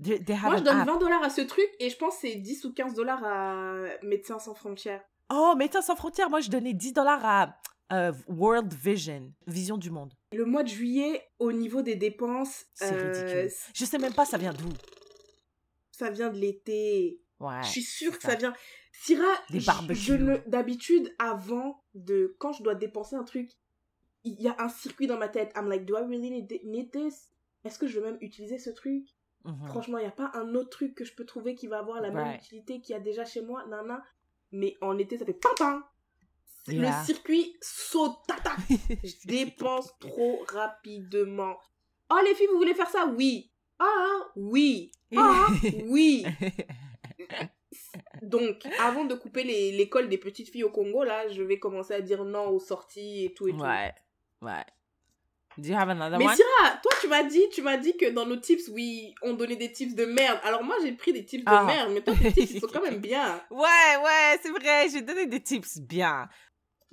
They, 0.03 0.23
they 0.23 0.35
have 0.35 0.43
Moi, 0.43 0.57
je 0.57 0.63
donne 0.63 0.77
app. 0.81 0.87
20 0.87 0.97
dollars 0.99 1.23
à 1.23 1.29
ce 1.31 1.41
truc 1.41 1.67
et 1.79 1.89
je 1.89 1.97
pense 1.97 2.17
c'est 2.21 2.35
10 2.35 2.65
ou 2.65 2.73
15 2.73 2.93
dollars 2.93 3.23
à 3.23 3.83
Médecins 4.03 4.37
Sans 4.39 4.53
Frontières. 4.53 5.01
Oh, 5.33 5.55
Médecins 5.57 5.81
sans 5.81 5.95
frontières, 5.95 6.29
moi, 6.29 6.39
je 6.39 6.49
donnais 6.51 6.73
10 6.73 6.93
dollars 6.93 7.25
à 7.25 7.55
euh, 7.91 8.11
World 8.27 8.73
Vision, 8.73 9.31
Vision 9.47 9.77
du 9.77 9.91
monde. 9.91 10.13
Le 10.33 10.45
mois 10.45 10.63
de 10.63 10.69
juillet, 10.69 11.21
au 11.39 11.51
niveau 11.51 11.81
des 11.81 11.95
dépenses, 11.95 12.65
C'est 12.73 12.93
euh, 12.93 13.11
ridicule. 13.11 13.51
Je 13.73 13.85
sais 13.85 13.97
même 13.97 14.13
pas 14.13 14.25
ça 14.25 14.37
vient 14.37 14.53
d'où. 14.53 14.69
ça 15.91 16.09
vient 16.09 16.29
de 16.29 16.37
l'été. 16.37 17.21
Ouais. 17.39 17.61
je 17.63 17.67
suis 17.69 17.83
sûre 17.83 18.17
que 18.17 18.23
ça, 18.23 18.35
vient. 18.35 18.53
Syrah, 18.93 19.25
Des 19.49 19.59
barbecues. 19.59 20.39
d'habitude 20.47 21.13
avant 21.19 21.83
de 21.93 22.35
quand 22.39 22.53
je 22.53 22.63
dois 22.63 22.75
dépenser 22.75 23.15
un 23.17 23.23
truc, 23.25 23.51
il 24.23 24.41
y 24.41 24.47
a 24.47 24.55
un 24.59 24.69
circuit 24.69 25.05
dans 25.05 25.17
ma 25.17 25.27
tête. 25.27 25.51
I'm 25.55 25.67
like, 25.67 25.85
do 25.85 25.95
I 25.97 26.01
really 26.01 26.31
need, 26.31 26.91
this? 26.91 27.33
Est-ce 27.65 27.77
que 27.77 27.87
je 27.87 27.99
veux 27.99 28.05
même 28.05 28.17
utiliser 28.21 28.57
ce 28.57 28.69
truc? 28.69 29.05
Mhm. 29.43 29.67
Franchement, 29.67 29.97
il 29.99 30.01
n'y 30.01 30.07
a 30.07 30.11
pas 30.11 30.31
un 30.33 30.55
autre 30.55 30.69
truc 30.69 30.95
que 30.95 31.03
je 31.05 31.13
peux 31.13 31.25
trouver 31.25 31.55
qui 31.55 31.67
va 31.67 31.79
avoir 31.79 32.01
la 32.01 32.09
même 32.09 32.35
utilité 32.35 32.81
qu'il 32.81 32.93
y 32.93 32.97
a 32.97 33.01
déjà 33.01 33.25
chez 33.25 33.41
moi, 33.41 33.65
nana. 33.67 34.01
Mais 34.51 34.75
en 34.81 34.97
été, 34.97 35.17
ça 35.17 35.25
fait 35.25 35.33
pam 35.33 35.83
Yeah. 36.67 36.99
Le 36.99 37.05
circuit 37.05 37.55
saute, 37.61 38.17
tata. 38.27 38.55
Je 39.03 39.27
dépense 39.27 39.93
trop 39.99 40.43
rapidement. 40.51 41.55
Oh, 42.11 42.17
les 42.25 42.33
filles, 42.35 42.47
vous 42.51 42.57
voulez 42.57 42.73
faire 42.73 42.89
ça? 42.89 43.05
Oui. 43.05 43.51
Ah, 43.79 44.19
oui. 44.35 44.91
Ah, 45.15 45.47
oui. 45.85 46.25
Donc, 48.21 48.65
avant 48.79 49.05
de 49.05 49.15
couper 49.15 49.43
l'école 49.43 50.09
des 50.09 50.17
petites 50.17 50.49
filles 50.49 50.63
au 50.63 50.69
Congo, 50.71 51.03
là, 51.03 51.27
je 51.29 51.41
vais 51.43 51.59
commencer 51.59 51.93
à 51.93 52.01
dire 52.01 52.23
non 52.23 52.47
aux 52.47 52.59
sorties 52.59 53.25
et 53.25 53.33
tout 53.33 53.47
et 53.47 53.51
tout. 53.51 53.59
Ouais, 53.63 53.93
ouais. 54.41 54.63
Do 55.57 55.69
you 55.69 55.75
have 55.75 55.87
another 55.89 56.17
Mais 56.17 56.25
one? 56.25 56.35
Syrah, 56.35 56.77
toi, 56.83 56.91
tu 56.99 57.07
m'as 57.07 57.23
dit, 57.23 57.47
tu 57.53 57.61
m'as 57.61 57.77
dit 57.77 57.95
que 57.95 58.09
dans 58.09 58.25
nos 58.25 58.35
tips, 58.35 58.67
oui, 58.73 59.15
on 59.21 59.33
donnait 59.33 59.55
des 59.55 59.71
tips 59.71 59.95
de 59.95 60.03
merde. 60.05 60.37
Alors 60.43 60.63
moi, 60.63 60.75
j'ai 60.83 60.91
pris 60.91 61.13
des 61.13 61.23
tips 61.23 61.45
de 61.45 61.49
Ah. 61.49 61.63
merde, 61.63 61.91
mais 61.93 62.01
toi, 62.01 62.13
tes 62.21 62.33
tips, 62.33 62.51
ils 62.55 62.59
sont 62.59 62.67
quand 62.67 62.81
même 62.81 62.99
bien. 62.99 63.41
Ouais, 63.49 63.95
ouais, 64.03 64.39
c'est 64.41 64.49
vrai, 64.51 64.89
j'ai 64.91 65.01
donné 65.01 65.27
des 65.27 65.41
tips 65.41 65.77
bien. 65.79 66.27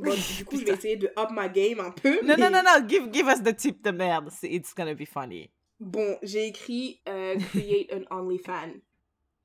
Bon, 0.03 0.15
du 0.39 0.45
coup, 0.45 0.59
je 0.59 0.65
vais 0.65 0.73
essayer 0.73 0.97
de 0.97 1.07
up 1.19 1.31
ma 1.31 1.49
game 1.49 1.81
un 1.81 1.91
peu. 1.91 2.21
Non, 2.23 2.35
mais- 2.37 2.37
non, 2.37 2.51
non, 2.51 2.63
non, 2.65 2.87
give, 2.87 3.09
give 3.13 3.27
us 3.29 3.43
the 3.43 3.57
tip 3.57 3.83
de 3.83 3.91
merde. 3.91 4.31
It's 4.43 4.75
gonna 4.75 4.95
be 4.95 5.07
funny. 5.07 5.51
Bon, 5.81 6.17
j'ai 6.23 6.47
écrit 6.47 7.01
euh, 7.09 7.37
create 7.51 7.93
an 7.93 8.17
OnlyFans. 8.19 8.75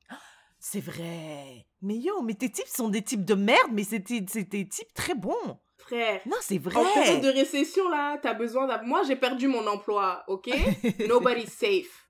C'est 0.60 0.82
vrai. 0.84 1.66
Mais 1.82 1.96
yo, 1.98 2.22
mais 2.22 2.34
tes 2.34 2.50
tips 2.50 2.74
sont 2.76 2.90
des 2.90 3.02
types 3.04 3.24
de 3.26 3.36
merde, 3.36 3.72
mais 3.72 3.84
c'est 3.84 4.00
des 4.00 4.26
tips 4.68 4.94
très 4.96 5.14
bons. 5.16 5.60
Frère, 5.78 6.20
Non, 6.26 6.36
c'est 6.42 6.58
en 6.58 6.84
période 6.84 7.22
de 7.22 7.30
vrai. 7.30 7.40
récession, 7.40 7.88
là, 7.90 8.18
t'as 8.18 8.34
besoin 8.34 8.68
d'un... 8.68 8.82
Moi, 8.82 9.04
j'ai 9.08 9.16
perdu 9.16 9.48
mon 9.48 9.66
emploi, 9.68 10.24
ok? 10.28 10.50
Nobody's 11.08 11.54
safe. 11.54 12.10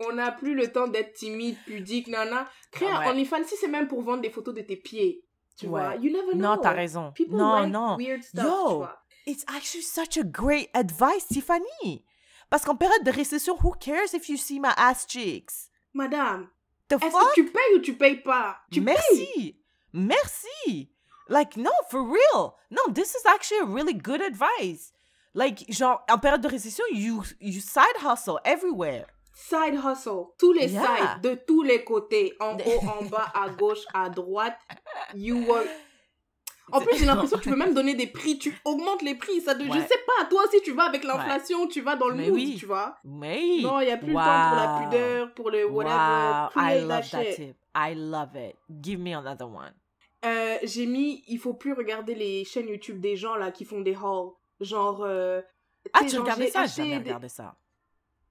On 0.00 0.12
n'a 0.12 0.30
plus 0.32 0.54
le 0.54 0.72
temps 0.72 0.86
d'être 0.86 1.12
timide, 1.14 1.56
pudique, 1.66 2.06
nana. 2.06 2.48
Créer 2.70 2.88
Ah 2.90 3.00
ouais. 3.00 3.06
un 3.06 3.10
OnlyFans, 3.10 3.44
si 3.44 3.56
c'est 3.56 3.68
même 3.68 3.88
pour 3.88 4.00
vendre 4.02 4.22
des 4.22 4.30
photos 4.30 4.54
de 4.54 4.62
tes 4.62 4.76
pieds, 4.76 5.24
tu 5.58 5.66
Ouais. 5.66 5.82
vois. 5.82 5.96
You 5.96 6.10
never 6.12 6.32
know. 6.32 6.54
Non, 6.54 6.58
t'as 6.58 6.72
raison. 6.72 7.12
People 7.12 7.36
Non, 7.36 7.60
like 7.62 7.70
non. 7.72 7.96
weird 7.96 8.22
stuff, 8.22 8.44
Yo. 8.44 8.68
tu 8.68 8.74
vois. 8.76 8.98
It's 9.26 9.44
actually 9.48 9.82
such 9.82 10.16
a 10.16 10.22
great 10.24 10.70
advice, 10.74 11.26
Tiffany. 11.30 12.04
Parce 12.48 12.64
qu'en 12.64 12.76
période 12.76 13.04
de 13.04 13.10
récession, 13.10 13.58
who 13.62 13.72
cares 13.78 14.14
if 14.14 14.28
you 14.30 14.36
see 14.38 14.58
my 14.58 14.72
ass 14.76 15.04
cheeks? 15.06 15.68
Madame, 15.92 16.48
The 16.88 16.94
est-ce 16.94 17.10
fuck? 17.10 17.28
que 17.34 17.34
tu 17.34 17.44
payes 17.50 17.74
ou 17.76 17.80
tu 17.80 17.94
payes 17.94 18.22
pas? 18.22 18.56
Tu 18.72 18.80
payes 18.82 18.94
Merci. 18.94 19.56
Merci. 19.92 20.90
Like, 21.28 21.56
no, 21.58 21.70
for 21.90 22.02
real. 22.02 22.54
No, 22.70 22.90
this 22.92 23.14
is 23.14 23.26
actually 23.26 23.60
a 23.60 23.64
really 23.66 23.92
good 23.92 24.22
advice. 24.22 24.92
Like, 25.34 25.66
genre, 25.70 26.02
en 26.08 26.18
période 26.18 26.40
de 26.40 26.48
récession, 26.48 26.84
you, 26.90 27.22
you 27.40 27.60
side 27.60 27.96
hustle 28.02 28.38
everywhere. 28.46 29.06
Side 29.40 29.76
hustle, 29.84 30.24
tous 30.36 30.52
les 30.52 30.66
Yeah. 30.72 30.82
sides, 30.82 31.20
de 31.22 31.34
tous 31.46 31.62
les 31.62 31.84
côtés, 31.84 32.34
en 32.40 32.56
haut, 32.66 32.80
en 33.00 33.04
bas, 33.04 33.30
à 33.34 33.48
gauche, 33.50 33.84
à 33.94 34.08
droite. 34.10 34.58
You. 35.14 35.46
En 36.70 36.80
plus, 36.82 36.98
j'ai 36.98 37.06
l'impression 37.06 37.38
que 37.38 37.44
tu 37.44 37.48
peux 37.48 37.56
même 37.56 37.72
donner 37.72 37.94
des 37.94 38.08
prix. 38.08 38.36
Tu 38.38 38.54
augmentes 38.66 39.00
les 39.00 39.14
prix. 39.14 39.40
Ça 39.40 39.54
de... 39.54 39.64
Je 39.64 39.70
sais 39.72 40.02
pas, 40.06 40.26
toi 40.28 40.42
aussi, 40.46 40.60
tu 40.60 40.72
vas 40.72 40.82
avec 40.84 41.02
l'inflation, 41.02 41.66
tu 41.66 41.80
vas 41.80 41.96
dans 41.96 42.08
le 42.08 42.16
mood, 42.16 42.30
oui. 42.34 42.56
tu 42.58 42.66
vois. 42.66 42.96
Mais, 43.04 43.60
Non, 43.62 43.80
il 43.80 43.86
n'y 43.86 43.90
a 43.90 43.96
plus 43.96 44.08
le 44.08 44.12
temps 44.12 44.48
pour 44.48 44.56
la 44.56 44.72
Wow. 44.74 44.84
pudeur, 44.84 45.34
pour 45.34 45.50
le 45.50 45.64
whatever. 45.64 45.94
wow, 45.94 46.62
I 46.62 46.80
love 46.82 46.88
that 47.10 47.22
shit. 47.24 47.36
tip. 47.36 47.56
I 47.74 47.94
love 47.94 48.36
it. 48.36 48.56
Give 48.82 48.98
me 49.00 49.14
another 49.14 49.46
one. 49.48 49.72
Euh, 50.26 50.58
j'ai 50.62 50.84
mis, 50.84 51.24
il 51.28 51.38
faut 51.38 51.54
plus 51.54 51.72
regarder 51.72 52.14
les 52.14 52.44
chaînes 52.44 52.68
YouTube 52.68 53.00
des 53.00 53.16
gens 53.16 53.36
là 53.36 53.50
qui 53.50 53.64
font 53.64 53.80
des 53.80 53.96
hauls. 53.96 54.32
Genre. 54.60 55.02
euh, 55.06 55.40
Ah, 55.94 56.00
tu 56.06 56.18
regardais 56.18 56.50
ça? 56.50 56.66
J'ai 56.66 56.82
jamais 56.82 56.98
des- 56.98 57.04
regardé 57.04 57.28
ça. 57.30 57.56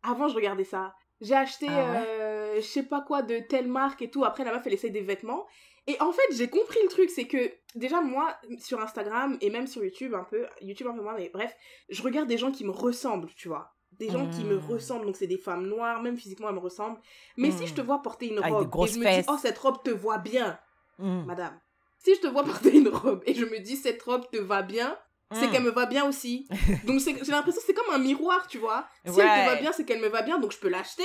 Avant, 0.03 0.27
je 0.27 0.35
regardais 0.35 0.63
ça. 0.63 0.95
J'ai 1.21 1.33
acheté, 1.35 1.67
Ah 1.69 1.91
ouais? 1.91 2.05
euh, 2.07 2.55
je 2.57 2.61
sais 2.65 2.83
pas 2.83 3.01
quoi, 3.01 3.21
de 3.23 3.39
telle 3.39 3.67
marque 3.67 4.01
et 4.03 4.09
tout. 4.09 4.23
Après, 4.23 4.43
la 4.43 4.51
meuf, 4.53 4.61
elle 4.65 4.73
essaye 4.73 4.91
des 4.91 5.01
vêtements. 5.01 5.47
Et 5.87 5.99
en 6.01 6.11
fait, 6.11 6.21
j'ai 6.33 6.49
compris 6.49 6.79
le 6.83 6.89
truc, 6.89 7.09
c'est 7.09 7.27
que 7.27 7.51
déjà, 7.75 8.01
moi, 8.01 8.35
sur 8.59 8.79
Instagram 8.81 9.37
et 9.41 9.49
même 9.49 9.67
sur 9.67 9.83
YouTube 9.83 10.13
un 10.13 10.23
peu, 10.25 10.45
YouTube 10.61 10.87
un 10.87 10.93
peu 10.93 11.01
moins, 11.01 11.15
mais 11.15 11.29
bref, 11.33 11.55
je 11.89 12.01
regarde 12.03 12.27
des 12.27 12.37
gens 12.37 12.51
qui 12.51 12.65
me 12.65 12.71
ressemblent, 12.71 13.29
tu 13.35 13.47
vois. 13.47 13.73
Des 13.93 14.09
gens 14.09 14.27
qui 14.29 14.43
me 14.43 14.57
Mm. 14.57 14.65
ressemblent, 14.65 15.05
donc 15.05 15.15
c'est 15.15 15.27
des 15.27 15.37
femmes 15.37 15.65
noires, 15.65 16.01
même 16.03 16.17
physiquement, 16.17 16.49
elles 16.49 16.55
me 16.55 16.59
ressemblent. 16.59 16.99
Mais 17.37 17.51
si 17.51 17.65
je 17.67 17.73
te 17.73 17.81
vois 17.81 18.01
porter 18.01 18.27
une 18.27 18.41
des 18.41 18.49
robe 18.49 18.69
et 18.83 18.87
je 18.87 18.99
me 18.99 19.03
fesses. 19.03 19.25
dis, 19.25 19.31
oh, 19.31 19.37
cette 19.41 19.57
robe 19.57 19.81
te 19.81 19.89
voit 19.89 20.17
bien, 20.17 20.59
Mm. 20.99 21.23
madame. 21.25 21.59
Si 21.99 22.13
je 22.15 22.19
te 22.21 22.27
vois 22.27 22.43
porter 22.71 22.75
une 22.77 22.89
robe 22.89 23.23
et 23.25 23.33
je 23.33 23.45
me 23.45 23.59
dis, 23.59 23.77
cette 23.77 24.01
robe 24.03 24.29
te 24.29 24.37
va 24.37 24.61
bien, 24.61 24.97
c'est 25.31 25.47
Mm. 25.47 25.51
qu'elle 25.51 25.63
me 25.63 25.71
va 25.71 25.85
bien 25.85 26.07
aussi. 26.07 26.47
Donc 26.85 27.01
c'est- 27.01 27.23
j'ai 27.23 27.31
l'impression 27.31 27.59
que 27.61 27.65
c'est 27.67 27.73
comme 27.73 27.93
un 27.93 27.97
miroir, 27.99 28.47
tu 28.47 28.57
vois. 28.57 28.87
Si 29.05 29.19
elle 29.19 29.27
te 29.27 29.45
va 29.49 29.55
bien, 29.55 29.71
c'est 29.71 29.85
qu'elle 29.85 30.01
me 30.01 30.07
va 30.07 30.21
bien, 30.21 30.39
donc 30.39 30.51
je 30.51 30.57
peux 30.59 30.69
l'acheter. 30.69 31.03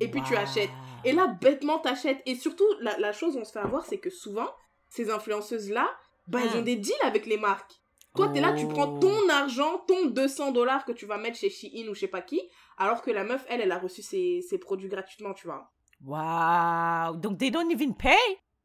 Et 0.00 0.08
puis 0.08 0.22
tu 0.22 0.36
achètes. 0.36 0.70
Et 1.04 1.12
là, 1.12 1.26
bêtement, 1.26 1.78
t'achètes. 1.78 2.22
Et 2.24 2.34
surtout, 2.36 2.66
la, 2.80 2.96
la 2.98 3.12
chose 3.12 3.36
on 3.36 3.44
se 3.44 3.50
fait 3.52 3.58
avoir, 3.58 3.84
c'est 3.84 3.98
que 3.98 4.10
souvent, 4.10 4.48
ces 4.88 5.10
influenceuses-là, 5.10 5.90
bah, 6.28 6.38
elles 6.42 6.54
Mm. 6.56 6.60
ont 6.60 6.62
des 6.62 6.76
deals 6.76 6.94
avec 7.02 7.26
les 7.26 7.36
marques. 7.36 7.72
Toi, 8.16 8.28
t'es 8.28 8.40
là, 8.40 8.52
tu 8.52 8.66
prends 8.68 8.94
Oh. 8.96 8.98
ton 9.00 9.28
argent, 9.28 9.78
ton 9.86 10.06
200 10.06 10.50
dollars 10.52 10.84
que 10.84 10.92
tu 10.92 11.04
vas 11.06 11.18
mettre 11.18 11.36
chez 11.36 11.50
Shein 11.50 11.88
ou 11.88 11.94
je 11.94 12.00
sais 12.00 12.08
pas 12.08 12.22
qui, 12.22 12.40
alors 12.76 13.02
que 13.02 13.10
la 13.10 13.22
meuf, 13.24 13.44
elle, 13.48 13.60
elle 13.60 13.70
a 13.72 13.78
reçu 13.78 14.02
ses, 14.02 14.40
ses 14.48 14.58
produits 14.58 14.88
gratuitement, 14.88 15.34
tu 15.34 15.46
vois. 15.46 15.70
Wow. 16.04 17.16
Donc, 17.16 17.38
they 17.38 17.50
don't 17.50 17.70
even 17.70 17.94
pay? 17.94 18.16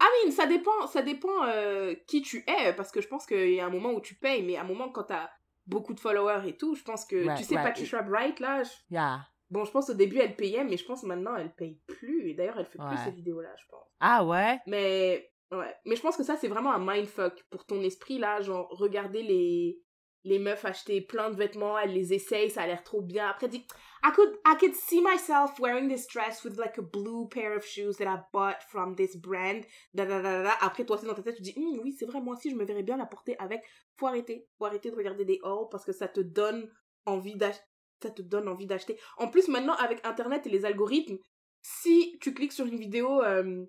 Ah 0.04 0.08
oui, 0.26 0.32
ça 0.34 0.46
dépend, 0.48 0.86
ça 0.88 1.02
dépend 1.02 1.46
euh, 1.46 1.96
qui 2.08 2.22
tu 2.22 2.44
es, 2.46 2.74
parce 2.74 2.92
que 2.92 3.00
je 3.00 3.08
pense 3.08 3.26
qu'il 3.26 3.54
y 3.54 3.60
a 3.62 3.66
un 3.66 3.70
moment 3.70 3.92
où 3.92 4.02
tu 4.02 4.16
payes, 4.16 4.42
mais 4.44 4.58
à 4.58 4.62
un 4.62 4.66
moment 4.66 4.90
quand 4.90 5.04
t'as 5.04 5.30
beaucoup 5.66 5.94
de 5.94 6.00
followers 6.02 6.46
et 6.46 6.58
tout, 6.58 6.76
je 6.76 6.84
pense 6.84 7.06
que, 7.06 7.26
Right, 7.26 7.38
tu 7.38 7.44
sais, 7.46 7.56
right. 7.56 7.68
Patricia 7.68 8.02
Bright, 8.02 8.40
là, 8.42 8.64
je- 8.64 8.72
Yeah. 8.90 9.22
bon, 9.50 9.64
je 9.64 9.72
pense 9.72 9.90
au 9.90 9.94
début 9.94 10.18
elle 10.20 10.36
payait, 10.36 10.66
mais 10.66 10.76
je 10.76 10.84
pense 10.86 11.04
maintenant 11.04 11.38
elle 11.38 11.54
paye 11.56 11.80
plus, 11.88 12.28
et 12.30 12.34
d'ailleurs 12.34 12.60
elle 12.60 12.66
fait 12.66 12.80
plus 12.80 12.98
ces 13.06 13.12
vidéos-là, 13.12 13.56
je 13.58 13.66
pense. 13.70 13.88
Ah 14.02 14.26
ouais? 14.26 14.60
Mais, 14.68 15.32
ouais, 15.54 15.74
mais 15.86 15.96
je 15.96 16.02
pense 16.02 16.18
que 16.18 16.24
ça 16.24 16.36
c'est 16.36 16.50
vraiment 16.50 16.74
un 16.74 16.80
mindfuck 16.86 17.42
pour 17.50 17.66
ton 17.66 17.82
esprit, 17.82 18.18
là, 18.20 18.42
genre, 18.42 18.68
regarder 18.72 19.24
les, 19.24 19.80
les 20.26 20.40
meufs 20.40 20.64
acheter 20.66 21.02
plein 21.02 21.30
de 21.30 21.36
vêtements, 21.36 21.78
elles 21.78 21.94
les 21.94 22.14
essayent, 22.14 22.50
ça 22.50 22.62
a 22.62 22.68
l'air 22.68 22.84
trop 22.84 23.02
bien, 23.02 23.28
après 23.28 23.48
dit, 23.50 23.66
I 24.06 24.12
could, 24.14 24.30
I 24.46 24.56
could 24.60 24.74
see 24.74 25.02
myself 25.02 25.60
wearing 25.60 25.90
this 25.90 26.08
dress 26.08 26.44
with 26.44 26.58
like 26.58 26.78
a 26.78 26.82
blue 26.82 27.28
pair 27.30 27.56
of 27.56 27.66
shoes 27.66 27.98
that 27.98 28.06
I 28.06 28.20
bought 28.34 28.62
from 28.70 28.96
this 28.96 29.16
brand, 29.16 29.64
da 29.94 30.06
da 30.06 30.22
da 30.22 30.44
da. 30.44 30.52
Après, 30.62 30.86
toi 30.86 30.98
aussi, 30.98 31.06
dans 31.06 31.14
ta 31.14 31.24
tête, 31.24 31.36
tu 31.36 31.42
dis, 31.42 31.54
Hum, 31.58 31.80
oui, 31.84 31.94
c'est 31.98 32.06
vrai, 32.06 32.20
moi 32.22 32.36
aussi, 32.36 32.50
je 32.50 32.56
me 32.56 32.66
verrais 32.66 32.84
bien 32.84 32.98
la 32.98 33.06
porter 33.06 33.38
avec. 33.40 33.64
Faut 33.98 34.08
arrêter. 34.08 34.46
Faut 34.58 34.66
arrêter 34.66 34.92
de 34.92 34.96
regarder 34.96 35.24
des 35.26 35.40
hauls 35.44 35.68
parce 35.72 35.86
que 35.86 35.94
ça 35.94 36.08
te 36.10 36.20
donne 36.20 36.70
envie 37.06 37.36
d'acheter. 37.36 37.64
Ça 38.02 38.10
te 38.10 38.22
donne 38.22 38.50
envie 38.50 38.66
d'acheter. 38.68 39.00
En 39.18 39.30
plus, 39.30 39.48
maintenant, 39.48 39.76
avec 39.76 40.06
Internet 40.06 40.46
et 40.48 40.50
les 40.50 40.66
algorithmes, 40.66 41.18
si 41.62 42.18
tu 42.20 42.34
cliques 42.34 42.52
sur 42.52 42.66
une 42.66 42.76
vidéo 42.78 43.22
euh, 43.24 43.66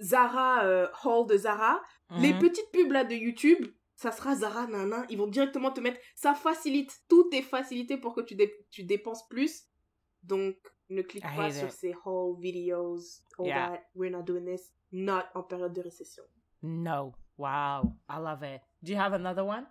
Zara, 0.00 0.64
euh, 0.64 0.88
haul 1.04 1.26
de 1.28 1.36
Zara, 1.36 1.80
les 2.16 2.32
Mhm. 2.32 2.38
petites 2.40 2.70
pubs 2.72 2.90
là 2.90 3.04
de 3.04 3.14
YouTube, 3.14 3.66
ça 3.96 4.10
sera 4.12 4.34
Zara 4.34 4.66
nana. 4.66 5.04
Ils 5.08 5.18
vont 5.18 5.26
directement 5.26 5.70
te 5.70 5.80
mettre. 5.80 6.00
Ça 6.14 6.34
facilite. 6.34 7.00
Tout 7.08 7.28
est 7.32 7.42
facilité 7.42 7.96
pour 7.96 8.14
que 8.14 8.20
tu, 8.22 8.34
dé- 8.34 8.54
tu 8.70 8.82
dépenses 8.84 9.26
plus. 9.28 9.64
Donc, 10.22 10.56
ne 10.90 11.02
clique 11.02 11.22
pas 11.24 11.50
sur 11.52 11.68
it. 11.68 11.72
ces 11.72 11.94
haul 12.04 12.38
videos. 12.40 12.98
All 13.38 13.46
Yeah. 13.46 13.70
that. 13.70 13.82
We're 13.94 14.10
not 14.10 14.22
doing 14.22 14.44
this. 14.44 14.72
Not 14.92 15.24
en 15.34 15.42
période 15.42 15.72
de 15.72 15.80
récession. 15.82 16.24
No. 16.62 17.14
Wow. 17.38 17.94
I 18.08 18.18
love 18.18 18.42
it. 18.42 18.60
Do 18.82 18.92
you 18.92 18.98
have 18.98 19.12
another 19.12 19.44
one? 19.44 19.66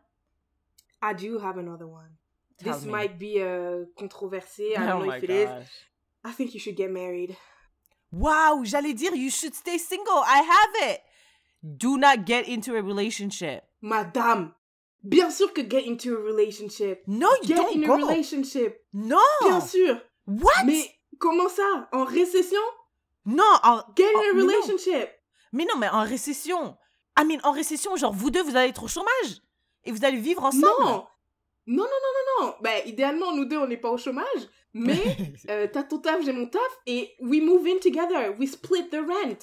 I 1.01 1.13
do 1.13 1.37
have 1.39 1.57
another 1.57 1.87
one. 1.87 2.17
Tell 2.57 2.73
this 2.73 2.85
me. 2.85 2.91
might 2.91 3.17
be 3.17 3.41
uh, 3.41 3.85
controversé. 3.97 4.73
I 4.73 4.85
don't 4.85 5.01
Oh 5.01 5.05
know 5.05 5.11
if 5.11 5.23
it 5.23 5.29
is. 5.29 5.49
gosh. 5.49 5.89
I 6.23 6.31
think 6.31 6.53
you 6.53 6.59
should 6.59 6.77
get 6.77 6.89
married. 6.91 7.35
Wow, 8.11 8.63
j'allais 8.63 8.93
dire 8.93 9.15
you 9.15 9.29
should 9.31 9.53
stay 9.55 9.77
single. 9.77 10.21
I 10.25 10.41
have 10.43 10.89
it. 10.91 11.01
Do 11.63 11.97
not 11.97 12.25
get 12.25 12.47
into 12.47 12.75
a 12.75 12.81
relationship. 12.81 13.63
Madame, 13.83 14.53
bien 15.03 15.29
sûr 15.29 15.51
que 15.53 15.61
get 15.61 15.83
into 15.87 16.15
a 16.15 16.19
relationship. 16.23 17.01
No, 17.05 17.27
you 17.43 17.49
Get 17.49 17.55
don't 17.57 17.75
in 17.75 17.83
a 17.83 17.87
go. 17.87 17.95
relationship. 18.07 18.77
No. 18.93 19.19
Bien 19.41 19.59
sûr. 19.59 19.99
What? 20.25 20.63
Mais 20.65 20.89
comment 21.19 21.49
ça? 21.49 21.89
En 21.91 22.05
récession? 22.05 22.61
Non, 23.25 23.43
en- 23.61 23.81
Get 23.97 24.05
in 24.05 24.19
a 24.19 24.33
mais 24.33 24.41
non. 24.41 24.47
relationship. 24.47 25.09
mais 25.51 25.65
non, 25.65 25.77
mais 25.77 25.89
en 25.89 26.03
récession. 26.03 26.77
I 27.19 27.25
mean, 27.25 27.39
en 27.43 27.51
récession, 27.51 27.95
genre 27.97 28.13
vous 28.13 28.31
deux, 28.31 28.41
vous 28.41 28.55
allez 28.55 28.69
être 28.69 28.83
au 28.83 28.87
chômage 28.87 29.41
et 29.83 29.91
vous 29.91 30.05
allez 30.05 30.17
vivre 30.17 30.43
ensemble. 30.45 30.63
Non. 30.79 31.05
Non, 31.65 31.83
non, 31.83 31.83
non, 31.83 31.85
non, 32.41 32.47
non. 32.47 32.55
Ben, 32.61 32.81
idéalement, 32.85 33.33
nous 33.33 33.45
deux, 33.45 33.57
on 33.57 33.67
n'est 33.67 33.77
pas 33.77 33.91
au 33.91 33.97
chômage. 33.97 34.25
Mais 34.73 34.97
euh, 35.49 35.67
t'as 35.71 35.83
ton 35.83 35.99
taf, 35.99 36.23
j'ai 36.23 36.31
mon 36.33 36.47
taf. 36.47 36.61
Et 36.87 37.11
we 37.19 37.41
move 37.41 37.67
in 37.67 37.79
together. 37.79 38.33
We 38.39 38.49
split 38.49 38.89
the 38.89 38.95
rent. 39.05 39.37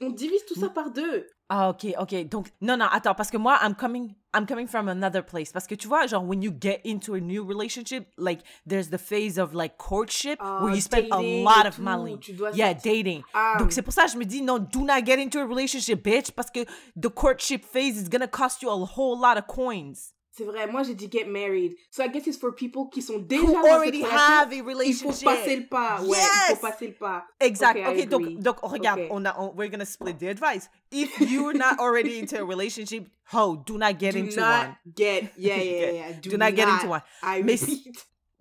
On 0.00 0.10
divise 0.10 0.44
tout 0.46 0.58
ça 0.58 0.68
par 0.68 0.90
deux. 0.90 1.26
Ah, 1.56 1.68
ok, 1.68 1.94
ok. 2.00 2.28
Donc, 2.28 2.48
non, 2.60 2.76
non, 2.76 2.86
attends, 2.90 3.14
parce 3.14 3.30
que 3.30 3.36
moi, 3.36 3.56
I'm 3.62 3.76
coming, 3.76 4.16
I'm 4.34 4.44
coming 4.44 4.66
from 4.66 4.88
another 4.88 5.22
place. 5.22 5.52
Parce 5.52 5.68
que 5.68 5.76
tu 5.76 5.86
vois, 5.86 6.08
genre, 6.08 6.26
when 6.26 6.42
you 6.42 6.50
get 6.50 6.80
into 6.84 7.14
a 7.14 7.20
new 7.20 7.44
relationship, 7.44 8.08
like, 8.18 8.40
there's 8.66 8.88
the 8.90 8.98
phase 8.98 9.38
of, 9.38 9.54
like, 9.54 9.76
courtship, 9.78 10.38
Ah, 10.40 10.64
where 10.64 10.74
you 10.74 10.80
spend 10.80 11.06
a 11.12 11.20
lot 11.20 11.64
of 11.66 11.76
tout, 11.76 11.82
money. 11.82 12.18
Yeah, 12.54 12.72
sortir. 12.74 12.82
dating. 12.82 13.22
Ah. 13.34 13.56
Donc, 13.60 13.70
c'est 13.70 13.82
pour 13.82 13.92
ça 13.92 14.06
que 14.06 14.10
je 14.12 14.18
me 14.18 14.24
dis, 14.24 14.42
non, 14.42 14.58
do 14.58 14.80
not 14.84 15.04
get 15.06 15.20
into 15.20 15.38
a 15.38 15.46
relationship, 15.46 16.02
bitch, 16.02 16.32
parce 16.32 16.50
que 16.50 16.64
the 16.96 17.08
courtship 17.08 17.64
phase 17.64 17.96
is 18.02 18.08
gonna 18.08 18.26
cost 18.26 18.60
you 18.60 18.68
a 18.68 18.74
whole 18.74 19.16
lot 19.16 19.36
of 19.38 19.46
coins. 19.46 20.13
C'est 20.36 20.42
vrai, 20.44 20.66
moi 20.66 20.82
j'ai 20.82 20.94
dit 20.96 21.08
get 21.08 21.26
married. 21.26 21.76
So 21.92 22.02
I 22.02 22.08
guess 22.08 22.26
it's 22.26 22.36
for 22.36 22.52
people 22.52 22.88
qui 22.90 23.02
sont 23.02 23.18
déjà 23.20 23.42
Who 23.44 23.52
dans 23.52 23.62
cette 23.62 23.70
already 23.72 23.98
relation. 24.02 24.18
have 24.18 24.50
a 24.50 24.54
Il 24.56 24.62
faut 24.62 24.68
relationship. 24.68 25.24
passer 25.24 25.56
le 25.56 25.66
pas. 25.68 26.00
Ouais, 26.02 26.18
il 26.50 26.54
faut 26.56 26.60
passer 26.60 26.86
le 26.88 26.94
pas. 26.94 27.24
Exact. 27.38 27.76
Okay, 27.78 27.86
Ok, 27.88 27.98
I 27.98 28.06
donc, 28.06 28.38
donc 28.40 28.56
regarde, 28.62 28.98
Okay. 29.00 29.08
on 29.12 29.24
a, 29.26 29.34
on- 29.38 29.52
we're 29.56 29.70
gonna 29.70 29.84
split 29.84 30.14
the 30.18 30.24
advice. 30.28 30.68
If 30.90 31.20
you're 31.20 31.54
not 31.56 31.78
already 31.78 32.18
into 32.18 32.36
a 32.36 32.44
relationship, 32.44 33.06
ho, 33.32 33.62
do 33.64 33.78
not 33.78 33.96
get 34.00 34.14
Do 34.14 34.18
into 34.18 34.40
not 34.40 34.66
one. 34.66 34.76
get, 34.96 35.32
yeah, 35.38 35.56
yeah, 35.62 35.90
yeah. 35.92 36.12
Do, 36.20 36.30
Do 36.30 36.36
not 36.36 36.54
get 36.56 36.68
into 36.68 36.88
one. 36.88 37.02
I 37.22 37.42
Mais-. 37.42 37.60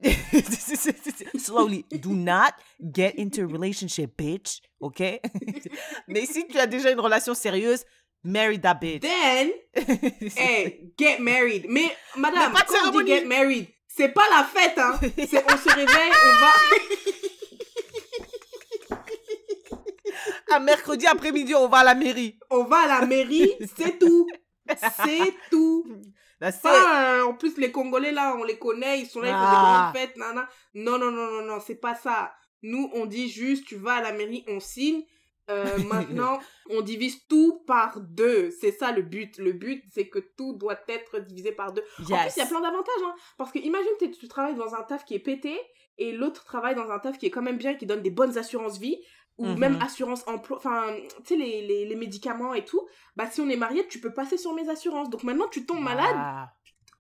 Slowly, 1.38 1.86
do 1.92 2.10
not 2.14 2.54
get 2.92 3.16
into 3.16 3.44
a 3.44 3.48
relationship, 3.48 4.18
bitch. 4.18 4.62
OK? 4.82 5.22
Mais 6.08 6.26
si 6.26 6.46
tu 6.48 6.58
as 6.60 6.68
déjà 6.68 6.92
une 6.92 7.00
relation 7.00 7.34
sérieuse, 7.34 7.86
Marry 8.24 8.58
that 8.60 8.80
bitch. 8.80 9.02
Then, 9.02 9.52
hey, 10.38 10.92
get 10.98 11.20
married. 11.20 11.66
Mais, 11.70 11.92
madame, 12.16 12.54
quand 12.54 12.94
on 12.96 13.02
dit 13.02 13.08
get 13.08 13.26
married, 13.26 13.68
c'est 13.88 14.10
pas 14.10 14.24
la 14.32 14.44
fête, 14.46 14.78
hein. 14.78 14.98
C'est 15.18 15.44
on 15.52 15.58
se 15.58 15.70
réveille, 15.76 16.12
on 16.26 16.40
va... 16.40 16.54
Un 20.56 20.60
mercredi 20.60 21.06
après-midi, 21.08 21.56
on 21.56 21.68
va 21.68 21.80
à 21.80 21.84
la 21.84 21.96
mairie. 21.96 22.38
on 22.50 22.64
va 22.64 22.78
à 22.82 23.00
la 23.02 23.06
mairie, 23.06 23.52
c'est 23.78 23.98
tout. 24.00 24.28
C'est 25.06 25.34
tout. 25.50 25.86
Pas, 26.62 27.20
euh, 27.20 27.24
en 27.24 27.34
plus, 27.34 27.58
les 27.58 27.72
Congolais, 27.72 28.12
là, 28.12 28.36
on 28.38 28.44
les 28.44 28.58
connaît, 28.60 29.00
ils 29.00 29.06
sont 29.08 29.22
là, 29.22 29.30
ils 29.30 29.32
font 29.32 29.38
Ah. 29.40 29.92
des 29.94 30.00
grandes 30.02 30.08
fêtes, 30.10 30.18
nana. 30.18 30.48
Non, 30.74 30.98
non, 30.98 31.12
non, 31.12 31.32
non, 31.32 31.42
non, 31.44 31.60
c'est 31.66 31.76
pas 31.80 31.96
ça. 31.96 32.34
Nous, 32.62 32.90
on 32.94 33.06
dit 33.06 33.30
juste, 33.30 33.66
tu 33.66 33.76
vas 33.78 33.94
à 33.96 34.02
la 34.02 34.12
mairie, 34.12 34.44
on 34.48 34.60
signe. 34.60 35.04
Euh, 35.50 35.78
maintenant, 35.88 36.40
on 36.70 36.82
divise 36.82 37.26
tout 37.28 37.64
par 37.68 38.00
deux. 38.00 38.50
C'est 38.62 38.72
ça 38.72 38.92
le 38.92 39.02
but. 39.02 39.38
Le 39.38 39.52
but, 39.54 39.84
c'est 39.94 40.08
que 40.08 40.20
tout 40.38 40.54
doit 40.54 40.80
être 40.88 41.20
divisé 41.20 41.52
par 41.52 41.74
deux. 41.74 41.84
En 42.00 42.18
plus, 42.24 42.34
il 42.38 42.40
y 42.40 42.44
a 42.44 42.46
plein 42.48 42.62
d'avantages. 42.62 43.04
Hein, 43.06 43.14
parce 43.38 43.52
que 43.52 43.60
imagine, 43.60 43.92
t'es- 44.00 44.12
tu 44.12 44.28
travailles 44.28 44.56
dans 44.56 44.74
un 44.76 44.84
taf 44.84 45.04
qui 45.06 45.16
est 45.16 45.20
pété 45.20 45.60
et 45.98 46.12
l'autre 46.14 46.46
travaille 46.46 46.76
dans 46.76 46.90
un 46.92 47.00
taf 47.00 47.18
qui 47.18 47.26
est 47.26 47.30
quand 47.32 47.42
même 47.42 47.58
bien, 47.58 47.74
qui 47.76 47.86
donne 47.86 48.02
des 48.02 48.10
bonnes 48.12 48.38
assurances 48.38 48.78
vie 48.80 48.98
ou 49.38 49.46
Mhm. 49.48 49.58
même 49.60 49.80
assurance 49.82 50.24
emploi, 50.28 50.58
enfin, 50.58 50.96
tu 51.26 51.34
sais, 51.34 51.36
les, 51.36 51.66
les, 51.66 51.86
les 51.86 51.96
médicaments 51.96 52.54
et 52.54 52.64
tout. 52.64 52.88
Bah, 53.16 53.26
si 53.30 53.42
on 53.42 53.50
est 53.50 53.56
marié, 53.58 53.88
tu 53.88 54.00
peux 54.00 54.14
passer 54.14 54.38
sur 54.38 54.54
mes 54.54 54.70
assurances. 54.70 55.10
Donc 55.10 55.24
maintenant, 55.24 55.48
tu 55.50 55.66
tombes 55.66 55.82
malade, 55.82 56.16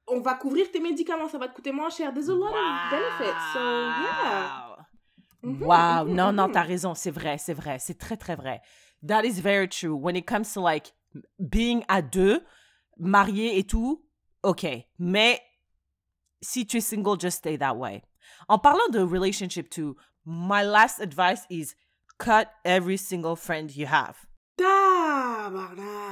on 0.07 0.19
va 0.19 0.33
couvrir 0.33 0.69
tes 0.71 0.79
médicaments, 0.79 1.29
ça 1.29 1.37
va 1.37 1.47
te 1.47 1.53
coûter 1.55 1.71
moins 1.71 1.89
cher. 1.89 2.11
There's 2.13 2.29
a 2.29 2.33
lot 2.33 2.47
of 2.47 2.91
benefits. 2.91 3.39
So, 3.53 3.59
yeah. 3.59 4.62
Wow. 5.43 6.07
Non, 6.07 6.31
non, 6.31 6.49
t'as 6.49 6.63
raison. 6.63 6.93
C'est 6.93 7.11
vrai, 7.11 7.37
c'est 7.37 7.53
vrai. 7.53 7.77
C'est 7.79 7.97
très, 7.97 8.17
très 8.17 8.35
vrai. 8.35 8.61
That 9.05 9.25
is 9.25 9.41
very 9.41 9.67
true. 9.67 9.95
When 9.95 10.15
it 10.15 10.25
comes 10.25 10.53
to 10.53 10.61
like 10.61 10.93
being 11.39 11.83
à 11.87 12.01
deux, 12.01 12.41
marié 12.97 13.57
et 13.57 13.63
tout, 13.65 14.05
ok. 14.43 14.65
Mais 14.97 15.41
si 16.41 16.65
tu 16.65 16.77
es 16.77 16.81
single, 16.81 17.19
just 17.19 17.39
stay 17.39 17.57
that 17.57 17.75
way. 17.75 18.03
En 18.47 18.57
parlant 18.57 18.87
de 18.91 18.99
relationship 18.99 19.69
too, 19.69 19.95
my 20.25 20.63
last 20.63 20.99
advice 21.01 21.45
is 21.49 21.75
cut 22.17 22.47
every 22.63 22.97
single 22.97 23.35
friend 23.35 23.75
you 23.75 23.87
have. 23.87 24.15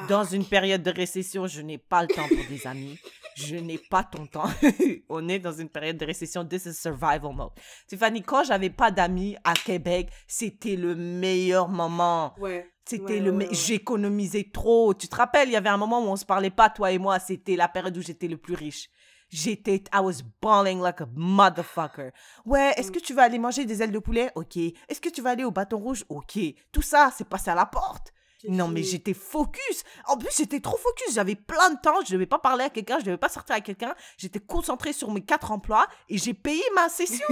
Dans 0.08 0.26
une 0.26 0.44
période 0.44 0.84
de 0.84 0.92
récession, 0.92 1.48
je 1.48 1.62
n'ai 1.62 1.78
pas 1.78 2.02
le 2.02 2.08
temps 2.08 2.28
pour 2.28 2.46
des 2.50 2.68
amis. 2.68 3.00
Je 3.36 3.56
n'ai 3.56 3.78
pas 3.78 4.04
ton 4.04 4.26
temps. 4.26 4.50
On 5.10 5.28
est 5.30 5.40
dans 5.40 5.52
une 5.54 5.70
période 5.70 5.98
de 5.98 6.06
récession. 6.06 6.46
This 6.46 6.66
is 6.66 6.74
survival 6.74 7.34
mode. 7.34 7.52
Tiffany, 7.88 8.22
quand 8.22 8.44
j'avais 8.44 8.70
pas 8.70 8.92
d'amis 8.92 9.36
à 9.44 9.54
Québec, 9.54 10.10
c'était 10.28 10.76
le 10.76 10.96
meilleur 10.96 11.70
moment. 11.70 12.34
Ouais. 12.40 12.70
C'était 12.86 13.04
Ouais, 13.04 13.20
le 13.20 13.32
ouais, 13.32 13.46
me- 13.46 13.50
ouais. 13.50 13.54
j'économisais 13.56 14.50
trop. 14.52 14.94
Tu 14.94 15.08
te 15.08 15.16
rappelles, 15.16 15.50
il 15.50 15.54
y 15.54 15.56
avait 15.56 15.70
un 15.70 15.78
moment 15.78 16.00
où 16.04 16.08
on 16.10 16.16
se 16.16 16.26
parlait 16.26 16.50
pas 16.50 16.70
toi 16.70 16.92
et 16.92 16.98
moi, 16.98 17.20
c'était 17.20 17.56
la 17.56 17.68
période 17.68 17.96
où 17.98 18.02
j'étais 18.02 18.28
le 18.28 18.38
plus 18.38 18.56
riche. 18.56 18.90
J'étais 19.30 19.84
I 19.94 20.00
was 20.02 20.24
balling 20.42 20.82
like 20.82 21.00
a 21.00 21.08
motherfucker. 21.16 22.10
Ouais, 22.46 22.74
est-ce 22.76 22.90
Mm. 22.90 22.92
que 22.92 23.00
tu 23.00 23.14
vas 23.14 23.24
aller 23.24 23.40
manger 23.40 23.64
des 23.66 23.82
ailes 23.82 23.92
de 23.92 24.00
poulet? 24.00 24.30
OK. 24.36 24.58
Est-ce 24.58 25.00
que 25.00 25.08
tu 25.10 25.22
vas 25.22 25.30
aller 25.30 25.46
au 25.46 25.52
bâton 25.52 25.78
rouge? 25.78 26.04
OK. 26.10 26.38
Tout 26.72 26.82
ça, 26.82 27.12
c'est 27.16 27.28
passé 27.30 27.50
à 27.50 27.56
la 27.56 27.66
porte. 27.66 28.12
Non, 28.48 28.68
mais 28.68 28.84
j'étais 28.84 29.14
focus. 29.14 29.84
En 30.08 30.18
plus, 30.18 30.30
j'étais 30.36 30.60
trop 30.60 30.78
focus. 30.78 31.14
J'avais 31.14 31.36
plein 31.36 31.72
de 31.72 31.80
temps. 31.80 32.04
Je 32.06 32.14
devais 32.14 32.26
pas 32.26 32.39
parler 32.39 32.66
à 32.66 32.70
quelqu'un. 32.70 33.00
Je 33.00 33.06
devais 33.06 33.18
pas 33.18 33.30
sortir 33.30 33.54
avec 33.54 33.66
quelqu'un. 33.66 33.96
J'étais 34.18 34.39
concentrée 34.39 34.94
sur 34.94 35.12
mes 35.12 35.24
quatre 35.24 35.52
emplois 35.52 35.88
et 36.10 36.18
j'ai 36.18 36.34
payé 36.34 36.64
ma 36.76 36.89
session. 36.89 37.28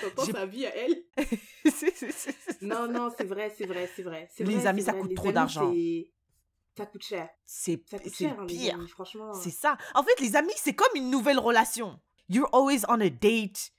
T'entends 0.00 0.24
sa 0.24 0.46
vie 0.46 0.66
à 0.66 0.74
elle 0.74 1.02
Non, 2.62 2.88
non, 2.88 3.10
c'est 3.16 3.24
vrai, 3.24 3.54
c'est 3.56 3.66
vrai, 3.66 3.90
c'est 3.94 4.02
vrai. 4.02 4.28
Les 4.38 4.44
vrai, 4.44 4.66
amis, 4.66 4.82
ça 4.82 4.92
vrai. 4.92 5.00
coûte 5.00 5.10
Les 5.10 5.16
trop 5.16 5.32
d'argent. 5.32 5.72
Ça 6.76 6.86
coûte 6.86 7.04
cher. 7.04 7.28
C'est 7.44 7.82
hein, 7.92 8.46
pire. 8.46 8.74
amis, 8.74 8.88
franchement. 8.88 9.32
C'est 9.34 9.50
ça. 9.50 9.76
En 9.94 10.02
fait, 10.02 10.18
les 10.20 10.36
amis, 10.36 10.54
c'est 10.56 10.74
comme 10.74 10.94
une 10.96 11.10
nouvelle 11.10 11.38
relation. 11.38 12.00
You're 12.28 12.48
always 12.52 12.84
on 12.88 13.00
a 13.00 13.10
date. 13.10 13.70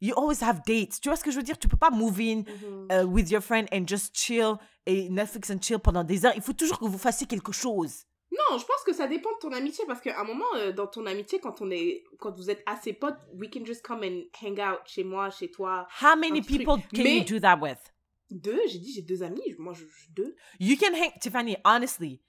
You 0.00 0.14
always 0.16 0.42
have 0.42 0.62
dates. 0.66 1.00
Tu 1.00 1.08
vois 1.08 1.16
ce 1.16 1.24
que 1.24 1.30
je 1.30 1.36
veux 1.36 1.42
dire? 1.42 1.58
Tu 1.58 1.66
peux 1.68 1.76
pas 1.76 1.90
move 1.90 2.20
in 2.20 2.44
Mhm. 2.44 2.88
uh, 2.90 3.04
with 3.04 3.30
your 3.30 3.42
friend 3.42 3.66
and 3.72 3.86
just 3.86 4.14
chill 4.16 4.56
et 4.86 5.08
Netflix 5.10 5.50
and 5.50 5.60
chill 5.60 5.78
pendant 5.78 6.04
des 6.04 6.24
heures. 6.24 6.34
Il 6.36 6.42
faut 6.42 6.52
toujours 6.52 6.78
que 6.78 6.84
vous 6.86 6.98
fassiez 6.98 7.26
quelque 7.26 7.52
chose. 7.52 8.04
Non, 8.30 8.58
je 8.58 8.64
pense 8.64 8.82
que 8.86 8.92
ça 8.92 9.08
dépend 9.08 9.30
de 9.30 9.38
ton 9.40 9.52
amitié 9.52 9.84
parce 9.86 10.00
qu'à 10.00 10.20
un 10.20 10.24
moment, 10.24 10.44
euh, 10.56 10.70
dans 10.72 10.86
ton 10.86 11.06
amitié, 11.06 11.40
quand 11.40 11.60
on 11.62 11.70
est, 11.70 12.04
quand 12.20 12.36
vous 12.36 12.50
êtes 12.50 12.62
assez 12.66 12.92
potes, 12.92 13.18
we 13.34 13.48
can 13.52 13.64
just 13.64 13.82
come 13.82 14.02
and 14.04 14.22
hang 14.40 14.60
out 14.60 14.80
chez 14.86 15.02
moi, 15.02 15.30
chez 15.30 15.50
toi. 15.50 15.88
How 16.02 16.14
many 16.14 16.42
people 16.42 16.74
truc. 16.78 16.90
can 16.94 17.02
Mais- 17.02 17.18
you 17.18 17.24
do 17.24 17.40
that 17.40 17.56
with? 17.60 17.78
Deux, 18.30 18.60
j'ai 18.68 18.78
dit 18.78 18.92
j'ai 18.92 19.02
deux 19.02 19.22
amis, 19.22 19.54
moi 19.58 19.72
je, 19.72 19.84
je- 19.86 20.10
deux. 20.10 20.36
You 20.60 20.76
can 20.76 20.94
hang, 20.94 21.10
Tiffany, 21.20 21.56
honestly, 21.64 22.20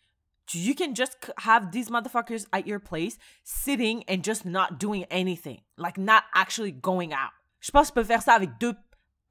you 0.53 0.73
can 0.73 0.95
just 0.95 1.17
have 1.45 1.69
these 1.71 1.89
motherfuckers 1.91 2.47
at 2.53 2.65
your 2.65 2.79
place 2.79 3.17
sitting 3.43 4.03
and 4.07 4.23
just 4.23 4.45
not 4.45 4.79
doing 4.79 5.05
anything. 5.11 5.59
Like 5.77 5.97
not 5.97 6.23
actually 6.33 6.71
going 6.71 7.11
out. 7.13 7.31
Je 7.59 7.71
pense 7.71 7.89
que 7.91 7.99
je 7.99 8.01
peux 8.01 8.07
faire 8.07 8.21
ça 8.21 8.33
avec 8.33 8.49
deux, 8.59 8.73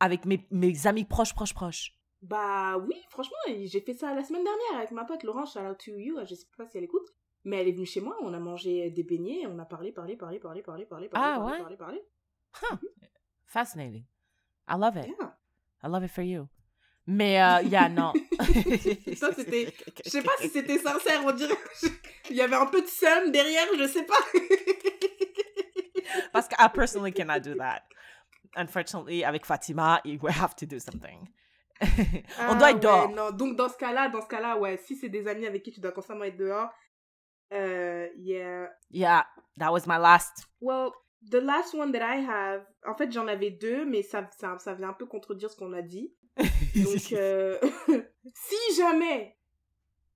avec 0.00 0.24
mes, 0.24 0.46
mes 0.50 0.86
amis 0.86 1.04
proches, 1.04 1.34
proches, 1.34 1.54
proches. 1.54 1.94
Bah 2.20 2.76
oui, 2.78 2.94
franchement, 3.10 3.36
j'ai 3.46 3.80
fait 3.80 3.94
ça 3.94 4.12
la 4.14 4.24
semaine 4.24 4.42
dernière 4.44 4.78
avec 4.78 4.90
ma 4.90 5.04
pote 5.04 5.22
Laurence, 5.22 5.52
shout 5.52 5.60
out 5.60 5.78
to 5.78 5.92
you, 5.96 6.18
je 6.28 6.34
sais 6.34 6.46
pas 6.56 6.66
si 6.66 6.76
elle 6.76 6.84
écoute, 6.84 7.06
mais 7.44 7.58
elle 7.60 7.68
est 7.68 7.72
venue 7.72 7.86
chez 7.86 8.00
moi, 8.00 8.16
on 8.22 8.34
a 8.34 8.40
mangé 8.40 8.90
des 8.90 9.04
beignets, 9.04 9.46
on 9.46 9.56
a 9.60 9.64
parlé, 9.64 9.92
parlé, 9.92 10.16
parlé, 10.16 10.38
parlé, 10.40 10.60
parlé, 10.62 10.84
parlé, 10.84 11.08
Ah, 11.12 11.36
parlé, 11.38 11.52
ouais? 11.52 11.58
parlé, 11.60 11.76
parlé. 11.76 12.02
Fascinating. 13.46 14.04
I 14.68 14.74
love 14.76 14.96
it. 14.96 15.06
Yeah. 15.06 15.32
I 15.82 15.86
love 15.88 16.02
it 16.04 16.10
for 16.10 16.22
you. 16.24 16.48
Mais, 17.06 17.40
euh, 17.40 17.62
yeah, 17.62 17.88
non. 17.98 18.12
Ça, 19.16 19.32
c'était- 19.32 19.72
Je 20.04 20.10
sais 20.10 20.22
pas 20.22 20.32
si 20.40 20.48
c'était 20.48 20.78
sincère, 20.78 21.22
on 21.24 21.32
dirait. 21.32 21.54
Il 22.30 22.36
y 22.36 22.42
avait 22.42 22.56
un 22.56 22.66
peu 22.66 22.82
de 22.82 22.86
seum 22.86 23.30
derrière, 23.30 23.66
je 23.78 23.86
sais 23.86 24.04
pas. 24.04 24.18
Parce 26.32 26.48
que 26.48 26.54
I 26.58 26.68
personally 26.74 27.12
cannot 27.12 27.40
do 27.40 27.54
that. 27.54 27.82
Unfortunately, 28.56 29.24
avec 29.24 29.44
Fatima, 29.46 30.00
we 30.04 30.32
have 30.40 30.54
to 30.56 30.66
do 30.66 30.78
something. 30.78 31.28
On 31.80 32.56
doit 32.56 32.66
Ah, 32.66 32.70
être 32.72 32.80
dehors. 32.80 33.08
ouais, 33.08 33.14
non. 33.14 33.30
Donc 33.30 33.56
dans 33.56 33.68
ce 33.68 33.76
cas-là, 33.76 34.08
dans 34.08 34.22
ce 34.22 34.26
cas-là, 34.26 34.56
ouais, 34.58 34.76
si 34.78 34.96
c'est 34.96 35.08
des 35.08 35.26
amis 35.28 35.46
avec 35.46 35.62
qui 35.62 35.70
tu 35.70 35.80
dois 35.80 35.92
constamment 35.92 36.24
être 36.24 36.36
dehors, 36.36 36.70
euh, 37.52 38.08
yeah. 38.16 38.68
Yeah, 38.90 39.26
that 39.58 39.70
was 39.72 39.86
my 39.86 39.98
last. 39.98 40.46
Well, 40.60 40.90
the 41.30 41.36
last 41.40 41.74
one 41.74 41.92
that 41.92 42.00
I 42.02 42.24
have, 42.24 42.64
en 42.86 42.94
fait 42.94 43.10
j'en 43.12 43.26
avais 43.28 43.50
deux, 43.50 43.84
mais 43.84 44.02
ça, 44.02 44.28
ça, 44.38 44.58
ça 44.58 44.74
vient 44.74 44.88
un 44.90 44.92
peu 44.94 45.06
contredire 45.06 45.50
ce 45.50 45.56
qu'on 45.56 45.72
a 45.72 45.82
dit. 45.82 46.12
Donc 46.74 47.12
euh, 47.12 47.58
si 48.34 48.76
jamais 48.76 49.36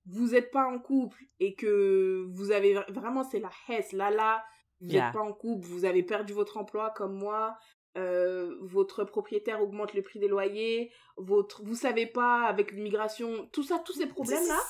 vous 0.07 0.29
n'êtes 0.31 0.51
pas 0.51 0.67
en 0.67 0.79
couple 0.81 1.23
et 1.39 1.55
que 1.55 2.27
vous 2.33 2.51
avez 2.51 2.75
vra- 2.75 2.93
vraiment 2.93 3.23
c'est 3.25 3.41
la 3.41 3.51
hesse, 3.69 3.93
là 3.93 4.11
là, 4.11 4.45
vous 4.81 4.89
n'êtes 4.89 4.95
Yeah. 4.97 5.13
pas 5.13 5.21
en 5.21 5.33
couple, 5.33 5.65
vous 5.69 5.85
avez 5.85 6.03
perdu 6.03 6.33
votre 6.33 6.57
emploi 6.57 6.91
comme 6.91 7.15
moi, 7.15 7.57
euh, 7.97 8.57
votre 8.63 9.05
propriétaire 9.05 9.63
augmente 9.63 9.93
le 9.95 10.03
prix 10.03 10.19
des 10.19 10.29
loyers, 10.29 10.91
votre, 11.17 11.63
vous 11.63 11.75
savez 11.75 12.07
pas 12.07 12.45
avec 12.47 12.73
l'immigration, 12.73 13.49
tout 13.53 13.63
ça, 13.63 13.79
tous 13.85 13.93
ces 13.93 14.07
problèmes 14.07 14.47
là, 14.47 14.61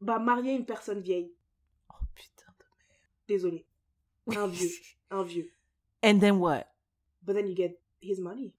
bah 0.00 0.18
mariez 0.18 0.52
une 0.52 0.66
personne 0.66 1.00
vieille. 1.00 1.32
Oh 1.90 2.04
putain 2.14 2.52
de 2.58 2.64
Désolé, 3.28 3.66
un 4.34 4.48
vieux, 4.48 4.70
un 5.10 5.22
vieux. 5.22 5.52
And 6.04 6.18
then 6.18 6.36
what? 6.38 6.64
But 7.22 7.34
then 7.34 7.46
you 7.46 7.54
get 7.54 7.80
his 8.00 8.20
money. 8.20 8.54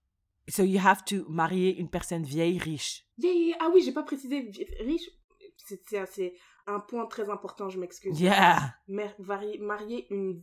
So 0.50 0.64
you 0.64 0.80
have 0.80 1.04
to 1.06 1.26
marier 1.28 1.78
une 1.78 1.90
personne 1.90 2.24
vieille 2.24 2.58
riche. 2.58 3.06
Yeah, 3.18 3.34
yeah, 3.34 3.48
yeah. 3.48 3.58
Ah 3.60 3.70
oui, 3.74 3.82
j'ai 3.82 3.92
pas 3.92 4.04
précisé 4.04 4.50
riche. 4.80 5.10
C'est 5.58 6.36
un 6.68 6.80
point 6.80 7.06
très 7.08 7.30
important, 7.30 7.70
je 7.70 7.80
m'excuse. 7.80 8.20
Yeah. 8.20 8.76
Marier 8.88 10.08
une 10.10 10.42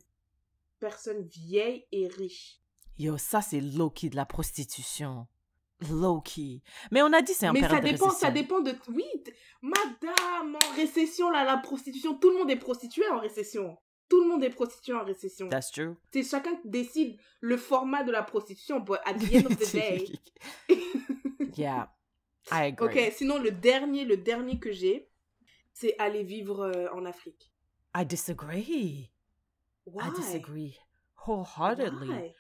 personne 0.79 1.23
vieille 1.23 1.87
et 1.93 2.07
riche. 2.09 2.61
Yo, 2.99 3.19
ça 3.19 3.43
c'est 3.43 3.61
low-key 3.61 4.09
de 4.11 4.17
la 4.17 4.25
prostitution. 4.27 5.27
Low-key. 5.91 6.63
Mais 6.93 7.03
on 7.03 7.13
a 7.13 7.21
dit 7.23 7.33
c'est 7.35 7.47
un 7.47 7.53
Mais 7.53 7.61
ça 7.63 7.81
de 7.81 7.89
dépend, 7.89 8.11
ça 8.11 8.29
récession. 8.29 8.33
dépend 8.33 8.61
de. 8.61 8.75
Oui, 8.89 9.05
madame, 9.61 10.57
en 10.57 10.75
récession, 10.77 11.31
là, 11.31 11.45
la 11.45 11.57
prostitution, 11.59 12.15
tout 12.15 12.31
le 12.31 12.39
monde 12.39 12.51
est 12.51 12.57
prostitué 12.57 13.07
en 13.09 13.19
récession. 13.19 13.77
Tout 14.09 14.23
le 14.23 14.29
monde 14.29 14.45
est 14.45 14.51
prostitué 14.51 14.93
en 14.93 15.05
récession. 15.05 15.49
That's 15.49 15.73
true. 15.73 15.97
C'est 16.13 16.23
chacun 16.23 16.55
qui 16.57 16.69
décide 16.69 17.19
le 17.41 17.57
format 17.57 18.05
de 18.05 18.13
la 18.13 18.23
prostitution. 18.23 18.79
But 18.81 18.99
at 19.05 19.15
the 19.15 19.35
end 19.35 19.47
of 19.47 19.59
the 19.59 19.73
day. 19.73 20.09
yeah, 21.57 21.91
I 22.53 22.67
agree. 22.69 23.07
ok, 23.09 23.13
sinon, 23.13 23.39
le 23.39 23.51
dernier, 23.51 24.05
le 24.05 24.17
dernier 24.17 24.59
que 24.59 24.71
j'ai, 24.73 25.09
c'est 25.73 25.97
aller 25.99 26.23
vivre 26.23 26.61
euh, 26.61 26.87
en 26.95 27.05
Afrique. 27.07 27.51
I 27.97 28.05
disagree. 28.05 29.11
Why? 29.87 30.05
I 30.07 30.11
disagree 30.17 30.77
wholeheartedly. 31.27 32.09
Why? 32.09 32.33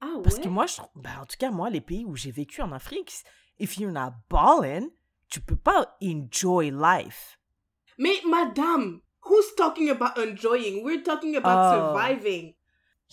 Ah 0.00 0.14
ouais? 0.16 0.22
Parce 0.22 0.38
que 0.38 0.48
moi, 0.48 0.66
je, 0.66 0.76
trouve- 0.76 0.90
ben, 0.94 1.10
en 1.20 1.26
tout 1.26 1.36
cas, 1.38 1.50
moi, 1.50 1.70
les 1.70 1.80
pays 1.80 2.04
où 2.04 2.16
j'ai 2.16 2.30
vécu 2.30 2.62
en 2.62 2.72
Afrique, 2.72 3.12
if 3.58 3.76
you're 3.78 3.92
not 3.92 4.12
ballin', 4.30 4.88
tu 5.28 5.40
peux 5.40 5.56
pas 5.56 5.96
enjoy 6.02 6.70
life. 6.70 7.38
Mais 7.98 8.20
madame, 8.26 9.00
who's 9.24 9.54
talking 9.56 9.90
about 9.90 10.16
enjoying? 10.18 10.82
We're 10.84 11.02
talking 11.02 11.36
about 11.36 11.74
Oh. 11.74 11.92
surviving. 11.94 12.54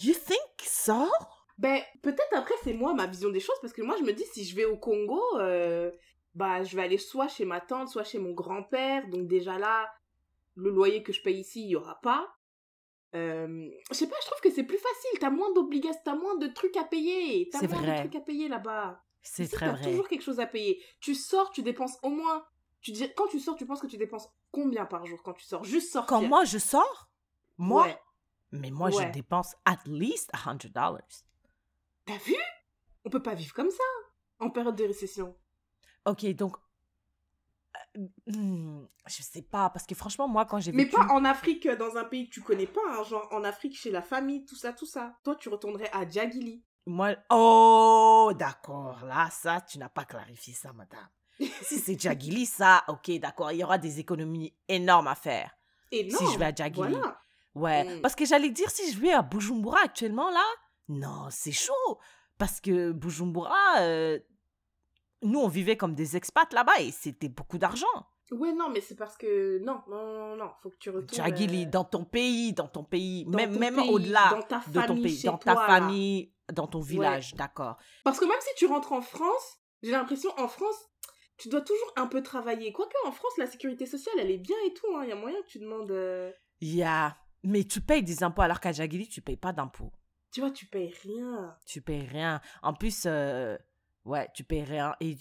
You 0.02 0.14
think 0.14 0.62
so? 0.64 1.10
Ben, 1.58 1.82
peut-être 2.04 2.34
après, 2.36 2.54
c'est 2.64 2.74
moi 2.74 2.94
ma 2.94 3.08
vision 3.08 3.30
des 3.30 3.40
choses, 3.40 3.58
parce 3.62 3.74
que 3.74 3.82
moi, 3.82 3.96
je 4.00 4.04
me 4.04 4.14
dis, 4.14 4.26
si 4.32 4.46
je 4.46 4.56
vais 4.56 4.66
au 4.66 4.78
Congo, 4.78 5.22
euh, 5.40 5.92
bah, 6.36 6.64
je 6.64 6.76
vais 6.76 6.84
aller 6.84 6.98
soit 7.00 7.28
chez 7.28 7.46
ma 7.46 7.60
tante, 7.60 7.90
soit 7.90 8.04
chez 8.04 8.20
mon 8.20 8.32
grand-père. 8.32 9.08
Donc, 9.10 9.28
déjà 9.28 9.58
là, 9.58 9.88
le 10.56 10.70
loyer 10.70 11.02
que 11.04 11.12
je 11.12 11.22
paye 11.22 11.40
ici, 11.40 11.64
il 11.64 11.70
y 11.72 11.76
aura 11.76 12.00
pas. 12.02 12.28
Euh, 13.18 13.70
je 13.89 13.95
sais 13.95 14.07
pas, 14.07 14.15
je 14.22 14.28
trouve 14.28 14.41
que 14.41 14.51
c'est 14.51 14.63
plus 14.63 14.78
facile. 14.78 15.20
T'as 15.20 15.30
moins 15.30 15.51
d'obligations, 15.53 16.01
t'as 16.05 16.15
moins 16.15 16.36
de 16.38 16.47
trucs 16.47 16.78
à 16.78 16.84
payer. 16.84 17.49
T'as 17.51 17.68
moins 17.68 17.82
vrai. 17.82 17.93
de 17.95 17.99
trucs 18.01 18.15
à 18.15 18.22
payer 18.22 18.47
là-bas. 18.47 19.03
C'est 19.22 19.47
très 19.51 19.65
t'as 19.65 19.74
vrai. 19.74 19.84
toujours 19.89 20.07
quelque 20.07 20.22
chose 20.24 20.39
à 20.39 20.45
payer. 20.45 20.82
Tu 21.01 21.15
sors, 21.15 21.49
tu 21.51 21.61
dépenses 21.63 21.97
au 22.03 22.09
moins. 22.09 22.45
Tu 22.82 22.91
dis, 22.91 23.11
quand 23.15 23.28
tu 23.28 23.39
sors, 23.39 23.55
tu 23.55 23.65
penses 23.65 23.82
que 23.82 23.88
tu 23.88 23.97
dépenses 23.97 24.30
combien 24.51 24.86
par 24.86 25.05
jour 25.05 25.22
quand 25.24 25.34
tu 25.34 25.43
sors? 25.45 25.63
Juste 25.63 25.91
sortir. 25.91 26.07
Quand 26.07 26.22
moi 26.22 26.45
je 26.45 26.57
sors, 26.57 27.09
moi, 27.57 27.84
Ouais. 27.86 27.99
mais 28.51 28.72
moi 28.72 28.89
Ouais. 28.95 29.07
je 29.07 29.11
dépense 29.11 29.55
at 29.65 29.80
least 29.86 30.32
$100. 30.34 31.26
T'as 32.05 32.18
vu? 32.20 32.36
On 33.03 33.09
peut 33.09 33.22
pas 33.24 33.34
vivre 33.36 33.53
comme 33.53 33.72
ça 33.72 33.84
en 34.39 34.49
période 34.49 34.76
de 34.76 34.86
récession. 34.86 35.36
Ok, 36.05 36.26
donc. 36.28 36.55
Hmm, 38.28 38.86
je 39.08 39.22
sais 39.22 39.42
pas, 39.42 39.70
parce 39.70 39.86
que 39.86 39.96
franchement, 39.96 40.28
moi, 40.28 40.46
quand 40.46 40.60
j'ai 40.60 40.72
Mais 40.72 40.86
pas 40.86 41.08
en 41.10 41.26
Afrique, 41.26 41.66
euh, 41.66 41.76
dans 41.76 41.98
un 41.98 42.04
pays 42.04 42.30
que 42.30 42.34
tu 42.34 42.42
connais 42.42 42.68
pas, 42.68 42.82
hein, 42.90 43.04
genre 43.04 43.28
en 43.32 43.44
Afrique 43.44 43.78
chez 43.78 43.92
la 43.92 44.02
famille, 44.02 44.46
tout 44.46 44.56
ça, 44.56 44.74
tout 44.74 44.86
ça. 44.86 45.18
Toi, 45.24 45.36
tu 45.36 45.50
retournerais 45.50 45.90
à 45.94 46.08
Djagili. 46.08 46.64
Moi. 46.86 47.16
Oh, 47.30 48.32
d'accord. 48.38 49.04
Là, 49.06 49.30
ça, 49.32 49.62
tu 49.62 49.78
n'as 49.78 49.90
pas 49.90 50.06
clarifié 50.06 50.54
ça, 50.54 50.72
madame. 50.74 51.08
si 51.62 51.80
c'est 51.80 52.00
Djagili, 52.00 52.46
ça, 52.46 52.84
ok, 52.88 53.12
d'accord. 53.20 53.52
Il 53.52 53.60
y 53.60 53.64
aura 53.64 53.78
des 53.78 54.00
économies 54.00 54.56
énormes 54.68 55.08
à 55.08 55.16
faire. 55.16 55.52
Et 55.92 56.08
non, 56.08 56.18
Si 56.18 56.34
je 56.34 56.40
vais 56.40 56.46
à 56.46 56.56
Djagili. 56.56 56.94
Voilà. 56.94 57.20
Ouais. 57.56 57.84
Mm. 57.98 58.02
Parce 58.02 58.16
que 58.16 58.26
j'allais 58.26 58.52
dire, 58.52 58.70
si 58.70 58.92
je 58.92 59.00
vais 59.00 59.12
à 59.12 59.22
Bujumbura 59.22 59.82
actuellement, 59.84 60.30
là, 60.30 60.44
non, 60.90 61.28
c'est 61.30 61.52
chaud. 61.52 62.00
Parce 62.38 62.62
que 62.62 62.92
Bujumbura, 62.92 63.80
euh, 63.80 64.20
nous, 65.24 65.39
on 65.39 65.47
vivait 65.47 65.78
comme 65.78 65.95
des 65.95 66.15
expats 66.18 66.51
là-bas 66.53 66.80
et 66.80 66.91
c'était 66.91 67.30
beaucoup 67.30 67.57
d'argent. 67.57 67.86
Ouais, 68.32 68.51
non, 68.53 68.70
mais 68.70 68.82
c'est 68.82 68.95
parce 68.95 69.15
que. 69.18 69.59
Non, 69.59 69.82
non, 69.88 70.05
non, 70.05 70.36
non, 70.36 70.51
faut 70.61 70.70
que 70.70 70.76
tu 70.78 70.89
retournes. 70.89 71.26
Djagili, 71.26 71.63
euh, 71.65 71.70
dans 71.70 71.86
ton 71.86 72.03
pays, 72.03 72.51
dans 72.53 72.68
ton 72.68 72.84
pays, 72.84 73.24
dans 73.26 73.38
même, 73.38 73.57
même 73.57 73.80
au-delà 73.80 74.38
de 74.68 74.82
ton 74.86 75.01
pays, 75.01 75.24
dans 75.24 75.38
ta 75.38 75.53
toi, 75.53 75.68
là. 75.68 75.80
famille, 75.80 76.34
dans 76.51 76.68
ton 76.68 76.82
village, 76.82 77.34
d'accord. 77.36 77.78
Parce 78.03 78.20
que 78.20 78.26
même 78.26 78.39
si 78.41 78.49
tu 78.57 78.65
rentres 78.65 78.91
en 78.91 79.01
France, 79.01 79.59
j'ai 79.82 79.91
l'impression 79.91 80.30
en 80.38 80.49
France, 80.49 80.76
tu 81.38 81.47
dois 81.47 81.61
toujours 81.61 81.93
un 81.95 82.07
peu 82.07 82.22
travailler. 82.22 82.74
Quoique 82.74 82.95
en 83.05 83.11
France, 83.13 83.32
la 83.38 83.45
sécurité 83.47 83.86
sociale, 83.86 84.15
elle 84.20 84.32
est 84.32 84.38
bien 84.39 84.57
et 84.65 84.74
tout. 84.74 84.88
hein. 84.97 85.03
Il 85.03 85.09
y 85.09 85.13
a 85.13 85.15
moyen 85.15 85.41
que 85.43 85.47
tu 85.47 85.59
demandes. 85.59 85.91
euh, 85.91 86.30
Yeah. 86.59 87.15
Mais 87.43 87.63
tu 87.63 87.80
payes 87.80 88.03
des 88.03 88.24
impôts 88.24 88.41
alors 88.41 88.59
qu'à 88.59 88.74
Djagili, 88.74 89.07
tu 89.07 89.22
payes 89.22 89.38
pas 89.38 89.53
d'impôts. 89.53 89.93
Tu 90.34 90.41
vois, 90.41 90.51
tu 90.51 90.65
payes 90.65 90.93
rien. 91.03 91.55
Tu 91.65 91.82
payes 91.82 92.05
rien. 92.07 92.41
En 92.61 92.74
plus, 92.74 93.03
euh, 93.05 93.57
ouais, 94.08 94.28
tu 94.34 94.43
payes 94.43 94.64
rien 94.64 94.95
et 94.99 95.16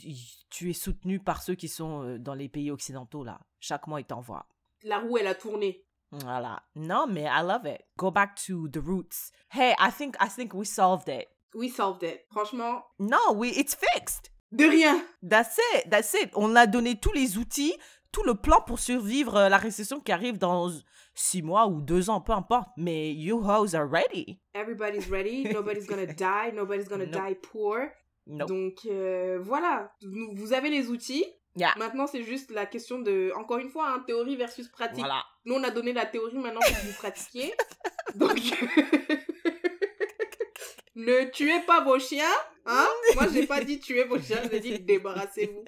tu- 0.51 0.71
es 0.71 0.73
soutenu 0.73 1.19
par 1.21 1.43
ceux 1.43 1.55
qui 1.55 1.69
sont 1.69 2.03
euh, 2.05 2.19
dans 2.19 2.35
les 2.35 2.49
pays 2.49 2.71
occidentaux, 2.71 3.25
là. 3.25 3.41
Chaque 3.61 3.87
mois, 3.87 4.01
ils 4.01 4.07
t'envoient. 4.07 4.47
La 4.85 4.99
roue, 5.01 5.19
elle 5.19 5.27
a 5.27 5.35
tourné. 5.35 5.85
Voilà. 6.13 6.63
Non, 6.77 7.07
mais 7.09 7.25
I 7.25 7.43
love 7.43 7.67
it. 7.67 7.81
Go 7.99 8.11
back 8.11 8.35
to 8.47 8.69
the 8.69 8.79
roots. 8.79 9.33
Hey, 9.53 9.75
I 9.81 9.91
think, 9.91 10.15
I 10.21 10.29
think 10.29 10.55
we 10.55 10.65
solved 10.67 11.09
it. 11.09 11.27
We 11.55 11.69
solved 11.71 12.03
it. 12.05 12.25
Franchement, 12.31 12.83
No, 12.99 13.33
we, 13.35 13.49
it's 13.57 13.75
fixed. 13.75 14.31
de 14.53 14.65
rien. 14.65 15.03
That's 15.23 15.59
it, 15.75 15.91
that's 15.91 16.15
it. 16.15 16.31
On 16.35 16.55
a 16.55 16.67
donné 16.67 16.99
tous 17.01 17.13
les 17.13 17.37
outils, 17.39 17.75
tout 18.13 18.23
le 18.23 18.35
plan 18.35 18.61
pour 18.61 18.79
survivre 18.79 19.37
euh, 19.37 19.49
la 19.49 19.57
récession 19.59 20.01
qui 20.01 20.13
arrive 20.13 20.39
dans 20.39 20.71
six 21.15 21.43
mois 21.43 21.67
ou 21.67 21.81
deux 21.81 22.09
ans, 22.11 22.21
peu 22.21 22.33
importe. 22.33 22.69
Mais 22.77 23.13
you 23.13 23.39
hoes 23.43 23.75
are 23.75 23.89
ready. 23.89 24.41
Everybody's 24.55 25.09
ready. 25.11 25.45
Nobody's 25.53 25.87
gonna 25.87 26.07
die. 26.07 26.53
Nobody's 26.55 26.89
gonna 26.89 27.07
Nope. 27.07 27.27
die 27.29 27.35
poor. 27.35 27.91
Donc 28.27 28.81
euh, 28.87 29.39
voilà, 29.41 29.93
vous 30.03 30.53
avez 30.53 30.71
les 30.71 30.89
outils. 30.89 31.25
Yeah. 31.59 31.73
Maintenant, 31.79 32.07
c'est 32.07 32.23
juste 32.23 32.51
la 32.51 32.67
question 32.67 32.99
de, 32.99 33.33
encore 33.35 33.57
une 33.59 33.71
fois, 33.71 33.89
hein, 33.89 34.05
théorie 34.07 34.37
versus 34.37 34.69
pratique. 34.69 34.99
Voilà. 34.99 35.25
Nous, 35.47 35.55
on 35.55 35.65
a 35.65 35.71
donné 35.71 35.95
la 35.95 36.05
théorie, 36.05 36.37
maintenant, 36.37 36.61
faut 36.61 36.75
que 36.75 36.87
vous 36.87 36.93
pratiquiez. 36.99 37.55
Donc, 38.15 38.37
ne 40.97 41.31
tuez 41.31 41.61
pas 41.67 41.83
vos 41.83 41.99
chiens, 41.99 42.25
hein 42.67 42.87
Moi, 43.15 43.27
j'ai 43.33 43.47
pas 43.47 43.63
dit 43.63 43.81
tuer 43.81 44.05
vos 44.05 44.19
chiens, 44.19 44.43
j'ai 44.51 44.61
dit 44.61 44.79
débarrassez-vous. 44.81 45.65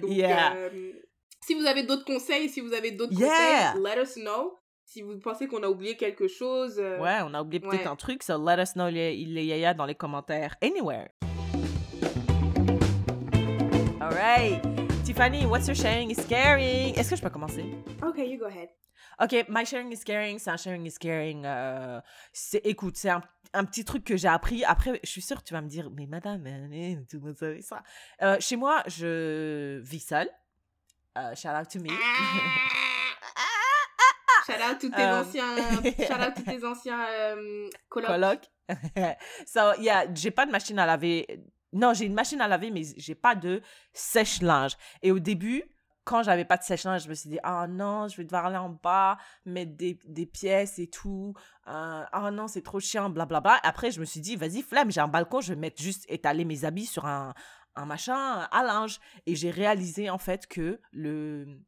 Donc, 0.00 0.10
Yeah. 0.10 0.56
euh, 0.56 0.92
si 1.40 1.54
vous 1.54 1.64
avez 1.66 1.84
d'autres 1.84 2.04
conseils, 2.04 2.50
si 2.50 2.60
vous 2.60 2.74
avez 2.74 2.90
d'autres 2.90 3.18
Yeah. 3.18 3.72
conseils, 3.74 3.82
let 3.82 4.02
us 4.02 4.14
know. 4.16 4.58
Si 4.84 5.00
vous 5.00 5.18
pensez 5.18 5.46
qu'on 5.48 5.62
a 5.62 5.68
oublié 5.68 5.96
quelque 5.96 6.28
chose, 6.28 6.78
euh, 6.78 6.98
Ouais, 7.00 7.20
on 7.24 7.32
a 7.32 7.40
oublié 7.40 7.60
peut-être 7.60 7.80
ouais. 7.80 7.86
un 7.86 7.96
truc, 7.96 8.22
so 8.22 8.36
let 8.38 8.60
us 8.62 8.74
know 8.74 8.90
les, 8.90 9.16
les 9.16 9.44
yaya 9.46 9.72
dans 9.72 9.86
les 9.86 9.94
commentaires. 9.94 10.54
Anywhere. 10.60 11.08
Tiffany, 15.04 15.46
what's 15.46 15.68
your 15.68 15.76
sharing 15.76 16.10
is 16.10 16.16
caring? 16.28 16.92
Est-ce 16.96 17.10
que 17.10 17.16
je 17.16 17.22
peux 17.22 17.30
commencer? 17.30 17.64
ok, 18.02 18.18
you 18.18 18.36
go 18.36 18.46
ahead. 18.46 18.68
Ok, 19.20 19.46
my 19.48 19.64
sharing 19.64 19.92
is 19.92 20.02
caring, 20.04 20.40
c'est 20.40 20.50
un 20.50 20.56
sharing 20.56 20.84
is 20.86 20.98
caring. 20.98 21.44
euh, 21.46 22.00
c'est, 22.32 22.58
écoute, 22.66 22.96
c'est 22.96 23.10
un, 23.10 23.22
un 23.52 23.64
petit 23.64 23.84
truc 23.84 24.02
que 24.02 24.16
j'ai 24.16 24.26
appris. 24.26 24.64
Après, 24.64 24.98
je 25.04 25.08
suis 25.08 25.22
sûre 25.22 25.38
que 25.38 25.44
tu 25.44 25.54
vas 25.54 25.60
me 25.60 25.68
dire, 25.68 25.88
mais 25.96 26.06
madame, 26.06 26.42
tout 27.08 27.18
le 27.18 27.26
monde 27.26 27.36
savait 27.36 27.60
ça. 27.60 27.84
Euh, 28.22 28.36
chez 28.40 28.56
moi, 28.56 28.82
je 28.88 29.78
vis 29.78 30.00
seule. 30.00 30.28
Euh, 31.16 31.32
shout 31.36 31.50
out 31.50 31.68
to 31.68 31.78
me. 31.78 31.90
Shout 34.46 34.60
out 34.60 34.78
tous 34.78 34.90
tes 34.90 35.02
anciens, 35.04 35.56
shout 35.82 36.20
out 36.20 36.34
tous 36.36 36.42
tes 36.42 36.62
anciens 36.66 37.06
colocs. 37.88 38.10
Coloc. 38.10 38.40
so, 39.46 39.72
yeah, 39.80 40.04
j'ai 40.12 40.30
pas 40.30 40.44
de 40.44 40.50
machine 40.50 40.78
à 40.78 40.84
laver. 40.84 41.26
Non, 41.74 41.92
j'ai 41.92 42.06
une 42.06 42.14
machine 42.14 42.40
à 42.40 42.48
laver, 42.48 42.70
mais 42.70 42.82
j'ai 42.96 43.14
pas 43.14 43.34
de 43.34 43.60
sèche-linge. 43.92 44.76
Et 45.02 45.10
au 45.10 45.18
début, 45.18 45.64
quand 46.04 46.22
j'avais 46.22 46.44
pas 46.44 46.56
de 46.56 46.62
sèche-linge, 46.62 47.04
je 47.04 47.08
me 47.08 47.14
suis 47.14 47.28
dit, 47.28 47.38
ah 47.42 47.66
non, 47.66 48.08
je 48.08 48.16
vais 48.16 48.24
devoir 48.24 48.46
aller 48.46 48.56
en 48.56 48.70
bas, 48.70 49.18
mettre 49.44 49.72
des, 49.76 50.26
pièces 50.26 50.78
et 50.78 50.86
tout. 50.86 51.34
Euh, 51.66 52.04
ah 52.12 52.30
non, 52.30 52.46
c'est 52.46 52.62
trop 52.62 52.78
chiant, 52.78 53.10
blablabla. 53.10 53.58
Après, 53.62 53.90
je 53.90 54.00
me 54.00 54.04
suis 54.04 54.20
dit, 54.20 54.36
vas-y, 54.36 54.62
flemme, 54.62 54.90
j'ai 54.90 55.00
un 55.00 55.08
balcon, 55.08 55.40
je 55.40 55.52
vais 55.52 55.58
mettre 55.58 55.82
juste 55.82 56.04
étaler 56.08 56.44
mes 56.44 56.64
habits 56.64 56.86
sur 56.86 57.06
un, 57.06 57.34
un 57.74 57.86
machin 57.86 58.46
à 58.50 58.62
linge. 58.62 59.00
Et 59.26 59.34
j'ai 59.34 59.50
réalisé, 59.50 60.10
en 60.10 60.18
fait, 60.18 60.46
que 60.46 60.80
le, 60.92 61.58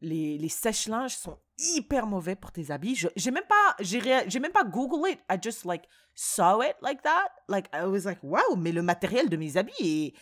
les, 0.00 0.36
les 0.38 0.48
sèche-linges 0.48 1.16
sont 1.16 1.38
hyper 1.58 2.06
mauvais 2.06 2.36
pour 2.36 2.52
tes 2.52 2.70
habits. 2.70 2.94
Je- 2.96 3.08
J'ai 3.16 3.30
même 3.30 3.44
pas, 3.48 3.76
j'ai 3.80 4.40
même 4.40 4.52
pas 4.52 4.64
Google 4.64 5.10
it. 5.10 5.18
I 5.30 5.36
just 5.42 5.64
like 5.64 5.84
saw 6.14 6.60
it 6.62 6.76
like 6.82 7.02
that. 7.02 7.28
Like 7.48 7.68
I 7.74 7.84
was 7.86 8.04
like, 8.04 8.18
wow, 8.22 8.56
mais 8.56 8.72
le 8.72 8.82
matériel 8.82 9.28
de 9.28 9.36
mes 9.36 9.56
habits 9.56 9.72
est 9.80 10.14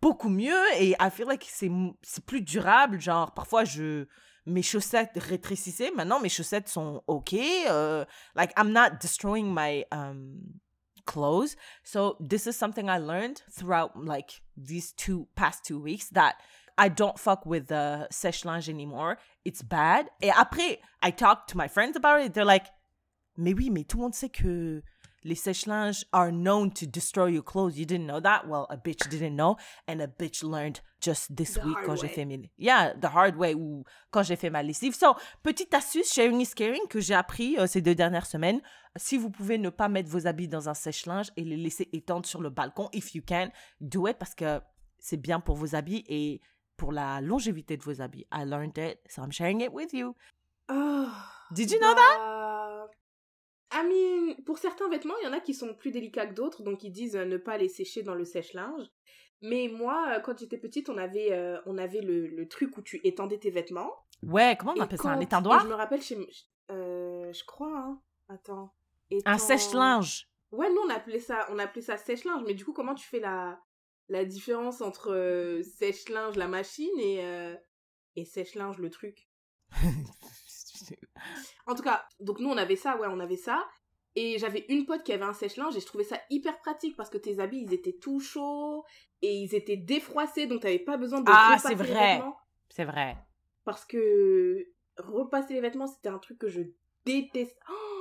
beaucoup 0.00 0.28
mieux 0.28 0.62
et 0.78 0.90
I 1.00 1.10
feel 1.10 1.26
like 1.26 1.46
c'est 1.48 1.70
c'est 2.02 2.24
plus 2.24 2.42
durable. 2.42 3.00
Genre 3.00 3.32
parfois 3.32 3.64
je 3.64 4.06
mes 4.46 4.62
chaussettes 4.62 5.12
rétrécissaient. 5.16 5.90
Maintenant 5.92 6.20
mes 6.20 6.28
chaussettes 6.28 6.68
sont 6.68 7.02
ok. 7.06 7.32
euh, 7.34 8.04
like 8.36 8.52
I'm 8.58 8.70
not 8.72 8.98
destroying 9.00 9.52
my 9.52 9.84
um 9.90 10.38
clothes. 11.06 11.56
So 11.84 12.16
this 12.20 12.46
is 12.46 12.52
something 12.52 12.88
I 12.88 12.98
learned 12.98 13.38
throughout 13.50 13.92
like 13.96 14.42
these 14.56 14.92
two 14.94 15.26
past 15.34 15.64
two 15.64 15.78
weeks 15.80 16.10
that 16.12 16.34
I 16.76 16.88
don't 16.88 17.18
fuck 17.18 17.46
with 17.46 17.68
the 17.68 18.06
sèche 18.10 18.44
linge 18.44 18.68
anymore. 18.68 19.16
It's 19.44 19.62
bad. 19.62 20.08
Et 20.20 20.30
après, 20.30 20.78
I 21.02 21.10
talked 21.10 21.48
to 21.50 21.56
my 21.56 21.68
friends 21.68 21.96
about 21.96 22.20
it. 22.20 22.34
They're 22.34 22.44
like, 22.44 22.66
mais 23.36 23.54
oui, 23.54 23.70
mais 23.70 23.84
tout 23.84 23.96
le 23.96 24.02
monde 24.04 24.14
sait 24.14 24.28
que 24.28 24.82
les 25.24 25.34
sèche-linges 25.34 26.04
are 26.12 26.30
known 26.30 26.70
to 26.70 26.86
destroy 26.86 27.32
your 27.32 27.42
clothes. 27.42 27.78
You 27.78 27.86
didn't 27.86 28.06
know 28.06 28.20
that? 28.20 28.46
Well, 28.46 28.66
a 28.68 28.76
bitch 28.76 29.08
didn't 29.08 29.36
know. 29.36 29.56
And 29.88 30.00
a 30.00 30.06
bitch 30.06 30.42
learned 30.44 30.80
just 31.00 31.34
this 31.34 31.54
The 31.54 31.64
week 31.64 31.76
quand 31.84 31.96
j'ai 31.96 32.08
fait 32.08 32.26
mes... 32.26 32.50
Yeah, 32.58 32.92
the 32.94 33.08
hard 33.08 33.36
way 33.36 33.54
ou 33.54 33.84
quand 34.10 34.22
j'ai 34.22 34.36
fait 34.36 34.50
ma 34.50 34.62
lessive. 34.62 34.94
So, 34.94 35.16
petite 35.42 35.72
astuce, 35.72 36.12
sharing 36.12 36.40
is 36.40 36.52
caring 36.54 36.86
que 36.88 37.00
j'ai 37.00 37.14
appris 37.14 37.58
euh, 37.58 37.66
ces 37.66 37.80
deux 37.80 37.94
dernières 37.94 38.26
semaines. 38.26 38.60
Si 38.96 39.16
vous 39.16 39.30
pouvez 39.30 39.58
ne 39.58 39.70
pas 39.70 39.88
mettre 39.88 40.10
vos 40.10 40.26
habits 40.26 40.48
dans 40.48 40.68
un 40.68 40.74
sèche-linge 40.74 41.30
et 41.36 41.42
les 41.42 41.56
laisser 41.56 41.88
étendre 41.92 42.26
sur 42.26 42.42
le 42.42 42.50
balcon, 42.50 42.88
if 42.92 43.14
you 43.14 43.22
can, 43.26 43.48
do 43.80 44.06
it 44.06 44.18
parce 44.18 44.34
que 44.34 44.60
c'est 44.98 45.16
bien 45.16 45.40
pour 45.40 45.56
vos 45.56 45.74
habits 45.74 46.04
et 46.06 46.40
pour 46.76 46.92
la 46.92 47.20
longévité 47.20 47.76
de 47.76 47.82
vos 47.82 48.00
habits. 48.00 48.26
I 48.32 48.44
learned 48.44 48.78
it, 48.78 49.00
so 49.08 49.22
I'm 49.22 49.32
sharing 49.32 49.60
it 49.60 49.72
with 49.72 49.92
you. 49.92 50.14
Oh, 50.68 51.08
Did 51.52 51.70
you 51.70 51.78
know 51.78 51.94
that? 51.94 52.18
bah, 52.18 52.90
I 53.72 53.82
mean, 53.86 54.42
pour 54.44 54.58
certains 54.58 54.88
vêtements, 54.88 55.14
il 55.22 55.26
y 55.26 55.28
en 55.28 55.32
a 55.32 55.40
qui 55.40 55.52
sont 55.54 55.74
plus 55.74 55.90
délicats 55.90 56.26
que 56.26 56.34
d'autres, 56.34 56.62
donc 56.62 56.84
ils 56.84 56.92
disent 56.92 57.16
euh, 57.16 57.24
ne 57.24 57.36
pas 57.36 57.58
les 57.58 57.68
sécher 57.68 58.02
dans 58.02 58.14
le 58.14 58.24
sèche-linge. 58.24 58.86
Mais 59.42 59.68
moi, 59.68 60.06
euh, 60.10 60.20
quand 60.20 60.38
j'étais 60.38 60.58
petite, 60.58 60.88
on 60.88 60.96
avait, 60.96 61.32
euh, 61.32 61.60
on 61.66 61.76
avait 61.76 62.00
le, 62.00 62.26
le 62.28 62.48
truc 62.48 62.76
où 62.78 62.82
tu 62.82 63.00
étendais 63.04 63.38
tes 63.38 63.50
vêtements. 63.50 63.92
Ouais, 64.22 64.56
comment 64.58 64.72
on 64.76 64.80
appelle 64.80 64.98
ça? 64.98 65.10
Un 65.10 65.20
étendoir? 65.20 65.60
Je 65.60 65.68
me 65.68 65.74
rappelle 65.74 66.00
chez... 66.00 66.16
Euh, 66.70 67.32
je 67.32 67.44
crois, 67.44 67.76
hein. 67.78 68.00
Attends. 68.28 68.72
Un 69.26 69.38
sèche-linge. 69.38 70.28
Ouais, 70.50 70.70
nous, 70.70 70.80
on 70.86 70.90
appelait 70.90 71.18
ça, 71.18 71.46
on 71.50 71.58
appelait 71.58 71.82
ça 71.82 71.96
sèche-linge. 71.96 72.42
Mais 72.46 72.54
du 72.54 72.64
coup, 72.64 72.72
comment 72.72 72.94
tu 72.94 73.06
fais 73.06 73.20
la, 73.20 73.60
la 74.08 74.24
différence 74.24 74.80
entre 74.80 75.12
euh, 75.12 75.62
sèche-linge, 75.62 76.36
la 76.36 76.48
machine, 76.48 76.98
et, 76.98 77.24
euh, 77.24 77.54
et 78.16 78.24
sèche-linge, 78.24 78.78
le 78.78 78.90
truc 78.90 79.28
En 81.66 81.74
tout 81.74 81.82
cas, 81.82 82.04
donc 82.20 82.38
nous, 82.40 82.48
on 82.50 82.56
avait 82.56 82.76
ça, 82.76 82.96
ouais, 82.98 83.08
on 83.10 83.20
avait 83.20 83.36
ça. 83.36 83.66
Et 84.16 84.38
j'avais 84.38 84.64
une 84.68 84.86
pote 84.86 85.02
qui 85.02 85.12
avait 85.12 85.24
un 85.24 85.32
sèche-linge 85.32 85.76
et 85.76 85.80
je 85.80 85.86
trouvais 85.86 86.04
ça 86.04 86.20
hyper 86.30 86.58
pratique 86.60 86.96
parce 86.96 87.10
que 87.10 87.18
tes 87.18 87.40
habits, 87.40 87.62
ils 87.66 87.74
étaient 87.74 87.96
tout 88.00 88.20
chauds 88.20 88.84
et 89.22 89.34
ils 89.34 89.54
étaient 89.56 89.76
défroissés, 89.76 90.46
donc 90.46 90.60
t'avais 90.62 90.78
pas 90.78 90.96
besoin 90.96 91.20
de 91.20 91.30
Ah, 91.32 91.56
repasser 91.56 91.74
les 91.74 91.74
vrai. 91.92 92.14
vêtements. 92.14 92.36
C'est 92.68 92.84
vrai. 92.84 93.16
Parce 93.64 93.84
que 93.84 94.68
repasser 94.98 95.54
les 95.54 95.60
vêtements, 95.60 95.88
c'était 95.88 96.10
un 96.10 96.18
truc 96.18 96.38
que 96.38 96.48
je 96.48 96.60
déteste. 97.04 97.58
Oh, 97.68 97.93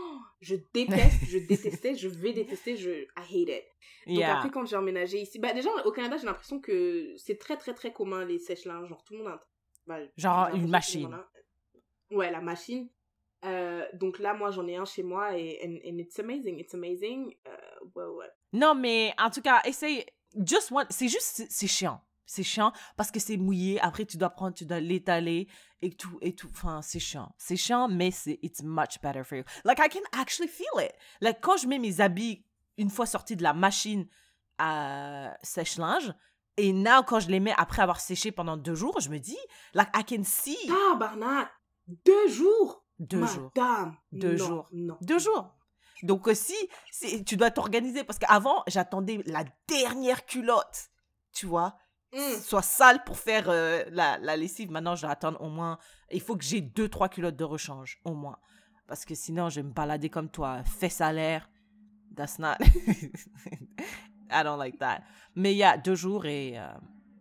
je 0.44 0.56
déteste, 0.74 1.26
je 1.30 1.38
détestais, 1.40 1.96
je 1.96 2.08
vais 2.08 2.34
détester, 2.34 2.76
je 2.78 2.90
I 2.92 3.08
hate 3.18 3.50
it. 3.50 3.64
Donc 4.08 4.18
Yeah. 4.18 4.38
après 4.38 4.50
quand 4.50 4.66
j'ai 4.66 4.76
emménagé 4.76 5.20
ici, 5.22 5.40
bah 5.40 5.54
déjà 5.54 5.70
au 5.86 5.92
Canada, 5.92 6.18
j'ai 6.18 6.26
l'impression 6.26 6.60
que 6.60 7.14
c'est 7.18 7.38
très 7.40 7.58
très 7.58 7.74
très 7.74 7.92
commun 7.94 8.26
les 8.26 8.38
sèche-linges, 8.40 8.90
genre 8.90 9.04
tout 9.04 9.14
le 9.14 9.20
monde 9.20 9.28
a 9.30 9.40
bah, 9.88 10.00
Genre 10.18 10.50
une 10.54 10.68
machine. 10.70 11.14
a- 11.14 11.30
Ouais, 12.12 12.30
la 12.32 12.42
machine. 12.42 12.90
Euh, 13.46 13.86
donc 13.94 14.20
là, 14.20 14.34
moi, 14.34 14.52
j'en 14.52 14.68
ai 14.68 14.76
un 14.76 14.86
chez 14.86 15.04
moi 15.04 15.38
et 15.38 15.60
and, 15.66 15.90
and 15.90 15.98
it's 15.98 16.18
amazing, 16.20 16.60
it's 16.60 16.74
amazing. 16.74 17.34
Euh, 17.48 17.58
ouais, 17.96 18.06
ouais. 18.06 18.30
Non, 18.54 18.76
mais 18.76 19.14
en 19.18 19.30
tout 19.30 19.42
cas, 19.42 19.62
essaye. 19.66 20.06
Just 20.46 20.72
one. 20.72 20.86
C'est 20.90 21.08
juste, 21.10 21.46
c'est 21.50 21.68
chiant. 21.68 22.00
C'est 22.26 22.44
chiant 22.44 22.72
parce 22.96 23.12
que 23.12 23.20
c'est 23.20 23.36
mouillé. 23.38 23.80
Après, 23.82 24.06
tu 24.06 24.18
dois 24.18 24.30
prendre, 24.30 24.54
tu 24.54 24.66
dois 24.66 24.80
l'étaler 24.80 25.48
et 25.84 25.92
tout, 25.92 26.18
et 26.22 26.34
tout. 26.34 26.50
Enfin, 26.52 26.82
c'est 26.82 27.00
chiant. 27.00 27.34
C'est 27.38 27.58
chiant, 27.58 27.88
mais 27.88 28.12
c'est, 28.12 28.40
it's 28.42 28.62
much 28.64 29.02
better 29.02 29.24
for 29.24 29.38
you. 29.38 29.44
Like, 29.66 29.80
I 29.80 29.90
can 29.90 30.02
actually 30.20 30.48
feel 30.48 30.66
it. 30.80 30.92
Like, 31.22 31.42
quand 31.42 31.58
je 31.58 31.68
mets 31.68 31.80
mes 31.80 32.00
habits 32.02 32.46
une 32.78 32.90
fois 32.90 33.06
sortis 33.06 33.36
de 33.36 33.44
la 33.44 33.54
machine 33.54 34.08
à 34.58 35.36
sèche-linge, 35.44 36.14
et 36.58 36.72
now, 36.72 37.04
quand 37.06 37.20
je 37.20 37.30
les 37.30 37.40
mets 37.40 37.54
après 37.58 37.82
avoir 37.82 38.00
séché 38.00 38.32
pendant 38.32 38.58
deux 38.58 38.76
jours, 38.76 39.00
je 39.00 39.10
me 39.10 39.18
dis, 39.20 39.38
like, 39.74 39.90
I 39.96 40.04
can 40.06 40.24
see. 40.24 40.58
Tabarnak! 40.68 41.50
Deux 42.06 42.28
jours! 42.30 42.86
Deux 43.00 43.26
jours. 43.26 43.52
Madame! 43.56 43.98
Deux 44.12 44.36
Non, 44.36 44.46
jours. 44.46 44.70
Non. 44.72 44.98
Deux 45.02 45.20
jours. 45.20 45.56
Donc 46.04 46.28
aussi, 46.28 46.56
tu 47.26 47.38
dois 47.38 47.50
t'organiser 47.52 48.04
parce 48.04 48.20
qu'avant, 48.20 48.64
j'attendais 48.68 49.22
la 49.26 49.46
dernière 49.68 50.26
culotte, 50.26 50.90
tu 51.34 51.46
vois, 51.46 51.76
Mm. 52.14 52.40
soit 52.42 52.62
sale 52.62 53.04
pour 53.04 53.18
faire 53.18 53.50
euh, 53.50 53.84
la, 53.92 54.18
la 54.20 54.38
lessive. 54.38 54.72
Maintenant, 54.72 54.96
je 54.96 55.02
dois 55.02 55.12
attendre 55.12 55.42
au 55.42 55.50
moins, 55.50 55.78
il 56.12 56.22
faut 56.22 56.36
que 56.38 56.44
j'ai 56.44 56.62
deux, 56.62 56.88
trois 56.88 57.10
culottes 57.10 57.36
de 57.36 57.44
rechange, 57.44 58.00
au 58.06 58.14
moins. 58.14 58.38
Parce 58.88 59.06
que 59.06 59.16
sinon, 59.16 59.50
je 59.50 59.62
vais 59.62 59.68
me 59.68 59.74
balader 59.74 60.10
comme 60.10 60.30
toi, 60.30 60.64
fait 60.64 60.90
salaire. 60.90 61.50
That's 62.16 62.38
not... 62.38 62.58
I 64.30 64.44
don't 64.44 64.58
like 64.58 64.80
that. 64.80 65.02
Mais 65.36 65.54
il 65.54 65.58
y 65.58 65.64
a 65.64 65.78
deux 65.78 65.96
jours 65.96 66.26
et 66.26 66.58
euh, 66.58 66.68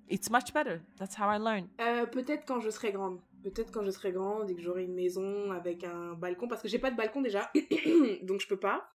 it's 0.08 0.30
much 0.30 0.52
better. 0.52 0.80
That's 0.98 1.18
how 1.18 1.30
I 1.30 1.38
learn. 1.38 1.68
Euh, 1.80 2.06
peut-être 2.06 2.44
quand 2.46 2.60
je 2.60 2.70
serai 2.70 2.92
grande. 2.92 3.20
Peut-être 3.42 3.72
quand 3.72 3.84
je 3.84 3.90
serai 3.90 4.12
grande 4.12 4.50
et 4.50 4.54
que 4.54 4.62
j'aurai 4.62 4.84
une 4.84 4.94
maison 4.94 5.50
avec 5.50 5.84
un 5.84 6.14
balcon. 6.14 6.48
Parce 6.48 6.62
que 6.62 6.68
j'ai 6.68 6.78
pas 6.78 6.90
de 6.90 6.96
balcon 6.96 7.20
déjà. 7.20 7.50
donc 8.22 8.40
je 8.40 8.48
peux 8.48 8.58
pas. 8.58 8.88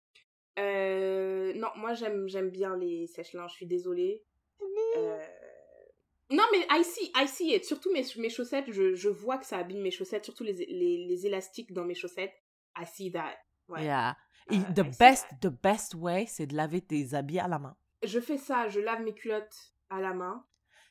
Euh, 0.59 1.53
non, 1.55 1.69
moi 1.77 1.95
j'aime 1.95 2.29
j'aime 2.29 2.51
bien 2.51 2.77
les 2.77 3.07
sèche-linges. 3.07 3.51
Je 3.53 3.57
suis 3.57 3.67
désolée. 3.67 4.23
Euh, 4.97 5.19
Non, 6.35 6.45
mais 6.53 6.67
I 6.71 6.83
see, 6.85 7.13
I 7.15 7.29
see 7.29 7.55
it. 7.55 7.65
Surtout 7.65 7.93
mes, 7.93 8.05
mes 8.19 8.31
chaussettes, 8.31 8.71
je, 8.73 8.95
je 8.95 9.09
vois 9.09 9.39
que 9.39 9.47
ça 9.47 9.59
abîme 9.59 9.81
mes 9.83 9.91
chaussettes. 9.91 10.25
Surtout 10.25 10.43
les, 10.45 10.53
les, 10.55 11.07
les 11.09 11.27
élastiques 11.27 11.73
dans 11.73 11.85
mes 11.85 11.95
chaussettes. 11.95 12.35
I 12.79 12.85
see 12.87 13.13
that. 13.13 13.35
Ouais. 13.69 13.85
Yeah. 13.85 14.17
Et 14.51 14.59
Uh, 14.59 14.75
the 14.75 14.85
I 14.87 14.91
best, 14.99 15.27
the 15.41 15.49
best 15.49 15.95
way, 15.95 16.27
c'est 16.27 16.47
de 16.47 16.55
laver 16.55 16.81
tes 16.83 17.15
habits 17.15 17.39
à 17.39 17.49
la 17.49 17.59
main. 17.59 17.77
Je 18.03 18.21
fais 18.21 18.37
ça. 18.37 18.69
Je 18.69 18.81
lave 18.81 19.03
mes 19.03 19.15
culottes 19.15 19.75
à 19.91 20.01
la 20.01 20.13
main. 20.13 20.45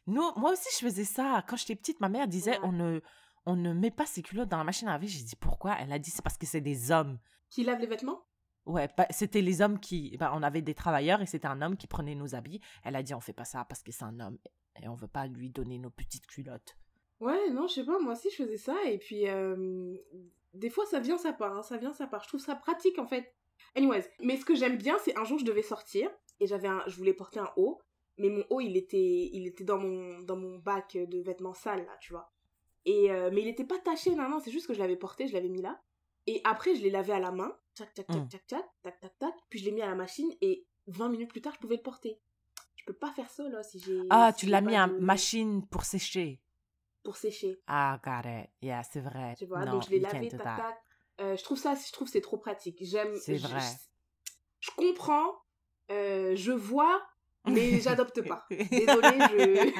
Nous, 0.07 0.23
moi 0.37 0.51
aussi, 0.53 0.67
je 0.79 0.85
faisais 0.85 1.03
ça. 1.03 1.43
Quand 1.47 1.55
j'étais 1.55 1.75
petite, 1.75 1.99
ma 1.99 2.09
mère 2.09 2.27
disait 2.27 2.51
Ouais. 2.59 2.59
on, 2.63 2.71
ne, 2.71 3.01
on 3.45 3.55
ne 3.55 3.73
met 3.73 3.91
pas 3.91 4.05
ses 4.05 4.21
culottes 4.23 4.49
dans 4.49 4.57
la 4.57 4.63
machine 4.63 4.87
à 4.87 4.93
laver. 4.93 5.07
J'ai 5.07 5.23
dit 5.23 5.35
pourquoi? 5.35 5.75
Elle 5.79 5.91
a 5.91 5.99
dit 5.99 6.09
c'est 6.09 6.23
parce 6.23 6.37
que 6.37 6.45
c'est 6.47 6.61
des 6.61 6.91
hommes. 6.91 7.19
Qui 7.49 7.63
lave 7.63 7.79
les 7.79 7.87
vêtements? 7.87 8.23
Ouais, 8.65 8.87
bah, 8.97 9.07
c'était 9.09 9.41
les 9.41 9.61
hommes 9.61 9.79
qui. 9.79 10.15
bah, 10.17 10.31
on 10.33 10.41
avait 10.41 10.61
des 10.61 10.73
travailleurs 10.73 11.21
et 11.21 11.25
c'était 11.25 11.47
un 11.47 11.61
homme 11.61 11.75
qui 11.77 11.85
prenait 11.87 12.15
nos 12.15 12.33
habits. 12.33 12.61
Elle 12.83 12.95
a 12.95 13.03
dit 13.03 13.13
on 13.13 13.19
fait 13.19 13.33
pas 13.33 13.45
ça 13.45 13.65
parce 13.65 13.83
que 13.83 13.91
c'est 13.91 14.05
un 14.05 14.19
homme 14.21 14.37
et 14.81 14.87
on 14.87 14.95
veut 14.95 15.07
pas 15.07 15.27
lui 15.27 15.49
donner 15.49 15.77
nos 15.77 15.89
petites 15.89 16.27
culottes. 16.27 16.75
Ouais, 17.19 17.49
non, 17.51 17.67
je 17.67 17.75
sais 17.75 17.85
pas, 17.85 17.99
moi 17.99 18.13
aussi 18.13 18.29
je 18.31 18.43
faisais 18.43 18.57
ça, 18.57 18.75
et 18.85 18.97
puis 18.97 19.27
euh, 19.29 19.95
des 20.53 20.69
fois 20.69 20.85
ça 20.85 20.99
vient, 20.99 21.17
ça 21.17 21.31
part, 21.33 21.55
hein, 21.55 21.63
ça 21.63 21.77
vient, 21.77 21.93
ça 21.93 22.07
part. 22.07 22.23
Je 22.23 22.27
trouve 22.27 22.41
ça 22.41 22.55
pratique 22.55 22.99
en 22.99 23.05
fait. 23.07 23.33
Anyways, 23.75 24.03
mais 24.21 24.35
ce 24.37 24.45
que 24.45 24.55
j'aime 24.55 24.77
bien, 24.77 24.97
c'est 24.99 25.17
un 25.17 25.23
jour 25.23 25.39
je 25.39 25.45
devais 25.45 25.61
sortir, 25.61 26.09
et 26.39 26.47
j'avais 26.47 26.67
un, 26.67 26.83
je 26.87 26.95
voulais 26.97 27.13
porter 27.13 27.39
un 27.39 27.51
haut, 27.55 27.79
mais 28.17 28.29
mon 28.29 28.43
haut 28.49 28.59
il 28.59 28.75
était, 28.75 29.29
il 29.31 29.47
était 29.47 29.63
dans 29.63 29.77
mon, 29.77 30.19
dans 30.19 30.35
mon 30.35 30.57
bac 30.57 30.97
de 30.97 31.19
vêtements 31.21 31.53
sales 31.53 31.85
là, 31.85 31.97
tu 32.01 32.11
vois. 32.13 32.31
Et, 32.85 33.09
euh, 33.11 33.29
mais 33.31 33.41
il 33.41 33.47
était 33.47 33.63
pas 33.63 33.79
taché, 33.79 34.13
non, 34.15 34.27
non, 34.27 34.39
c'est 34.39 34.51
juste 34.51 34.67
que 34.67 34.73
je 34.73 34.79
l'avais 34.79 34.97
porté, 34.97 35.27
je 35.27 35.33
l'avais 35.33 35.47
mis 35.49 35.61
là. 35.61 35.81
Et 36.27 36.41
après 36.43 36.75
je 36.75 36.81
l'ai 36.81 36.89
lavé 36.89 37.13
à 37.13 37.19
la 37.19 37.31
main, 37.31 37.55
tac, 37.75 37.93
tac, 37.93 38.07
tac, 38.07 38.17
Mm. 38.17 38.27
tac, 38.27 38.47
tac, 38.47 38.65
tac, 38.81 38.99
tac, 38.99 39.17
tac, 39.19 39.33
puis 39.49 39.59
je 39.59 39.65
l'ai 39.65 39.71
mis 39.71 39.81
à 39.81 39.87
la 39.87 39.95
machine, 39.95 40.29
et 40.41 40.65
20 40.87 41.07
minutes 41.09 41.29
plus 41.29 41.41
tard 41.41 41.53
je 41.53 41.59
pouvais 41.59 41.77
le 41.77 41.81
porter. 41.81 42.19
Je 42.85 42.91
peux 42.91 42.99
pas 42.99 43.13
faire 43.13 43.29
ça 43.29 43.47
là 43.47 43.63
si 43.63 43.79
j'ai. 43.79 43.97
Ah, 44.09 44.33
si 44.35 44.41
tu 44.41 44.45
l'as 44.51 44.59
mis 44.59 44.77
en 44.77 44.89
de- 44.89 44.99
machine 44.99 45.65
pour 45.67 45.85
sécher. 45.85 46.41
Pour 47.01 47.15
sécher. 47.15 47.61
Ah, 47.65 47.97
got 48.03 48.27
it. 48.29 48.49
Yeah, 48.61 48.83
c'est 48.83 48.99
vrai. 48.99 49.35
Tu 49.37 49.45
vois, 49.45 49.63
non, 49.63 49.73
donc 49.73 49.85
je 49.85 49.91
l'ai 49.91 49.99
lavé, 49.99 50.27
tac, 50.27 50.43
tac. 50.43 50.77
Euh, 51.21 51.37
je 51.37 51.43
trouve 51.43 51.57
ça, 51.57 51.75
je 51.75 51.91
trouve 51.93 52.07
que 52.07 52.11
c'est 52.11 52.19
trop 52.19 52.37
pratique. 52.37 52.79
J'aime. 52.81 53.15
C'est 53.15 53.37
vrai. 53.37 53.61
Je, 54.59 54.69
je 54.69 54.75
comprends, 54.75 55.31
euh, 55.91 56.35
je 56.35 56.51
vois, 56.51 57.01
mais 57.45 57.79
j'adopte 57.81 58.21
pas. 58.27 58.45
Désolée, 58.49 59.17
je. 59.31 59.71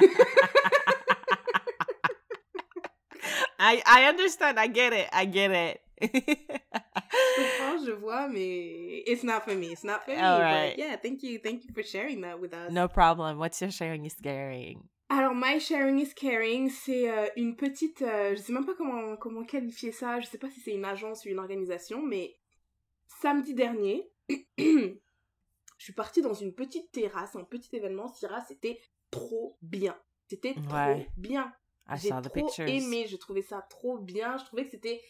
I, 3.59 3.81
I 3.85 4.05
understand. 4.09 4.57
I 4.57 4.67
get 4.67 4.93
it. 4.93 5.07
I 5.11 5.25
get 5.25 5.51
it. 5.51 5.81
je 7.85 7.91
vois, 7.91 8.27
mais 8.27 9.03
it's 9.05 9.23
not 9.23 9.41
for 9.41 9.55
me. 9.55 9.71
It's 9.71 9.84
not 9.84 10.03
for 10.05 10.13
me. 10.15 10.21
All 10.21 10.39
but 10.39 10.43
right. 10.43 10.77
yeah, 10.77 10.95
thank 10.97 11.23
you, 11.23 11.39
thank 11.39 11.63
you 11.65 11.73
for 11.73 11.84
sharing 11.84 12.21
that 12.21 12.39
with 12.39 12.53
us. 12.53 12.71
no 12.71 12.88
problem. 12.88 13.38
What's 13.39 13.59
your 13.61 13.71
sharing 13.71 14.05
is 14.05 14.15
caring? 14.21 14.88
Alors, 15.09 15.35
My 15.35 15.59
Sharing 15.59 15.99
is 15.99 16.13
Caring, 16.15 16.69
c'est 16.69 17.07
euh, 17.07 17.27
une 17.35 17.55
petite. 17.55 18.01
euh, 18.01 18.35
je 18.35 18.41
sais 18.41 18.53
même 18.53 18.65
pas 18.65 18.73
comment, 18.73 19.15
comment 19.17 19.43
qualifier 19.43 19.91
ça. 19.91 20.19
Je 20.21 20.25
sais 20.27 20.39
pas 20.39 20.49
si 20.49 20.59
c'est 20.59 20.71
une 20.71 20.85
agence 20.85 21.25
ou 21.25 21.30
une 21.30 21.38
organisation, 21.39 22.01
mais 22.01 22.35
samedi 23.21 23.53
dernier, 23.53 24.09
je 24.57 24.95
suis 25.77 25.93
partie 25.93 26.21
dans 26.21 26.34
une 26.34 26.53
petite 26.55 26.91
terrasse, 26.91 27.35
un 27.35 27.43
petit 27.43 27.75
événement. 27.75 28.07
Syrah, 28.07 28.41
c'était 28.47 28.80
trop 29.11 29.57
bien. 29.61 29.95
C'était 30.27 30.55
trop 30.55 30.73
Ouais. 30.73 31.07
bien. 31.17 31.53
I 31.88 31.97
J'ai 31.99 32.09
trop 32.09 32.49
aimé. 32.65 33.05
Je 33.07 33.17
trouvais 33.17 33.41
ça 33.43 33.61
trop 33.69 33.99
bien. 33.99 34.38
Je 34.38 34.45
trouvais 34.45 34.63
que 34.63 34.71
c'était. 34.71 35.01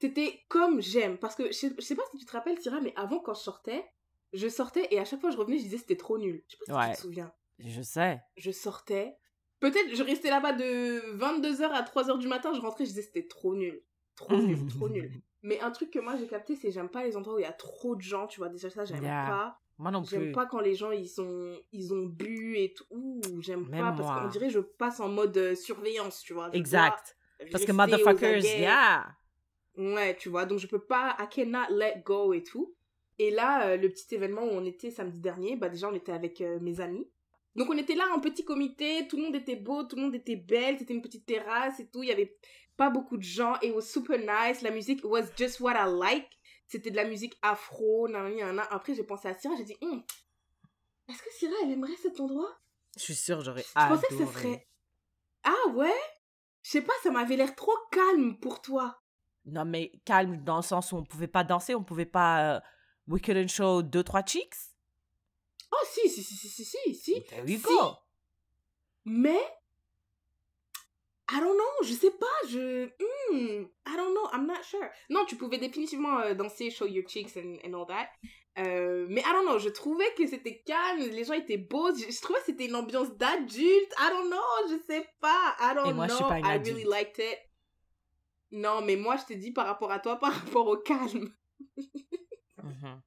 C'était 0.00 0.40
comme 0.48 0.80
j'aime. 0.80 1.18
Parce 1.18 1.34
que 1.34 1.46
je 1.48 1.52
sais, 1.52 1.72
je 1.76 1.82
sais 1.82 1.94
pas 1.94 2.02
si 2.10 2.18
tu 2.18 2.24
te 2.24 2.32
rappelles, 2.32 2.58
Syrah, 2.58 2.80
mais 2.80 2.92
avant, 2.96 3.20
quand 3.20 3.34
je 3.34 3.40
sortais, 3.40 3.84
je 4.32 4.48
sortais 4.48 4.86
et 4.90 4.98
à 4.98 5.04
chaque 5.04 5.20
fois 5.20 5.30
je 5.30 5.36
revenais, 5.36 5.58
je 5.58 5.64
disais 5.64 5.78
c'était 5.78 5.96
trop 5.96 6.18
nul. 6.18 6.42
Je 6.48 6.52
sais 6.52 6.58
pas 6.58 6.64
si 6.64 6.72
Ouais. 6.78 6.90
tu 6.90 6.96
te 6.96 7.02
souviens 7.02 7.32
Je 7.58 7.82
sais. 7.82 8.20
je 8.36 8.50
sortais. 8.50 9.16
Peut-être 9.60 9.94
je 9.94 10.02
restais 10.02 10.30
là-bas 10.30 10.52
de 10.54 11.16
22h 11.18 11.68
à 11.70 11.82
3h 11.82 12.18
du 12.18 12.28
matin, 12.28 12.52
je 12.54 12.60
rentrais, 12.60 12.84
je 12.84 12.90
disais 12.90 13.02
c'était 13.02 13.26
trop 13.26 13.54
nul. 13.54 13.82
Trop 14.16 14.36
nul, 14.36 14.58
trop 14.68 14.88
nul. 14.88 15.10
Mais 15.42 15.60
un 15.60 15.70
truc 15.70 15.90
que 15.90 15.98
moi 15.98 16.16
j'ai 16.16 16.26
capté, 16.26 16.54
c'est 16.56 16.70
j'aime 16.70 16.88
pas 16.88 17.04
les 17.04 17.16
endroits 17.16 17.34
où 17.34 17.38
il 17.38 17.42
y 17.42 17.46
a 17.46 17.52
trop 17.52 17.94
de 17.96 18.00
gens, 18.02 18.26
tu 18.26 18.40
vois. 18.40 18.48
Déjà 18.48 18.70
ça, 18.70 18.84
j'aime 18.84 19.02
Yeah. 19.02 19.26
pas. 19.28 19.58
Moi 19.78 19.90
non 19.90 20.02
J'aime 20.04 20.24
plus. 20.24 20.32
pas 20.32 20.44
quand 20.46 20.60
les 20.60 20.74
gens 20.74 20.90
ils 20.92 21.08
sont 21.08 21.58
ils 21.72 21.92
ont 21.94 22.04
bu 22.06 22.56
et 22.58 22.72
tout. 22.74 22.84
Ouh, 22.90 23.20
j'aime 23.40 23.70
pas 23.70 23.92
parce 23.92 24.00
moi. 24.00 24.20
qu'on 24.22 24.28
dirait 24.28 24.50
je 24.50 24.60
passe 24.60 25.00
en 25.00 25.08
mode 25.08 25.36
euh, 25.38 25.54
surveillance, 25.54 26.20
tu 26.22 26.32
vois. 26.34 26.50
Je 26.52 26.58
Exact. 26.58 27.16
Parce 27.50 27.64
que 27.64 27.72
motherfuckers, 27.72 28.42
yeah. 28.44 29.06
Ouais, 29.80 30.14
tu 30.16 30.28
vois, 30.28 30.44
donc 30.44 30.58
je 30.58 30.66
peux 30.66 30.84
pas, 30.84 31.16
I 31.18 31.26
cannot 31.34 31.74
let 31.74 32.02
go 32.04 32.34
et 32.34 32.42
tout. 32.42 32.74
Et 33.18 33.30
là, 33.30 33.66
euh, 33.68 33.76
le 33.76 33.88
petit 33.88 34.14
événement 34.14 34.42
où 34.42 34.50
on 34.50 34.64
était 34.66 34.90
samedi 34.90 35.18
dernier, 35.18 35.56
bah 35.56 35.68
déjà 35.70 35.88
on 35.88 35.94
était 35.94 36.12
avec 36.12 36.40
euh, 36.42 36.58
mes 36.60 36.80
amis. 36.80 37.08
Donc 37.56 37.70
on 37.70 37.76
était 37.78 37.94
là 37.94 38.04
en 38.14 38.20
petit 38.20 38.44
comité, 38.44 39.08
tout 39.08 39.16
le 39.16 39.22
monde 39.24 39.34
était 39.36 39.56
beau, 39.56 39.82
tout 39.84 39.96
le 39.96 40.02
monde 40.02 40.14
était 40.14 40.36
belle, 40.36 40.78
c'était 40.78 40.92
une 40.94 41.02
petite 41.02 41.24
terrasse 41.26 41.80
et 41.80 41.88
tout, 41.88 42.02
il 42.02 42.08
y 42.08 42.12
avait 42.12 42.36
pas 42.76 42.90
beaucoup 42.90 43.16
de 43.16 43.22
gens, 43.22 43.54
et 43.62 43.68
it 43.68 43.74
was 43.74 43.82
super 43.82 44.18
nice, 44.18 44.62
la 44.62 44.70
musique 44.70 45.00
was 45.04 45.24
just 45.36 45.60
what 45.60 45.72
I 45.74 45.86
like. 45.90 46.28
C'était 46.66 46.90
de 46.90 46.96
la 46.96 47.04
musique 47.04 47.36
afro, 47.42 48.06
nanani, 48.06 48.36
nanana. 48.36 48.62
Après 48.70 48.94
j'ai 48.94 49.02
pensé 49.02 49.28
à 49.28 49.34
Syrah, 49.34 49.56
j'ai 49.56 49.64
dit, 49.64 49.76
Hum, 49.80 50.02
est-ce 51.08 51.22
que 51.22 51.30
Syrah 51.32 51.54
elle 51.64 51.72
aimerait 51.72 51.96
cet 51.96 52.20
endroit? 52.20 52.54
Je 52.96 53.02
suis 53.02 53.14
sûre, 53.14 53.40
j'aurais 53.40 53.62
Je 53.62 53.72
pensais 53.72 54.06
que 54.08 54.14
adoré. 54.14 54.26
ce 54.26 54.32
serait... 54.32 54.68
Ah 55.42 55.68
ouais? 55.74 55.98
Je 56.62 56.70
sais 56.70 56.82
pas, 56.82 56.92
ça 57.02 57.10
m'avait 57.10 57.36
l'air 57.36 57.54
trop 57.54 57.74
calme 57.90 58.38
pour 58.38 58.60
toi. 58.60 58.99
Non, 59.50 59.64
mais 59.64 59.92
calme 60.04 60.36
dans 60.44 60.56
le 60.56 60.62
sens 60.62 60.92
où 60.92 60.96
on 60.96 61.04
pouvait 61.04 61.26
pas 61.28 61.44
danser, 61.44 61.74
on 61.74 61.82
pouvait 61.84 62.06
pas. 62.06 62.56
euh, 62.56 62.60
we 63.08 63.20
couldn't 63.20 63.48
show 63.48 63.82
deux, 63.82 64.02
trois 64.04 64.24
cheeks. 64.24 64.54
Oh 65.72 65.84
si, 65.84 66.08
si, 66.08 66.22
si, 66.22 66.34
si, 66.34 66.48
si, 66.48 66.64
si, 66.64 66.94
si. 66.94 67.22
There 67.24 67.44
you 67.48 67.58
Si. 67.58 67.62
go. 67.64 67.94
Mais, 69.04 69.40
I 71.32 71.38
don't 71.40 71.54
know, 71.56 71.84
je 71.86 71.92
sais 71.94 72.10
pas, 72.10 72.26
je... 72.48 72.86
Hmm, 72.86 73.64
I 73.86 73.96
don't 73.96 74.12
know, 74.14 74.28
I'm 74.32 74.46
not 74.46 74.62
sure. 74.64 74.88
Non, 75.08 75.24
tu 75.26 75.36
pouvais 75.36 75.58
définitivement 75.58 76.18
euh, 76.20 76.34
danser, 76.34 76.70
show 76.70 76.86
your 76.86 77.08
cheeks 77.08 77.36
and, 77.36 77.56
and 77.64 77.72
all 77.74 77.86
that. 77.86 78.08
Euh, 78.58 79.06
mais 79.08 79.20
I 79.20 79.32
don't 79.32 79.46
know, 79.46 79.58
je 79.60 79.68
trouvais 79.68 80.12
que 80.18 80.26
c'était 80.26 80.60
calme, 80.66 80.98
les 80.98 81.24
gens 81.24 81.34
étaient 81.34 81.56
beaux, 81.56 81.94
je, 81.94 82.10
je 82.12 82.20
trouvais 82.20 82.40
que 82.40 82.46
c'était 82.46 82.66
une 82.66 82.74
ambiance 82.74 83.10
d'adulte, 83.16 83.92
I 83.98 84.10
don't 84.10 84.28
know, 84.28 84.68
je 84.70 84.76
sais 84.86 85.06
pas, 85.20 85.54
I 85.60 85.74
don't 85.76 85.90
Et 85.90 85.92
moi, 85.92 86.08
je 86.08 86.10
know, 86.10 86.16
suis 86.16 86.24
pas 86.28 86.38
une 86.40 86.46
I 86.46 86.58
really 86.70 86.84
liked 86.84 87.18
it. 87.18 87.38
Non, 88.52 88.82
mais 88.82 88.96
moi, 88.96 89.16
je 89.16 89.26
te 89.26 89.32
dis 89.32 89.52
par 89.52 89.66
rapport 89.66 89.92
à 89.92 90.00
toi, 90.00 90.18
par 90.18 90.32
rapport 90.32 90.66
au 90.66 90.76
calme. 90.78 91.32
Mhm. 92.62 93.00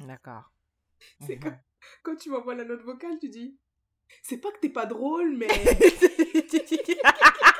D'accord. 0.00 0.50
C'est 1.20 1.42
Mhm. 1.42 1.58
quand 2.02 2.16
tu 2.16 2.30
m'envoies 2.30 2.54
la 2.54 2.64
note 2.64 2.82
vocale, 2.82 3.18
tu 3.18 3.28
dis 3.28 3.58
c'est 4.22 4.38
pas 4.38 4.50
que 4.52 4.60
t'es 4.60 4.70
pas 4.70 4.86
drôle, 4.86 5.36
mais 5.36 5.48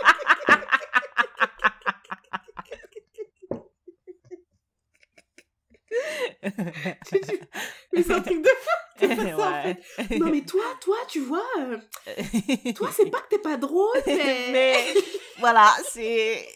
Mais 7.93 8.03
c'est 8.03 8.13
un 8.13 8.21
truc 8.21 8.43
de 8.43 8.49
fou. 8.49 8.77
ça, 9.01 9.07
en 9.07 9.65
Ouais. 9.65 10.19
Non 10.19 10.31
mais 10.31 10.43
toi, 10.43 10.63
toi, 10.81 10.97
tu 11.09 11.21
vois, 11.21 11.45
euh, 11.59 11.79
toi 12.75 12.89
c'est 12.93 13.11
pas 13.11 13.21
que 13.21 13.29
t'es 13.29 13.39
pas 13.39 13.57
drôle, 13.59 13.99
mais, 14.07 14.49
Mais 14.53 14.95
voilà, 15.39 15.71
c'est 15.91 16.49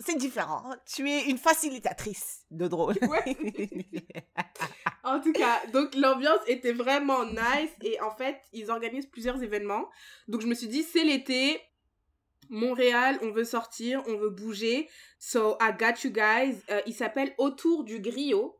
c'est 0.00 0.16
différent. 0.16 0.62
Tu 0.84 1.08
es 1.08 1.26
une 1.26 1.38
facilitatrice 1.38 2.40
de 2.50 2.66
drôle. 2.66 2.96
Ouais. 3.02 3.36
En 5.04 5.20
tout 5.20 5.32
cas, 5.32 5.60
donc 5.72 5.94
l'ambiance 5.94 6.40
était 6.46 6.72
vraiment 6.72 7.24
nice 7.24 7.70
et 7.82 8.00
en 8.00 8.10
fait, 8.10 8.40
ils 8.52 8.70
organisent 8.70 9.06
plusieurs 9.06 9.42
événements. 9.42 9.88
Donc 10.28 10.40
je 10.40 10.46
me 10.46 10.54
suis 10.54 10.68
dit, 10.68 10.82
c'est 10.82 11.04
l'été, 11.04 11.60
Montréal, 12.50 13.18
on 13.22 13.30
veut 13.30 13.44
sortir, 13.44 14.02
on 14.06 14.16
veut 14.16 14.30
bouger. 14.30 14.88
So 15.18 15.56
I 15.60 15.72
got 15.78 16.02
you 16.04 16.10
guys. 16.10 16.56
Euh, 16.70 16.80
il 16.86 16.94
s'appelle 16.94 17.34
Autour 17.38 17.84
du 17.84 18.00
Griot. 18.00 18.58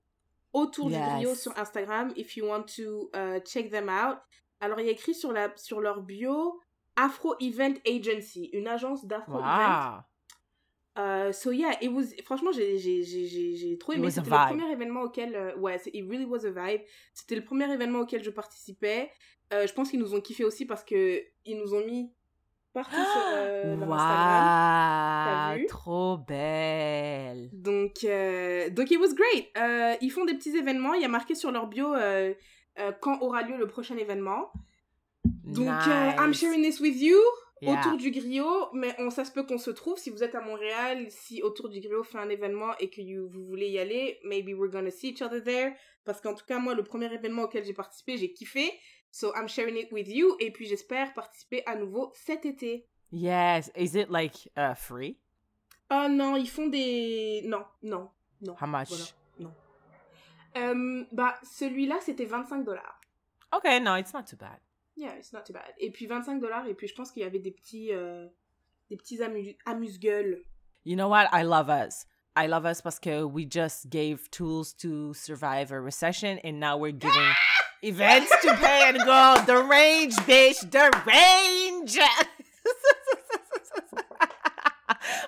Autour 0.55 0.87
du 0.89 0.95
Yes. 0.95 1.09
Griot 1.11 1.35
sur 1.35 1.53
Instagram, 1.59 2.13
if 2.17 2.37
you 2.37 2.47
want 2.47 2.65
to 2.77 3.11
uh, 3.15 3.41
check 3.45 3.71
them 3.71 3.91
out. 3.91 4.19
Alors 4.61 4.81
il 4.81 4.87
y 4.87 4.89
a 4.89 4.93
écrit 4.93 5.15
sur, 5.15 5.33
la, 5.33 5.53
sur 5.57 5.81
leur 5.81 6.01
bio 6.01 6.59
Afro 6.97 7.35
Event 7.41 7.75
Agency, 7.87 8.49
une 8.55 8.69
agence 8.69 9.05
d'Afro 9.05 9.39
Event. 9.39 9.43
wow. 9.43 10.01
Uh, 10.97 11.33
so 11.33 11.51
yeah, 11.51 11.77
it 11.83 11.89
was 11.93 12.15
franchement 12.25 12.53
j'ai 12.53 12.79
j'ai 12.79 13.03
j'ai 13.03 13.27
j'ai 13.27 13.57
j'ai 13.57 13.79
trop 13.79 13.93
It 13.93 13.99
aimé. 13.99 14.11
C'était 14.13 14.31
le 14.31 14.47
premier 14.47 14.71
événement 14.73 15.03
auquel 15.03 15.35
euh, 15.35 15.57
ouais, 15.57 15.81
it 15.93 16.05
really 16.09 16.25
was 16.25 16.47
a 16.47 16.51
vibe. 16.51 16.83
C'était 17.13 17.35
le 17.35 17.45
premier 17.45 17.69
événement 17.73 17.99
auquel 18.01 18.23
je 18.23 18.31
participais. 18.31 19.11
Euh, 19.53 19.67
je 19.67 19.73
pense 19.73 19.91
qu'ils 19.91 19.99
nous 19.99 20.15
ont 20.15 20.21
kiffé 20.21 20.45
aussi 20.45 20.67
parce 20.67 20.85
que 20.85 21.21
ils 21.45 21.59
nous 21.59 21.75
ont 21.75 21.85
mis 21.85 22.13
partout 22.75 22.95
sur 22.97 23.23
euh, 23.33 23.77
leur 23.77 23.93
Instagram. 23.93 25.51
Wow, 25.53 25.59
vu? 25.59 25.67
trop 25.67 26.19
belle. 26.19 27.49
Donc 27.53 28.05
euh, 28.05 28.69
donc 28.71 28.91
it 28.91 28.99
was 28.99 29.15
great. 29.15 29.49
Euh, 29.57 29.95
ils 30.03 30.11
font 30.11 30.25
des 30.27 30.35
petits 30.35 30.57
événements. 30.57 30.93
Il 30.95 31.01
y 31.03 31.05
a 31.07 31.09
marqué 31.09 31.35
sur 31.35 31.51
leur 31.53 31.67
bio 31.69 31.95
euh, 31.95 32.35
euh, 32.81 32.93
quand 33.01 33.21
aura 33.23 33.43
lieu 33.43 33.57
le 33.57 33.67
prochain 33.67 33.97
événement. 33.97 34.51
Donc 35.45 35.69
euh, 35.69 36.11
I'm 36.19 36.29
Nice. 36.29 36.41
sharing 36.41 36.63
this 36.63 36.81
with 36.81 37.01
you. 37.01 37.17
Yeah. 37.63 37.79
autour 37.81 37.97
du 37.97 38.11
griot, 38.11 38.69
mais 38.75 38.95
on, 38.99 39.09
ça 39.09 39.25
se 39.25 39.31
peut 39.33 39.45
qu'on 39.45 39.57
se 39.59 39.71
trouve. 39.71 39.97
Si 39.97 40.11
vous 40.11 40.23
êtes 40.23 40.35
à 40.35 40.43
Montréal, 40.43 41.07
si 41.09 41.41
autour 41.43 41.71
du 41.71 41.81
griot 41.81 42.03
fait 42.03 42.19
un 42.19 42.29
événement 42.29 42.77
et 42.79 42.91
que 42.91 43.01
you- 43.01 43.29
vous 43.31 43.47
voulez 43.47 43.69
y 43.69 43.79
aller, 43.79 44.19
maybe 44.25 44.49
we're 44.49 44.69
gonna 44.71 44.91
see 44.91 45.11
each 45.11 45.23
other 45.23 45.43
there. 45.43 45.73
Parce 46.05 46.21
qu'en 46.21 46.35
tout 46.35 46.45
cas, 46.45 46.59
moi, 46.59 46.75
le 46.75 46.83
premier 46.83 47.11
événement 47.15 47.45
auquel 47.45 47.65
j'ai 47.65 47.73
participé, 47.73 48.19
j'ai 48.19 48.33
kiffé. 48.35 48.71
So 49.15 49.33
I'm 49.37 49.47
sharing 49.47 49.77
it 49.77 49.93
with 49.93 50.09
you. 50.09 50.37
Et 50.41 50.51
puis 50.51 50.67
j'espère 50.67 51.15
participer 51.15 51.63
à 51.67 51.77
nouveau 51.77 52.11
cet 52.17 52.45
été. 52.45 52.85
Yes. 53.13 53.71
Is 53.77 53.95
it 53.95 54.11
like 54.11 54.35
uh, 54.57 54.75
free? 54.75 55.21
Oh 55.89 56.09
non, 56.11 56.35
ils 56.35 56.49
font 56.49 56.67
des... 56.67 57.43
Non, 57.47 57.65
non, 57.81 58.11
non. 58.41 58.57
How 58.61 58.67
much? 58.67 58.89
Voilà, 58.89 59.05
non. 59.39 59.53
Euh, 60.57 61.05
bah, 61.13 61.37
celui-là, 61.45 62.01
c'était 62.01 62.25
25 62.25 62.65
dollars. 62.65 63.01
Okay, 63.55 63.79
no, 63.79 63.95
it's 63.95 64.13
not 64.13 64.25
too 64.27 64.37
bad. 64.37 64.59
Yeah, 64.97 65.15
it's 65.17 65.33
not 65.33 65.43
too 65.45 65.53
bad. 65.53 65.73
Et 65.79 65.93
puis 65.93 66.07
25 66.07 66.41
dollars, 66.41 66.67
et 66.67 66.75
puis 66.75 66.89
je 66.89 66.95
pense 66.97 67.13
qu'il 67.13 67.23
y 67.23 67.27
avait 67.27 67.39
des 67.39 67.53
petits... 67.53 67.93
euh, 67.93 68.27
des 68.91 68.97
petits 68.97 69.23
amu- 69.23 69.57
amuse-gueules. 69.65 70.43
You 70.85 70.97
know 70.97 71.09
what? 71.09 71.29
I 71.33 71.45
love 71.45 71.69
us. 71.71 72.05
I 72.37 72.49
love 72.49 72.65
us 72.67 72.81
parce 72.83 72.99
que 72.99 73.23
we 73.23 73.47
just 73.49 73.91
gave 73.91 74.29
tools 74.33 74.75
to 74.79 75.15
survive 75.15 75.71
a 75.71 75.81
recession 75.81 76.41
and 76.43 76.59
now 76.59 76.77
we're 76.77 76.91
giving 76.91 77.33
events 77.85 78.31
to 78.43 78.55
pay 78.55 78.89
and 78.89 78.99
go. 78.99 79.37
The 79.47 79.63
range, 79.65 80.15
bitch. 80.27 80.61
The 80.71 80.91
range. 81.07 81.99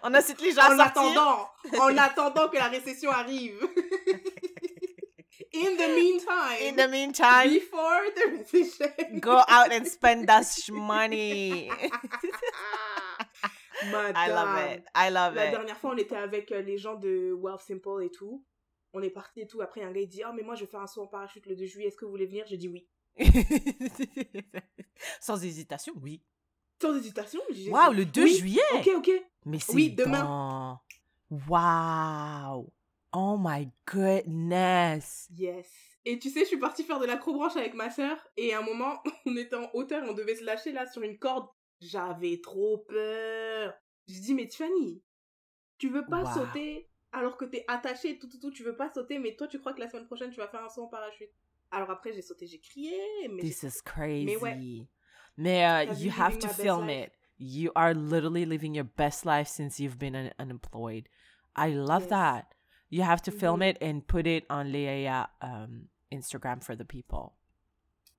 On 0.03 0.15
a 0.15 0.23
cette 0.23 0.41
les 0.41 0.53
gens 0.53 0.63
en 0.71 0.77
sortir. 0.77 0.85
attendant, 0.87 1.49
en 1.81 1.97
attendant 1.99 2.49
que 2.49 2.57
la 2.57 2.69
récession 2.69 3.11
arrive. 3.11 3.59
In 5.55 5.77
the 5.77 5.89
meantime, 5.95 6.59
In 6.63 6.77
the 6.77 6.89
meantime, 6.89 7.49
before 7.53 8.03
the 8.15 8.27
recession. 8.53 9.21
go 9.21 9.43
out 9.49 9.73
and 9.73 9.87
spend 9.87 10.27
that 10.29 10.47
money. 10.71 11.71
Madame. 13.91 14.13
I 14.17 14.29
love 14.29 14.59
it. 14.71 14.85
I 14.95 15.09
love 15.11 15.35
La 15.35 15.45
it. 15.47 15.51
dernière 15.53 15.77
fois, 15.77 15.91
on 15.93 15.97
était 15.99 16.17
avec 16.17 16.53
euh, 16.53 16.63
les 16.63 16.79
gens 16.79 16.95
de 16.95 17.33
Wealth 17.33 17.61
Simple 17.67 18.03
et 18.05 18.11
tout. 18.11 18.43
On 18.99 19.03
est 19.03 19.11
parti 19.11 19.43
et 19.43 19.47
tout. 19.47 19.61
Après, 19.61 19.83
un 19.83 19.93
gars 19.93 20.01
il 20.01 20.09
dit 20.09 20.23
Oh, 20.27 20.33
mais 20.35 20.43
moi, 20.43 20.55
je 20.55 20.61
vais 20.65 20.71
faire 20.71 20.81
un 20.81 20.87
saut 20.87 21.03
en 21.03 21.07
parachute 21.07 21.45
le 21.45 21.55
2 21.55 21.67
juillet. 21.67 21.89
Est-ce 21.89 21.99
que 21.99 22.07
vous 22.07 22.11
voulez 22.11 22.25
venir? 22.25 22.47
J'ai 22.49 22.57
dit 22.57 22.69
oui. 22.69 22.89
Sans 25.21 25.43
hésitation, 25.45 25.93
oui. 26.03 26.23
Sans 26.81 26.97
hésitation. 26.97 27.41
Waouh, 27.69 27.93
le 27.93 28.07
2 28.07 28.23
oui. 28.23 28.35
juillet? 28.37 28.63
Ok, 28.75 28.89
ok. 28.97 29.11
Mais 29.45 29.59
c'est 29.59 29.75
Oui, 29.75 29.91
demain. 29.91 30.81
Wow. 31.31 32.73
Oh 33.13 33.37
my 33.39 33.69
goodness. 33.91 35.29
Yes. 35.37 35.69
Et 36.05 36.19
tu 36.19 36.31
sais, 36.31 36.41
je 36.41 36.47
suis 36.47 36.59
partie 36.59 36.85
faire 36.85 37.01
de 37.01 37.07
l'acrobranche 37.07 37.57
avec 37.57 37.75
ma 37.75 37.91
sœur. 37.91 38.17
Et 38.37 38.55
à 38.55 38.61
un 38.61 38.63
moment, 38.63 39.03
on 39.27 39.37
était 39.37 39.57
en 39.57 39.69
hauteur, 39.75 40.05
on 40.09 40.15
devait 40.15 40.37
se 40.37 40.45
lâcher 40.45 40.73
là 40.73 40.87
sur 40.87 41.03
une 41.03 41.19
corde. 41.19 41.49
J'avais 41.81 42.41
trop 42.41 42.79
peur. 42.79 43.75
Je 44.09 44.21
dis, 44.21 44.35
mais 44.35 44.47
Tiffany, 44.47 45.03
tu 45.79 45.89
veux 45.91 46.07
pas 46.07 46.23
Wow. 46.23 46.33
sauter 46.47 46.89
alors 47.17 47.37
que 47.37 47.45
t'es 47.45 47.65
attachée, 47.69 48.19
tout, 48.19 48.29
tout, 48.29 48.39
tout, 48.39 48.51
tu 48.51 48.63
veux 48.63 48.77
pas 48.77 48.93
sauter, 48.93 49.19
mais 49.19 49.35
toi, 49.37 49.49
tu 49.49 49.59
crois 49.59 49.73
que 49.75 49.81
la 49.81 49.89
semaine 49.89 50.07
prochaine, 50.07 50.31
tu 50.31 50.37
vas 50.39 50.49
faire 50.49 50.63
un 50.65 50.69
saut 50.69 50.83
en 50.85 50.89
parachute. 50.89 51.31
Alors 51.71 51.91
après, 51.91 52.13
j'ai 52.13 52.23
sauté, 52.23 52.47
j'ai 52.47 52.59
crié, 52.61 52.97
mais 53.29 53.43
This 53.43 53.63
is 53.63 53.83
crazy. 53.85 54.37
ouais. 54.37 54.87
Mais 55.37 55.65
uh, 55.65 55.93
you 55.99 56.11
have 56.17 56.39
to 56.39 56.49
film 56.49 56.87
life? 56.87 57.09
it. 57.09 57.13
You 57.39 57.71
are 57.75 57.93
literally 57.95 58.47
living 58.47 58.75
your 58.75 58.87
best 58.97 59.25
life 59.27 59.49
since 59.49 59.79
you've 59.79 59.99
been 59.99 60.15
un- 60.15 60.33
unemployed. 60.39 61.09
I 61.57 61.75
love 61.75 62.03
Yes. 62.03 62.11
that. 62.11 62.55
You 62.89 63.03
have 63.03 63.21
to 63.23 63.33
film 63.33 63.63
it 63.63 63.77
and 63.83 64.03
put 64.07 64.27
it 64.27 64.45
on 64.49 64.67
Leia 64.73 65.29
um, 65.43 65.89
Instagram 66.13 66.63
for 66.63 66.77
the 66.77 66.85
people. 66.85 67.33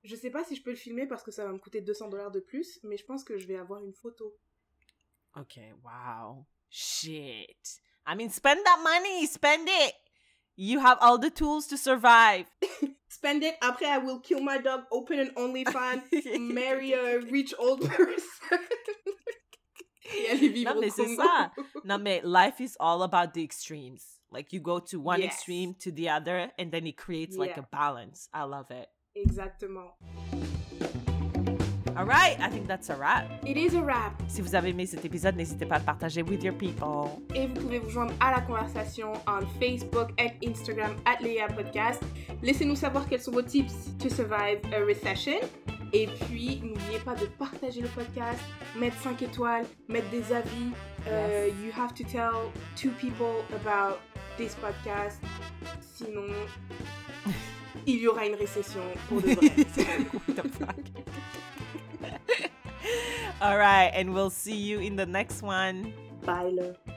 je 0.03 0.15
sais 0.15 0.29
pas 0.31 0.43
si 0.45 0.55
je 0.55 0.61
peux 0.63 0.69
le 0.71 0.75
filmer 0.77 1.05
parce 1.07 1.21
que 1.23 1.31
ça 1.31 1.43
va 1.45 1.51
me 1.51 1.57
coûter 1.57 1.81
200 1.81 2.09
dollars 2.09 2.31
de 2.31 2.39
plus, 2.39 2.79
mais 2.83 2.95
je 2.97 3.05
pense 3.05 3.23
que 3.23 3.37
je 3.37 3.45
vais 3.47 3.57
avoir 3.57 3.83
une 3.83 3.93
photo. 3.93 4.35
Okay, 5.35 5.73
wow. 5.83 6.45
Shit. 6.69 7.81
I 8.07 8.15
mean, 8.15 8.29
spend 8.29 8.65
that 8.65 8.79
money. 8.81 9.25
Spend 9.27 9.67
it. 9.69 9.93
You 10.55 10.79
have 10.79 10.97
all 11.01 11.17
the 11.19 11.29
tools 11.29 11.67
to 11.67 11.77
survive. 11.77 12.45
Spend 13.09 13.43
it, 13.43 13.55
après, 13.61 13.85
I 13.87 13.97
will 13.99 14.19
kill 14.19 14.41
my 14.41 14.57
dog, 14.57 14.81
open 14.91 15.19
an 15.19 15.31
OnlyFans, 15.37 16.01
marry 16.39 16.93
a 16.93 17.19
rich 17.19 17.53
old 17.59 17.81
person. 17.81 18.59
Et 20.15 20.29
aller 20.31 20.47
vivre 20.49 20.73
Non, 20.73 20.79
mais 20.81 20.89
c'est 20.89 21.15
ça. 21.15 21.51
No, 21.83 21.97
mais 21.97 22.21
life 22.23 22.59
is 22.61 22.75
all 22.79 23.03
about 23.03 23.33
the 23.33 23.43
extremes. 23.43 24.19
Like 24.31 24.51
you 24.53 24.59
go 24.61 24.79
to 24.79 24.99
one 24.99 25.19
Yes. 25.21 25.33
extreme 25.33 25.73
to 25.79 25.91
the 25.91 26.09
other, 26.09 26.51
and 26.57 26.71
then 26.71 26.85
it 26.87 26.97
creates 26.97 27.37
like 27.37 27.57
a 27.57 27.67
balance. 27.71 28.29
I 28.33 28.43
love 28.43 28.71
it. 28.71 28.87
Exactement. 29.15 29.91
All 31.97 32.05
right, 32.05 32.39
I 32.39 32.47
think 32.47 32.67
that's 32.67 32.91
a 32.91 32.95
wrap. 32.95 33.25
It 33.43 33.57
is 33.57 33.73
a 33.73 33.81
wrap. 33.81 34.21
Si 34.27 34.41
vous 34.41 34.53
avez 34.53 34.69
aimé 34.69 34.85
cet 34.85 35.03
épisode, 35.03 35.35
n'hésitez 35.35 35.65
pas 35.65 35.77
à 35.77 35.79
le 35.79 35.83
partager 35.83 36.21
with 36.21 36.43
your 36.43 36.53
people. 36.53 37.09
Et 37.33 37.47
vous 37.47 37.55
pouvez 37.55 37.79
vous 37.79 37.89
joindre 37.89 38.13
à 38.19 38.29
la 38.29 38.41
conversation 38.41 39.13
en 39.25 39.39
Facebook 39.59 40.09
et 40.19 40.29
Instagram 40.47 40.91
at 41.05 41.23
Léa 41.23 41.47
Podcast. 41.47 42.03
Laissez-nous 42.43 42.75
savoir 42.75 43.09
quels 43.09 43.21
sont 43.21 43.31
vos 43.31 43.41
tips 43.41 43.97
to 43.97 44.09
survive 44.09 44.59
a 44.71 44.85
recession. 44.85 45.39
Et 45.91 46.05
puis, 46.05 46.61
n'oubliez 46.63 46.99
pas 47.03 47.15
de 47.15 47.25
partager 47.25 47.81
le 47.81 47.87
podcast, 47.87 48.41
mettre 48.77 49.01
5 49.01 49.19
étoiles, 49.23 49.65
mettre 49.87 50.11
des 50.11 50.31
avis. 50.31 50.69
Euh, 51.07 51.49
you 51.63 51.71
have 51.75 51.95
to 51.95 52.03
tell 52.03 52.51
two 52.75 52.91
people 52.99 53.43
about 53.55 53.97
this 54.37 54.53
podcast. 54.53 55.19
Sinon, 55.81 56.27
il 57.87 58.01
y 58.01 58.07
aura 58.07 58.27
une 58.27 58.35
récession 58.35 58.81
pour 59.09 59.19
de 59.19 59.33
vrai. 59.33 59.47
All 63.41 63.57
right, 63.57 63.91
and 63.93 64.13
we'll 64.13 64.29
see 64.29 64.55
you 64.55 64.79
in 64.79 64.95
the 64.95 65.05
next 65.05 65.41
one. 65.41 65.93
Bye, 66.25 66.51
là. 66.51 66.96